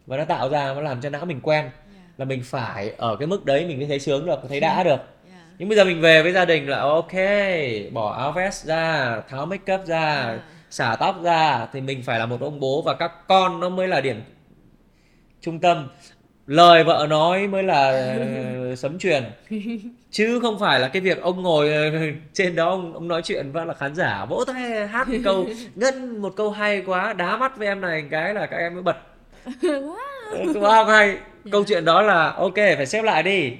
và 0.07 0.17
nó 0.17 0.25
tạo 0.25 0.49
ra 0.49 0.75
nó 0.75 0.81
làm 0.81 1.01
cho 1.01 1.11
não 1.11 1.25
mình 1.25 1.41
quen 1.43 1.71
Dạ. 1.95 2.01
là 2.19 2.25
mình 2.25 2.43
phải 2.45 2.93
ở 2.97 3.17
cái 3.17 3.27
mức 3.27 3.45
đấy 3.45 3.67
mình 3.67 3.79
mới 3.79 3.87
thấy 3.87 3.99
sướng 3.99 4.27
được 4.27 4.39
thấy 4.49 4.61
đã 4.61 4.83
được 4.85 5.01
Dạ. 5.31 5.45
nhưng 5.59 5.69
bây 5.69 5.77
giờ 5.77 5.85
mình 5.85 6.01
về 6.01 6.23
với 6.23 6.33
gia 6.33 6.45
đình 6.45 6.69
là 6.69 6.79
ok 6.79 7.13
bỏ 7.93 8.13
áo 8.13 8.33
vest 8.33 8.67
ra 8.67 9.21
tháo 9.29 9.47
make 9.47 9.75
up 9.75 9.87
ra 9.87 10.01
à. 10.15 10.41
Xả 10.73 10.97
tóc 11.01 11.23
ra 11.23 11.67
thì 11.73 11.81
mình 11.81 12.03
phải 12.03 12.19
là 12.19 12.27
một 12.27 12.41
ông 12.41 12.61
bố 12.61 12.83
và 12.83 12.95
các 12.95 13.13
con 13.29 13.61
nó 13.61 13.69
mới 13.69 13.89
là 13.89 14.01
điểm 14.01 14.23
trung 15.41 15.59
tâm. 15.59 15.89
Lời 16.47 16.85
vợ 16.85 17.07
nói 17.11 17.47
mới 17.47 17.63
là 17.63 18.09
sấm 18.77 18.99
truyền 18.99 19.23
chứ 20.11 20.41
không 20.43 20.59
phải 20.59 20.81
là 20.81 20.89
cái 20.89 21.03
việc 21.03 21.21
ông 21.21 21.43
ngồi 21.43 21.71
trên 22.33 22.57
đó 22.57 22.71
ông, 22.71 22.95
ông 22.95 23.09
nói 23.09 23.23
chuyện 23.25 23.53
và 23.53 23.65
là 23.65 23.75
khán 23.75 23.95
giả 23.95 24.25
vỗ 24.25 24.45
tay 24.47 24.89
hát 24.89 25.09
một 25.09 25.19
câu 25.25 25.47
ngân 25.75 26.23
một 26.23 26.33
câu 26.37 26.51
hay 26.51 26.83
quá 26.87 27.13
đá 27.13 27.37
mắt 27.37 27.57
với 27.57 27.67
em 27.67 27.81
này 27.81 28.05
cái 28.11 28.35
là 28.35 28.47
các 28.47 28.57
em 28.57 28.75
mới 28.75 28.83
bật. 28.83 28.97
Wow, 29.63 30.53
wow 30.53 30.85
hay. 30.85 31.09
Yeah. 31.09 31.21
câu 31.53 31.65
chuyện 31.65 31.85
đó 31.85 32.03
là 32.03 32.31
ok 32.31 32.57
phải 32.57 32.87
xếp 32.87 33.03
lại 33.03 33.23
đi. 33.23 33.53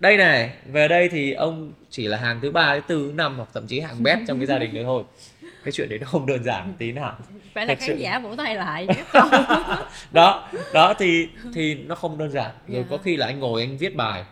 Đây 0.00 0.16
này 0.16 0.50
về 0.66 0.88
đây 0.88 1.08
thì 1.08 1.32
ông 1.32 1.72
chỉ 1.90 2.08
là 2.08 2.16
hàng 2.16 2.40
thứ 2.42 2.50
ba 2.50 2.74
thứ 2.74 2.80
tư 2.86 3.12
năm 3.14 3.36
hoặc 3.36 3.48
thậm 3.54 3.66
chí 3.66 3.80
hàng 3.80 4.02
bét 4.02 4.18
trong 4.28 4.38
cái 4.38 4.46
gia 4.46 4.58
đình 4.58 4.74
đấy 4.74 4.84
thôi 4.84 5.02
cái 5.64 5.72
chuyện 5.72 5.88
đấy 5.88 5.98
nó 5.98 6.06
không 6.06 6.26
đơn 6.26 6.44
giản 6.44 6.74
tí 6.78 6.92
nào 6.92 7.16
phải 7.54 7.66
là 7.66 7.74
khán 7.74 7.88
sự... 7.88 7.96
giả 7.96 8.18
vỗ 8.18 8.36
tay 8.36 8.54
lại 8.54 8.86
đó 10.12 10.48
đó 10.74 10.94
thì 10.98 11.28
thì 11.54 11.74
nó 11.74 11.94
không 11.94 12.18
đơn 12.18 12.30
giản 12.30 12.50
rồi 12.66 12.76
yeah. 12.76 12.86
Dạ. 12.90 12.96
có 12.96 13.02
khi 13.02 13.16
là 13.16 13.26
anh 13.26 13.40
ngồi 13.40 13.62
anh 13.62 13.76
viết 13.76 13.96
bài 13.96 14.24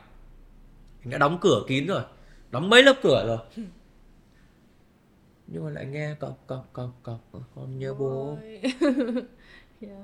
anh 1.03 1.11
đã 1.11 1.19
đóng 1.19 1.39
cửa 1.41 1.65
kín 1.69 1.87
rồi 1.87 2.03
đóng 2.51 2.71
mấy 2.71 2.83
lớp 2.83 2.95
cửa 3.03 3.25
rồi 3.27 3.65
nhưng 5.47 5.65
mà 5.65 5.71
lại 5.71 5.87
nghe 5.87 6.15
cọc 6.21 6.47
cọc 6.47 6.69
cọc 6.73 6.91
cọc 7.03 7.21
con 7.55 7.79
nhớ 7.79 7.95
bố 7.95 8.39
yeah. 8.63 8.75
Dạ. 9.81 9.97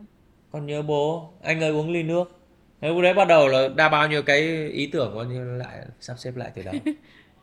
con 0.53 0.67
nhớ 0.67 0.83
bố 0.83 1.31
anh 1.43 1.61
ơi 1.61 1.71
uống 1.71 1.93
ly 1.93 2.03
nước 2.03 2.33
Thế 2.81 2.89
lúc 2.89 3.03
đấy 3.03 3.15
bắt 3.15 3.29
đầu 3.29 3.49
là 3.49 3.69
đa 3.69 3.89
bao 3.89 4.09
nhiêu 4.09 4.23
cái 4.23 4.69
ý 4.69 4.87
tưởng 4.87 5.13
coi 5.15 5.27
như 5.27 5.57
lại 5.57 5.81
sắp 6.01 6.15
xếp 6.19 6.37
lại 6.37 6.51
từ 6.55 6.63
đó 6.63 6.73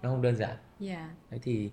nó 0.01 0.09
không 0.09 0.21
đơn 0.21 0.35
giản 0.35 0.49
yeah. 0.49 0.59
Dạ. 0.79 1.09
đấy 1.29 1.39
thì 1.43 1.69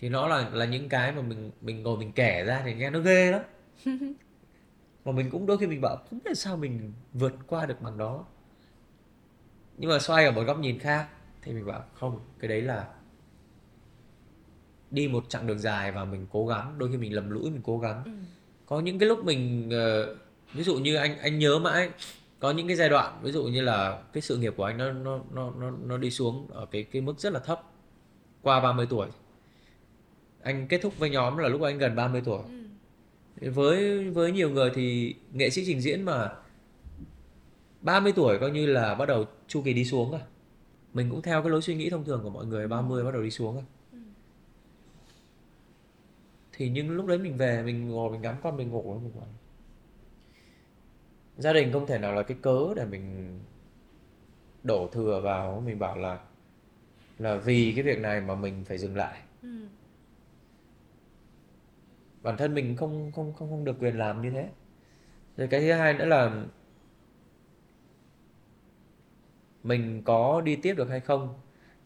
thì 0.00 0.08
nó 0.08 0.26
là 0.28 0.50
là 0.52 0.64
những 0.64 0.88
cái 0.88 1.12
mà 1.12 1.22
mình 1.22 1.50
mình 1.60 1.82
ngồi 1.82 1.98
mình 1.98 2.12
kể 2.12 2.44
ra 2.44 2.62
thì 2.64 2.74
nghe 2.74 2.90
nó 2.90 2.98
ghê 2.98 3.30
lắm 3.30 3.42
mà 5.04 5.12
mình 5.12 5.30
cũng 5.30 5.46
đôi 5.46 5.58
khi 5.58 5.66
mình 5.66 5.80
bảo 5.80 5.96
không 6.10 6.18
biết 6.24 6.34
sao 6.34 6.56
mình 6.56 6.92
vượt 7.12 7.32
qua 7.46 7.66
được 7.66 7.80
bằng 7.80 7.98
đó. 7.98 8.24
Nhưng 9.76 9.90
mà 9.90 9.98
xoay 9.98 10.24
ở 10.24 10.30
một 10.30 10.42
góc 10.42 10.58
nhìn 10.58 10.78
khác 10.78 11.08
thì 11.42 11.52
mình 11.52 11.66
bảo 11.66 11.84
không 11.94 12.20
cái 12.38 12.48
đấy 12.48 12.62
là 12.62 12.88
đi 14.90 15.08
một 15.08 15.24
chặng 15.28 15.46
đường 15.46 15.58
dài 15.58 15.92
và 15.92 16.04
mình 16.04 16.26
cố 16.30 16.46
gắng. 16.46 16.74
Đôi 16.78 16.90
khi 16.90 16.96
mình 16.96 17.14
lầm 17.14 17.30
lũi 17.30 17.50
mình 17.50 17.62
cố 17.64 17.78
gắng. 17.78 18.02
Ừ. 18.04 18.10
có 18.66 18.80
những 18.80 18.98
cái 18.98 19.08
lúc 19.08 19.24
mình 19.24 19.68
uh, 19.68 20.16
ví 20.54 20.62
dụ 20.62 20.76
như 20.76 20.94
anh 20.96 21.18
anh 21.18 21.38
nhớ 21.38 21.58
mãi 21.58 21.90
có 22.38 22.50
những 22.50 22.66
cái 22.66 22.76
giai 22.76 22.88
đoạn 22.88 23.20
ví 23.22 23.32
dụ 23.32 23.44
như 23.44 23.60
là 23.62 24.02
cái 24.12 24.20
sự 24.22 24.36
nghiệp 24.36 24.54
của 24.56 24.64
anh 24.64 24.78
nó 24.78 24.92
nó 24.92 25.20
nó 25.30 25.50
nó, 25.50 25.70
nó 25.70 25.96
đi 25.96 26.10
xuống 26.10 26.46
ở 26.50 26.66
cái 26.70 26.82
cái 26.82 27.02
mức 27.02 27.18
rất 27.18 27.32
là 27.32 27.40
thấp 27.40 27.62
qua 28.42 28.60
30 28.60 28.86
tuổi 28.90 29.08
anh 30.42 30.66
kết 30.68 30.78
thúc 30.82 30.98
với 30.98 31.10
nhóm 31.10 31.36
là 31.36 31.48
lúc 31.48 31.62
anh 31.62 31.78
gần 31.78 31.96
30 31.96 32.22
tuổi 32.24 32.42
ừ. 33.40 33.50
với 33.50 34.10
với 34.10 34.32
nhiều 34.32 34.50
người 34.50 34.70
thì 34.74 35.14
nghệ 35.32 35.50
sĩ 35.50 35.64
trình 35.66 35.80
diễn 35.80 36.02
mà 36.02 36.32
30 37.80 38.12
tuổi 38.16 38.38
coi 38.38 38.50
như 38.50 38.66
là 38.66 38.94
bắt 38.94 39.06
đầu 39.06 39.24
chu 39.48 39.62
kỳ 39.62 39.72
đi 39.72 39.84
xuống 39.84 40.10
rồi 40.10 40.20
mình 40.94 41.10
cũng 41.10 41.22
theo 41.22 41.42
cái 41.42 41.50
lối 41.50 41.62
suy 41.62 41.74
nghĩ 41.74 41.90
thông 41.90 42.04
thường 42.04 42.20
của 42.22 42.30
mọi 42.30 42.46
người 42.46 42.68
30 42.68 43.04
bắt 43.04 43.10
đầu 43.10 43.22
đi 43.22 43.30
xuống 43.30 43.54
rồi 43.54 43.64
ừ. 43.92 43.98
thì 46.52 46.68
nhưng 46.68 46.90
lúc 46.90 47.06
đấy 47.06 47.18
mình 47.18 47.36
về 47.36 47.62
mình 47.62 47.88
ngồi 47.88 48.10
mình 48.10 48.22
ngắm 48.22 48.36
con 48.42 48.56
mình 48.56 48.70
ngủ 48.70 49.00
mình 49.02 49.12
bảo 49.14 49.26
gia 51.38 51.52
đình 51.52 51.72
không 51.72 51.86
thể 51.86 51.98
nào 51.98 52.14
là 52.14 52.22
cái 52.22 52.36
cớ 52.42 52.74
để 52.76 52.84
mình 52.84 53.38
đổ 54.62 54.88
thừa 54.92 55.20
vào 55.24 55.62
mình 55.66 55.78
bảo 55.78 55.96
là 55.96 56.18
là 57.18 57.36
vì 57.36 57.72
cái 57.76 57.84
việc 57.84 57.98
này 57.98 58.20
mà 58.20 58.34
mình 58.34 58.64
phải 58.64 58.78
dừng 58.78 58.96
lại 58.96 59.20
ừ. 59.42 59.48
Bản 62.22 62.36
thân 62.36 62.54
mình 62.54 62.76
không 62.76 63.12
không 63.12 63.32
không 63.32 63.50
không 63.50 63.64
được 63.64 63.76
quyền 63.80 63.98
làm 63.98 64.22
như 64.22 64.30
thế. 64.30 64.48
Rồi 65.36 65.48
cái 65.48 65.60
thứ 65.60 65.72
hai 65.72 65.94
nữa 65.94 66.04
là 66.04 66.44
mình 69.62 70.02
có 70.04 70.40
đi 70.40 70.56
tiếp 70.56 70.74
được 70.74 70.88
hay 70.88 71.00
không 71.00 71.34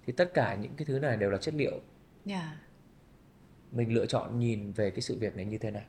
thì 0.07 0.12
tất 0.12 0.35
cả 0.35 0.55
những 0.55 0.73
cái 0.77 0.85
thứ 0.87 0.99
này 0.99 1.16
đều 1.16 1.31
là 1.31 1.38
chất 1.38 1.55
liệu. 1.55 1.70
Yeah. 1.70 1.81
Dạ. 2.25 2.57
mình 3.73 3.94
lựa 3.94 4.07
chọn 4.07 4.38
nhìn 4.38 4.73
về 4.73 4.90
cái 4.90 5.01
sự 5.01 5.18
việc 5.18 5.37
này 5.37 5.44
như 5.44 5.59
thế 5.59 5.70
nào. 5.70 5.83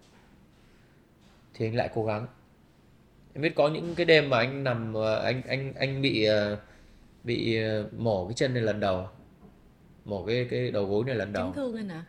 Thì 1.53 1.67
anh 1.67 1.75
lại 1.75 1.89
cố 1.93 2.05
gắng. 2.05 2.27
Em 3.34 3.41
biết 3.41 3.55
có 3.55 3.69
những 3.69 3.95
cái 3.95 4.05
đêm 4.05 4.29
mà 4.29 4.38
anh 4.38 4.63
nằm 4.63 4.93
ờ, 4.93 5.23
anh 5.23 5.41
anh 5.41 5.73
anh 5.73 6.01
bị 6.01 6.23
ờ, 6.23 6.60
bị 7.23 7.58
ờ, 7.63 7.89
mổ 7.97 8.27
cái 8.27 8.34
chân 8.34 8.53
này 8.53 8.63
lần 8.63 8.79
đầu 8.79 9.08
mổ 10.05 10.25
cái 10.25 10.47
cái 10.49 10.71
đầu 10.71 10.86
gối 10.86 11.03
này 11.05 11.15
lần 11.15 11.34
đầu. 11.34 11.45
Chấn 11.45 11.55
thương 11.55 11.75
anh 11.75 11.89
à 11.89 12.05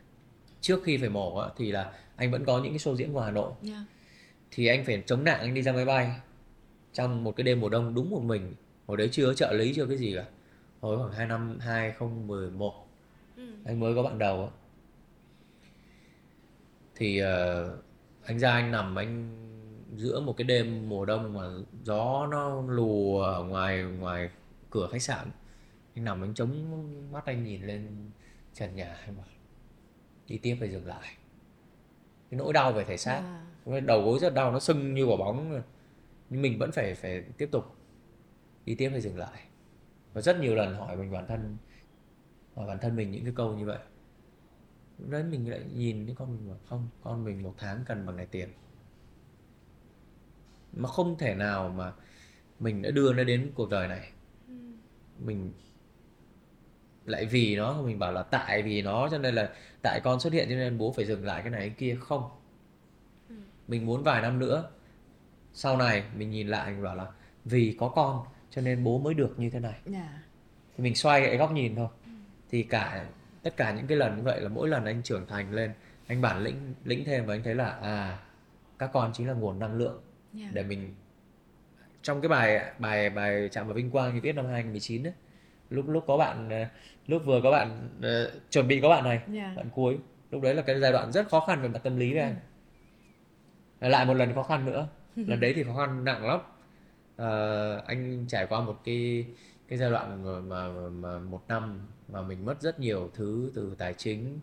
trước 0.60 0.82
khi 0.84 0.96
phải 0.96 1.08
mổ 1.08 1.42
thì 1.56 1.72
là 1.72 1.92
anh 2.16 2.30
vẫn 2.30 2.44
có 2.44 2.58
những 2.58 2.72
cái 2.72 2.78
show 2.78 2.96
diễn 2.96 3.12
ngoài 3.12 3.26
Hà 3.26 3.32
Nội 3.32 3.52
yeah. 3.62 3.76
Dạ. 3.76 3.84
thì 4.50 4.66
anh 4.66 4.84
phải 4.84 5.02
chống 5.06 5.24
nạn 5.24 5.40
anh 5.40 5.54
đi 5.54 5.62
ra 5.62 5.72
máy 5.72 5.84
bay 5.84 6.10
trong 6.92 7.24
một 7.24 7.36
cái 7.36 7.44
đêm 7.44 7.60
mùa 7.60 7.68
đông 7.68 7.94
đúng 7.94 8.10
một 8.10 8.22
mình 8.22 8.54
hồi 8.86 8.96
đấy 8.96 9.08
chưa 9.12 9.34
trợ 9.34 9.52
lý 9.52 9.72
chưa 9.74 9.86
cái 9.86 9.96
gì 9.96 10.14
cả 10.16 10.24
hồi 10.80 10.98
khoảng 10.98 11.12
hai 11.12 11.26
năm 11.26 11.58
2011 11.60 12.86
ừ. 13.36 13.42
anh 13.64 13.80
mới 13.80 13.94
có 13.94 14.02
bạn 14.02 14.18
đầu 14.18 14.50
thì 16.94 17.22
uh, 17.22 17.26
anh 18.24 18.38
ra 18.38 18.52
anh 18.52 18.70
nằm 18.70 18.98
anh 18.98 19.42
giữa 19.96 20.20
một 20.20 20.36
cái 20.36 20.44
đêm 20.44 20.88
mùa 20.88 21.04
đông 21.04 21.32
mà 21.32 21.42
gió 21.84 22.28
nó 22.30 22.62
lù 22.68 23.18
ở 23.18 23.44
ngoài 23.44 23.82
ngoài 23.82 24.30
cửa 24.70 24.88
khách 24.92 25.02
sạn 25.02 25.30
anh 25.94 26.04
nằm 26.04 26.24
anh 26.24 26.34
chống 26.34 26.52
mắt 27.12 27.26
anh 27.26 27.44
nhìn 27.44 27.62
lên 27.62 28.10
trần 28.54 28.76
nhà 28.76 28.94
anh 28.94 29.16
bảo 29.16 29.26
đi 30.28 30.38
tiếp 30.38 30.56
phải 30.60 30.70
dừng 30.70 30.86
lại. 30.86 31.16
Cái 32.30 32.38
nỗi 32.38 32.52
đau 32.52 32.72
về 32.72 32.84
thể 32.84 32.96
xác. 32.96 33.22
À. 33.66 33.80
đầu 33.80 34.02
gối 34.02 34.18
rất 34.18 34.34
đau 34.34 34.52
nó 34.52 34.60
sưng 34.60 34.94
như 34.94 35.04
quả 35.04 35.16
bóng 35.16 35.62
nhưng 36.30 36.42
mình 36.42 36.58
vẫn 36.58 36.72
phải 36.72 36.94
phải 36.94 37.24
tiếp 37.36 37.48
tục 37.52 37.64
đi 38.64 38.74
tiếp 38.74 38.88
hay 38.88 39.00
dừng 39.00 39.18
lại. 39.18 39.42
Và 40.12 40.20
rất 40.20 40.40
nhiều 40.40 40.54
lần 40.54 40.74
hỏi 40.74 40.96
mình 40.96 41.12
bản 41.12 41.26
thân 41.26 41.56
hỏi 42.54 42.66
bản 42.66 42.78
thân 42.78 42.96
mình 42.96 43.10
những 43.10 43.24
cái 43.24 43.32
câu 43.36 43.56
như 43.56 43.66
vậy. 43.66 43.78
Đấy 44.98 45.22
mình 45.22 45.50
lại 45.50 45.60
nhìn 45.74 46.06
cái 46.06 46.14
con 46.18 46.36
mình 46.36 46.48
bảo 46.48 46.58
không 46.68 46.88
con 47.02 47.24
mình 47.24 47.42
một 47.42 47.54
tháng 47.58 47.84
cần 47.86 48.06
bằng 48.06 48.16
này 48.16 48.26
tiền. 48.26 48.48
Mà 50.72 50.88
không 50.88 51.18
thể 51.18 51.34
nào 51.34 51.68
mà 51.68 51.92
mình 52.58 52.82
đã 52.82 52.90
đưa 52.90 53.12
nó 53.12 53.24
đến 53.24 53.52
cuộc 53.54 53.70
đời 53.70 53.88
này. 53.88 54.12
Ừ. 54.48 54.54
mình 55.18 55.52
lại 57.06 57.26
vì 57.26 57.56
nó 57.56 57.82
mình 57.82 57.98
bảo 57.98 58.12
là 58.12 58.22
tại 58.22 58.62
vì 58.62 58.82
nó 58.82 59.08
cho 59.10 59.18
nên 59.18 59.34
là 59.34 59.50
tại 59.82 60.00
con 60.04 60.20
xuất 60.20 60.32
hiện 60.32 60.48
cho 60.48 60.54
nên 60.54 60.78
bố 60.78 60.92
phải 60.92 61.04
dừng 61.04 61.24
lại 61.24 61.42
cái 61.42 61.50
này 61.50 61.60
cái 61.60 61.74
kia 61.78 61.96
không 62.00 62.30
ừ. 63.28 63.34
mình 63.68 63.86
muốn 63.86 64.02
vài 64.02 64.22
năm 64.22 64.38
nữa 64.38 64.70
sau 65.52 65.76
này 65.76 66.04
mình 66.16 66.30
nhìn 66.30 66.48
lại 66.48 66.70
mình 66.70 66.82
bảo 66.82 66.96
là 66.96 67.06
vì 67.44 67.76
có 67.80 67.88
con 67.88 68.24
cho 68.50 68.62
nên 68.62 68.84
bố 68.84 68.98
mới 68.98 69.14
được 69.14 69.38
như 69.38 69.50
thế 69.50 69.60
này 69.60 69.72
yeah. 69.72 69.86
Dạ. 69.86 70.22
thì 70.76 70.84
mình 70.84 70.94
xoay 70.94 71.20
cái 71.20 71.36
góc 71.36 71.52
nhìn 71.52 71.76
thôi 71.76 71.88
ừ. 72.04 72.10
thì 72.50 72.62
cả 72.62 73.06
tất 73.42 73.56
cả 73.56 73.72
những 73.72 73.86
cái 73.86 73.98
lần 73.98 74.16
như 74.16 74.22
vậy 74.22 74.40
là 74.40 74.48
mỗi 74.48 74.68
lần 74.68 74.84
anh 74.84 75.02
trưởng 75.02 75.26
thành 75.26 75.52
lên 75.52 75.72
anh 76.06 76.20
bản 76.20 76.42
lĩnh 76.42 76.74
lĩnh 76.84 77.04
thêm 77.04 77.26
và 77.26 77.34
anh 77.34 77.42
thấy 77.42 77.54
là 77.54 77.68
à 77.68 78.18
các 78.78 78.90
con 78.92 79.10
chính 79.14 79.28
là 79.28 79.32
nguồn 79.32 79.58
năng 79.58 79.74
lượng 79.74 80.02
yeah. 80.38 80.54
để 80.54 80.62
mình 80.62 80.94
trong 82.02 82.20
cái 82.20 82.28
bài 82.28 82.72
bài 82.78 83.10
bài 83.10 83.48
chạm 83.52 83.66
vào 83.66 83.74
vinh 83.74 83.90
quang 83.90 84.12
thì 84.12 84.20
viết 84.20 84.32
năm 84.32 84.46
2019 84.46 85.02
đấy 85.02 85.12
lúc 85.70 85.88
lúc 85.88 86.04
có 86.06 86.16
bạn 86.16 86.48
ờ, 86.48 86.64
lúc 87.06 87.22
vừa 87.24 87.40
có 87.42 87.50
bạn 87.50 87.88
uh, 87.98 88.50
chuẩn 88.50 88.68
bị 88.68 88.80
có 88.80 88.88
bạn 88.88 89.04
này 89.04 89.20
yeah. 89.34 89.56
bạn 89.56 89.70
cuối 89.74 89.98
lúc 90.30 90.42
đấy 90.42 90.54
là 90.54 90.62
cái 90.62 90.80
giai 90.80 90.92
đoạn 90.92 91.12
rất 91.12 91.28
khó 91.28 91.40
khăn 91.40 91.62
về 91.62 91.68
mặt 91.68 91.80
tâm 91.82 91.96
lý 91.96 92.16
anh 92.16 92.36
ừ. 93.80 93.88
lại 93.88 94.04
một 94.04 94.14
lần 94.14 94.34
khó 94.34 94.42
khăn 94.42 94.64
nữa 94.66 94.88
lần 95.16 95.40
đấy 95.40 95.52
thì 95.56 95.64
khó 95.64 95.74
khăn 95.74 96.04
nặng 96.04 96.26
lắm 96.26 96.40
uh, 97.22 97.86
anh 97.86 98.24
trải 98.28 98.46
qua 98.46 98.60
một 98.60 98.80
cái 98.84 99.26
cái 99.68 99.78
giai 99.78 99.90
đoạn 99.90 100.24
mà, 100.24 100.40
mà, 100.40 100.88
mà 100.90 101.18
một 101.18 101.42
năm 101.48 101.80
mà 102.08 102.22
mình 102.22 102.44
mất 102.44 102.62
rất 102.62 102.80
nhiều 102.80 103.10
thứ 103.14 103.50
từ 103.54 103.74
tài 103.78 103.94
chính 103.94 104.40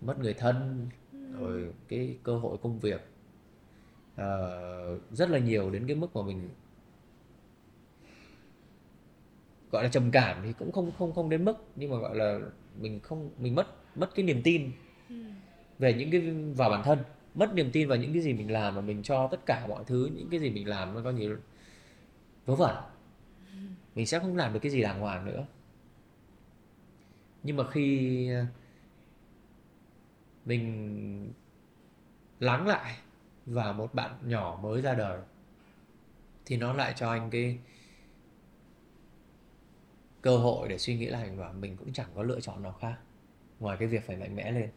mất 0.00 0.18
người 0.18 0.34
thân 0.34 0.88
ừ. 1.12 1.18
rồi 1.40 1.72
cái 1.88 2.16
cơ 2.22 2.38
hội 2.38 2.56
công 2.62 2.78
việc 2.78 3.08
uh, 4.14 5.00
rất 5.10 5.30
là 5.30 5.38
nhiều 5.38 5.70
đến 5.70 5.86
cái 5.86 5.96
mức 5.96 6.16
mà 6.16 6.22
mình 6.22 6.48
gọi 9.74 9.82
là 9.82 9.88
trầm 9.88 10.10
cảm 10.10 10.42
thì 10.44 10.52
cũng 10.58 10.72
không 10.72 10.92
không 10.98 11.12
không 11.12 11.30
đến 11.30 11.44
mức 11.44 11.54
nhưng 11.76 11.90
mà 11.90 11.96
gọi 11.96 12.16
là 12.16 12.38
mình 12.80 13.00
không 13.00 13.30
mình 13.38 13.54
mất 13.54 13.66
mất 13.96 14.14
cái 14.14 14.24
niềm 14.24 14.40
tin 14.44 14.70
ừ. 15.08 15.14
về 15.78 15.94
những 15.94 16.10
cái 16.10 16.20
vào 16.56 16.70
bản 16.70 16.82
thân 16.84 16.98
mất 17.34 17.54
niềm 17.54 17.70
tin 17.72 17.88
vào 17.88 17.98
những 17.98 18.12
cái 18.12 18.22
gì 18.22 18.32
mình 18.32 18.50
làm 18.52 18.74
mà 18.74 18.80
mình 18.80 19.02
cho 19.02 19.28
tất 19.30 19.46
cả 19.46 19.66
mọi 19.66 19.84
thứ 19.86 20.10
những 20.14 20.28
cái 20.30 20.40
gì 20.40 20.50
mình 20.50 20.68
làm 20.68 20.94
nó 20.94 21.00
có 21.04 21.10
nhiều 21.10 21.36
vớ 22.46 22.54
vẩn 22.54 22.76
mình 23.94 24.06
sẽ 24.06 24.18
không 24.18 24.36
làm 24.36 24.52
được 24.52 24.58
cái 24.62 24.72
gì 24.72 24.82
đàng 24.82 25.00
hoàng 25.00 25.24
nữa 25.24 25.46
nhưng 27.42 27.56
mà 27.56 27.70
khi 27.70 28.28
ờ, 28.28 28.44
mình 30.44 31.32
lắng 32.40 32.66
lại 32.66 32.96
và 33.46 33.72
một 33.72 33.94
bạn 33.94 34.10
nhỏ 34.24 34.58
mới 34.62 34.82
ra 34.82 34.94
đời 34.94 35.20
thì 36.46 36.56
nó 36.56 36.72
lại 36.72 36.92
cho 36.96 37.10
anh 37.10 37.30
cái 37.30 37.58
cơ 40.24 40.36
hội 40.36 40.68
để 40.68 40.78
suy 40.78 40.96
nghĩ 40.96 41.06
lại 41.06 41.30
và 41.36 41.52
mình 41.52 41.76
cũng 41.76 41.92
chẳng 41.92 42.06
có 42.14 42.22
lựa 42.22 42.40
chọn 42.40 42.62
nào 42.62 42.72
khác 42.72 42.96
ngoài 43.60 43.76
cái 43.80 43.88
việc 43.88 44.06
phải 44.06 44.16
mạnh 44.16 44.36
mẽ 44.36 44.52
lên 44.52 44.68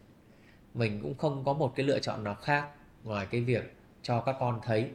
mình 0.73 0.99
cũng 1.01 1.17
không 1.17 1.43
có 1.45 1.53
một 1.53 1.73
cái 1.75 1.85
lựa 1.85 1.99
chọn 1.99 2.23
nào 2.23 2.35
khác 2.35 2.69
ngoài 3.03 3.27
cái 3.31 3.41
việc 3.41 3.75
cho 4.01 4.21
các 4.21 4.35
con 4.39 4.59
thấy 4.63 4.89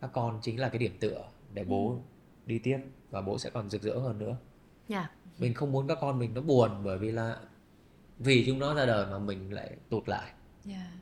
các 0.00 0.10
con 0.12 0.38
chính 0.42 0.60
là 0.60 0.68
cái 0.68 0.78
điểm 0.78 0.96
tựa 1.00 1.24
để 1.54 1.64
bố 1.64 1.90
ừ. 1.90 1.96
đi 2.46 2.58
tiếp 2.58 2.78
và 3.10 3.20
bố 3.20 3.38
sẽ 3.38 3.50
còn 3.50 3.70
rực 3.70 3.82
rỡ 3.82 3.94
hơn 3.94 4.18
nữa 4.18 4.26
yeah. 4.26 4.38
Dạ. 4.88 5.10
mình 5.38 5.54
không 5.54 5.72
muốn 5.72 5.88
các 5.88 5.98
con 6.00 6.18
mình 6.18 6.34
nó 6.34 6.40
buồn 6.40 6.70
bởi 6.84 6.98
vì 6.98 7.12
là 7.12 7.36
vì 8.18 8.44
chúng 8.46 8.58
nó 8.58 8.74
ra 8.74 8.86
đời 8.86 9.06
mà 9.06 9.18
mình 9.18 9.52
lại 9.52 9.70
tụt 9.90 10.08
lại 10.08 10.32
yeah. 10.68 10.80
Dạ. 10.80 10.92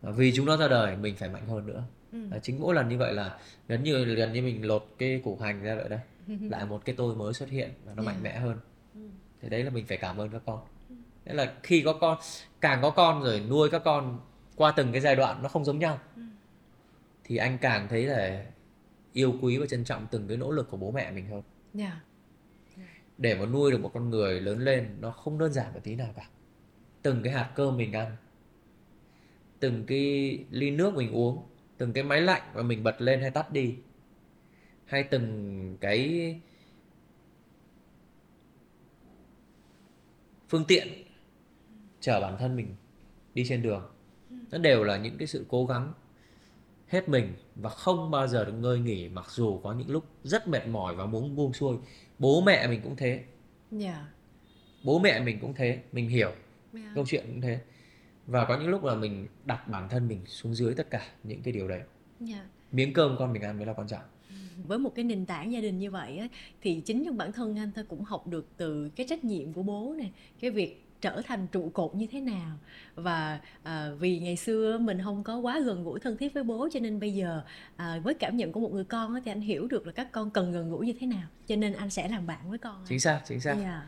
và 0.00 0.10
vì 0.10 0.32
chúng 0.34 0.46
nó 0.46 0.56
ra 0.56 0.68
đời 0.68 0.96
mình 0.96 1.16
phải 1.16 1.28
mạnh 1.28 1.46
hơn 1.46 1.66
nữa 1.66 1.84
ừ. 2.12 2.18
chính 2.42 2.60
mỗi 2.60 2.74
lần 2.74 2.88
như 2.88 2.98
vậy 2.98 3.14
là 3.14 3.38
gần 3.68 3.82
như 3.82 4.04
gần 4.04 4.32
như 4.32 4.42
mình 4.42 4.66
lột 4.66 4.86
cái 4.98 5.20
củ 5.24 5.36
hành 5.36 5.62
ra 5.62 5.74
vậy 5.74 5.88
đấy 5.88 6.00
lại 6.26 6.66
một 6.66 6.84
cái 6.84 6.94
tôi 6.98 7.16
mới 7.16 7.34
xuất 7.34 7.48
hiện 7.48 7.70
và 7.84 7.94
nó 7.94 8.02
yeah. 8.02 8.14
mạnh 8.14 8.22
mẽ 8.22 8.38
hơn 8.38 8.58
ừ. 8.94 9.00
thì 9.40 9.48
đấy 9.48 9.64
là 9.64 9.70
mình 9.70 9.86
phải 9.86 9.96
cảm 9.96 10.16
ơn 10.16 10.28
các 10.30 10.42
con 10.46 10.60
Thế 11.24 11.34
là 11.34 11.54
khi 11.62 11.82
có 11.82 11.92
con 11.92 12.18
càng 12.60 12.82
có 12.82 12.90
con 12.90 13.22
rồi 13.22 13.40
nuôi 13.40 13.70
các 13.70 13.82
con 13.84 14.20
qua 14.56 14.72
từng 14.76 14.92
cái 14.92 15.00
giai 15.00 15.16
đoạn 15.16 15.42
nó 15.42 15.48
không 15.48 15.64
giống 15.64 15.78
nhau 15.78 16.00
ừ. 16.16 16.22
thì 17.24 17.36
anh 17.36 17.58
càng 17.58 17.88
thấy 17.88 18.06
là 18.06 18.44
yêu 19.12 19.34
quý 19.42 19.58
và 19.58 19.66
trân 19.66 19.84
trọng 19.84 20.06
từng 20.10 20.28
cái 20.28 20.36
nỗ 20.36 20.50
lực 20.50 20.70
của 20.70 20.76
bố 20.76 20.90
mẹ 20.90 21.10
mình 21.10 21.26
hơn 21.26 21.42
yeah. 21.78 21.92
Dạ. 22.76 22.82
để 23.18 23.34
mà 23.34 23.46
nuôi 23.46 23.70
được 23.70 23.80
một 23.80 23.90
con 23.94 24.10
người 24.10 24.40
lớn 24.40 24.58
lên 24.58 24.96
nó 25.00 25.10
không 25.10 25.38
đơn 25.38 25.52
giản 25.52 25.74
một 25.74 25.80
tí 25.82 25.94
nào 25.94 26.12
cả 26.16 26.28
từng 27.02 27.22
cái 27.22 27.32
hạt 27.32 27.50
cơm 27.54 27.76
mình 27.76 27.92
ăn 27.92 28.16
từng 29.60 29.84
cái 29.86 30.38
ly 30.50 30.70
nước 30.70 30.94
mình 30.94 31.12
uống 31.12 31.42
từng 31.78 31.92
cái 31.92 32.04
máy 32.04 32.20
lạnh 32.20 32.42
mà 32.54 32.62
mình 32.62 32.82
bật 32.82 33.00
lên 33.00 33.20
hay 33.20 33.30
tắt 33.30 33.52
đi 33.52 33.76
hay 34.92 35.02
từng 35.02 35.76
cái 35.80 36.40
phương 40.48 40.64
tiện 40.68 40.88
chở 42.00 42.20
bản 42.20 42.36
thân 42.38 42.56
mình 42.56 42.74
đi 43.34 43.44
trên 43.48 43.62
đường 43.62 43.92
nó 44.50 44.58
đều 44.58 44.84
là 44.84 44.96
những 44.96 45.18
cái 45.18 45.26
sự 45.26 45.46
cố 45.48 45.66
gắng 45.66 45.92
hết 46.88 47.08
mình 47.08 47.34
và 47.54 47.70
không 47.70 48.10
bao 48.10 48.28
giờ 48.28 48.44
được 48.44 48.52
ngơi 48.52 48.78
nghỉ 48.78 49.08
mặc 49.08 49.26
dù 49.30 49.60
có 49.62 49.72
những 49.72 49.90
lúc 49.90 50.04
rất 50.24 50.48
mệt 50.48 50.66
mỏi 50.66 50.94
và 50.94 51.06
muốn 51.06 51.36
buông 51.36 51.52
xuôi 51.52 51.76
bố 52.18 52.40
mẹ 52.40 52.66
mình 52.66 52.80
cũng 52.84 52.96
thế 52.96 53.08
yeah. 53.10 53.24
Dạ. 53.70 54.08
bố 54.84 54.98
mẹ 54.98 55.20
mình 55.20 55.38
cũng 55.40 55.54
thế 55.54 55.82
mình 55.92 56.08
hiểu 56.08 56.30
yeah. 56.30 56.38
Dạ. 56.72 56.92
câu 56.94 57.04
chuyện 57.06 57.24
cũng 57.26 57.40
thế 57.40 57.60
và 58.26 58.44
có 58.44 58.58
những 58.58 58.68
lúc 58.68 58.84
là 58.84 58.94
mình 58.94 59.26
đặt 59.44 59.68
bản 59.68 59.88
thân 59.88 60.08
mình 60.08 60.26
xuống 60.26 60.54
dưới 60.54 60.74
tất 60.74 60.90
cả 60.90 61.06
những 61.22 61.42
cái 61.42 61.52
điều 61.52 61.68
đấy 61.68 61.78
yeah. 61.78 61.90
Dạ. 62.20 62.46
miếng 62.72 62.92
cơm 62.92 63.16
con 63.18 63.32
mình 63.32 63.42
ăn 63.42 63.56
mới 63.56 63.66
là 63.66 63.72
quan 63.72 63.88
trọng 63.88 64.02
với 64.66 64.78
một 64.78 64.94
cái 64.94 65.04
nền 65.04 65.26
tảng 65.26 65.52
gia 65.52 65.60
đình 65.60 65.78
như 65.78 65.90
vậy 65.90 66.18
á, 66.18 66.28
thì 66.60 66.80
chính 66.80 67.04
trong 67.04 67.16
bản 67.16 67.32
thân 67.32 67.58
anh 67.58 67.70
thôi 67.74 67.84
cũng 67.88 68.04
học 68.04 68.26
được 68.26 68.46
từ 68.56 68.88
cái 68.96 69.06
trách 69.10 69.24
nhiệm 69.24 69.52
của 69.52 69.62
bố 69.62 69.94
này 69.98 70.12
cái 70.40 70.50
việc 70.50 70.82
trở 71.02 71.22
thành 71.26 71.46
trụ 71.52 71.70
cột 71.74 71.94
như 71.94 72.06
thế 72.06 72.20
nào 72.20 72.58
và 72.94 73.40
à, 73.62 73.90
vì 73.98 74.18
ngày 74.18 74.36
xưa 74.36 74.78
mình 74.78 75.00
không 75.04 75.24
có 75.24 75.36
quá 75.36 75.60
gần 75.60 75.84
gũi 75.84 76.00
thân 76.00 76.16
thiết 76.16 76.34
với 76.34 76.44
bố 76.44 76.68
cho 76.72 76.80
nên 76.80 77.00
bây 77.00 77.14
giờ 77.14 77.42
à, 77.76 78.00
với 78.04 78.14
cảm 78.14 78.36
nhận 78.36 78.52
của 78.52 78.60
một 78.60 78.72
người 78.72 78.84
con 78.84 79.22
thì 79.24 79.30
anh 79.30 79.40
hiểu 79.40 79.66
được 79.66 79.86
là 79.86 79.92
các 79.92 80.12
con 80.12 80.30
cần 80.30 80.52
gần 80.52 80.70
gũi 80.70 80.86
như 80.86 80.92
thế 81.00 81.06
nào 81.06 81.28
cho 81.46 81.56
nên 81.56 81.72
anh 81.72 81.90
sẽ 81.90 82.08
làm 82.08 82.26
bạn 82.26 82.50
với 82.50 82.58
con 82.58 82.84
chính 82.88 83.00
xác 83.00 83.20
chính 83.28 83.40
xác 83.40 83.52
yeah. 83.52 83.64
Dạ. 83.64 83.82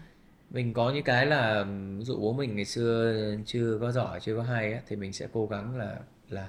mình 0.51 0.73
có 0.73 0.93
những 0.93 1.05
cái 1.05 1.27
là 1.27 1.65
ví 1.99 2.05
dụ 2.05 2.21
bố 2.21 2.33
mình 2.33 2.57
ngày 2.57 2.65
xưa 2.65 3.15
chưa 3.47 3.79
có 3.81 3.93
giỏi 3.93 4.21
chưa 4.21 4.37
có 4.37 4.43
hay 4.43 4.73
á, 4.73 4.81
thì 4.89 4.97
mình 4.97 5.13
sẽ 5.13 5.29
cố 5.33 5.47
gắng 5.47 5.77
là 5.77 5.97
là 6.29 6.49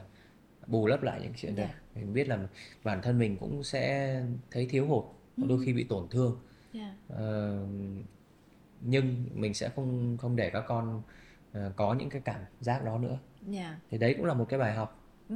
bù 0.68 0.88
lấp 0.88 1.04
lại 1.04 1.20
những 1.24 1.34
chuyện 1.36 1.56
yeah. 1.56 1.70
đấy 1.70 1.78
dạ. 1.96 2.02
mình 2.02 2.14
biết 2.14 2.28
là 2.28 2.48
bản 2.84 3.02
thân 3.02 3.20
mình 3.20 3.38
cũng 3.38 3.64
sẽ 3.64 4.22
thấy 4.52 4.68
thiếu 4.70 4.88
hụt 4.88 5.04
đôi 5.38 5.66
khi 5.66 5.74
bị 5.74 5.84
tổn 5.84 6.08
thương 6.10 6.40
yeah. 6.74 6.92
Dạ. 7.10 7.16
uh, 7.16 7.70
nhưng 8.82 9.26
mình 9.34 9.54
sẽ 9.54 9.70
không 9.76 10.18
không 10.18 10.36
để 10.36 10.50
các 10.50 10.64
con 10.68 11.02
uh, 11.58 11.62
có 11.76 11.94
những 11.94 12.10
cái 12.10 12.22
cảm 12.26 12.42
giác 12.60 12.84
đó 12.84 12.98
nữa 12.98 13.18
yeah. 13.54 13.76
thì 13.92 13.98
đấy 13.98 14.14
cũng 14.18 14.26
là 14.26 14.34
một 14.34 14.46
cái 14.50 14.60
bài 14.60 14.74
học 14.74 15.02
ừ. 15.30 15.36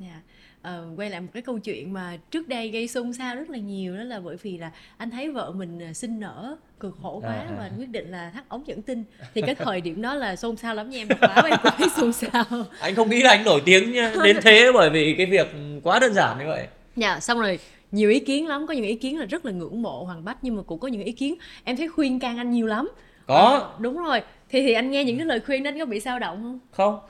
Yeah. 0.00 0.16
ờ, 0.62 0.86
quay 0.96 1.10
lại 1.10 1.20
một 1.20 1.28
cái 1.32 1.42
câu 1.42 1.58
chuyện 1.58 1.92
mà 1.92 2.16
trước 2.30 2.48
đây 2.48 2.68
gây 2.68 2.88
xôn 2.88 3.12
xao 3.12 3.36
rất 3.36 3.50
là 3.50 3.58
nhiều 3.58 3.96
đó 3.96 4.02
là 4.02 4.20
bởi 4.20 4.36
vì 4.42 4.58
là 4.58 4.70
anh 4.96 5.10
thấy 5.10 5.30
vợ 5.30 5.50
mình 5.50 5.80
ờ, 5.80 5.92
sinh 5.92 6.20
nở 6.20 6.56
cực 6.80 6.96
khổ 7.02 7.20
quá 7.24 7.34
à, 7.34 7.50
và 7.58 7.70
quyết 7.78 7.88
định 7.88 8.10
là 8.10 8.30
thắt 8.30 8.48
ống 8.48 8.66
dẫn 8.66 8.82
tinh. 8.82 9.04
Thì 9.34 9.42
cái 9.42 9.54
thời 9.58 9.80
điểm 9.80 10.02
đó 10.02 10.14
là 10.14 10.36
xôn 10.36 10.56
xao 10.56 10.74
lắm 10.74 10.90
nha 10.90 10.98
em 10.98 11.08
báo 11.20 11.44
em 11.44 11.58
cũng 11.62 11.72
thấy 11.78 11.88
xôn 11.96 12.12
xao. 12.12 12.44
Anh 12.80 12.94
không 12.94 13.10
nghĩ 13.10 13.22
là 13.22 13.30
anh 13.30 13.44
nổi 13.44 13.62
tiếng 13.64 13.92
đến 14.24 14.36
thế 14.42 14.70
bởi 14.74 14.90
vì 14.90 15.14
cái 15.18 15.26
việc 15.26 15.46
quá 15.82 15.98
đơn 15.98 16.14
giản 16.14 16.38
như 16.38 16.44
vậy. 16.46 16.66
Dạ 16.96 17.20
xong 17.20 17.40
rồi 17.40 17.58
nhiều 17.92 18.10
ý 18.10 18.20
kiến 18.20 18.46
lắm 18.46 18.66
có 18.66 18.74
những 18.74 18.84
ý 18.84 18.94
kiến 18.94 19.18
là 19.18 19.26
rất 19.26 19.46
là 19.46 19.52
ngưỡng 19.52 19.82
mộ 19.82 20.04
hoàng 20.04 20.24
bách 20.24 20.36
nhưng 20.42 20.56
mà 20.56 20.62
cũng 20.62 20.78
có 20.78 20.88
những 20.88 21.02
ý 21.02 21.12
kiến 21.12 21.34
em 21.64 21.76
thấy 21.76 21.88
khuyên 21.88 22.20
can 22.20 22.38
anh 22.38 22.50
nhiều 22.50 22.66
lắm. 22.66 22.90
Có. 23.26 23.72
À, 23.74 23.78
đúng 23.78 23.98
rồi 23.98 24.22
thì 24.52 24.62
thì 24.62 24.72
anh 24.72 24.90
nghe 24.90 25.04
những 25.04 25.16
cái 25.16 25.26
lời 25.26 25.40
khuyên 25.40 25.62
đó 25.62 25.70
anh 25.70 25.78
có 25.78 25.86
bị 25.86 26.00
sao 26.00 26.18
động 26.18 26.42
không 26.42 26.60
không 26.70 27.00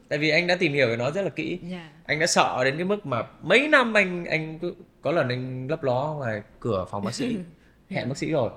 tại 0.08 0.18
vì 0.18 0.30
anh 0.30 0.46
đã 0.46 0.56
tìm 0.56 0.72
hiểu 0.72 0.88
về 0.88 0.96
nó 0.96 1.10
rất 1.10 1.22
là 1.22 1.28
kỹ 1.28 1.48
yeah. 1.48 1.72
Dạ. 1.72 1.90
anh 2.06 2.18
đã 2.18 2.26
sợ 2.26 2.64
đến 2.64 2.76
cái 2.76 2.84
mức 2.84 3.06
mà 3.06 3.22
mấy 3.42 3.68
năm 3.68 3.94
anh 3.94 4.24
anh 4.24 4.58
có 5.02 5.12
lần 5.12 5.28
anh 5.28 5.68
lấp 5.68 5.82
ló 5.82 6.14
ngoài 6.18 6.42
cửa 6.60 6.86
phòng 6.90 7.04
bác 7.04 7.14
sĩ 7.14 7.36
hẹn 7.90 8.08
bác 8.08 8.18
sĩ 8.18 8.30
rồi 8.30 8.50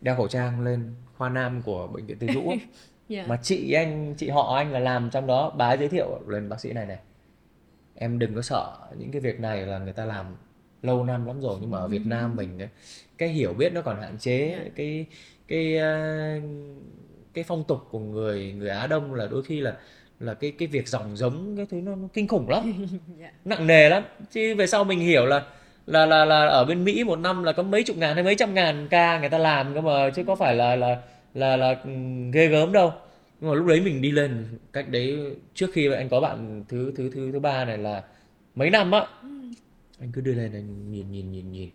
đeo 0.00 0.16
khẩu 0.16 0.28
trang 0.28 0.64
lên 0.64 0.94
khoa 1.16 1.28
nam 1.28 1.62
của 1.62 1.86
bệnh 1.86 2.06
viện 2.06 2.16
từ 2.20 2.26
dũ 2.34 2.48
yeah. 2.48 2.60
Dạ. 3.08 3.24
mà 3.28 3.38
chị 3.42 3.72
anh 3.72 4.14
chị 4.18 4.28
họ 4.28 4.56
anh 4.56 4.72
là 4.72 4.78
làm 4.78 5.10
trong 5.10 5.26
đó 5.26 5.54
bà 5.56 5.68
ấy 5.68 5.78
giới 5.78 5.88
thiệu 5.88 6.20
lên 6.26 6.48
bác 6.48 6.60
sĩ 6.60 6.72
này 6.72 6.86
này 6.86 6.98
em 7.94 8.18
đừng 8.18 8.34
có 8.34 8.42
sợ 8.42 8.76
những 8.98 9.10
cái 9.12 9.20
việc 9.20 9.40
này 9.40 9.66
là 9.66 9.78
người 9.78 9.92
ta 9.92 10.04
làm 10.04 10.26
lâu 10.82 11.04
năm 11.04 11.26
lắm 11.26 11.40
rồi 11.40 11.58
nhưng 11.60 11.70
mà 11.70 11.78
ở 11.78 11.88
Việt 11.88 12.06
Nam 12.06 12.36
mình 12.36 12.58
cái 13.18 13.28
hiểu 13.28 13.52
biết 13.54 13.72
nó 13.72 13.82
còn 13.82 14.00
hạn 14.00 14.18
chế 14.18 14.48
yeah. 14.48 14.62
Dạ. 14.64 14.70
cái 14.76 15.06
cái 15.48 15.76
ờ, 15.76 16.40
cái 17.34 17.44
phong 17.44 17.64
tục 17.64 17.78
của 17.90 17.98
người 17.98 18.52
người 18.52 18.68
Á 18.68 18.86
Đông 18.86 19.14
là 19.14 19.26
đôi 19.26 19.42
khi 19.42 19.60
là 19.60 19.76
là 20.20 20.34
cái 20.34 20.52
cái 20.58 20.68
việc 20.68 20.88
dòng 20.88 21.16
giống 21.16 21.56
cái 21.56 21.66
thứ 21.70 21.80
nó, 21.80 21.94
nó 21.94 22.08
kinh 22.12 22.28
khủng 22.28 22.48
lắm 22.48 22.62
yeah. 22.64 22.90
Dạ. 23.20 23.32
nặng 23.44 23.66
nề 23.66 23.88
lắm 23.88 24.02
chứ 24.30 24.54
về 24.54 24.66
sau 24.66 24.84
mình 24.84 25.00
hiểu 25.00 25.26
là 25.26 25.42
là 25.86 26.06
là 26.06 26.24
là 26.24 26.46
ở 26.46 26.64
bên 26.64 26.84
Mỹ 26.84 27.04
một 27.04 27.18
năm 27.18 27.44
là 27.44 27.52
có 27.52 27.62
mấy 27.62 27.82
chục 27.82 27.96
ngàn 27.96 28.14
hay 28.14 28.24
mấy 28.24 28.34
trăm 28.34 28.54
ngàn 28.54 28.88
ca 28.90 29.20
người 29.20 29.28
ta 29.28 29.38
làm 29.38 29.74
cơ 29.74 29.80
mà 29.80 30.10
chứ 30.10 30.24
có 30.24 30.34
phải 30.34 30.54
là 30.54 30.76
là 30.76 31.02
là 31.34 31.56
là 31.56 31.76
ghê 32.32 32.46
gớm 32.46 32.72
đâu 32.72 32.92
nhưng 33.40 33.50
mà 33.50 33.56
lúc 33.56 33.66
đấy 33.66 33.80
mình 33.80 34.02
đi 34.02 34.10
lên 34.10 34.58
cách 34.72 34.88
đấy 34.88 35.36
trước 35.54 35.70
khi 35.72 35.92
anh 35.92 36.08
có 36.08 36.20
bạn 36.20 36.64
thứ 36.68 36.92
thứ 36.96 37.10
thứ 37.14 37.32
thứ 37.32 37.40
ba 37.40 37.64
này 37.64 37.78
là 37.78 38.02
mấy 38.54 38.70
năm 38.70 38.90
á 38.90 39.06
ừ. 39.22 39.28
anh 40.00 40.12
cứ 40.12 40.20
đưa 40.20 40.34
lên 40.34 40.52
anh 40.52 40.92
nhìn 40.92 41.10
nhìn 41.12 41.32
nhìn 41.32 41.52
nhìn 41.52 41.70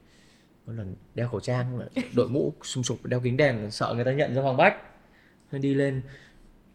có 0.67 0.73
lần 0.73 0.95
đeo 1.15 1.27
khẩu 1.27 1.39
trang 1.39 1.79
đội 2.15 2.27
mũ 2.29 2.53
sum 2.63 2.83
sụp 2.83 3.05
đeo 3.05 3.19
kính 3.19 3.37
đèn 3.37 3.71
sợ 3.71 3.93
người 3.95 4.05
ta 4.05 4.11
nhận 4.11 4.35
ra 4.35 4.41
hoàng 4.41 4.57
bách 4.57 4.75
nên 5.51 5.61
đi 5.61 5.73
lên 5.73 6.01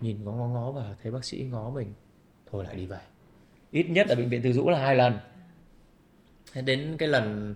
nhìn 0.01 0.25
ngó 0.25 0.33
ngó 0.33 0.49
ngó 0.49 0.71
và 0.71 0.95
thấy 1.03 1.13
bác 1.13 1.25
sĩ 1.25 1.49
ngó 1.51 1.71
mình. 1.71 1.95
Thôi 2.51 2.65
lại 2.65 2.77
đi 2.77 2.87
về. 2.87 3.01
Ít 3.71 3.83
nhất 3.83 4.09
ở 4.09 4.17
bệnh 4.17 4.29
viện 4.29 4.41
từ 4.45 4.53
dũ 4.53 4.71
là 4.71 4.79
hai 4.79 4.97
lần. 4.97 5.19
Thế 6.53 6.63
đến 6.63 6.97
cái 6.99 7.09
lần 7.09 7.55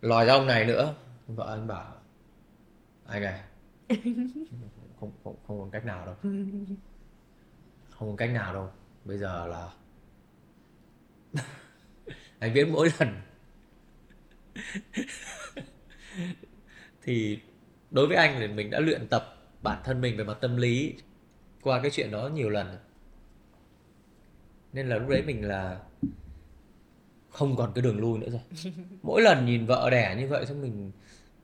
lòi 0.00 0.26
ra 0.26 0.32
ông 0.32 0.46
này 0.46 0.64
nữa 0.64 0.94
vợ 1.26 1.54
anh 1.54 1.66
bảo 1.66 1.94
anh 3.06 3.22
này 3.22 3.40
không 5.00 5.12
không 5.24 5.36
không 5.46 5.60
còn 5.60 5.70
cách 5.70 5.84
nào 5.84 6.06
đâu. 6.06 6.14
Không 7.90 8.08
còn 8.08 8.16
cách 8.16 8.30
nào 8.30 8.54
đâu. 8.54 8.70
Bây 9.04 9.18
giờ 9.18 9.46
là 9.46 9.70
anh 12.38 12.52
viết 12.52 12.68
mỗi 12.72 12.90
lần. 12.98 13.20
Thì 17.02 17.40
đối 17.90 18.06
với 18.06 18.16
anh 18.16 18.36
thì 18.38 18.48
mình 18.48 18.70
đã 18.70 18.80
luyện 18.80 19.08
tập 19.08 19.41
bản 19.62 19.80
thân 19.84 20.00
mình 20.00 20.16
về 20.16 20.24
mặt 20.24 20.38
tâm 20.40 20.56
lý 20.56 20.94
qua 21.62 21.80
cái 21.82 21.90
chuyện 21.90 22.10
đó 22.10 22.28
nhiều 22.28 22.48
lần 22.48 22.78
nên 24.72 24.88
là 24.88 24.96
lúc 24.96 25.08
đấy 25.08 25.22
mình 25.26 25.48
là 25.48 25.80
không 27.30 27.56
còn 27.56 27.72
cái 27.74 27.82
đường 27.82 28.00
lui 28.00 28.18
nữa 28.18 28.28
rồi 28.30 28.72
mỗi 29.02 29.22
lần 29.22 29.46
nhìn 29.46 29.66
vợ 29.66 29.90
đẻ 29.90 30.16
như 30.18 30.28
vậy 30.28 30.46
xong 30.46 30.62
mình 30.62 30.92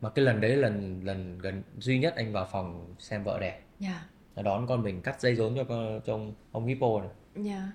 mà 0.01 0.11
cái 0.11 0.25
lần 0.25 0.41
đấy 0.41 0.57
lần 0.57 1.01
lần 1.05 1.39
gần 1.39 1.63
duy 1.79 1.99
nhất 1.99 2.15
anh 2.17 2.33
vào 2.33 2.49
phòng 2.53 2.95
xem 2.99 3.25
vợ 3.25 3.39
đẻ 3.41 3.61
yeah. 3.81 4.03
Dạ. 4.37 4.43
đón 4.43 4.67
con 4.67 4.83
mình 4.83 5.03
cắt 5.03 5.21
dây 5.21 5.35
rốn 5.35 5.57
cho 5.57 5.65
con 5.65 6.01
cho 6.07 6.15
ông, 6.15 6.35
ông 6.53 6.67
hippo 6.67 7.01
này 7.01 7.11
yeah. 7.35 7.47
Dạ. 7.47 7.73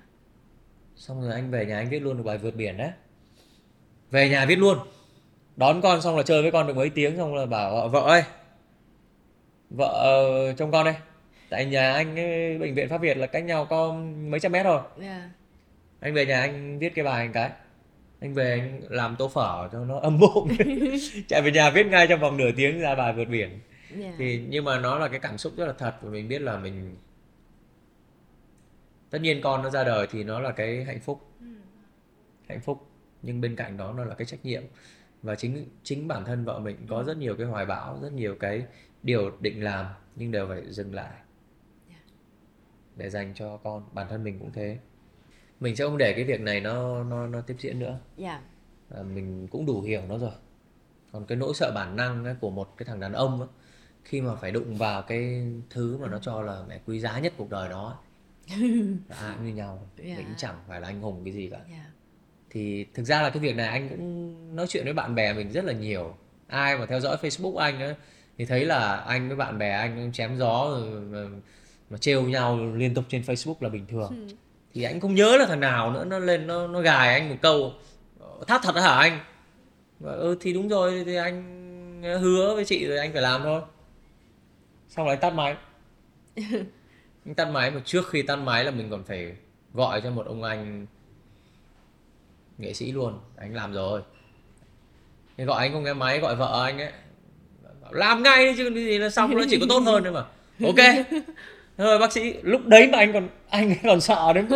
xong 0.96 1.22
rồi 1.22 1.34
anh 1.34 1.52
về 1.52 1.66
nhà 1.66 1.78
anh 1.78 1.89
viết 1.89 2.00
luôn 2.00 2.18
được 2.18 2.24
bài 2.24 2.38
vượt 2.38 2.56
biển 2.56 2.78
đấy 2.78 2.91
về 4.12 4.30
nhà 4.30 4.46
viết 4.46 4.56
luôn 4.56 4.78
đón 5.56 5.82
con 5.82 6.02
xong 6.02 6.18
là 6.18 6.24
chơi 6.24 6.41
với 6.41 6.52
con 6.52 6.68
được 6.68 6.76
mấy 6.76 6.89
tiếng 6.89 7.18
xong 7.18 7.36
là 7.36 7.46
bảo 7.46 7.76
vợ, 7.76 7.88
vợ 7.88 8.00
ơi 8.00 8.24
vợ 9.78 10.24
uh, 10.51 10.57
trông 10.57 10.71
con 10.71 10.86
đây 10.86 10.95
tại 11.49 11.65
nhà 11.65 11.93
anh 11.93 12.19
ấy, 12.19 12.57
bệnh 12.57 12.74
viện 12.74 12.89
pháp 12.89 12.97
việt 12.97 13.17
là 13.17 13.28
cách 13.28 13.43
nhau 13.43 13.65
có 13.65 13.93
mấy 14.28 14.39
trăm 14.39 14.51
mét 14.51 14.63
thôi 14.63 14.80
yeah. 15.01 15.21
Dạ. 15.21 15.30
anh 15.99 16.13
về 16.13 16.26
nhà 16.26 16.41
anh 16.41 16.80
viết 16.80 16.95
cái 16.95 17.05
bài 17.05 17.21
anh 17.21 17.34
cái 17.34 17.51
anh 18.19 18.34
về 18.34 18.51
anh 18.51 18.82
làm 18.89 19.15
tô 19.19 19.28
phở 19.28 19.69
cho 19.71 19.86
nó 19.86 19.99
âm 19.99 20.19
bụng 20.19 20.49
chạy 21.28 21.41
về 21.41 21.51
nhà 21.51 21.69
viết 21.69 21.86
ngay 21.86 22.07
trong 22.07 22.19
vòng 22.19 22.38
nửa 22.38 22.51
tiếng 22.55 22.80
ra 22.80 22.95
bài 22.95 23.13
vượt 23.13 23.26
biển 23.26 23.49
yeah. 23.49 23.59
Dạ. 23.99 24.11
thì 24.17 24.41
nhưng 24.49 24.65
mà 24.65 24.80
nó 24.80 24.99
là 24.99 25.07
cái 25.07 25.19
cảm 25.19 25.38
xúc 25.38 25.53
rất 25.57 25.65
là 25.65 25.74
thật 25.78 25.93
và 26.01 26.09
mình 26.09 26.28
biết 26.28 26.41
là 26.41 26.57
mình 26.57 26.95
tất 29.09 29.21
nhiên 29.21 29.41
con 29.41 29.63
nó 29.63 29.69
ra 29.69 29.84
đời 29.84 30.07
thì 30.11 30.24
nó 30.24 30.39
là 30.39 30.51
cái 30.51 30.84
hạnh 30.84 30.99
phúc 30.99 31.21
ừ. 31.39 31.45
hạnh 32.49 32.59
phúc 32.59 32.88
nhưng 33.21 33.41
bên 33.41 33.55
cạnh 33.55 33.78
đó 33.78 33.93
nó 33.97 34.05
là 34.05 34.15
cái 34.15 34.26
trách 34.26 34.45
nhiệm 34.45 34.63
và 35.21 35.36
chính 35.36 35.65
chính 35.84 36.07
bản 36.07 36.26
thân 36.26 36.45
vợ 36.45 36.59
mình 36.59 36.78
có 36.89 37.03
rất 37.03 37.17
nhiều 37.17 37.36
cái 37.36 37.47
hoài 37.47 37.65
bão 37.65 37.99
rất 38.01 38.13
nhiều 38.13 38.36
cái 38.39 38.65
điều 39.04 39.32
định 39.39 39.64
làm 39.64 39.86
nhưng 40.16 40.32
đều 40.32 40.47
phải 40.47 40.62
dừng 40.70 40.93
lại. 40.93 41.12
Để 42.95 43.10
dành 43.10 43.34
cho 43.36 43.58
con 43.58 43.84
bản 43.93 44.08
thân 44.10 44.24
mình 44.24 44.39
cũng 44.39 44.51
thế. 44.51 44.78
Mình 45.60 45.76
sẽ 45.76 45.86
không 45.86 45.97
để 45.97 46.14
cái 46.14 46.24
việc 46.24 46.41
này 46.41 46.62
nó 46.62 47.04
nó 47.04 47.28
nó 47.28 47.41
tiếp 47.41 47.56
diễn 47.60 47.80
nữa. 47.80 47.99
Dạ 48.18 48.41
à, 48.89 49.04
mình 49.04 49.47
cũng 49.47 49.66
đủ 49.66 49.82
hiểu 49.82 50.01
nó 50.10 50.18
rồi. 50.18 50.32
Còn 51.12 51.26
cái 51.26 51.38
nỗi 51.38 51.54
sợ 51.54 51.72
bản 51.76 51.95
năng 51.95 52.26
ấy, 52.26 52.36
của 52.41 52.49
một 52.49 52.78
cái 52.78 52.86
thằng 52.86 52.99
đàn 52.99 53.14
ông 53.14 53.39
ấy, 53.39 53.49
khi 54.04 54.22
mà 54.22 54.36
phải 54.36 54.51
đụng 54.51 54.76
vào 54.76 55.01
cái 55.01 55.47
thứ 55.70 55.97
mà 55.97 56.08
nó 56.08 56.20
cho 56.20 56.41
là 56.41 56.64
mẹ 56.68 56.80
quý 56.86 56.99
giá 56.99 57.20
nhất 57.20 57.34
cuộc 57.38 57.49
đời 57.49 57.70
nó 57.70 57.99
ai 59.10 59.36
cũng 59.36 59.45
như 59.45 59.54
nhau. 59.54 59.88
Dạ. 59.97 60.16
mình 60.18 60.28
chẳng 60.38 60.56
phải 60.68 60.82
là 60.82 60.88
anh 60.88 61.01
hùng 61.01 61.22
cái 61.24 61.34
gì 61.34 61.49
cả. 61.49 61.60
Dạ 61.72 61.86
thì 62.54 62.86
thực 62.93 63.04
ra 63.04 63.22
là 63.22 63.30
cái 63.30 63.39
việc 63.39 63.56
này 63.56 63.68
anh 63.68 63.89
cũng 63.89 64.56
nói 64.56 64.66
chuyện 64.70 64.84
với 64.84 64.93
bạn 64.93 65.16
bè 65.16 65.34
mình 65.34 65.51
rất 65.51 65.66
là 65.66 65.74
nhiều. 65.74 66.16
Ai 66.47 66.78
mà 66.78 66.86
theo 66.86 66.99
dõi 66.99 67.18
Facebook 67.22 67.56
anh 67.56 67.80
ấy 67.80 67.95
thì 68.38 68.46
thấy 68.46 68.66
là 68.66 68.96
anh 68.96 69.28
với 69.28 69.38
bạn 69.38 69.58
bè 69.58 69.70
anh 69.70 70.12
chém 70.14 70.38
gió 70.38 70.68
rồi 70.70 71.02
mà, 71.02 71.20
mà 71.90 71.98
trêu 71.98 72.24
nhau 72.24 72.60
liên 72.76 72.94
tục 72.94 73.06
trên 73.10 73.22
Facebook 73.22 73.56
là 73.60 73.70
bình 73.70 73.86
thường. 73.88 74.28
Thì 74.74 74.84
anh 74.84 75.00
không 75.00 75.16
nhớ 75.16 75.38
là 75.38 75.46
thằng 75.46 75.60
nào 75.60 75.92
nữa 75.92 76.06
nó 76.06 76.20
lên 76.20 76.48
nó 76.48 76.68
nó 76.68 76.82
gài 76.82 77.14
anh 77.14 77.30
một 77.30 77.36
câu 77.42 77.74
thắt 78.48 78.62
thật 78.64 78.76
hả 78.76 78.96
anh? 78.96 79.20
Và, 80.00 80.12
ừ 80.12 80.38
thì 80.42 80.54
đúng 80.54 80.70
rồi 80.70 81.04
thì 81.06 81.16
anh 81.16 81.44
hứa 82.22 82.56
với 82.56 82.66
chị 82.66 82.88
rồi 82.88 82.98
anh 82.98 83.14
phải 83.14 83.22
làm 83.22 83.44
thôi. 83.44 83.62
Xong 84.90 85.06
rồi 85.06 85.16
anh 85.16 85.22
tắt 85.22 85.34
máy. 85.34 85.56
Anh 87.26 87.36
tắt 87.36 87.46
máy 87.46 87.72
mà 87.72 87.82
trước 87.86 88.10
khi 88.10 88.22
tắt 88.22 88.36
máy 88.36 88.64
là 88.64 88.72
mình 88.72 88.90
còn 88.90 89.04
phải 89.04 89.36
gọi 89.74 90.02
cho 90.02 90.12
một 90.12 90.26
ông 90.26 90.44
anh 90.44 90.86
nghệ 92.58 92.74
sĩ 92.74 92.92
luôn. 92.92 93.20
Anh 93.38 93.56
làm 93.56 93.74
rồi. 93.74 94.02
Thì 95.38 95.44
gọi 95.44 95.60
anh 95.60 95.74
không 95.74 95.84
nghe 95.84 95.94
máy 95.94 96.20
gọi 96.20 96.36
vợ 96.36 96.64
anh 96.64 96.80
ấy 96.80 96.92
làm 97.94 98.24
ngay 98.24 98.46
đi 98.46 98.54
chứ 98.58 98.70
cái 98.76 98.86
gì 98.86 98.98
là 98.98 99.10
xong 99.10 99.38
nó 99.38 99.44
chỉ 99.50 99.60
có 99.60 99.66
tốt 99.70 99.80
hơn 99.86 100.04
thôi 100.04 100.14
mà. 100.14 100.24
Ok. 100.68 101.06
Thôi 101.78 102.00
bác 102.00 102.12
sĩ 102.12 102.34
lúc 102.41 102.68
đấy 102.68 102.89
mà 102.91 102.98
anh 102.98 103.14
còn 103.14 103.30
anh 103.50 103.76
còn 103.84 104.02
sợ 104.02 104.34
đến 104.34 104.48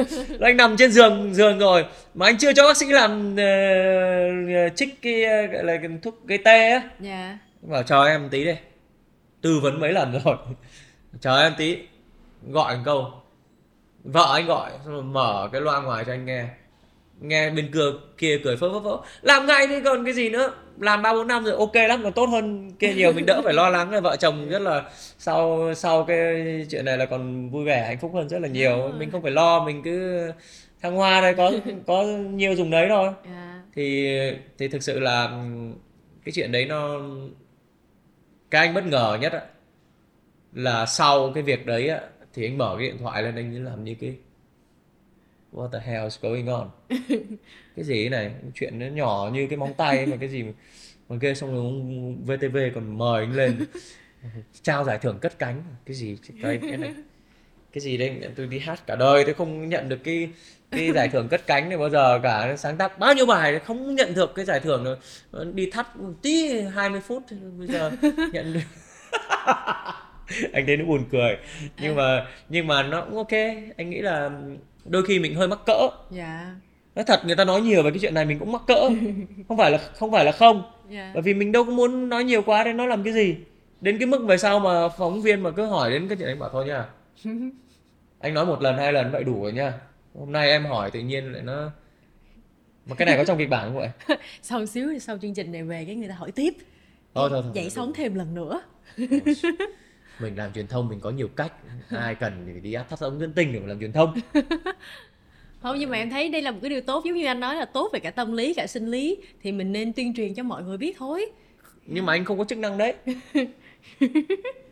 anh 0.41 0.57
nằm 0.57 0.77
trên 0.77 0.91
giường 0.91 1.33
giường 1.33 1.59
rồi 1.59 1.85
mà 2.13 2.25
anh 2.25 2.37
chưa 2.37 2.53
cho 2.53 2.67
bác 2.67 2.77
sĩ 2.77 2.85
làm 2.85 3.33
uh, 3.33 4.75
trích 4.75 5.01
cái 5.01 5.23
ờ, 5.23 5.45
gọi 5.45 5.63
là 5.63 5.77
cái 5.77 5.89
thuốc 6.03 6.27
gây 6.27 6.37
tê 6.37 6.69
á. 6.71 6.81
Dạ. 6.99 7.37
Bảo 7.61 7.83
chờ 7.83 8.05
em 8.05 8.23
một 8.23 8.27
tí 8.31 8.45
đi. 8.45 8.55
Tư 9.41 9.59
vấn 9.63 9.79
mấy 9.79 9.91
lần 9.91 10.19
rồi. 10.25 10.35
Chờ 11.21 11.41
em 11.41 11.53
tí. 11.57 11.77
Gọi 12.47 12.75
một 12.77 12.81
câu. 12.85 13.11
Vợ 14.03 14.33
anh 14.33 14.45
gọi 14.45 14.71
xong 14.85 14.93
rồi 14.93 15.03
mở 15.03 15.49
cái 15.51 15.61
loa 15.61 15.81
ngoài 15.81 16.03
cho 16.05 16.13
anh 16.13 16.25
nghe 16.25 16.45
nghe 17.21 17.49
bên 17.49 17.71
kia 17.73 17.79
kia 18.17 18.39
cười 18.43 18.57
phớ 18.57 18.69
phớ 18.73 18.79
phớ. 18.83 18.97
Làm 19.21 19.45
ngay 19.45 19.67
đi 19.67 19.81
còn 19.81 20.05
cái 20.05 20.13
gì 20.13 20.29
nữa? 20.29 20.53
Làm 20.79 21.01
ba 21.01 21.13
bốn 21.13 21.27
năm 21.27 21.43
rồi 21.43 21.55
ok 21.57 21.75
lắm 21.75 22.03
còn 22.03 22.13
tốt 22.13 22.25
hơn 22.25 22.71
kia 22.79 22.93
nhiều 22.93 23.13
mình 23.13 23.25
đỡ 23.25 23.41
phải 23.43 23.53
lo 23.53 23.69
lắng 23.69 23.91
là 23.91 23.99
vợ 23.99 24.15
chồng 24.15 24.49
rất 24.49 24.61
là 24.61 24.83
sau 25.17 25.73
sau 25.75 26.03
cái 26.03 26.65
chuyện 26.69 26.85
này 26.85 26.97
là 26.97 27.05
còn 27.05 27.49
vui 27.49 27.65
vẻ 27.65 27.85
hạnh 27.87 27.97
phúc 27.99 28.11
hơn 28.13 28.29
rất 28.29 28.39
là 28.39 28.47
nhiều. 28.47 28.91
Mình 28.99 29.11
không 29.11 29.21
phải 29.21 29.31
lo 29.31 29.65
mình 29.65 29.83
cứ 29.83 30.27
thăng 30.81 30.95
hoa 30.95 31.21
đây 31.21 31.33
có 31.33 31.51
có 31.87 32.03
nhiều 32.31 32.55
dùng 32.55 32.71
đấy 32.71 32.85
thôi. 32.89 33.09
Dạ. 33.25 33.61
Thì 33.75 34.19
thì 34.57 34.67
thực 34.67 34.83
sự 34.83 34.99
là 34.99 35.29
cái 36.25 36.31
chuyện 36.31 36.51
đấy 36.51 36.65
nó 36.65 36.99
cái 38.51 38.67
anh 38.67 38.73
bất 38.73 38.85
ngờ 38.85 39.17
nhất 39.21 39.33
á 39.33 39.41
là 40.53 40.85
sau 40.85 41.31
cái 41.33 41.43
việc 41.43 41.65
đấy 41.65 41.89
á 41.89 41.99
thì 42.33 42.45
anh 42.45 42.57
mở 42.57 42.75
cái 42.79 42.87
điện 42.87 42.97
thoại 42.97 43.23
lên 43.23 43.35
anh 43.35 43.65
làm 43.65 43.83
như 43.83 43.95
cái 43.99 44.15
what 45.51 45.67
the 45.71 45.79
hell 45.79 46.03
is 46.03 46.19
going 46.21 46.47
on? 46.47 46.69
Cái 47.75 47.85
gì 47.85 48.09
này? 48.09 48.31
Chuyện 48.53 48.79
nó 48.79 48.85
nhỏ 48.85 49.29
như 49.33 49.47
cái 49.47 49.57
móng 49.57 49.73
tay 49.77 50.05
mà 50.05 50.17
cái 50.19 50.29
gì 50.29 50.43
mà 51.09 51.17
kia 51.21 51.33
xong 51.33 51.51
rồi 51.51 51.59
ông 51.59 52.25
VTV 52.25 52.57
còn 52.75 52.97
mời 52.97 53.23
anh 53.23 53.35
lên. 53.35 53.65
Trao 54.61 54.83
giải 54.83 54.97
thưởng 54.97 55.19
cất 55.19 55.39
cánh. 55.39 55.63
Cái 55.85 55.95
gì? 55.95 56.17
Cái 56.41 56.59
cái 56.61 56.77
này. 56.77 56.93
Cái 57.71 57.81
gì 57.81 57.97
đây? 57.97 58.21
Tôi 58.35 58.47
đi 58.47 58.59
hát 58.59 58.87
cả 58.87 58.95
đời 58.95 59.23
tôi 59.25 59.33
không 59.33 59.69
nhận 59.69 59.89
được 59.89 60.03
cái 60.03 60.29
cái 60.71 60.91
giải 60.91 61.09
thưởng 61.09 61.27
cất 61.27 61.47
cánh 61.47 61.69
này 61.69 61.77
bao 61.77 61.89
giờ 61.89 62.19
cả. 62.23 62.55
Sáng 62.57 62.77
tác 62.77 62.99
bao 62.99 63.13
nhiêu 63.13 63.25
bài 63.25 63.59
không 63.59 63.95
nhận 63.95 64.13
được 64.13 64.35
cái 64.35 64.45
giải 64.45 64.59
thưởng 64.59 64.83
rồi 65.31 65.45
đi 65.53 65.69
thắt 65.71 65.97
một 65.97 66.13
tí 66.21 66.61
20 66.61 67.01
phút 67.01 67.23
bây 67.57 67.67
giờ 67.67 67.91
nhận 68.33 68.53
được. 68.53 68.59
Anh 70.53 70.65
thấy 70.67 70.77
nó 70.77 70.85
buồn 70.85 71.05
cười. 71.11 71.37
Nhưng 71.81 71.95
mà 71.95 72.27
nhưng 72.49 72.67
mà 72.67 72.83
nó 72.83 73.01
cũng 73.01 73.17
ok. 73.17 73.31
Anh 73.77 73.89
nghĩ 73.89 74.01
là 74.01 74.29
đôi 74.87 75.05
khi 75.05 75.19
mình 75.19 75.35
hơi 75.35 75.47
mắc 75.47 75.59
cỡ. 75.65 75.89
Dạ. 76.11 76.55
Nói 76.95 77.05
thật 77.07 77.25
người 77.25 77.35
ta 77.35 77.45
nói 77.45 77.61
nhiều 77.61 77.83
về 77.83 77.91
cái 77.91 77.99
chuyện 77.99 78.13
này 78.13 78.25
mình 78.25 78.39
cũng 78.39 78.51
mắc 78.51 78.61
cỡ. 78.67 78.89
Không 79.47 79.57
phải 79.57 79.71
là 79.71 79.77
không 79.77 80.11
phải 80.11 80.25
là 80.25 80.31
không. 80.31 80.63
Dạ. 80.89 81.11
Bởi 81.13 81.23
vì 81.23 81.33
mình 81.33 81.51
đâu 81.51 81.63
có 81.63 81.71
muốn 81.71 82.09
nói 82.09 82.23
nhiều 82.23 82.41
quá 82.41 82.63
đến 82.63 82.77
nó 82.77 82.85
làm 82.85 83.03
cái 83.03 83.13
gì. 83.13 83.35
Đến 83.81 83.97
cái 83.97 84.07
mức 84.07 84.25
về 84.27 84.37
sau 84.37 84.59
mà 84.59 84.89
phóng 84.89 85.21
viên 85.21 85.41
mà 85.41 85.51
cứ 85.51 85.65
hỏi 85.65 85.91
đến 85.91 86.07
cái 86.07 86.17
chuyện 86.17 86.27
anh 86.27 86.39
bảo 86.39 86.49
thôi 86.49 86.65
nha. 86.65 86.85
Anh 88.19 88.33
nói 88.33 88.45
một 88.45 88.61
lần 88.61 88.77
hai 88.77 88.93
lần 88.93 89.11
vậy 89.11 89.23
đủ 89.23 89.43
rồi 89.43 89.53
nha. 89.53 89.73
Hôm 90.19 90.31
nay 90.31 90.49
em 90.49 90.65
hỏi 90.65 90.91
tự 90.91 90.99
nhiên 90.99 91.31
lại 91.31 91.41
nó 91.41 91.71
mà 92.89 92.95
cái 92.95 93.05
này 93.05 93.17
có 93.17 93.25
trong 93.25 93.37
kịch 93.37 93.49
bản 93.49 93.65
không 93.65 93.77
vậy? 93.77 94.17
Sau 94.41 94.65
xíu 94.65 94.99
sau 94.99 95.17
chương 95.17 95.33
trình 95.33 95.51
này 95.51 95.63
về 95.63 95.85
cái 95.85 95.95
người 95.95 96.09
ta 96.09 96.15
hỏi 96.15 96.31
tiếp. 96.31 96.53
Thôi 97.15 97.29
thôi, 97.29 97.41
thôi 97.43 97.51
dậy 97.55 97.69
sống 97.69 97.93
thêm 97.95 98.15
lần 98.15 98.35
nữa 98.35 98.61
mình 100.19 100.35
làm 100.35 100.53
truyền 100.53 100.67
thông 100.67 100.89
mình 100.89 100.99
có 100.99 101.09
nhiều 101.09 101.27
cách. 101.27 101.53
Ai 101.89 102.15
cần 102.15 102.53
thì 102.53 102.59
đi 102.59 102.73
áp 102.73 102.89
thắt 102.89 102.99
ống 102.99 103.19
dẫn 103.19 103.33
tinh 103.33 103.53
để 103.53 103.59
mà 103.59 103.67
làm 103.67 103.79
truyền 103.79 103.91
thông. 103.91 104.15
Không 105.61 105.79
nhưng 105.79 105.89
mà 105.89 105.97
em 105.97 106.09
thấy 106.09 106.29
đây 106.29 106.41
là 106.41 106.51
một 106.51 106.59
cái 106.61 106.69
điều 106.69 106.81
tốt. 106.81 107.05
Giống 107.05 107.15
như 107.15 107.25
anh 107.25 107.39
nói 107.39 107.55
là 107.55 107.65
tốt 107.65 107.89
về 107.93 107.99
cả 107.99 108.11
tâm 108.11 108.33
lý 108.33 108.53
cả 108.53 108.67
sinh 108.67 108.87
lý 108.91 109.17
thì 109.43 109.51
mình 109.51 109.71
nên 109.71 109.93
tuyên 109.93 110.13
truyền 110.13 110.33
cho 110.33 110.43
mọi 110.43 110.63
người 110.63 110.77
biết 110.77 110.95
thôi. 110.99 111.25
Nhưng 111.85 112.05
mà 112.05 112.13
anh 112.13 112.25
không 112.25 112.37
có 112.37 112.43
chức 112.43 112.57
năng 112.57 112.77
đấy. 112.77 112.93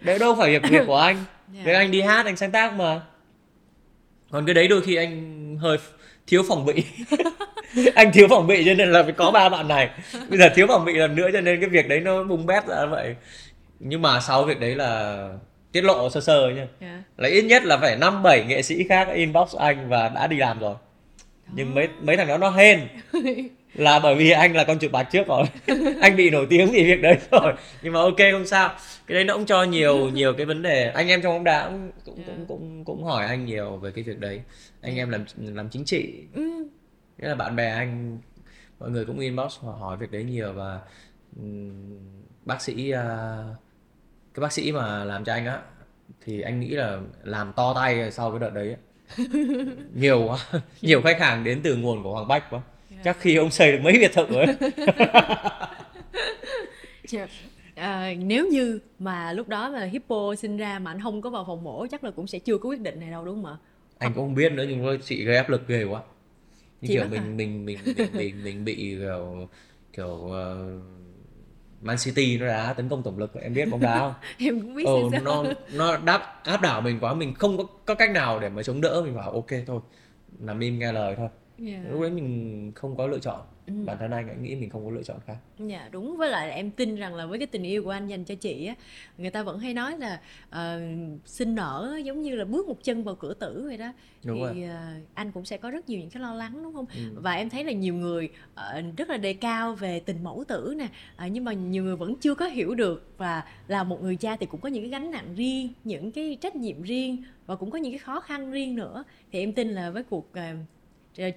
Đấy 0.01 0.19
đâu 0.19 0.35
phải 0.35 0.51
việc 0.51 0.69
việc 0.69 0.83
của 0.87 0.97
anh. 0.97 1.17
Dạ. 1.53 1.61
việc 1.65 1.73
anh 1.73 1.91
đi 1.91 2.01
hát 2.01 2.25
anh 2.25 2.37
sáng 2.37 2.51
tác 2.51 2.73
mà. 2.73 3.01
Còn 4.31 4.45
cái 4.45 4.53
đấy 4.53 4.67
đôi 4.67 4.81
khi 4.81 4.95
anh 4.95 5.57
hơi 5.61 5.77
thiếu 6.27 6.43
phòng 6.47 6.65
bị. 6.65 6.83
Anh 7.95 8.11
thiếu 8.11 8.27
phòng 8.29 8.47
bị 8.47 8.63
cho 8.65 8.73
nên 8.73 8.91
là 8.91 9.03
phải 9.03 9.11
có 9.11 9.31
ba 9.31 9.49
bạn 9.49 9.67
này. 9.67 9.89
Bây 10.29 10.39
giờ 10.39 10.49
thiếu 10.55 10.67
phòng 10.67 10.85
bị 10.85 10.93
lần 10.93 11.15
nữa 11.15 11.29
cho 11.33 11.41
nên 11.41 11.61
cái 11.61 11.69
việc 11.69 11.87
đấy 11.87 11.99
nó 11.99 12.23
bung 12.23 12.45
bét 12.45 12.67
ra 12.67 12.85
vậy 12.85 13.15
nhưng 13.87 14.01
mà 14.01 14.19
sau 14.19 14.43
việc 14.43 14.59
đấy 14.59 14.75
là 14.75 15.29
tiết 15.71 15.81
lộ 15.81 16.09
sơ 16.09 16.21
sơ 16.21 16.49
nha 16.49 16.67
dạ. 16.81 17.03
là 17.17 17.29
ít 17.29 17.41
nhất 17.41 17.63
là 17.65 17.77
phải 17.77 17.95
năm 17.95 18.23
bảy 18.23 18.45
nghệ 18.45 18.61
sĩ 18.61 18.83
khác 18.83 19.07
inbox 19.13 19.55
anh 19.55 19.89
và 19.89 20.09
đã 20.09 20.27
đi 20.27 20.37
làm 20.37 20.59
rồi. 20.59 20.75
Nhưng 21.53 21.75
mấy 21.75 21.87
mấy 22.01 22.17
thằng 22.17 22.27
đó 22.27 22.37
nó 22.37 22.49
hên. 22.49 22.87
Là 23.73 23.99
bởi 23.99 24.15
vì 24.15 24.31
anh 24.31 24.55
là 24.55 24.63
con 24.63 24.79
chuột 24.79 24.91
bạch 24.91 25.11
trước 25.11 25.27
rồi. 25.27 25.45
Anh 26.01 26.15
bị 26.15 26.29
nổi 26.29 26.47
tiếng 26.49 26.71
vì 26.71 26.83
việc 26.83 27.01
đấy 27.01 27.17
rồi. 27.31 27.53
Nhưng 27.81 27.93
mà 27.93 27.99
ok 27.99 28.17
không 28.31 28.45
sao. 28.45 28.69
Cái 29.07 29.15
đấy 29.15 29.23
nó 29.23 29.33
cũng 29.33 29.45
cho 29.45 29.63
nhiều 29.63 30.09
nhiều 30.09 30.33
cái 30.33 30.45
vấn 30.45 30.61
đề. 30.61 30.89
Anh 30.89 31.07
em 31.07 31.21
trong 31.21 31.33
bóng 31.33 31.43
đá 31.43 31.69
cũng 31.69 31.91
cũng 32.05 32.23
cũng 32.25 32.45
cũng, 32.47 32.85
cũng 32.85 33.03
hỏi 33.03 33.25
anh 33.25 33.45
nhiều 33.45 33.77
về 33.77 33.91
cái 33.91 34.03
việc 34.03 34.19
đấy. 34.19 34.41
Anh 34.81 34.95
em 34.95 35.09
làm 35.09 35.25
làm 35.37 35.69
chính 35.69 35.85
trị. 35.85 36.13
Ừ. 36.33 36.67
nghĩa 37.17 37.27
là 37.27 37.35
bạn 37.35 37.55
bè 37.55 37.69
anh 37.69 38.19
mọi 38.79 38.89
người 38.89 39.05
cũng 39.05 39.19
inbox 39.19 39.59
hỏi, 39.59 39.97
việc 39.97 40.11
đấy 40.11 40.23
nhiều 40.23 40.53
và 40.53 40.79
ừm, 41.35 41.99
bác 42.45 42.61
sĩ 42.61 42.91
à, 42.91 43.37
cái 44.35 44.41
bác 44.41 44.53
sĩ 44.53 44.71
mà 44.71 45.03
làm 45.03 45.23
cho 45.23 45.33
anh 45.33 45.45
á 45.45 45.59
thì 46.25 46.41
anh 46.41 46.59
nghĩ 46.59 46.69
là 46.69 46.99
làm 47.23 47.53
to 47.55 47.73
tay 47.73 48.11
sau 48.11 48.31
cái 48.31 48.39
đợt 48.39 48.49
đấy 48.49 48.69
á. 48.69 48.77
nhiều 49.95 50.25
quá 50.27 50.61
nhiều 50.81 51.01
khách 51.01 51.19
hàng 51.19 51.43
đến 51.43 51.61
từ 51.63 51.75
nguồn 51.75 52.03
của 52.03 52.11
Hoàng 52.13 52.27
Bách 52.27 52.49
quá 52.49 52.61
chắc 53.03 53.17
khi 53.19 53.35
ông 53.35 53.51
xây 53.51 53.71
được 53.71 53.79
mấy 53.83 53.93
biệt 53.93 54.11
thự 54.13 54.25
ấy 54.25 54.47
Dạ. 57.07 57.27
À, 57.75 58.13
nếu 58.19 58.47
như 58.47 58.79
mà 58.99 59.33
lúc 59.33 59.47
đó 59.49 59.71
mà 59.71 59.85
Hippo 59.85 60.35
sinh 60.37 60.57
ra 60.57 60.79
mà 60.79 60.91
anh 60.91 61.01
không 61.01 61.21
có 61.21 61.29
vào 61.29 61.43
phòng 61.47 61.63
mổ 61.63 61.87
chắc 61.91 62.03
là 62.03 62.11
cũng 62.11 62.27
sẽ 62.27 62.39
chưa 62.39 62.57
có 62.57 62.69
quyết 62.69 62.79
định 62.81 62.99
này 62.99 63.11
đâu 63.11 63.25
đúng 63.25 63.43
không 63.43 63.51
ạ? 63.51 63.57
anh 63.97 64.13
cũng 64.13 64.23
không 64.23 64.35
biết 64.35 64.51
nữa 64.51 64.65
nhưng 64.69 64.85
mà 64.85 64.91
chị 65.05 65.23
gây 65.25 65.37
áp 65.37 65.49
lực 65.49 65.67
ghê 65.67 65.83
quá 65.83 66.01
như 66.81 66.87
Chị 66.87 66.93
kiểu 66.93 67.03
hả? 67.03 67.09
mình 67.09 67.37
mình 67.37 67.65
mình 67.65 67.77
mình 67.97 68.07
mình 68.13 68.43
mình 68.43 68.65
bị 68.65 68.97
kiểu 68.99 69.47
kiểu 69.93 70.07
uh, 70.07 70.81
Man 71.85 71.97
City 71.97 72.37
nó 72.37 72.47
đá 72.47 72.73
tấn 72.73 72.89
công 72.89 73.03
tổng 73.03 73.17
lực 73.17 73.33
em 73.33 73.53
biết 73.53 73.65
bóng 73.65 73.79
đá 73.79 73.99
không? 73.99 74.13
Em 74.39 74.61
cũng 74.61 74.75
biết 74.75 74.83
ừ, 74.85 75.09
nó 75.23 75.43
nó 75.73 75.97
đáp 75.97 76.43
áp 76.43 76.61
đảo 76.61 76.81
mình 76.81 76.99
quá 77.01 77.13
mình 77.13 77.33
không 77.33 77.57
có, 77.57 77.63
có 77.85 77.95
cách 77.95 78.11
nào 78.11 78.39
để 78.39 78.49
mà 78.49 78.63
chống 78.63 78.81
đỡ 78.81 79.01
mình 79.05 79.15
bảo 79.15 79.31
ok 79.31 79.47
thôi 79.67 79.79
nằm 80.39 80.59
im 80.59 80.79
nghe 80.79 80.91
lời 80.91 81.15
thôi. 81.17 81.29
Dạ. 81.57 81.79
lúc 81.91 82.01
đấy 82.01 82.09
mình 82.09 82.71
không 82.75 82.97
có 82.97 83.07
lựa 83.07 83.19
chọn 83.19 83.41
Ừ. 83.67 83.73
bản 83.85 83.97
thân 83.99 84.11
anh 84.11 84.27
anh 84.27 84.43
nghĩ 84.43 84.55
mình 84.55 84.69
không 84.69 84.85
có 84.85 84.91
lựa 84.91 85.03
chọn 85.03 85.17
khác. 85.25 85.35
Dạ 85.59 85.89
đúng. 85.91 86.17
Với 86.17 86.29
lại 86.29 86.51
em 86.51 86.71
tin 86.71 86.95
rằng 86.95 87.15
là 87.15 87.25
với 87.25 87.39
cái 87.39 87.47
tình 87.47 87.63
yêu 87.63 87.83
của 87.83 87.89
anh 87.89 88.07
dành 88.07 88.23
cho 88.23 88.35
chị 88.35 88.65
á 88.65 88.75
người 89.17 89.29
ta 89.31 89.43
vẫn 89.43 89.59
hay 89.59 89.73
nói 89.73 89.97
là 89.97 90.21
ờ, 90.49 90.81
sinh 91.25 91.55
nở 91.55 91.99
giống 92.03 92.21
như 92.21 92.35
là 92.35 92.45
bước 92.45 92.67
một 92.67 92.83
chân 92.83 93.03
vào 93.03 93.15
cửa 93.15 93.33
tử 93.33 93.63
vậy 93.67 93.77
đó. 93.77 93.91
Đúng 94.23 94.35
thì 94.53 94.61
rồi. 94.61 94.69
ờ, 94.69 94.87
anh 95.13 95.31
cũng 95.31 95.45
sẽ 95.45 95.57
có 95.57 95.71
rất 95.71 95.89
nhiều 95.89 95.99
những 95.99 96.09
cái 96.09 96.21
lo 96.21 96.33
lắng 96.33 96.63
đúng 96.63 96.73
không? 96.73 96.85
Ừ. 96.95 97.01
và 97.15 97.33
em 97.33 97.49
thấy 97.49 97.63
là 97.63 97.71
nhiều 97.71 97.93
người 97.93 98.29
ờ, 98.55 98.81
rất 98.97 99.09
là 99.09 99.17
đề 99.17 99.33
cao 99.33 99.75
về 99.75 99.99
tình 99.99 100.23
mẫu 100.23 100.43
tử 100.47 100.75
nè 100.77 100.87
ờ, 101.15 101.27
nhưng 101.27 101.43
mà 101.43 101.53
nhiều 101.53 101.83
người 101.83 101.95
vẫn 101.95 102.15
chưa 102.15 102.35
có 102.35 102.45
hiểu 102.47 102.75
được. 102.75 103.09
Và 103.17 103.43
là 103.67 103.83
một 103.83 104.01
người 104.01 104.15
cha 104.15 104.35
thì 104.37 104.45
cũng 104.45 104.61
có 104.61 104.69
những 104.69 104.83
cái 104.83 104.89
gánh 104.89 105.11
nặng 105.11 105.35
riêng 105.35 105.69
những 105.83 106.11
cái 106.11 106.37
trách 106.41 106.55
nhiệm 106.55 106.81
riêng 106.81 107.23
và 107.45 107.55
cũng 107.55 107.71
có 107.71 107.77
những 107.77 107.91
cái 107.91 107.99
khó 107.99 108.19
khăn 108.19 108.51
riêng 108.51 108.75
nữa. 108.75 109.03
Thì 109.31 109.39
em 109.39 109.53
tin 109.53 109.69
là 109.69 109.89
với 109.89 110.03
cuộc 110.03 110.31
ờ, 111.17 111.29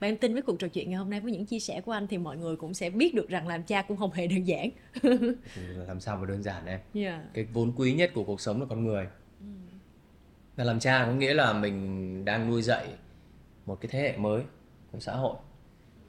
em 0.00 0.16
tin 0.16 0.32
với 0.32 0.42
cuộc 0.42 0.58
trò 0.58 0.68
chuyện 0.68 0.90
ngày 0.90 0.98
hôm 0.98 1.10
nay 1.10 1.20
với 1.20 1.32
những 1.32 1.46
chia 1.46 1.60
sẻ 1.60 1.80
của 1.80 1.92
anh 1.92 2.06
thì 2.06 2.18
mọi 2.18 2.36
người 2.36 2.56
cũng 2.56 2.74
sẽ 2.74 2.90
biết 2.90 3.14
được 3.14 3.28
rằng 3.28 3.48
làm 3.48 3.62
cha 3.62 3.82
cũng 3.82 3.96
không 3.96 4.12
hề 4.12 4.26
đơn 4.26 4.44
giản. 4.44 4.70
Làm 5.86 6.00
sao 6.00 6.16
mà 6.16 6.26
đơn 6.26 6.42
giản 6.42 6.66
em? 6.66 6.80
Yeah. 6.94 7.20
cái 7.34 7.44
vốn 7.52 7.72
quý 7.76 7.94
nhất 7.94 8.10
của 8.14 8.24
cuộc 8.24 8.40
sống 8.40 8.60
là 8.60 8.66
con 8.70 8.84
người. 8.84 9.06
Ừ. 9.40 9.46
và 10.56 10.64
làm 10.64 10.80
cha 10.80 11.04
có 11.06 11.12
nghĩa 11.12 11.34
là 11.34 11.52
mình 11.52 12.24
đang 12.24 12.50
nuôi 12.50 12.62
dạy 12.62 12.86
một 13.66 13.80
cái 13.80 13.88
thế 13.92 14.00
hệ 14.00 14.16
mới 14.16 14.42
của 14.92 15.00
xã 15.00 15.12
hội. 15.12 15.36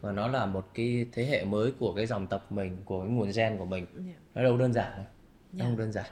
Và 0.02 0.12
nó 0.12 0.28
là 0.28 0.46
một 0.46 0.70
cái 0.74 1.06
thế 1.12 1.26
hệ 1.26 1.46
mới 1.46 1.72
của 1.72 1.94
cái 1.94 2.06
dòng 2.06 2.28
tộc 2.28 2.52
mình 2.52 2.78
của 2.86 3.02
cái 3.02 3.10
nguồn 3.10 3.32
gen 3.36 3.58
của 3.58 3.66
mình. 3.66 3.86
Yeah. 3.96 4.18
nó 4.36 4.44
đâu 4.44 4.58
đơn 4.58 4.74
giản 4.74 4.92
đâu. 4.96 5.06
Yeah. 5.58 5.70
không 5.70 5.78
đơn 5.78 5.92
giản. 5.92 6.06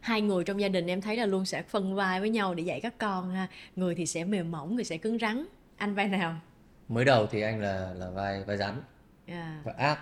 Hai 0.00 0.20
người 0.20 0.44
trong 0.44 0.60
gia 0.60 0.68
đình 0.68 0.86
em 0.86 1.00
thấy 1.00 1.16
là 1.16 1.26
luôn 1.26 1.44
sẽ 1.44 1.62
phân 1.62 1.94
vai 1.94 2.20
với 2.20 2.30
nhau 2.30 2.54
để 2.54 2.62
dạy 2.62 2.80
các 2.80 2.98
con 2.98 3.30
ha. 3.30 3.48
Người 3.76 3.94
thì 3.94 4.06
sẽ 4.06 4.24
mềm 4.24 4.50
mỏng 4.50 4.74
người 4.74 4.84
sẽ 4.84 4.96
cứng 4.96 5.18
rắn 5.18 5.46
anh 5.76 5.94
vai 5.94 6.08
nào 6.08 6.40
mới 6.88 7.04
đầu 7.04 7.26
thì 7.26 7.40
anh 7.40 7.60
là 7.60 7.92
là 7.94 8.10
vai 8.10 8.44
vai 8.44 8.56
rắn 8.56 8.82
yeah. 9.26 9.64
và 9.64 9.72
ác 9.78 9.98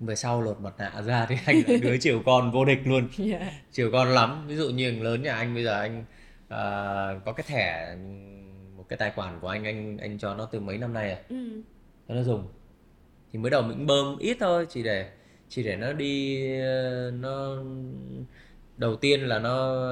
về 0.00 0.16
sau 0.16 0.42
lột 0.42 0.60
mặt 0.60 0.74
nạ 0.78 1.02
ra 1.02 1.26
thì 1.26 1.36
anh 1.46 1.62
là 1.66 1.76
đứa 1.82 1.96
chiều 2.00 2.22
con 2.26 2.50
vô 2.50 2.64
địch 2.64 2.80
luôn 2.84 3.08
yeah. 3.18 3.42
chiều 3.72 3.90
con 3.92 4.08
lắm 4.08 4.44
ví 4.46 4.56
dụ 4.56 4.70
như 4.70 4.90
lớn 5.02 5.22
nhà 5.22 5.34
anh 5.34 5.54
bây 5.54 5.64
giờ 5.64 5.80
anh 5.80 6.00
uh, 6.44 7.24
có 7.24 7.32
cái 7.36 7.44
thẻ 7.46 7.96
một 8.76 8.84
cái 8.88 8.96
tài 8.96 9.10
khoản 9.10 9.40
của 9.40 9.48
anh 9.48 9.64
anh 9.64 9.98
anh 9.98 10.18
cho 10.18 10.34
nó 10.34 10.44
từ 10.44 10.60
mấy 10.60 10.78
năm 10.78 10.92
nay 10.92 11.12
à 11.12 11.18
ừ. 11.28 11.62
cho 12.08 12.14
nó 12.14 12.22
dùng 12.22 12.48
thì 13.32 13.38
mới 13.38 13.50
đầu 13.50 13.62
mình 13.62 13.86
bơm 13.86 14.18
ít 14.18 14.36
thôi 14.40 14.66
chỉ 14.70 14.82
để 14.82 15.10
chỉ 15.48 15.62
để 15.62 15.76
nó 15.76 15.92
đi 15.92 16.46
nó 17.10 17.56
đầu 18.76 18.96
tiên 18.96 19.20
là 19.20 19.38
nó 19.38 19.84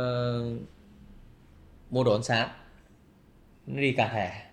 mua 1.91 2.05
đồ 2.05 2.13
ăn 2.13 2.23
sáng 2.23 2.49
nó 3.67 3.81
đi 3.81 3.93
cả 3.93 4.09
thẻ 4.13 4.48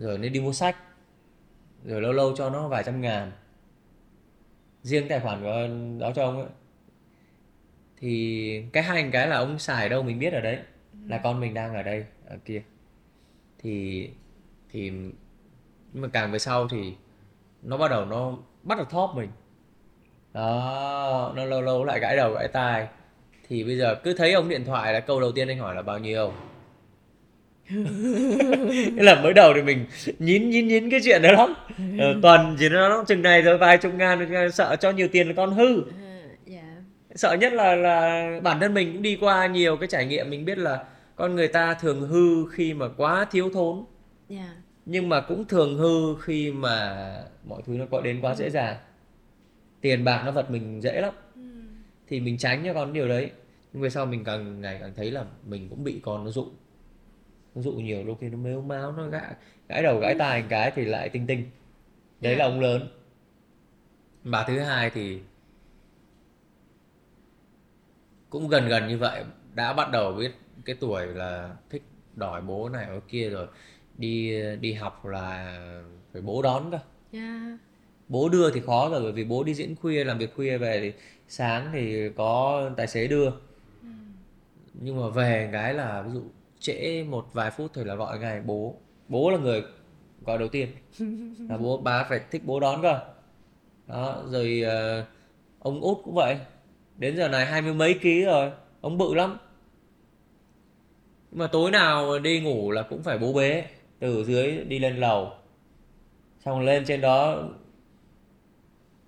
rồi 0.00 0.18
nên 0.18 0.32
đi 0.32 0.40
mua 0.40 0.52
sách. 0.52 0.76
Rồi 1.84 2.02
lâu 2.02 2.12
lâu 2.12 2.36
cho 2.36 2.50
nó 2.50 2.68
vài 2.68 2.82
trăm 2.86 3.00
ngàn. 3.00 3.32
Riêng 4.82 5.08
tài 5.08 5.20
khoản 5.20 5.42
của 5.42 5.68
đó 6.00 6.12
cho 6.14 6.24
ông 6.24 6.36
ấy. 6.36 6.50
Thì 7.96 8.64
cái 8.72 8.82
hai 8.82 9.10
cái 9.12 9.28
là 9.28 9.36
ông 9.36 9.58
xài 9.58 9.88
đâu 9.88 10.02
mình 10.02 10.18
biết 10.18 10.32
ở 10.32 10.40
đấy. 10.40 10.58
Là 11.06 11.18
con 11.18 11.40
mình 11.40 11.54
đang 11.54 11.74
ở 11.74 11.82
đây, 11.82 12.04
ở 12.26 12.36
kia. 12.44 12.62
Thì 13.58 14.08
thì 14.70 14.90
nhưng 15.92 16.02
mà 16.02 16.08
càng 16.12 16.32
về 16.32 16.38
sau 16.38 16.68
thì 16.68 16.94
nó 17.62 17.76
bắt 17.76 17.90
đầu 17.90 18.04
nó 18.04 18.38
bắt 18.62 18.78
đầu 18.78 18.84
thóp 18.84 19.12
mình. 19.16 19.30
Đó, 20.32 21.32
nó 21.36 21.44
lâu 21.44 21.62
lâu 21.62 21.84
lại 21.84 22.00
gãi 22.00 22.16
đầu 22.16 22.32
gãi 22.34 22.48
tai. 22.48 22.88
Thì 23.48 23.64
bây 23.64 23.78
giờ 23.78 23.94
cứ 23.94 24.14
thấy 24.14 24.32
ông 24.32 24.48
điện 24.48 24.64
thoại 24.64 24.92
là 24.92 25.00
câu 25.00 25.20
đầu 25.20 25.32
tiên 25.32 25.48
anh 25.48 25.58
hỏi 25.58 25.74
là 25.74 25.82
bao 25.82 25.98
nhiêu? 25.98 26.32
Thế 28.96 29.02
là 29.02 29.22
mới 29.22 29.32
đầu 29.32 29.52
thì 29.54 29.62
mình 29.62 29.86
nhín 30.18 30.50
nhín 30.50 30.68
nhín 30.68 30.90
cái 30.90 31.00
chuyện 31.04 31.22
đó 31.22 31.32
lắm 31.32 31.54
ờ, 31.98 32.14
tuần 32.22 32.56
chỉ 32.58 32.68
nó 32.68 33.04
chừng 33.08 33.22
này 33.22 33.42
rồi 33.42 33.58
vài 33.58 33.78
chục 33.78 33.94
ngàn 33.94 34.50
sợ 34.52 34.76
cho 34.80 34.90
nhiều 34.90 35.08
tiền 35.12 35.28
là 35.28 35.34
con 35.36 35.52
hư 35.54 35.66
yeah. 35.66 35.84
Dạ. 36.46 36.62
sợ 37.14 37.36
nhất 37.40 37.52
là 37.52 37.76
là 37.76 38.30
bản 38.42 38.60
thân 38.60 38.74
mình 38.74 38.92
cũng 38.92 39.02
đi 39.02 39.18
qua 39.20 39.46
nhiều 39.46 39.76
cái 39.76 39.88
trải 39.88 40.06
nghiệm 40.06 40.30
mình 40.30 40.44
biết 40.44 40.58
là 40.58 40.84
con 41.16 41.34
người 41.34 41.48
ta 41.48 41.74
thường 41.74 42.00
hư 42.00 42.48
khi 42.52 42.74
mà 42.74 42.88
quá 42.96 43.26
thiếu 43.30 43.50
thốn 43.52 43.84
yeah. 44.28 44.42
Dạ. 44.42 44.54
nhưng 44.86 45.08
mà 45.08 45.20
cũng 45.20 45.44
thường 45.44 45.78
hư 45.78 46.16
khi 46.22 46.52
mà 46.52 47.06
mọi 47.44 47.62
thứ 47.66 47.72
nó 47.72 47.84
có 47.90 48.00
đến 48.00 48.20
quá 48.20 48.34
dễ 48.34 48.50
dàng 48.50 48.76
tiền 49.80 50.04
bạc 50.04 50.22
nó 50.24 50.30
vật 50.30 50.50
mình 50.50 50.80
dễ 50.82 51.00
lắm 51.00 51.14
ừ. 51.34 51.40
thì 52.08 52.20
mình 52.20 52.38
tránh 52.38 52.62
cho 52.64 52.74
con 52.74 52.92
điều 52.92 53.08
đấy 53.08 53.30
nhưng 53.72 53.82
về 53.82 53.90
sau 53.90 54.06
mình 54.06 54.24
càng 54.24 54.60
ngày 54.60 54.78
càng 54.80 54.92
thấy 54.96 55.10
là 55.10 55.24
mình 55.46 55.68
cũng 55.68 55.84
bị 55.84 56.00
con 56.02 56.24
nó 56.24 56.30
dụ 56.30 56.46
nó 57.54 57.62
dụ 57.62 57.72
nhiều 57.72 58.04
đôi 58.06 58.16
khi 58.20 58.28
nó 58.28 58.38
mếu 58.38 58.60
máu 58.60 58.92
nó 58.92 59.06
gãi 59.06 59.34
gãi 59.68 59.82
đầu 59.82 60.00
gãi 60.00 60.14
tai 60.18 60.44
cái 60.48 60.72
thì 60.74 60.84
lại 60.84 61.08
tinh 61.08 61.26
tinh. 61.26 61.50
Đấy 62.20 62.36
là 62.36 62.44
ông 62.44 62.60
lớn. 62.60 62.88
Bà 64.24 64.44
thứ 64.44 64.58
hai 64.58 64.90
thì 64.90 65.20
cũng 68.30 68.48
gần 68.48 68.68
gần 68.68 68.88
như 68.88 68.98
vậy. 68.98 69.24
Đã 69.54 69.72
bắt 69.72 69.90
đầu 69.90 70.12
biết 70.12 70.32
cái 70.64 70.76
tuổi 70.80 71.06
là 71.06 71.56
thích 71.70 71.82
đòi 72.14 72.40
bố 72.40 72.68
này 72.68 72.84
ở 72.84 73.00
kia 73.08 73.30
rồi. 73.30 73.46
Đi 73.98 74.42
đi 74.60 74.72
học 74.72 75.06
là 75.06 75.58
phải 76.12 76.22
bố 76.22 76.42
đón 76.42 76.70
cơ. 76.70 76.78
Yeah. 77.12 77.58
bố 78.08 78.28
đưa 78.28 78.50
thì 78.50 78.60
khó 78.60 78.88
rồi 78.90 79.02
bởi 79.02 79.12
vì 79.12 79.24
bố 79.24 79.44
đi 79.44 79.54
diễn 79.54 79.76
khuya 79.76 80.04
làm 80.04 80.18
việc 80.18 80.34
khuya 80.34 80.58
về 80.58 80.80
thì 80.80 80.92
sáng 81.28 81.70
thì 81.72 82.08
có 82.16 82.70
tài 82.76 82.86
xế 82.86 83.06
đưa. 83.06 83.30
Nhưng 84.74 85.00
mà 85.00 85.08
về 85.08 85.48
cái 85.52 85.74
là 85.74 86.02
ví 86.02 86.12
dụ 86.12 86.22
trễ 86.60 87.04
một 87.04 87.26
vài 87.32 87.50
phút 87.50 87.70
thôi 87.74 87.84
là 87.84 87.94
gọi 87.94 88.18
ngay 88.18 88.40
bố 88.40 88.76
bố 89.08 89.30
là 89.30 89.38
người 89.38 89.64
gọi 90.26 90.38
đầu 90.38 90.48
tiên. 90.48 90.68
Là 91.48 91.56
bố 91.56 91.76
bà 91.78 92.04
phải 92.08 92.20
thích 92.30 92.42
bố 92.44 92.60
đón 92.60 92.82
cơ. 92.82 93.00
Đó 93.86 94.22
rồi 94.26 94.62
uh, 94.66 95.06
ông 95.58 95.80
út 95.80 95.98
cũng 96.04 96.14
vậy. 96.14 96.36
Đến 96.96 97.16
giờ 97.16 97.28
này 97.28 97.46
hai 97.46 97.62
mươi 97.62 97.74
mấy 97.74 97.94
ký 97.94 98.24
rồi 98.24 98.50
ông 98.80 98.98
bự 98.98 99.14
lắm. 99.14 99.38
Nhưng 101.30 101.38
mà 101.38 101.46
tối 101.46 101.70
nào 101.70 102.18
đi 102.18 102.40
ngủ 102.40 102.70
là 102.70 102.82
cũng 102.82 103.02
phải 103.02 103.18
bố 103.18 103.32
bế 103.32 103.64
từ 103.98 104.24
dưới 104.24 104.64
đi 104.64 104.78
lên 104.78 104.96
lầu. 104.96 105.32
Xong 106.44 106.60
lên 106.60 106.84
trên 106.86 107.00
đó 107.00 107.48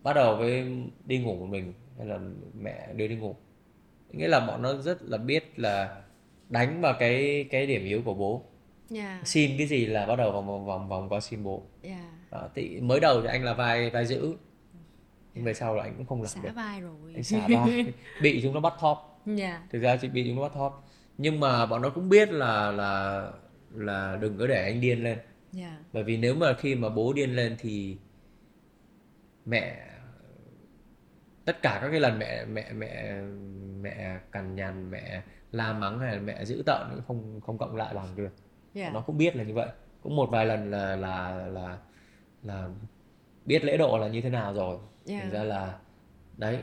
bắt 0.03 0.12
đầu 0.12 0.36
với 0.36 0.64
đi 1.05 1.18
ngủ 1.18 1.36
một 1.36 1.46
mình 1.46 1.72
hay 1.98 2.07
là 2.07 2.18
mẹ 2.61 2.92
đưa 2.92 3.07
đi 3.07 3.16
ngủ. 3.16 3.36
Nghĩa 4.11 4.28
là 4.28 4.40
bọn 4.40 4.62
nó 4.62 4.74
rất 4.74 5.03
là 5.03 5.18
biết 5.18 5.59
là 5.59 6.01
đánh 6.53 6.80
vào 6.80 6.94
cái 6.98 7.44
cái 7.50 7.66
điểm 7.66 7.84
yếu 7.84 8.03
của 8.03 8.14
bố 8.14 8.44
yeah. 8.94 9.05
Dạ. 9.05 9.20
xin 9.24 9.59
cái 9.59 9.66
gì 9.66 9.86
là 9.86 10.07
bắt 10.07 10.16
đầu 10.16 10.32
vòng 10.32 10.46
vòng 10.46 10.66
vòng 10.66 10.88
vòng 10.88 11.09
qua 11.09 11.20
xin 11.20 11.42
bố 11.42 11.62
yeah. 11.82 11.98
Dạ. 12.00 12.38
đó, 12.38 12.48
thì 12.55 12.80
mới 12.80 13.00
đầu 13.00 13.22
thì 13.22 13.28
anh 13.28 13.44
là 13.44 13.55
vai 13.55 13.90
vai 13.90 14.07
giữ 14.07 14.34
nhưng 15.34 15.44
về 15.44 15.55
sau 15.55 15.74
là 15.74 15.82
anh 15.82 15.94
cũng 15.96 16.07
không 16.07 16.22
làm 16.22 16.28
xả 16.28 16.40
được 16.42 16.50
vai 16.55 16.80
rồi 16.80 17.12
anh 17.14 17.22
xả 17.22 17.46
vai 17.48 17.92
bị 18.22 18.40
chúng 18.42 18.55
nó 18.55 18.61
bắt 18.61 18.74
thóp 18.80 19.22
yeah. 19.26 19.38
Dạ. 19.38 19.62
thực 19.70 19.78
ra 19.78 19.96
chị 19.96 20.09
bị 20.09 20.24
chúng 20.26 20.36
nó 20.36 20.42
bắt 20.42 20.53
thóp 20.55 20.88
nhưng 21.18 21.40
mà 21.40 21.66
bọn 21.66 21.82
nó 21.82 21.90
cũng 21.90 22.09
biết 22.09 22.30
là 22.32 22.70
là 22.70 23.30
là 23.74 24.18
đừng 24.20 24.38
có 24.38 24.46
để 24.46 24.64
anh 24.64 24.80
điên 24.80 25.05
lên 25.05 25.18
yeah. 25.57 25.72
bởi 25.92 26.03
vì 26.03 26.16
nếu 26.16 26.34
mà 26.34 26.55
khi 26.55 26.74
mà 26.74 26.88
bố 26.88 27.12
điên 27.12 27.36
lên 27.36 27.57
thì 27.59 27.96
mẹ 29.44 29.86
tất 31.44 31.62
cả 31.62 31.78
các 31.82 31.90
cái 31.90 32.00
lần 32.00 32.18
mẹ 32.18 32.44
mẹ 32.44 32.72
mẹ 32.72 33.14
mẹ 33.80 34.18
cằn 34.32 34.55
nhằn 34.55 34.90
mẹ 34.90 35.22
la 35.53 35.72
mắng 35.72 35.98
hay 35.98 36.14
là 36.16 36.20
mẹ 36.20 36.44
giữ 36.44 36.62
tợn 36.66 36.80
cũng 36.90 37.03
không 37.07 37.40
không 37.40 37.59
cộng 37.59 37.76
lại 37.76 37.94
bằng 37.94 38.07
được 38.16 38.30
yeah. 38.74 38.94
nó 38.94 39.00
cũng 39.00 39.18
biết 39.18 39.36
là 39.36 39.44
như 39.44 39.55
vậy 39.55 39.68
cũng 40.03 40.16
một 40.16 40.30
vài 40.30 40.46
lần 40.46 40.70
là 40.70 40.96
là 40.96 41.46
là 41.46 41.78
là 42.42 42.68
biết 43.44 43.64
lễ 43.64 43.76
độ 43.76 43.98
là 43.98 44.09
như 44.09 44.20
thế 44.20 44.30
nào 44.30 44.55
rồi 44.55 44.78
yeah. 45.09 45.22
thành 45.22 45.32
ra 45.32 45.42
là 45.42 45.74
đấy 46.36 46.59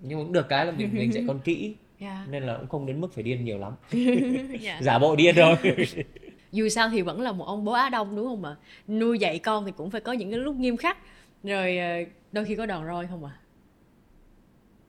nhưng 0.00 0.18
cũng 0.18 0.32
được 0.32 0.48
cái 0.48 0.66
là 0.66 0.72
mình 0.72 0.90
mình 0.92 1.12
sẽ 1.12 1.22
còn 1.28 1.40
kỹ 1.40 1.76
yeah. 1.98 2.28
nên 2.28 2.42
là 2.42 2.56
cũng 2.58 2.68
không 2.68 2.86
đến 2.86 3.00
mức 3.00 3.14
phải 3.14 3.24
điên 3.24 3.44
nhiều 3.44 3.58
lắm 3.58 3.72
yeah. 4.62 4.82
giả 4.82 4.98
bộ 4.98 5.16
điên 5.16 5.34
thôi 5.36 5.56
dù 6.52 6.68
sao 6.68 6.88
thì 6.88 7.02
vẫn 7.02 7.20
là 7.20 7.32
một 7.32 7.44
ông 7.44 7.64
bố 7.64 7.72
á 7.72 7.88
đông 7.88 8.16
đúng 8.16 8.26
không 8.26 8.44
ạ 8.44 8.56
nuôi 8.88 9.18
dạy 9.18 9.38
con 9.38 9.66
thì 9.66 9.72
cũng 9.76 9.90
phải 9.90 10.00
có 10.00 10.12
những 10.12 10.30
cái 10.30 10.38
lúc 10.38 10.56
nghiêm 10.56 10.76
khắc 10.76 10.98
rồi 11.42 11.78
ờ, 11.78 11.96
đôi 12.32 12.44
khi 12.44 12.54
có 12.54 12.66
đòn 12.66 12.86
roi 12.86 13.06
không 13.06 13.24
ạ 13.24 13.32
à? 13.34 13.39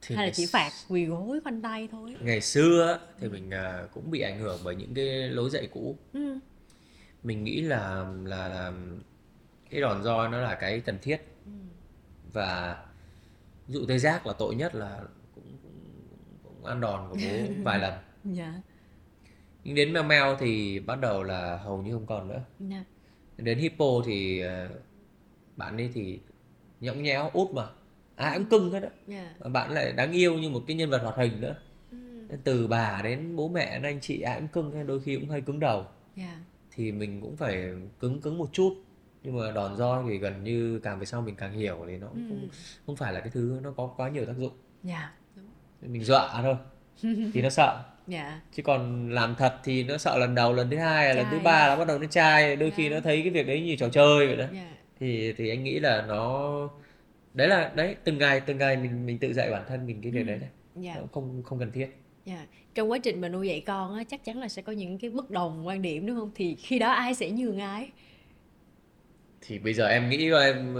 Thì 0.02 0.16
hay 0.16 0.26
là 0.26 0.32
chỉ 0.32 0.46
phạt 0.46 0.70
quỳ 0.88 1.04
gối 1.04 1.40
khoanh 1.40 1.62
tay 1.62 1.88
thôi 1.92 2.16
ngày 2.20 2.40
xưa 2.40 3.00
thì 3.20 3.28
mình 3.28 3.50
à, 3.50 3.86
cũng 3.94 4.10
bị 4.10 4.20
ảnh 4.20 4.38
hưởng 4.38 4.60
bởi 4.64 4.74
những 4.74 4.94
cái 4.94 5.28
lối 5.28 5.50
dạy 5.50 5.68
cũ 5.72 5.98
ừ. 6.12 6.38
mình 7.22 7.44
nghĩ 7.44 7.60
là 7.60 8.06
là 8.24 8.48
là 8.48 8.72
cái 9.70 9.80
đòn 9.80 10.02
roi 10.02 10.28
nó 10.28 10.40
là 10.40 10.54
cái 10.54 10.80
cần 10.80 10.98
thiết 11.02 11.16
ừ. 11.46 11.52
và 12.32 12.76
dụ 13.68 13.86
tê 13.88 13.98
giác 13.98 14.26
là 14.26 14.32
tội 14.32 14.54
nhất 14.54 14.74
là 14.74 15.00
cũng, 15.34 15.58
cũng, 15.62 15.98
cũng 16.42 16.64
ăn 16.64 16.80
đòn 16.80 17.08
của 17.10 17.16
bố 17.16 17.54
vài 17.64 17.78
lần 17.78 17.94
dạ. 18.24 18.54
nhưng 19.64 19.74
đến 19.74 19.92
mèo 19.92 20.02
mèo 20.02 20.36
thì 20.40 20.80
bắt 20.80 21.00
đầu 21.00 21.22
là 21.22 21.56
hầu 21.56 21.82
như 21.82 21.92
không 21.92 22.06
còn 22.06 22.28
nữa 22.28 22.44
dạ. 22.58 22.84
đến 23.36 23.58
hippo 23.58 23.86
thì 24.06 24.40
à, 24.40 24.68
bạn 25.56 25.76
ấy 25.76 25.90
thì 25.94 26.20
nhõng 26.80 27.02
nhẽo 27.02 27.30
út 27.32 27.50
mà 27.50 27.66
ai 28.16 28.38
cũng 28.38 28.46
cưng 28.46 28.72
hết 28.72 28.80
đó 28.80 28.88
yeah. 29.08 29.26
Dạ. 29.40 29.48
bạn 29.48 29.70
lại 29.70 29.92
đáng 29.92 30.12
yêu 30.12 30.34
như 30.34 30.48
một 30.50 30.62
cái 30.66 30.76
nhân 30.76 30.90
vật 30.90 31.02
hoạt 31.02 31.16
hình 31.16 31.40
nữa 31.40 31.54
ừ. 31.90 31.96
từ 32.44 32.66
bà 32.66 33.00
đến 33.04 33.36
bố 33.36 33.48
mẹ 33.48 33.74
đến 33.74 33.82
anh 33.82 34.00
chị 34.00 34.20
ai 34.20 34.40
cũng 34.40 34.48
cưng 34.48 34.86
đôi 34.86 35.00
khi 35.00 35.16
cũng 35.16 35.28
hơi 35.28 35.40
cứng 35.40 35.60
đầu 35.60 35.78
yeah. 36.16 36.30
Dạ. 36.30 36.36
thì 36.74 36.92
mình 36.92 37.20
cũng 37.20 37.36
phải 37.36 37.72
cứng 38.00 38.20
cứng 38.20 38.38
một 38.38 38.48
chút 38.52 38.74
nhưng 39.22 39.36
mà 39.36 39.50
đòn 39.50 39.76
roi 39.76 40.04
thì 40.08 40.18
gần 40.18 40.44
như 40.44 40.80
càng 40.82 40.98
về 40.98 41.06
sau 41.06 41.20
mình 41.20 41.36
càng 41.36 41.52
hiểu 41.52 41.84
thì 41.88 41.96
nó 41.96 42.06
ừ. 42.06 42.20
không 42.28 42.48
không 42.86 42.96
phải 42.96 43.12
là 43.12 43.20
cái 43.20 43.30
thứ 43.30 43.60
nó 43.62 43.72
có 43.76 43.86
quá 43.96 44.08
nhiều 44.08 44.26
tác 44.26 44.36
dụng 44.38 44.52
yeah. 44.88 45.10
Dạ, 45.36 45.42
mình 45.88 46.04
dọa 46.04 46.42
thôi 46.42 46.56
thì 47.32 47.42
nó 47.42 47.50
sợ 47.50 47.84
yeah. 48.10 48.32
chứ 48.52 48.62
còn 48.62 49.10
làm 49.10 49.34
thật 49.38 49.54
thì 49.64 49.84
nó 49.84 49.98
sợ 49.98 50.18
lần 50.18 50.34
đầu 50.34 50.52
lần 50.52 50.70
thứ 50.70 50.76
hai 50.76 51.14
lần 51.14 51.26
thứ 51.30 51.38
ba 51.44 51.68
là 51.68 51.76
bắt 51.76 51.86
đầu 51.86 51.98
nó 51.98 52.06
chai 52.06 52.56
đôi 52.56 52.68
yeah. 52.68 52.76
khi 52.76 52.88
nó 52.88 53.00
thấy 53.00 53.22
cái 53.22 53.30
việc 53.30 53.46
đấy 53.46 53.60
như 53.60 53.76
trò 53.76 53.88
chơi 53.88 54.26
vậy 54.26 54.36
đó 54.36 54.44
yeah. 54.52 54.68
thì 55.00 55.32
thì 55.32 55.48
anh 55.48 55.64
nghĩ 55.64 55.80
là 55.80 56.04
nó 56.08 56.68
đấy 57.34 57.48
là 57.48 57.72
đấy 57.76 57.96
từng 58.04 58.18
ngày 58.18 58.40
từng 58.40 58.58
ngày 58.58 58.76
mình 58.76 59.06
mình 59.06 59.18
tự 59.18 59.32
dạy 59.32 59.50
bản 59.50 59.64
thân 59.68 59.86
mình 59.86 60.02
cái 60.02 60.12
việc 60.12 60.20
ừ. 60.20 60.26
đấy 60.26 60.38
đấy 60.38 60.50
dạ. 60.76 60.96
không 61.12 61.42
không 61.42 61.58
cần 61.58 61.72
thiết 61.72 61.88
dạ. 62.24 62.46
trong 62.74 62.90
quá 62.90 62.98
trình 62.98 63.20
mà 63.20 63.28
nuôi 63.28 63.48
dạy 63.48 63.62
con 63.66 63.94
á 63.94 64.04
chắc 64.08 64.24
chắn 64.24 64.38
là 64.38 64.48
sẽ 64.48 64.62
có 64.62 64.72
những 64.72 64.98
cái 64.98 65.10
bất 65.10 65.30
đồng 65.30 65.66
quan 65.66 65.82
điểm 65.82 66.06
đúng 66.06 66.16
không 66.16 66.30
thì 66.34 66.54
khi 66.54 66.78
đó 66.78 66.90
ai 66.90 67.14
sẽ 67.14 67.30
nhường 67.30 67.58
ai 67.58 67.90
thì 69.40 69.58
bây 69.58 69.74
giờ 69.74 69.86
em 69.86 70.08
nghĩ 70.08 70.30
em 70.30 70.76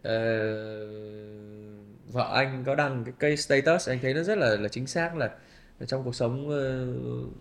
uh, 0.00 0.04
vợ 2.12 2.32
anh 2.34 2.62
có 2.66 2.74
đăng 2.74 3.04
cái, 3.04 3.14
cái 3.18 3.36
status 3.36 3.88
anh 3.88 3.98
thấy 4.02 4.14
nó 4.14 4.22
rất 4.22 4.38
là 4.38 4.56
là 4.56 4.68
chính 4.68 4.86
xác 4.86 5.16
là, 5.16 5.30
là 5.78 5.86
trong 5.86 6.04
cuộc 6.04 6.14
sống 6.14 6.46
uh, 6.46 7.32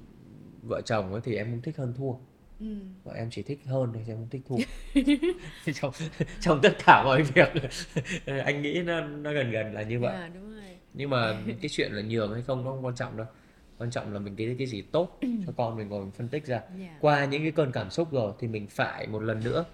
vợ 0.63 0.81
chồng 0.81 1.11
ấy, 1.11 1.21
thì 1.23 1.35
em 1.35 1.51
cũng 1.51 1.61
thích 1.61 1.77
hơn 1.77 1.93
thua 1.97 2.13
ừ. 2.59 2.75
vợ 3.03 3.13
em 3.13 3.29
chỉ 3.31 3.41
thích 3.43 3.59
hơn 3.65 3.91
thôi 3.93 4.03
em 4.07 4.17
không 4.17 4.29
thích 4.29 4.41
thua 4.47 4.57
trong 5.73 5.91
trong 6.41 6.59
tất 6.61 6.73
cả 6.85 7.03
mọi 7.03 7.23
việc 7.23 7.49
anh 8.45 8.61
nghĩ 8.61 8.81
nó 8.81 9.01
nó 9.01 9.33
gần 9.33 9.51
gần 9.51 9.73
là 9.73 9.81
như 9.81 9.99
vậy 9.99 10.15
à, 10.15 10.29
đúng 10.33 10.55
rồi. 10.55 10.77
nhưng 10.93 11.09
mà 11.09 11.37
cái 11.61 11.69
chuyện 11.69 11.91
là 11.91 12.01
nhường 12.01 12.33
hay 12.33 12.41
không 12.41 12.65
nó 12.65 12.71
không 12.71 12.85
quan 12.85 12.95
trọng 12.95 13.17
đâu 13.17 13.27
quan 13.77 13.91
trọng 13.91 14.13
là 14.13 14.19
mình 14.19 14.35
cái 14.35 14.55
cái 14.57 14.67
gì 14.67 14.81
tốt 14.81 15.17
ừ. 15.21 15.27
cho 15.47 15.53
con 15.57 15.77
mình 15.77 15.89
ngồi 15.89 16.01
mình 16.01 16.11
phân 16.11 16.27
tích 16.27 16.45
ra 16.45 16.57
yeah. 16.57 16.71
Dạ. 16.79 16.97
qua 17.01 17.25
những 17.25 17.41
cái 17.41 17.51
cơn 17.51 17.71
cảm 17.71 17.89
xúc 17.89 18.11
rồi 18.11 18.33
thì 18.39 18.47
mình 18.47 18.67
phải 18.67 19.07
một 19.07 19.23
lần 19.23 19.43
nữa 19.43 19.65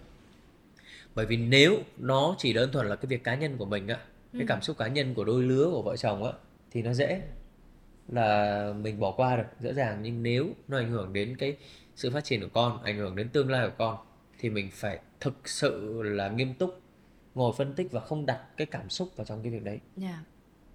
bởi 1.15 1.25
vì 1.25 1.37
nếu 1.37 1.77
nó 1.97 2.35
chỉ 2.37 2.53
đơn 2.53 2.71
thuần 2.71 2.87
là 2.87 2.95
cái 2.95 3.07
việc 3.07 3.23
cá 3.23 3.35
nhân 3.35 3.57
của 3.57 3.65
mình 3.65 3.87
á 3.87 3.97
cái 4.33 4.41
ừ. 4.41 4.45
cảm 4.47 4.61
xúc 4.61 4.77
cá 4.77 4.87
nhân 4.87 5.13
của 5.13 5.23
đôi 5.23 5.43
lứa 5.43 5.69
của 5.71 5.81
vợ 5.81 5.97
chồng 5.97 6.23
á 6.23 6.31
thì 6.71 6.81
nó 6.81 6.93
dễ 6.93 7.21
là 8.07 8.73
mình 8.81 8.99
bỏ 8.99 9.11
qua 9.11 9.37
được 9.37 9.43
dễ 9.59 9.73
dàng 9.73 9.99
nhưng 10.01 10.23
nếu 10.23 10.49
nó 10.67 10.77
ảnh 10.77 10.91
hưởng 10.91 11.13
đến 11.13 11.35
cái 11.37 11.57
sự 11.95 12.09
phát 12.09 12.23
triển 12.23 12.41
của 12.41 12.49
con 12.53 12.83
ảnh 12.83 12.97
hưởng 12.97 13.15
đến 13.15 13.29
tương 13.29 13.49
lai 13.49 13.67
của 13.67 13.75
con 13.77 13.97
thì 14.39 14.49
mình 14.49 14.69
phải 14.73 14.99
thực 15.19 15.49
sự 15.49 16.01
là 16.03 16.29
nghiêm 16.29 16.53
túc 16.53 16.81
ngồi 17.35 17.53
phân 17.57 17.73
tích 17.73 17.91
và 17.91 18.01
không 18.01 18.25
đặt 18.25 18.43
cái 18.57 18.67
cảm 18.67 18.89
xúc 18.89 19.09
vào 19.15 19.25
trong 19.25 19.43
cái 19.43 19.51
việc 19.51 19.63
đấy 19.63 19.79
yeah. 20.01 20.15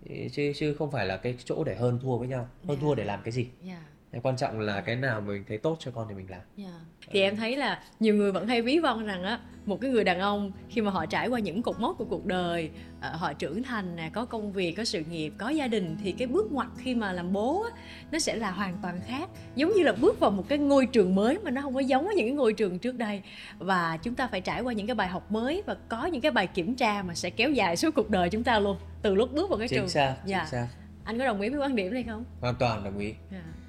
Dạ 0.02 0.28
chứ 0.32 0.52
chứ 0.56 0.74
không 0.74 0.90
phải 0.90 1.06
là 1.06 1.16
cái 1.16 1.36
chỗ 1.44 1.64
để 1.64 1.76
hơn 1.76 1.98
thua 2.02 2.16
với 2.16 2.28
nhau 2.28 2.48
hơn 2.64 2.68
yeah. 2.68 2.80
thua 2.80 2.94
để 2.94 3.04
làm 3.04 3.20
cái 3.24 3.32
gì 3.32 3.48
yeah. 3.66 3.82
Cái 4.12 4.20
quan 4.24 4.36
trọng 4.36 4.60
là 4.60 4.80
cái 4.80 4.96
nào 4.96 5.20
mình 5.20 5.44
thấy 5.48 5.58
tốt 5.58 5.76
cho 5.80 5.90
con 5.90 6.06
thì 6.08 6.14
mình 6.14 6.30
làm. 6.30 6.40
Yeah. 6.56 6.70
Thì 7.10 7.20
ừ. 7.20 7.24
em 7.24 7.36
thấy 7.36 7.56
là 7.56 7.82
nhiều 8.00 8.14
người 8.14 8.32
vẫn 8.32 8.48
hay 8.48 8.62
ví 8.62 8.78
von 8.78 9.06
rằng 9.06 9.22
á 9.22 9.40
một 9.66 9.80
cái 9.80 9.90
người 9.90 10.04
đàn 10.04 10.20
ông 10.20 10.52
khi 10.68 10.80
mà 10.80 10.90
họ 10.90 11.06
trải 11.06 11.28
qua 11.28 11.38
những 11.38 11.62
cột 11.62 11.80
mốc 11.80 11.98
của 11.98 12.04
cuộc 12.04 12.26
đời, 12.26 12.70
ờ, 13.00 13.10
họ 13.12 13.32
trưởng 13.32 13.62
thành 13.62 13.96
nè, 13.96 14.10
có 14.12 14.24
công 14.24 14.52
việc, 14.52 14.72
có 14.72 14.84
sự 14.84 15.02
nghiệp, 15.10 15.32
có 15.38 15.48
gia 15.48 15.66
đình 15.66 15.96
thì 16.04 16.12
cái 16.12 16.26
bước 16.28 16.52
ngoặt 16.52 16.68
khi 16.78 16.94
mà 16.94 17.12
làm 17.12 17.32
bố 17.32 17.62
á, 17.62 17.80
nó 18.12 18.18
sẽ 18.18 18.36
là 18.36 18.50
hoàn 18.50 18.78
toàn 18.82 19.00
khác. 19.06 19.30
Giống 19.54 19.72
như 19.72 19.82
là 19.82 19.92
bước 19.92 20.20
vào 20.20 20.30
một 20.30 20.44
cái 20.48 20.58
ngôi 20.58 20.86
trường 20.86 21.14
mới 21.14 21.38
mà 21.38 21.50
nó 21.50 21.62
không 21.62 21.74
có 21.74 21.80
giống 21.80 22.06
với 22.06 22.14
những 22.14 22.26
cái 22.26 22.34
ngôi 22.34 22.52
trường 22.52 22.78
trước 22.78 22.98
đây 22.98 23.22
và 23.58 23.98
chúng 24.02 24.14
ta 24.14 24.26
phải 24.26 24.40
trải 24.40 24.60
qua 24.60 24.72
những 24.72 24.86
cái 24.86 24.94
bài 24.94 25.08
học 25.08 25.32
mới 25.32 25.62
và 25.66 25.76
có 25.88 26.06
những 26.06 26.20
cái 26.20 26.32
bài 26.32 26.46
kiểm 26.46 26.74
tra 26.74 27.02
mà 27.02 27.14
sẽ 27.14 27.30
kéo 27.30 27.50
dài 27.50 27.76
suốt 27.76 27.94
cuộc 27.94 28.10
đời 28.10 28.30
chúng 28.30 28.44
ta 28.44 28.58
luôn 28.58 28.76
từ 29.02 29.14
lúc 29.14 29.32
bước 29.32 29.50
vào 29.50 29.58
cái 29.58 29.68
chính 29.68 29.78
trường. 29.78 29.88
Xác, 29.88 30.16
dạ. 30.24 30.38
chính 30.38 30.50
xác. 30.50 30.68
Anh 31.04 31.18
có 31.18 31.24
đồng 31.24 31.40
ý 31.40 31.48
với 31.48 31.58
quan 31.58 31.76
điểm 31.76 31.94
này 31.94 32.02
không? 32.02 32.24
Hoàn 32.40 32.54
toàn 32.54 32.84
đồng 32.84 32.98
ý. 32.98 33.06
Yeah 33.06 33.14
dạ 33.30 33.59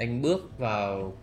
anh 0.00 0.22
bước 0.22 0.58
vào 0.58 1.16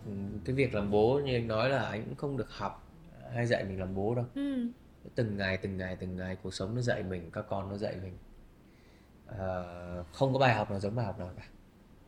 cái 0.45 0.55
việc 0.55 0.73
làm 0.73 0.91
bố 0.91 1.21
như 1.25 1.36
anh 1.36 1.47
nói 1.47 1.69
là 1.69 1.84
anh 1.84 2.03
cũng 2.05 2.15
không 2.15 2.38
được 2.38 2.49
học 2.49 2.88
hay 3.34 3.45
dạy 3.45 3.63
mình 3.63 3.80
làm 3.80 3.95
bố 3.95 4.15
đâu 4.15 4.25
ừ. 4.36 4.67
từng 5.15 5.38
ngày 5.38 5.57
từng 5.57 5.78
ngày 5.78 5.95
từng 5.95 6.17
ngày 6.17 6.38
cuộc 6.43 6.53
sống 6.53 6.75
nó 6.75 6.82
dạy 6.82 7.03
mình 7.03 7.30
các 7.34 7.45
con 7.49 7.69
nó 7.69 7.78
dạy 7.78 7.95
mình 8.03 8.17
à, 9.28 9.63
không 10.13 10.34
có 10.34 10.39
bài 10.39 10.55
học 10.55 10.71
nào 10.71 10.80
giống 10.80 10.95
bài 10.95 11.05
học 11.05 11.19
nào 11.19 11.32
cả 11.38 11.43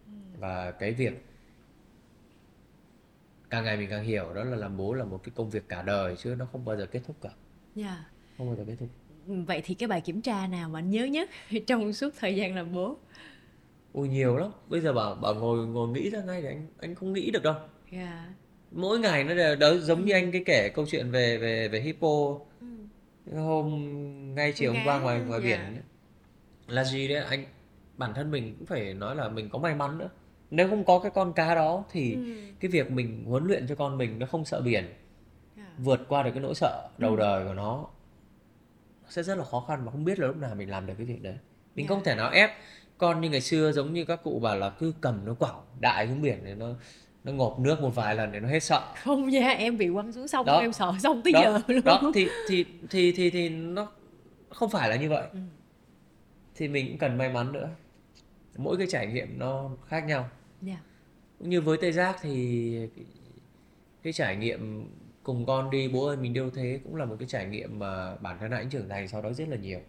ừ. 0.06 0.14
và 0.40 0.72
cái 0.72 0.94
việc 0.94 1.26
càng 3.50 3.64
ngày 3.64 3.78
mình 3.78 3.90
càng 3.90 4.04
hiểu 4.04 4.34
đó 4.34 4.44
là 4.44 4.58
làm 4.58 4.78
bố 4.78 4.94
là 4.94 5.06
một 5.06 5.24
cái 5.24 5.32
công 5.36 5.50
việc 5.50 5.70
cả 5.70 5.82
đời 5.82 6.16
chứ 6.16 6.36
nó 6.40 6.48
không 6.52 6.66
bao 6.66 6.78
giờ 6.78 6.86
kết 6.86 7.02
thúc 7.08 7.16
cả 7.22 7.30
yeah. 7.30 7.38
Dạ. 7.76 8.06
không 8.38 8.48
bao 8.48 8.56
giờ 8.56 8.64
kết 8.68 8.76
thúc 8.80 8.90
vậy 9.26 9.62
thì 9.66 9.76
cái 9.76 9.88
bài 9.88 10.02
kiểm 10.02 10.22
tra 10.22 10.48
nào 10.48 10.70
mà 10.70 10.80
anh 10.80 10.90
nhớ 10.90 11.06
nhất 11.06 11.30
trong 11.68 11.94
suốt 11.94 12.14
thời 12.20 12.36
gian 12.36 12.56
làm 12.56 12.74
bố 12.74 12.98
ôi 14.00 14.08
nhiều 14.08 14.38
lắm 14.38 14.52
bây 14.68 14.82
giờ 14.82 14.94
bảo 14.94 15.16
bảo 15.16 15.36
ngồi 15.36 15.68
ngồi 15.68 15.88
nghĩ 15.88 16.10
ra 16.10 16.22
ngay 16.22 16.42
thì 16.42 16.48
anh 16.48 16.68
anh 16.80 16.96
không 16.96 17.14
nghĩ 17.14 17.32
được 17.32 17.44
đâu 17.44 17.56
yeah. 17.92 18.30
Mỗi 18.72 19.00
ngày 19.00 19.24
nó 19.24 19.34
đều 19.34 19.56
đó 19.56 19.74
giống 19.74 20.06
như 20.06 20.14
anh 20.14 20.32
cái 20.32 20.44
kể 20.46 20.70
câu 20.70 20.86
chuyện 20.90 21.12
về 21.12 21.38
về 21.38 21.68
về 21.68 21.80
hippo 21.80 22.38
ừ. 22.62 23.38
hôm 23.38 23.86
ngay 24.36 24.54
chiều 24.54 24.74
hôm 24.74 24.82
qua 24.86 25.00
ngoài 25.00 25.20
ngoài 25.20 25.42
yeah. 25.44 25.44
biển 25.44 25.82
là 26.68 26.84
gì 26.84 27.08
đấy 27.08 27.24
anh 27.30 27.46
bản 27.98 28.14
thân 28.14 28.32
mình 28.32 28.56
cũng 28.58 28.66
phải 28.66 28.94
nói 28.94 29.16
là 29.16 29.30
mình 29.30 29.50
có 29.50 29.60
may 29.60 29.76
mắn 29.76 29.98
nữa 29.98 30.10
nếu 30.52 30.70
không 30.70 30.84
có 30.84 31.00
cái 31.00 31.12
con 31.16 31.34
cá 31.34 31.56
đó 31.56 31.84
thì 31.92 32.14
ừ. 32.14 32.20
cái 32.60 32.72
việc 32.72 32.92
mình 32.92 33.24
huấn 33.26 33.46
luyện 33.46 33.68
cho 33.68 33.76
con 33.76 33.98
mình 33.98 34.20
nó 34.20 34.26
không 34.26 34.46
sợ 34.46 34.62
biển 34.62 34.84
yeah. 35.58 35.70
Vượt 35.78 36.00
qua 36.08 36.24
được 36.24 36.32
cái 36.34 36.42
nỗi 36.42 36.56
sợ 36.56 36.90
đầu 36.98 37.12
ừ. 37.12 37.18
đời 37.18 37.46
của 37.48 37.54
nó 37.54 37.88
sẽ 39.10 39.24
rất 39.24 39.36
là 39.36 39.44
khó 39.44 39.66
khăn 39.68 39.86
và 39.86 39.92
không 39.92 40.06
biết 40.06 40.20
là 40.20 40.28
lúc 40.28 40.38
nào 40.38 40.56
mình 40.56 40.70
làm 40.70 40.86
được 40.86 40.94
cái 40.98 41.06
việc 41.06 41.22
đấy 41.22 41.38
mình 41.76 41.86
yeah. 41.86 41.90
không 41.90 42.04
thể 42.04 42.16
nào 42.16 42.32
ép 42.32 42.50
con 43.00 43.22
như 43.22 43.30
ngày 43.30 43.42
xưa 43.42 43.72
giống 43.72 43.94
như 43.94 44.06
các 44.06 44.24
cụ 44.24 44.40
bảo 44.40 44.58
là 44.58 44.70
cứ 44.70 44.94
cầm 45.02 45.22
nó 45.26 45.34
quẳng 45.34 45.62
đại 45.80 46.08
xuống 46.08 46.22
biển 46.22 46.40
để 46.44 46.56
nó 46.56 46.68
nó 47.24 47.32
ngộp 47.32 47.60
nước 47.60 47.82
một 47.82 47.96
vài 47.96 48.16
lần 48.16 48.32
để 48.32 48.40
nó 48.40 48.50
hết 48.50 48.60
sợ 48.60 48.94
không 49.04 49.30
nha 49.30 49.50
em 49.50 49.78
bị 49.78 49.90
quăng 49.94 50.12
xuống 50.12 50.28
sông 50.28 50.46
đó. 50.46 50.60
em 50.60 50.74
sợ 50.74 50.94
sông 51.00 51.22
tới 51.24 51.34
đó. 51.34 51.42
giờ 51.44 51.62
luôn 51.68 51.84
đó 51.86 52.12
thì 52.14 52.28
thì 52.50 52.66
thì 52.90 53.12
thì 53.12 53.30
thì 53.30 53.50
nó 53.50 53.92
không 54.50 54.70
phải 54.70 54.90
là 54.90 54.96
như 54.96 55.10
vậy 55.10 55.28
ừ. 55.34 55.40
thì 56.56 56.68
mình 56.68 56.88
cũng 56.88 56.98
cần 56.98 57.18
may 57.18 57.30
mắn 57.30 57.52
nữa 57.52 57.70
mỗi 58.58 58.78
cái 58.78 58.88
trải 58.90 59.08
nghiệm 59.08 59.40
nó 59.40 59.70
khác 59.88 60.00
nhau 60.00 60.20
yeah. 60.20 60.30
Dạ. 60.62 60.78
cũng 61.40 61.50
như 61.50 61.62
với 61.62 61.78
tê 61.82 61.92
giác 61.92 62.16
thì 62.22 62.88
cái, 62.96 63.06
cái 64.04 64.14
trải 64.14 64.36
nghiệm 64.36 64.90
cùng 65.24 65.46
con 65.46 65.70
đi 65.70 65.88
bố 65.88 66.08
ơi 66.08 66.18
mình 66.18 66.34
đâu 66.34 66.50
thế 66.50 66.80
cũng 66.84 66.96
là 66.96 67.06
một 67.06 67.16
cái 67.20 67.28
trải 67.28 67.46
nghiệm 67.46 67.80
mà 67.80 68.16
bản 68.16 68.38
thân 68.40 68.52
anh 68.52 68.70
trưởng 68.70 68.90
thành 68.90 69.08
sau 69.08 69.22
đó 69.22 69.34
rất 69.34 69.48
là 69.48 69.58
nhiều 69.58 69.80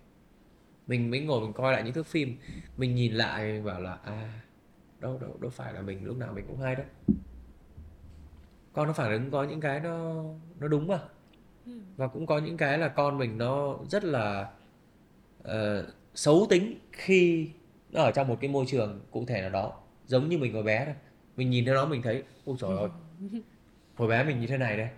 mình 0.90 1.10
mới 1.10 1.20
ngồi 1.20 1.40
mình 1.40 1.52
coi 1.52 1.72
lại 1.72 1.82
những 1.82 1.92
thước 1.92 2.06
phim. 2.06 2.36
Mình 2.76 2.94
nhìn 2.94 3.12
lại 3.14 3.60
bảo 3.60 3.80
là 3.80 3.98
à 4.04 4.40
đâu 5.00 5.18
đâu 5.20 5.36
đâu 5.40 5.50
phải 5.50 5.72
là 5.72 5.80
mình 5.80 6.04
lúc 6.04 6.16
nào 6.16 6.32
mình 6.34 6.44
cũng 6.48 6.60
hay 6.60 6.74
đâu 6.74 6.86
con 8.72 8.86
nó 8.86 8.92
phản 8.92 9.12
ứng 9.12 9.30
có 9.30 9.44
những 9.44 9.60
cái 9.60 9.80
nó 9.80 10.24
nó 10.60 10.68
đúng 10.68 10.86
mà. 10.86 10.98
Ừ. 11.66 11.72
và 11.96 12.06
cũng 12.06 12.26
có 12.26 12.38
những 12.38 12.56
cái 12.56 12.78
là 12.78 12.88
con 12.88 13.18
mình 13.18 13.38
nó 13.38 13.78
rất 13.90 14.04
là 14.04 14.50
uh, 15.42 15.84
xấu 16.14 16.46
tính 16.50 16.78
khi 16.92 17.50
nó 17.90 18.02
ở 18.02 18.12
trong 18.12 18.28
một 18.28 18.38
cái 18.40 18.50
môi 18.50 18.64
trường 18.68 19.00
cụ 19.10 19.24
thể 19.26 19.40
nào 19.40 19.50
đó 19.50 19.80
giống 20.06 20.28
như 20.28 20.38
mình 20.38 20.52
hồi 20.52 20.62
bé 20.62 20.84
thôi. 20.84 20.94
Mình 21.36 21.50
nhìn 21.50 21.64
thấy 21.64 21.74
nó 21.74 21.86
mình 21.86 22.02
thấy 22.02 22.22
ôi 22.44 22.56
trời 22.60 22.78
ơi 22.78 22.88
hồi 23.94 24.08
bé 24.08 24.24
mình 24.24 24.40
như 24.40 24.46
thế 24.46 24.58
này 24.58 24.76
đây. 24.76 24.88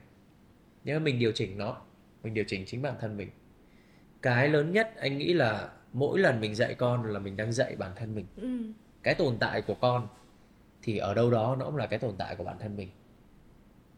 Nhưng 0.84 0.97
mà 0.97 1.01
mình 1.01 1.18
điều 1.18 1.32
chỉnh 1.32 1.59
nó 1.59 1.76
mình 2.22 2.34
điều 2.34 2.45
chỉnh 2.49 2.64
chính 2.66 2.82
bản 2.82 2.95
thân 3.01 3.16
mình. 3.16 3.30
Cái 4.22 4.49
lớn 4.49 4.72
nhất 4.72 4.97
anh 4.97 5.18
nghĩ 5.18 5.32
là 5.32 5.70
mỗi 5.93 6.18
lần 6.18 6.40
mình 6.40 6.55
dạy 6.55 6.74
con 6.74 7.05
là 7.05 7.18
mình 7.18 7.36
đang 7.36 7.53
dạy 7.53 7.76
bản 7.76 7.93
thân 7.97 8.14
mình 8.14 8.26
ừ. 8.36 8.59
cái 9.03 9.14
tồn 9.14 9.36
tại 9.40 9.62
của 9.62 9.74
con 9.74 10.09
thì 10.82 10.99
ở 10.99 11.14
đâu 11.14 11.30
đó 11.30 11.57
nó 11.59 11.64
cũng 11.64 11.76
là 11.76 11.86
cái 11.86 11.99
tồn 11.99 12.14
tại 12.18 12.36
của 12.36 12.45
bản 12.45 12.57
thân 12.59 12.76
mình 12.76 12.88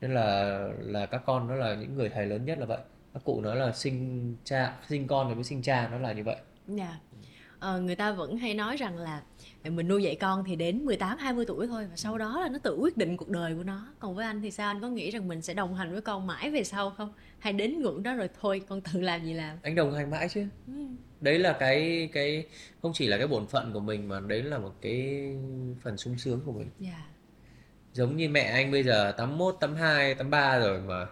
nên 0.01 0.15
là 0.15 0.59
là 0.79 1.07
các 1.07 1.23
con 1.27 1.49
nó 1.49 1.55
là 1.55 1.75
những 1.75 1.95
người 1.95 2.09
thầy 2.09 2.27
lớn 2.27 2.45
nhất 2.45 2.59
là 2.59 2.67
vậy 2.67 2.79
các 3.15 3.25
cụ 3.25 3.41
nói 3.41 3.57
là 3.57 3.73
sinh 3.73 4.37
cha 4.45 4.77
sinh 4.89 5.07
con 5.07 5.29
thì 5.29 5.35
mới 5.35 5.45
sinh 5.45 5.63
cha 5.63 5.89
nó 5.89 5.99
là 5.99 6.13
như 6.13 6.25
vậy 6.25 6.37
yeah. 6.37 6.79
Dạ. 6.79 6.99
ờ, 7.59 7.81
người 7.81 7.97
ta 7.97 8.13
vẫn 8.13 8.37
hay 8.37 8.55
nói 8.55 8.77
rằng 8.77 8.97
là 8.97 9.23
mình 9.71 9.89
nuôi 9.89 10.03
dạy 10.03 10.17
con 10.17 10.45
thì 10.45 10.57
đến 10.57 10.85
18 10.85 11.19
20 11.19 11.45
tuổi 11.47 11.67
thôi 11.67 11.87
và 11.91 11.97
sau 11.97 12.19
đó 12.19 12.41
là 12.41 12.49
nó 12.49 12.59
tự 12.59 12.77
quyết 12.77 12.97
định 12.97 13.17
cuộc 13.17 13.29
đời 13.29 13.55
của 13.55 13.62
nó. 13.62 13.87
Còn 13.99 14.15
với 14.15 14.27
anh 14.27 14.41
thì 14.43 14.51
sao 14.51 14.71
anh 14.71 14.81
có 14.81 14.89
nghĩ 14.89 15.11
rằng 15.11 15.29
mình 15.29 15.43
sẽ 15.43 15.55
đồng 15.55 15.75
hành 15.75 15.93
với 15.93 16.01
con 16.01 16.27
mãi 16.27 16.51
về 16.51 16.65
sau 16.65 16.91
không? 16.91 17.12
Hay 17.39 17.53
đến 17.53 17.83
ngưỡng 17.83 18.03
đó 18.03 18.15
rồi 18.15 18.29
thôi 18.41 18.62
con 18.69 18.81
tự 18.81 19.01
làm 19.01 19.25
gì 19.25 19.33
làm? 19.33 19.59
Anh 19.62 19.75
đồng 19.75 19.95
hành 19.95 20.11
mãi 20.11 20.29
chứ. 20.29 20.47
Ừ. 20.67 20.73
Đấy 21.21 21.39
là 21.39 21.57
cái 21.61 22.09
cái 22.12 22.47
không 22.83 22.93
chỉ 22.95 23.07
là 23.07 23.19
cái 23.19 23.27
bổn 23.27 23.47
phận 23.47 23.73
của 23.73 23.81
mình 23.81 24.09
mà 24.09 24.21
đấy 24.21 24.43
là 24.43 24.59
một 24.59 24.73
cái 24.81 25.29
phần 25.83 25.97
sung 25.97 26.19
sướng 26.19 26.41
của 26.47 26.53
mình. 26.53 26.71
Yeah. 26.81 26.95
Dạ. 26.95 27.07
Giống 27.93 28.17
như 28.17 28.29
mẹ 28.29 28.41
anh 28.41 28.73
bây 28.73 28.83
giờ 28.83 29.12
81, 29.12 29.57
82, 29.61 30.15
83 30.15 30.59
rồi 30.59 30.81
mà 30.81 31.07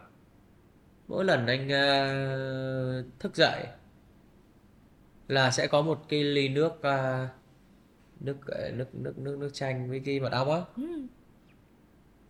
mỗi 1.09 1.24
lần 1.24 1.46
anh 1.46 1.66
uh, 1.66 3.20
thức 3.20 3.36
dậy 3.36 3.66
là 5.28 5.50
sẽ 5.50 5.66
có 5.66 5.82
một 5.82 6.09
cái 6.09 6.24
ly 6.24 6.48
nước 6.48 6.72
uh, 6.72 7.41
nước 8.24 8.46
ờ, 8.46 8.70
nước 8.70 8.94
nước 8.94 9.18
nước 9.18 9.38
nước 9.38 9.50
chanh 9.52 9.90
với 9.90 10.00
cái 10.04 10.20
mật 10.20 10.32
ong 10.32 10.50
á 10.50 10.60
ừ. 10.76 11.06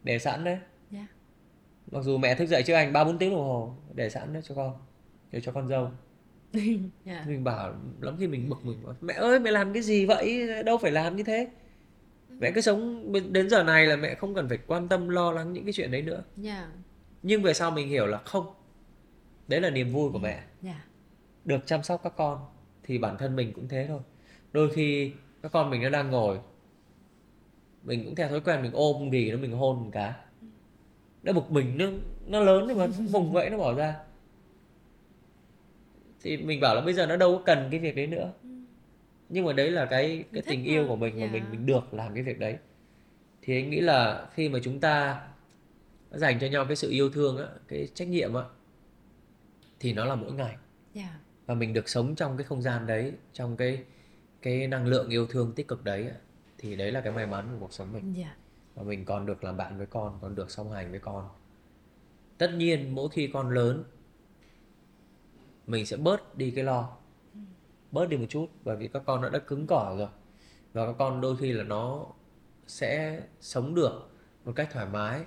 để 0.02 0.18
sẵn 0.18 0.44
đấy 0.44 0.54
yeah. 0.54 0.64
Dạ. 0.90 1.06
mặc 1.90 2.00
dù 2.02 2.18
mẹ 2.18 2.34
thức 2.34 2.46
dậy 2.46 2.62
trước 2.66 2.74
anh 2.74 2.92
ba 2.92 3.04
bốn 3.04 3.18
tiếng 3.18 3.30
đồng 3.30 3.44
hồ 3.44 3.74
để 3.94 4.10
sẵn 4.10 4.32
đấy 4.32 4.42
cho 4.44 4.54
con 4.54 4.74
để 5.30 5.40
cho 5.40 5.52
con 5.52 5.68
dâu 5.68 5.90
yeah. 6.52 6.66
Dạ. 7.04 7.24
mình 7.26 7.44
bảo 7.44 7.74
lắm 8.00 8.16
khi 8.18 8.26
mình 8.26 8.48
bực 8.48 8.64
mình 8.64 8.82
bảo, 8.82 8.94
mẹ 9.00 9.14
ơi 9.14 9.40
mẹ 9.40 9.50
làm 9.50 9.72
cái 9.72 9.82
gì 9.82 10.06
vậy 10.06 10.48
đâu 10.64 10.78
phải 10.78 10.90
làm 10.90 11.16
như 11.16 11.22
thế 11.22 11.48
ừ. 12.28 12.36
mẹ 12.40 12.50
cứ 12.54 12.60
sống 12.60 13.12
đến 13.32 13.50
giờ 13.50 13.62
này 13.62 13.86
là 13.86 13.96
mẹ 13.96 14.14
không 14.14 14.34
cần 14.34 14.48
phải 14.48 14.58
quan 14.66 14.88
tâm 14.88 15.08
lo 15.08 15.32
lắng 15.32 15.52
những 15.52 15.64
cái 15.64 15.72
chuyện 15.72 15.90
đấy 15.90 16.02
nữa 16.02 16.22
yeah. 16.22 16.26
Dạ. 16.36 16.68
nhưng 17.22 17.42
về 17.42 17.54
sau 17.54 17.70
mình 17.70 17.88
hiểu 17.88 18.06
là 18.06 18.18
không 18.18 18.54
đấy 19.48 19.60
là 19.60 19.70
niềm 19.70 19.92
vui 19.92 20.12
của 20.12 20.18
mẹ 20.18 20.42
yeah. 20.64 20.76
được 21.44 21.66
chăm 21.66 21.82
sóc 21.82 22.00
các 22.04 22.12
con 22.16 22.46
thì 22.82 22.98
bản 22.98 23.16
thân 23.18 23.36
mình 23.36 23.52
cũng 23.52 23.68
thế 23.68 23.86
thôi 23.88 24.00
đôi 24.52 24.70
khi 24.74 25.12
các 25.42 25.52
con 25.52 25.70
mình 25.70 25.82
nó 25.82 25.90
đang 25.90 26.10
ngồi. 26.10 26.38
Mình 27.82 28.04
cũng 28.04 28.14
theo 28.14 28.28
thói 28.28 28.40
quen 28.40 28.62
mình 28.62 28.72
ôm 28.74 29.10
gì 29.10 29.30
nó 29.30 29.38
mình 29.38 29.52
hôn 29.52 29.84
một 29.84 29.90
cái. 29.92 30.12
Nó 31.22 31.32
bực 31.32 31.50
mình 31.50 31.78
nó 31.78 31.86
nó 32.26 32.40
lớn 32.40 32.64
nhưng 32.68 32.78
mà 32.78 32.86
vùng 32.86 33.32
vậy 33.32 33.50
nó 33.50 33.58
bỏ 33.58 33.74
ra. 33.74 33.96
Thì 36.22 36.36
mình 36.36 36.60
bảo 36.60 36.74
là 36.74 36.80
bây 36.80 36.94
giờ 36.94 37.06
nó 37.06 37.16
đâu 37.16 37.36
có 37.36 37.42
cần 37.46 37.68
cái 37.70 37.80
việc 37.80 37.96
đấy 37.96 38.06
nữa. 38.06 38.32
Nhưng 39.28 39.44
mà 39.44 39.52
đấy 39.52 39.70
là 39.70 39.86
cái 39.86 40.24
cái 40.32 40.42
tình 40.46 40.64
yêu 40.64 40.84
của 40.88 40.96
mình 40.96 41.14
mà 41.14 41.20
yeah. 41.20 41.32
mình 41.32 41.44
mình 41.50 41.66
được 41.66 41.94
làm 41.94 42.14
cái 42.14 42.22
việc 42.22 42.38
đấy. 42.38 42.56
Thì 43.42 43.56
anh 43.56 43.70
nghĩ 43.70 43.80
là 43.80 44.26
khi 44.34 44.48
mà 44.48 44.58
chúng 44.62 44.80
ta 44.80 45.20
dành 46.10 46.38
cho 46.40 46.46
nhau 46.46 46.64
cái 46.64 46.76
sự 46.76 46.90
yêu 46.90 47.10
thương 47.10 47.38
á 47.38 47.46
cái 47.68 47.88
trách 47.94 48.08
nhiệm 48.08 48.34
á 48.34 48.42
thì 49.80 49.92
nó 49.92 50.04
là 50.04 50.14
mỗi 50.14 50.32
ngày. 50.32 50.56
Yeah. 50.94 51.10
và 51.46 51.54
mình 51.54 51.72
được 51.72 51.88
sống 51.88 52.14
trong 52.14 52.36
cái 52.36 52.44
không 52.44 52.62
gian 52.62 52.86
đấy 52.86 53.12
trong 53.32 53.56
cái 53.56 53.84
cái 54.42 54.68
năng 54.68 54.86
lượng 54.86 55.08
yêu 55.08 55.26
thương 55.26 55.52
tích 55.52 55.68
cực 55.68 55.84
đấy 55.84 56.10
thì 56.58 56.76
đấy 56.76 56.92
là 56.92 57.00
cái 57.00 57.12
may 57.12 57.26
mắn 57.26 57.48
của 57.52 57.56
cuộc 57.60 57.72
sống 57.72 57.92
mình. 57.92 58.14
Yeah. 58.16 58.36
và 58.74 58.82
mình 58.82 59.04
còn 59.04 59.26
được 59.26 59.44
làm 59.44 59.56
bạn 59.56 59.78
với 59.78 59.86
con 59.86 60.18
còn 60.22 60.34
được 60.34 60.50
song 60.50 60.72
hành 60.72 60.90
với 60.90 61.00
con. 61.00 61.28
Tất 62.38 62.50
nhiên 62.56 62.94
mỗi 62.94 63.08
khi 63.08 63.30
con 63.32 63.50
lớn 63.50 63.84
mình 65.66 65.86
sẽ 65.86 65.96
bớt 65.96 66.36
đi 66.36 66.50
cái 66.50 66.64
lo. 66.64 66.96
Bớt 67.90 68.08
đi 68.08 68.16
một 68.16 68.26
chút 68.28 68.46
bởi 68.64 68.76
vì 68.76 68.88
các 68.88 69.02
con 69.06 69.20
nó 69.20 69.28
đã 69.28 69.38
cứng 69.38 69.66
cỏi 69.66 69.96
rồi. 69.96 70.08
Và 70.72 70.86
các 70.86 70.94
con 70.98 71.20
đôi 71.20 71.36
khi 71.36 71.52
là 71.52 71.64
nó 71.64 72.06
sẽ 72.66 73.22
sống 73.40 73.74
được 73.74 74.10
một 74.44 74.52
cách 74.56 74.68
thoải 74.72 74.86
mái 74.86 75.24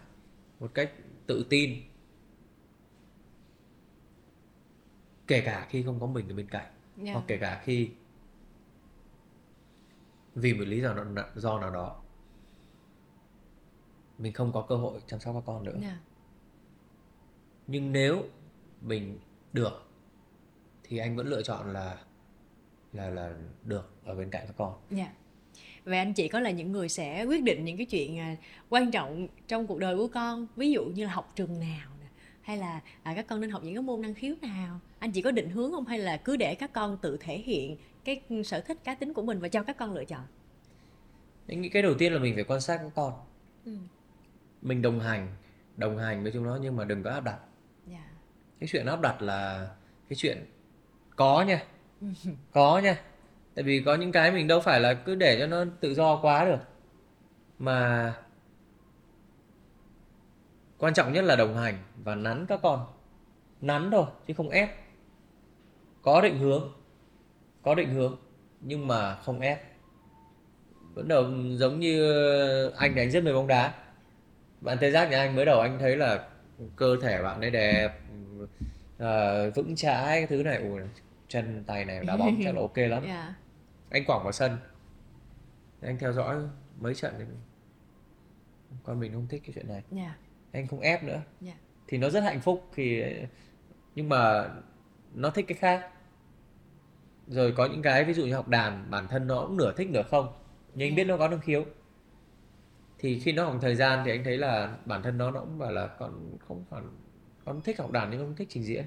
một 0.60 0.74
cách 0.74 0.92
tự 1.28 1.46
tin. 1.50 1.82
Kể 5.28 5.42
cả 5.42 5.68
khi 5.70 5.84
không 5.84 6.00
có 6.00 6.08
mình 6.08 6.30
ở 6.30 6.36
bên 6.36 6.48
cạnh 6.48 6.72
Yeah. 7.04 7.14
hoặc 7.14 7.24
kể 7.28 7.38
cả 7.38 7.62
khi 7.64 7.90
vì 10.36 10.54
một 10.54 10.64
lý 10.68 10.82
do 10.82 10.94
nào, 10.94 11.26
do 11.36 11.60
nào 11.60 11.70
đó 11.72 12.02
mình 14.18 14.34
không 14.34 14.52
có 14.52 14.62
cơ 14.62 14.76
hội 14.76 15.00
chăm 15.08 15.20
sóc 15.20 15.36
các 15.36 15.44
con 15.46 15.64
nữa 15.64 15.78
Yeah. 15.82 15.98
nhưng 17.68 17.92
nếu 17.92 18.24
mình 18.82 19.20
được 19.54 19.84
thì 20.84 20.98
anh 20.98 21.16
vẫn 21.16 21.28
lựa 21.28 21.42
chọn 21.42 21.74
là 21.74 21.98
là 22.94 23.10
là 23.10 23.36
được 23.64 23.92
ở 24.04 24.16
bên 24.16 24.30
cạnh 24.30 24.44
các 24.48 24.54
con 24.58 24.74
Dạ. 24.92 25.14
Vậy 25.86 25.98
anh 25.98 26.14
chị 26.14 26.28
có 26.28 26.40
là 26.40 26.52
những 26.52 26.72
người 26.72 26.90
sẽ 26.90 27.24
quyết 27.24 27.44
định 27.44 27.66
những 27.66 27.78
cái 27.78 27.86
chuyện 27.86 28.20
à, 28.20 28.36
quan 28.70 28.92
trọng 28.92 29.28
trong 29.48 29.68
cuộc 29.68 29.80
đời 29.80 29.98
của 29.98 30.08
con, 30.08 30.48
ví 30.56 30.72
dụ 30.72 30.86
như 30.86 31.06
là 31.06 31.12
học 31.12 31.32
trường 31.36 31.60
nào 31.60 31.92
hay 32.42 32.58
là 32.58 32.82
à, 33.04 33.14
các 33.16 33.28
con 33.28 33.42
nên 33.42 33.50
học 33.50 33.64
những 33.64 33.74
cái 33.74 33.84
môn 33.84 34.02
năng 34.02 34.14
khiếu 34.14 34.36
nào. 34.42 34.80
Anh 35.00 35.12
chị 35.12 35.22
có 35.22 35.32
định 35.32 35.50
hướng 35.50 35.72
không 35.72 35.86
hay 35.86 36.00
là 36.00 36.18
cứ 36.18 36.38
để 36.38 36.56
các 36.56 36.74
con 36.74 36.98
tự 37.02 37.18
thể 37.20 37.38
hiện 37.38 37.78
cái 38.06 38.44
sở 38.46 38.62
thích 38.62 38.78
cá 38.84 38.96
tính 38.96 39.14
của 39.14 39.22
mình 39.22 39.40
và 39.40 39.48
cho 39.48 39.64
các 39.64 39.78
con 39.78 39.94
lựa 39.94 40.06
chọn? 40.06 40.24
anh 41.48 41.62
nghĩ 41.62 41.70
cái 41.70 41.82
đầu 41.82 41.94
tiên 41.94 42.14
là 42.14 42.20
mình 42.20 42.36
phải 42.36 42.44
quan 42.44 42.62
sát 42.62 42.78
các 42.78 42.92
con. 42.96 43.14
Ừ. 43.66 43.78
mình 44.62 44.82
đồng 44.82 45.00
hành 45.00 45.36
đồng 45.78 45.98
hành 45.98 46.24
với 46.24 46.32
chúng 46.32 46.44
nó 46.44 46.58
nhưng 46.62 46.76
mà 46.76 46.84
đừng 46.86 47.04
có 47.04 47.12
áp 47.12 47.20
đặt. 47.20 47.40
Dạ. 47.88 48.10
cái 48.60 48.70
chuyện 48.72 48.86
áp 48.86 49.02
đặt 49.02 49.22
là 49.22 49.70
cái 50.10 50.16
chuyện 50.16 50.46
có 51.16 51.42
nha. 51.42 51.64
Có 52.52 52.80
nha. 52.84 53.02
Tại 53.56 53.64
vì 53.64 53.84
có 53.86 53.96
những 53.96 54.12
cái 54.12 54.32
mình 54.32 54.48
đâu 54.48 54.60
phải 54.60 54.80
là 54.80 54.94
cứ 54.94 55.16
để 55.16 55.40
cho 55.40 55.48
nó 55.48 55.66
tự 55.80 55.94
do 55.94 56.20
quá 56.22 56.46
được. 56.46 56.60
Mà 57.60 58.14
quan 60.78 60.94
trọng 60.94 61.14
nhất 61.14 61.22
là 61.22 61.36
đồng 61.36 61.58
hành 61.58 61.78
và 62.04 62.16
nắn 62.16 62.46
các 62.46 62.60
con. 62.64 62.86
Nắn 63.62 63.90
thôi 63.92 64.06
chứ 64.28 64.34
không 64.34 64.50
ép. 64.50 64.70
Có 66.02 66.22
định 66.22 66.40
hướng 66.40 66.74
có 67.66 67.76
định 67.76 67.90
hướng 67.90 68.18
nhưng 68.62 68.88
mà 68.88 69.16
không 69.16 69.40
ép. 69.40 69.62
Vẫn 70.94 71.08
đầu 71.08 71.26
giống 71.52 71.80
như 71.80 72.02
anh 72.78 72.96
anh 72.96 73.12
rất 73.12 73.24
mê 73.24 73.34
bóng 73.34 73.48
đá. 73.48 73.74
Bạn 74.62 74.78
tê 74.82 74.92
giác 74.92 75.10
nhà 75.10 75.18
anh 75.18 75.36
mới 75.36 75.46
đầu 75.46 75.60
anh 75.60 75.80
thấy 75.80 75.98
là 75.98 76.28
cơ 76.76 76.98
thể 77.02 77.22
bạn 77.22 77.42
ấy 77.42 77.52
đẹp 77.52 78.00
ờ, 78.98 79.52
vững 79.52 79.76
chãi 79.76 80.06
cái 80.06 80.28
thứ 80.28 80.44
này 80.44 80.58
ui 80.58 80.82
chân 81.28 81.64
tay 81.68 81.86
này 81.86 82.06
đá 82.06 82.18
bóng 82.18 82.40
chắc 82.44 82.56
là 82.56 82.62
ok 82.62 82.78
lắm. 82.78 83.04
Dạ. 83.08 83.36
anh 83.90 84.06
quẳng 84.06 84.24
vào 84.24 84.32
sân. 84.32 84.58
Anh 85.82 85.98
theo 85.98 86.14
dõi 86.14 86.36
mấy 86.80 86.96
trận 86.96 87.14
thì 87.18 87.26
con 88.84 89.00
mình 89.00 89.14
không 89.14 89.28
thích 89.28 89.42
cái 89.46 89.52
chuyện 89.56 89.68
này. 89.68 89.84
Dạ. 89.92 90.16
anh 90.52 90.68
không 90.68 90.80
ép 90.80 91.04
nữa. 91.04 91.22
Dạ. 91.42 91.54
thì 91.88 91.98
nó 91.98 92.10
rất 92.10 92.24
hạnh 92.24 92.42
phúc 92.42 92.70
thì 92.76 93.04
nhưng 93.96 94.10
mà 94.10 94.50
nó 95.14 95.30
thích 95.30 95.46
cái 95.48 95.58
khác 95.58 95.90
rồi 97.28 97.52
có 97.52 97.66
những 97.66 97.82
cái 97.82 98.04
ví 98.04 98.14
dụ 98.14 98.26
như 98.26 98.36
học 98.36 98.48
đàn 98.48 98.92
bản 98.92 99.08
thân 99.08 99.28
nó 99.28 99.42
cũng 99.42 99.58
nửa 99.58 99.74
thích 99.78 99.90
nửa 99.90 100.04
không 100.04 100.34
nhưng 100.74 100.90
anh 100.90 100.96
biết 100.96 101.04
nó 101.04 101.18
có 101.18 101.28
năng 101.28 101.40
khiếu 101.40 101.66
thì 103.00 103.20
khi 103.20 103.32
nó 103.32 103.46
học 103.46 103.58
thời 103.62 103.76
gian 103.76 104.02
thì 104.06 104.12
anh 104.12 104.24
thấy 104.24 104.38
là 104.38 104.78
bản 104.86 105.04
thân 105.04 105.18
nó 105.18 105.32
nó 105.32 105.40
cũng 105.40 105.60
bảo 105.60 105.72
là 105.72 105.88
con 105.88 106.38
không 106.48 106.66
phải 106.70 106.82
con 107.46 107.62
thích 107.62 107.80
học 107.80 107.92
đàn 107.92 108.10
nhưng 108.10 108.20
con 108.20 108.28
không 108.28 108.36
thích 108.36 108.48
trình 108.52 108.64
diễn 108.64 108.86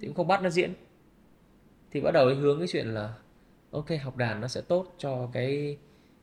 thì 0.00 0.06
cũng 0.06 0.16
không 0.16 0.26
bắt 0.26 0.42
nó 0.42 0.50
diễn 0.50 0.74
thì 1.90 2.00
bắt 2.00 2.10
đầu 2.10 2.26
hướng 2.34 2.58
cái 2.58 2.68
chuyện 2.68 2.86
là 2.86 3.14
ok 3.70 3.86
học 4.02 4.16
đàn 4.16 4.40
nó 4.40 4.48
sẽ 4.48 4.60
tốt 4.60 4.94
cho 4.98 5.30
cái 5.32 5.78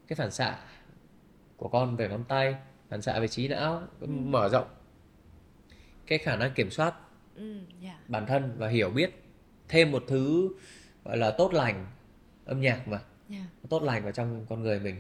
cái 0.08 0.16
phản 0.16 0.32
xạ 0.32 0.60
của 1.58 1.68
con 1.68 1.96
về 1.96 2.10
ngón 2.10 2.24
tay 2.24 2.56
phản 2.90 3.02
xạ 3.02 3.20
về 3.20 3.28
trí 3.28 3.48
não 3.48 3.82
mở 4.08 4.50
rộng 4.50 4.68
cái 6.08 6.18
khả 6.18 6.36
năng 6.36 6.54
kiểm 6.54 6.70
soát 6.70 6.94
Ừ. 7.36 7.58
Dạ. 7.82 8.00
bản 8.08 8.26
thân 8.26 8.56
và 8.58 8.68
hiểu 8.68 8.90
biết 8.90 9.24
thêm 9.70 9.92
một 9.92 10.04
thứ 10.08 10.50
gọi 11.06 11.18
là 11.18 11.32
tốt 11.32 11.54
lành 11.54 11.86
âm 12.46 12.62
nhạc 12.62 12.88
mà 12.88 13.00
Dạ. 13.30 13.38
tốt 13.70 13.84
lành 13.84 14.04
vào 14.04 14.12
trong 14.12 14.46
con 14.50 14.62
người 14.64 14.80
mình 14.80 14.96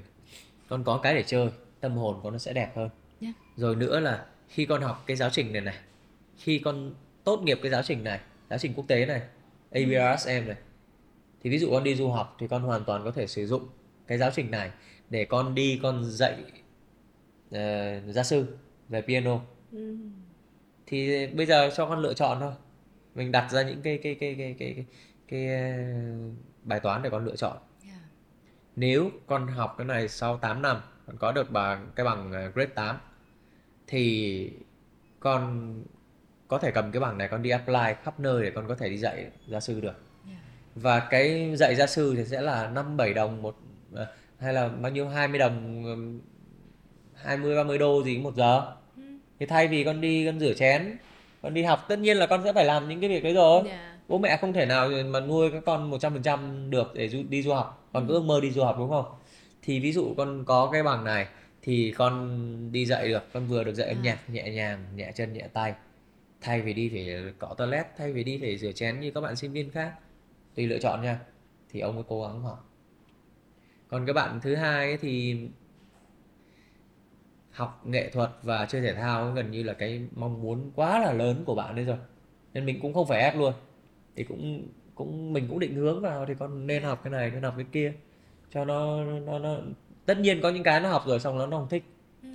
con 0.69 0.83
có 0.83 0.97
cái 1.03 1.13
để 1.15 1.23
chơi 1.27 1.49
tâm 1.79 1.91
hồn 1.95 2.19
con 2.23 2.33
nó 2.33 2.39
sẽ 2.39 2.53
đẹp 2.53 2.71
hơn 2.75 2.89
Dạ. 3.21 3.29
rồi 3.55 3.75
nữa 3.75 3.99
là 3.99 4.25
khi 4.47 4.65
con 4.65 4.81
học 4.81 5.03
cái 5.07 5.17
giáo 5.17 5.29
trình 5.29 5.53
này 5.53 5.61
này 5.61 5.75
khi 6.37 6.59
con 6.59 6.93
tốt 7.23 7.41
nghiệp 7.43 7.59
cái 7.61 7.71
giáo 7.71 7.81
trình 7.83 8.03
này 8.03 8.19
giáo 8.49 8.59
trình 8.59 8.73
quốc 8.75 8.85
tế 8.87 9.05
này 9.05 9.21
ABRSM 9.71 10.47
này 10.47 10.57
thì 11.43 11.49
ví 11.49 11.59
dụ 11.59 11.71
con 11.71 11.83
đi 11.83 11.95
du 11.95 12.09
học 12.09 12.35
thì 12.39 12.47
con 12.47 12.61
hoàn 12.61 12.83
toàn 12.83 13.03
có 13.03 13.11
thể 13.11 13.27
sử 13.27 13.47
dụng 13.47 13.67
cái 14.07 14.17
giáo 14.17 14.31
trình 14.35 14.51
này 14.51 14.71
để 15.09 15.25
con 15.25 15.55
đi 15.55 15.79
con 15.83 16.03
dạy 16.05 16.35
ờ, 17.51 17.99
gia 18.11 18.23
sư 18.23 18.57
về 18.89 19.01
piano 19.01 19.39
Ừ. 19.71 19.95
thì 20.85 21.27
bây 21.27 21.45
giờ 21.45 21.69
cho 21.75 21.85
con 21.85 21.99
lựa 21.99 22.13
chọn 22.13 22.39
thôi 22.39 22.51
mình 23.15 23.31
đặt 23.31 23.51
ra 23.51 23.61
những 23.61 23.81
cái 23.81 23.97
cái 24.03 24.15
cái 24.15 24.35
cái 24.37 24.55
cái 24.59 24.73
cái, 24.75 24.85
cái 25.31 25.47
ờ, 25.47 25.71
bài 26.63 26.79
toán 26.79 27.01
để 27.01 27.09
con 27.09 27.25
lựa 27.25 27.35
chọn 27.35 27.57
Dạ. 27.87 27.93
nếu 28.75 29.09
con 29.27 29.47
học 29.47 29.75
cái 29.77 29.85
này 29.87 30.07
sau 30.07 30.37
8 30.37 30.61
năm 30.61 30.77
con 31.07 31.17
có 31.17 31.31
được 31.31 31.51
bằng 31.51 31.91
cái 31.95 32.03
bằng 32.05 32.31
ờ, 32.31 32.49
grade 32.49 32.71
8 32.75 32.97
thì 33.87 34.51
con 35.19 35.73
có 36.47 36.57
thể 36.57 36.71
cầm 36.71 36.91
cái 36.91 36.99
bằng 36.99 37.17
này 37.17 37.27
con 37.27 37.41
đi 37.41 37.49
apply 37.49 37.93
khắp 38.03 38.19
nơi 38.19 38.43
để 38.43 38.51
con 38.55 38.67
có 38.67 38.75
thể 38.75 38.89
đi 38.89 38.97
dạy 38.97 39.25
gia 39.47 39.59
sư 39.59 39.79
được 39.81 39.93
Dạ. 40.27 40.33
và 40.75 40.99
cái 40.99 41.55
dạy 41.55 41.75
gia 41.75 41.87
sư 41.87 42.13
thì 42.17 42.25
sẽ 42.25 42.41
là 42.41 42.67
5 42.69 42.97
7 42.97 43.13
đồng 43.13 43.41
một 43.41 43.55
ờ, 43.93 44.07
hay 44.39 44.53
là 44.53 44.67
bao 44.69 44.91
nhiêu 44.91 45.07
20 45.09 45.39
đồng 45.39 45.83
ừm, 45.85 46.21
20 47.15 47.55
30 47.55 47.77
đô 47.77 48.03
gì 48.03 48.17
một 48.17 48.35
giờ. 48.35 48.71
Thì 49.39 49.45
thay 49.45 49.67
vì 49.67 49.83
con 49.83 50.01
đi 50.01 50.25
con 50.25 50.39
rửa 50.39 50.53
chén, 50.53 50.97
con 51.41 51.53
đi 51.53 51.63
học 51.63 51.85
tất 51.87 51.99
nhiên 51.99 52.17
là 52.17 52.27
con 52.27 52.41
sẽ 52.43 52.53
phải 52.53 52.65
làm 52.65 52.89
những 52.89 52.99
cái 52.99 53.09
việc 53.09 53.23
đấy 53.23 53.33
rồi. 53.33 53.61
Dạ. 53.65 53.90
Bố 54.11 54.17
mẹ 54.17 54.37
không 54.37 54.53
thể 54.53 54.65
nào 54.65 54.89
mà 55.05 55.19
nuôi 55.19 55.51
các 55.51 55.63
con 55.65 55.91
100% 55.91 56.69
được 56.69 56.91
để 56.93 57.09
du, 57.09 57.23
đi 57.29 57.41
du 57.41 57.53
học. 57.53 57.89
Con 57.93 58.07
cứ 58.07 58.13
ước 58.13 58.23
mơ 58.23 58.39
đi 58.41 58.51
du 58.51 58.63
học 58.63 58.75
đúng 58.79 58.89
không? 58.89 59.05
Thì 59.61 59.79
ví 59.79 59.91
dụ 59.91 60.13
con 60.17 60.43
có 60.45 60.69
cái 60.71 60.83
bằng 60.83 61.03
này 61.03 61.27
thì 61.61 61.93
con 61.97 62.37
đi 62.71 62.85
dạy 62.85 63.07
được, 63.07 63.23
con 63.33 63.47
vừa 63.47 63.63
được 63.63 63.73
dạy 63.73 63.87
âm 63.87 63.97
À. 63.97 64.01
nhạc 64.03 64.29
nhẹ 64.29 64.51
nhàng, 64.51 64.85
nhẹ 64.95 65.11
chân 65.15 65.33
nhẹ 65.33 65.47
tay. 65.53 65.73
Thay 66.41 66.61
vì 66.61 66.73
đi 66.73 66.89
phải 66.89 67.33
cọ 67.39 67.53
toilet, 67.57 67.85
thay 67.97 68.13
vì 68.13 68.23
đi 68.23 68.37
phải 68.41 68.57
rửa 68.57 68.71
chén 68.71 68.99
như 68.99 69.11
các 69.11 69.21
bạn 69.21 69.35
sinh 69.35 69.51
viên 69.51 69.71
khác. 69.71 69.93
Tùy 70.55 70.67
lựa 70.67 70.79
chọn 70.79 71.01
nha. 71.01 71.19
Thì 71.69 71.79
ông 71.79 71.95
mới 71.95 72.03
cố 72.07 72.21
gắng 72.21 72.41
học. 72.41 72.69
Còn 73.87 74.05
các 74.05 74.13
bạn 74.13 74.39
thứ 74.41 74.55
hai 74.55 74.85
ấy 74.85 74.97
thì 74.97 75.37
học 77.51 77.81
nghệ 77.85 78.09
thuật 78.09 78.29
và 78.43 78.65
chơi 78.65 78.81
thể 78.81 78.93
thao 78.93 79.23
ấy 79.23 79.33
gần 79.35 79.51
như 79.51 79.63
là 79.63 79.73
cái 79.73 80.01
mong 80.15 80.41
muốn 80.41 80.71
quá 80.75 80.99
là 80.99 81.13
lớn 81.13 81.43
của 81.45 81.55
bạn 81.55 81.75
đấy 81.75 81.85
rồi 81.85 81.97
nên 82.53 82.65
mình 82.65 82.79
cũng 82.81 82.93
không 82.93 83.07
phải 83.07 83.21
ép 83.21 83.35
luôn 83.35 83.53
thì 84.15 84.23
cũng 84.23 84.67
cũng 84.95 85.33
mình 85.33 85.47
cũng 85.49 85.59
định 85.59 85.75
hướng 85.75 86.01
vào 86.01 86.25
thì 86.25 86.33
con 86.39 86.67
nên 86.67 86.83
học 86.83 87.01
cái 87.03 87.11
này 87.11 87.31
nên 87.31 87.43
học 87.43 87.53
cái 87.57 87.65
kia. 87.71 87.93
Cho 88.53 88.65
nó 88.65 89.03
nó 89.03 89.39
nó 89.39 89.57
tất 90.05 90.19
nhiên 90.19 90.41
có 90.41 90.49
những 90.49 90.63
cái 90.63 90.79
nó 90.79 90.89
học 90.89 91.03
rồi 91.07 91.19
xong 91.19 91.37
nó 91.37 91.47
nó 91.47 91.57
không 91.57 91.69
thích. 91.69 91.83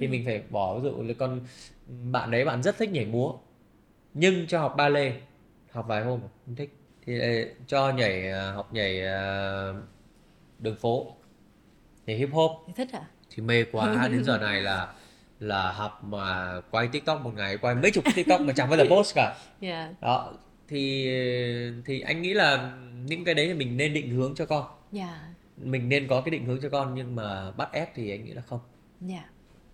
Thì 0.01 0.09
mình 0.09 0.23
phải 0.25 0.43
bỏ 0.51 0.79
ví 0.79 0.91
dụ 0.91 1.03
là 1.03 1.15
con 1.19 1.41
bạn 2.13 2.31
đấy 2.31 2.45
bạn 2.45 2.63
rất 2.63 2.79
thích 2.79 2.91
nhảy 2.91 3.07
múa 3.07 3.33
nhưng 4.15 4.47
cho 4.47 4.61
học 4.61 4.75
ballet 4.77 5.13
học 5.71 5.85
vài 5.89 6.05
hôm 6.05 6.21
không 6.47 6.57
thích. 6.57 6.73
Thì 7.07 7.21
ờ, 7.21 7.29
cho 7.67 7.93
nhảy 7.93 8.31
ờ, 8.31 8.53
học 8.53 8.73
nhảy 8.73 9.01
ờ, 9.01 9.75
đường 10.59 10.77
phố 10.77 11.17
nhảy 12.07 12.17
hip 12.17 12.29
hop. 12.33 12.51
Thì 12.67 12.73
thích 12.77 12.89
à? 12.93 13.05
thì 13.31 13.43
mê 13.43 13.65
quá 13.73 14.09
đến 14.13 14.25
giờ 14.25 14.39
này 14.41 14.63
là 14.63 14.95
là 15.41 15.73
học 15.73 16.05
mà 16.05 16.61
quay 16.71 16.89
tiktok 16.89 17.21
một 17.21 17.33
ngày 17.37 17.57
quay 17.57 17.75
mấy 17.75 17.91
chục 17.91 18.05
tiktok 18.15 18.41
mà 18.41 18.53
chẳng 18.57 18.69
bao 18.71 18.79
giờ 18.79 18.85
post 18.91 19.15
cả. 19.15 19.37
Dạ. 19.61 19.93
đó 20.01 20.33
thì 20.69 21.09
thì 21.85 22.01
anh 22.01 22.23
nghĩ 22.23 22.35
là 22.35 22.77
những 23.07 23.25
cái 23.25 23.35
đấy 23.35 23.47
thì 23.49 23.55
mình 23.55 23.77
nên 23.77 23.95
định 23.95 24.11
hướng 24.11 24.35
cho 24.35 24.47
con 24.47 24.65
Dạ. 24.93 25.29
mình 25.57 25.89
nên 25.89 26.09
có 26.09 26.21
cái 26.21 26.31
định 26.31 26.45
hướng 26.45 26.61
cho 26.63 26.69
con 26.69 26.95
nhưng 26.95 27.17
mà 27.17 27.51
bắt 27.51 27.69
ép 27.73 27.95
thì 27.95 28.11
anh 28.11 28.25
nghĩ 28.25 28.33
là 28.33 28.43
không 28.43 28.61
Dạ. 29.01 29.25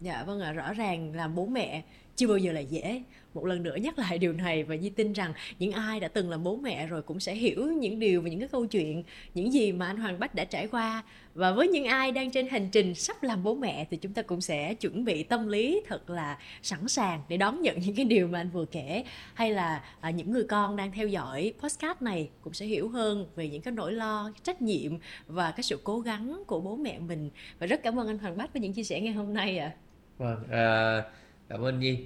Dạ 0.01 0.25
vâng 0.25 0.41
ạ, 0.41 0.53
rõ 0.53 0.73
ràng 0.73 1.15
là 1.15 1.29
bố 1.29 1.47
mẹ 1.47 1.83
chưa 2.17 2.27
bao 2.27 2.39
giờ 2.39 2.53
là 2.53 2.61
dễ. 2.61 3.03
Một 3.35 3.45
lần 3.45 3.63
nữa 3.63 3.77
nhắc 3.77 3.99
lại 3.99 4.19
điều 4.19 4.33
này 4.33 4.65
và 4.65 4.77
Di 4.77 4.91
tin 4.91 5.13
rằng 5.13 5.33
những 5.59 5.73
ai 5.73 6.01
đã 6.01 6.09
từng 6.09 6.31
là 6.31 6.37
bố 6.37 6.57
mẹ 6.57 6.87
rồi 6.87 7.03
cũng 7.03 7.21
sẽ 7.21 7.35
hiểu 7.35 7.67
những 7.67 7.99
điều 7.99 8.23
và 8.23 8.29
những 8.29 8.41
cái 8.41 8.49
câu 8.49 8.67
chuyện 8.67 9.03
những 9.35 9.53
gì 9.53 9.73
mà 9.73 9.87
anh 9.87 9.97
Hoàng 9.97 10.19
Bách 10.21 10.35
đã 10.35 10.45
trải 10.45 10.67
qua. 10.67 11.03
Và 11.35 11.53
với 11.53 11.69
những 11.69 11.85
ai 11.85 12.13
đang 12.13 12.31
trên 12.31 12.49
hành 12.49 12.69
trình 12.73 12.95
sắp 12.95 13.23
làm 13.23 13.43
bố 13.43 13.55
mẹ 13.55 13.87
thì 13.91 13.97
chúng 13.97 14.13
ta 14.13 14.23
cũng 14.23 14.41
sẽ 14.41 14.75
chuẩn 14.75 15.05
bị 15.05 15.23
tâm 15.23 15.49
lý 15.49 15.83
thật 15.89 16.11
là 16.11 16.39
sẵn 16.63 16.89
sàng 16.89 17.23
để 17.29 17.37
đón 17.37 17.63
nhận 17.63 17.81
những 17.81 17.95
cái 17.95 18.05
điều 18.05 18.29
mà 18.29 18.41
anh 18.41 18.51
vừa 18.51 18.65
kể. 18.65 19.05
Hay 19.35 19.51
là 19.51 19.85
à, 20.01 20.11
những 20.11 20.33
người 20.33 20.45
con 20.45 20.77
đang 20.77 20.93
theo 20.93 21.09
dõi 21.09 21.53
podcast 21.61 22.03
này 22.03 22.31
cũng 22.41 22.53
sẽ 22.53 22.67
hiểu 22.67 22.89
hơn 22.89 23.27
về 23.37 23.49
những 23.49 23.63
cái 23.63 23.73
nỗi 23.73 23.93
lo 23.93 24.33
trách 24.43 24.63
nhiệm 24.63 24.93
và 25.27 25.51
cái 25.51 25.63
sự 25.63 25.79
cố 25.85 26.01
gắng 26.01 26.43
của 26.47 26.61
bố 26.61 26.77
mẹ 26.77 26.99
mình. 26.99 27.31
Và 27.59 27.67
rất 27.67 27.83
cảm 27.83 27.99
ơn 27.99 28.07
anh 28.07 28.19
Hoàng 28.19 28.37
Bách 28.37 28.53
với 28.53 28.63
những 28.63 28.73
chia 28.73 28.85
sẻ 28.85 29.01
ngày 29.01 29.13
hôm 29.13 29.35
nay 29.35 29.59
ạ. 29.59 29.67
À. 29.67 29.79
vâng 30.19 30.45
à, 30.51 31.03
cảm 31.49 31.65
ơn 31.65 31.79
Nhi 31.79 31.99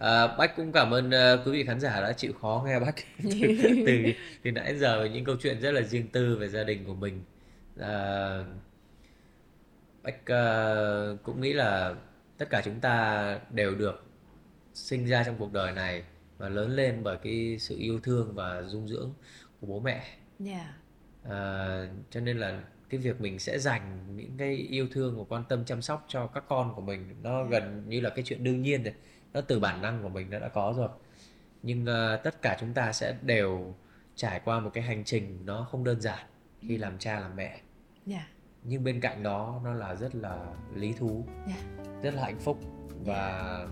À, 0.00 0.26
Bách 0.26 0.56
cũng 0.56 0.72
cảm 0.72 0.94
ơn 0.94 1.06
uh, 1.06 1.46
quý 1.46 1.52
vị 1.52 1.64
khán 1.64 1.80
giả 1.80 2.00
đã 2.00 2.12
chịu 2.12 2.32
khó 2.32 2.62
nghe 2.66 2.80
Bách 2.80 2.94
từ, 3.22 3.30
từ 3.86 4.12
từ 4.42 4.50
nãy 4.50 4.78
giờ 4.78 5.04
những 5.04 5.24
câu 5.24 5.36
chuyện 5.40 5.60
rất 5.60 5.70
là 5.70 5.82
riêng 5.82 6.08
tư 6.08 6.36
về 6.36 6.48
gia 6.48 6.64
đình 6.64 6.84
của 6.84 6.94
mình. 6.94 7.24
À, 7.80 8.44
Bách 10.02 10.20
uh, 10.20 11.22
cũng 11.22 11.40
nghĩ 11.40 11.52
là 11.52 11.94
tất 12.38 12.50
cả 12.50 12.62
chúng 12.64 12.80
ta 12.80 13.38
đều 13.50 13.74
được 13.74 14.04
sinh 14.74 15.06
ra 15.06 15.24
trong 15.24 15.36
cuộc 15.38 15.52
đời 15.52 15.72
này 15.72 16.02
và 16.38 16.48
lớn 16.48 16.76
lên 16.76 17.02
bởi 17.02 17.16
cái 17.22 17.56
sự 17.58 17.76
yêu 17.78 18.00
thương 18.02 18.34
và 18.34 18.62
dung 18.62 18.88
dưỡng 18.88 19.14
của 19.60 19.66
bố 19.66 19.80
mẹ. 19.80 20.04
Yeah. 20.46 20.66
À, 21.28 21.86
cho 22.10 22.20
nên 22.20 22.38
là 22.38 22.62
cái 22.90 23.00
việc 23.00 23.20
mình 23.20 23.38
sẽ 23.38 23.58
dành 23.58 24.16
những 24.16 24.36
cái 24.38 24.54
yêu 24.54 24.88
thương 24.92 25.18
và 25.18 25.24
quan 25.28 25.44
tâm 25.48 25.64
chăm 25.64 25.82
sóc 25.82 26.04
cho 26.08 26.26
các 26.26 26.44
con 26.48 26.74
của 26.74 26.80
mình 26.80 27.16
nó 27.22 27.44
gần 27.44 27.84
như 27.88 28.00
là 28.00 28.10
cái 28.10 28.24
chuyện 28.24 28.44
đương 28.44 28.62
nhiên 28.62 28.82
rồi 28.82 28.94
nó 29.32 29.40
từ 29.40 29.60
bản 29.60 29.82
năng 29.82 30.02
của 30.02 30.08
mình 30.08 30.30
nó 30.30 30.38
đã 30.38 30.48
có 30.48 30.74
rồi 30.76 30.88
nhưng 31.62 31.82
uh, 31.82 32.22
tất 32.24 32.42
cả 32.42 32.56
chúng 32.60 32.74
ta 32.74 32.92
sẽ 32.92 33.16
đều 33.22 33.74
trải 34.14 34.40
qua 34.44 34.60
một 34.60 34.70
cái 34.74 34.84
hành 34.84 35.04
trình 35.04 35.42
nó 35.44 35.66
không 35.70 35.84
đơn 35.84 36.00
giản 36.00 36.26
khi 36.60 36.78
làm 36.78 36.98
cha 36.98 37.20
làm 37.20 37.36
mẹ 37.36 37.48
yeah. 37.48 37.60
Dạ. 38.06 38.26
nhưng 38.64 38.84
bên 38.84 39.00
cạnh 39.00 39.22
đó 39.22 39.60
nó 39.64 39.74
là 39.74 39.94
rất 39.94 40.14
là 40.14 40.46
lý 40.74 40.92
thú 40.92 41.24
yeah. 41.46 41.58
Dạ. 41.78 41.84
rất 42.02 42.14
là 42.14 42.22
hạnh 42.22 42.38
phúc 42.38 42.58
và 43.04 43.66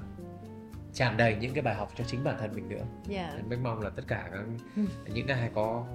tràn 0.93 1.17
đầy 1.17 1.37
những 1.41 1.55
cái 1.55 1.63
bài 1.63 1.75
học 1.75 1.93
cho 1.97 2.05
chính 2.05 2.25
bản 2.25 2.37
thân 2.41 2.55
mình 2.55 2.69
nữa 2.69 2.85
yeah. 3.11 3.35
Dạ. 3.35 3.43
mình 3.49 3.63
mong 3.63 3.81
là 3.81 3.91
tất 3.91 4.03
cả 4.09 4.29
các 4.33 4.45
ừ. 4.77 4.83
những 5.13 5.27
ai 5.27 5.51
có 5.55 5.87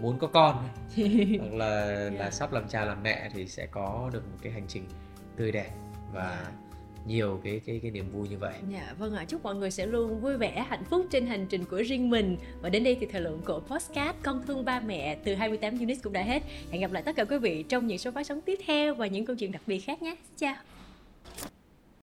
muốn 0.00 0.18
có 0.18 0.26
con 0.26 0.68
hoặc 1.40 1.52
là 1.52 1.84
là 2.18 2.30
sắp 2.30 2.52
làm 2.52 2.68
cha 2.68 2.84
làm 2.84 3.02
mẹ 3.02 3.30
thì 3.34 3.46
sẽ 3.46 3.66
có 3.66 4.10
được 4.12 4.22
một 4.32 4.38
cái 4.42 4.52
hành 4.52 4.64
trình 4.68 4.84
tươi 5.36 5.52
đẹp 5.52 5.70
và 6.12 6.30
yeah 6.30 6.52
nhiều 7.06 7.40
cái 7.44 7.60
cái 7.66 7.80
cái 7.82 7.90
niềm 7.90 8.10
vui 8.10 8.28
như 8.28 8.38
vậy. 8.38 8.54
Dạ 8.72 8.94
vâng 8.98 9.14
ạ, 9.14 9.24
chúc 9.28 9.42
mọi 9.44 9.54
người 9.54 9.70
sẽ 9.70 9.86
luôn 9.86 10.20
vui 10.20 10.36
vẻ, 10.36 10.66
hạnh 10.68 10.84
phúc 10.90 11.06
trên 11.10 11.26
hành 11.26 11.46
trình 11.46 11.64
của 11.64 11.82
riêng 11.82 12.10
mình. 12.10 12.36
Và 12.60 12.68
đến 12.68 12.84
đây 12.84 12.96
thì 13.00 13.06
thời 13.06 13.20
lượng 13.20 13.40
của 13.46 13.60
podcast 13.60 14.16
Con 14.22 14.42
thương 14.46 14.64
ba 14.64 14.80
mẹ 14.80 15.16
từ 15.24 15.34
28 15.34 15.78
unit 15.78 15.98
cũng 16.02 16.12
đã 16.12 16.22
hết. 16.22 16.42
Hẹn 16.70 16.80
gặp 16.80 16.92
lại 16.92 17.02
tất 17.02 17.16
cả 17.16 17.24
quý 17.24 17.38
vị 17.38 17.64
trong 17.68 17.86
những 17.86 17.98
số 17.98 18.10
phát 18.10 18.26
sóng 18.26 18.40
tiếp 18.40 18.58
theo 18.66 18.94
và 18.94 19.06
những 19.06 19.26
câu 19.26 19.36
chuyện 19.36 19.52
đặc 19.52 19.62
biệt 19.66 19.78
khác 19.78 20.02
nhé. 20.02 20.16
chào. 20.36 20.54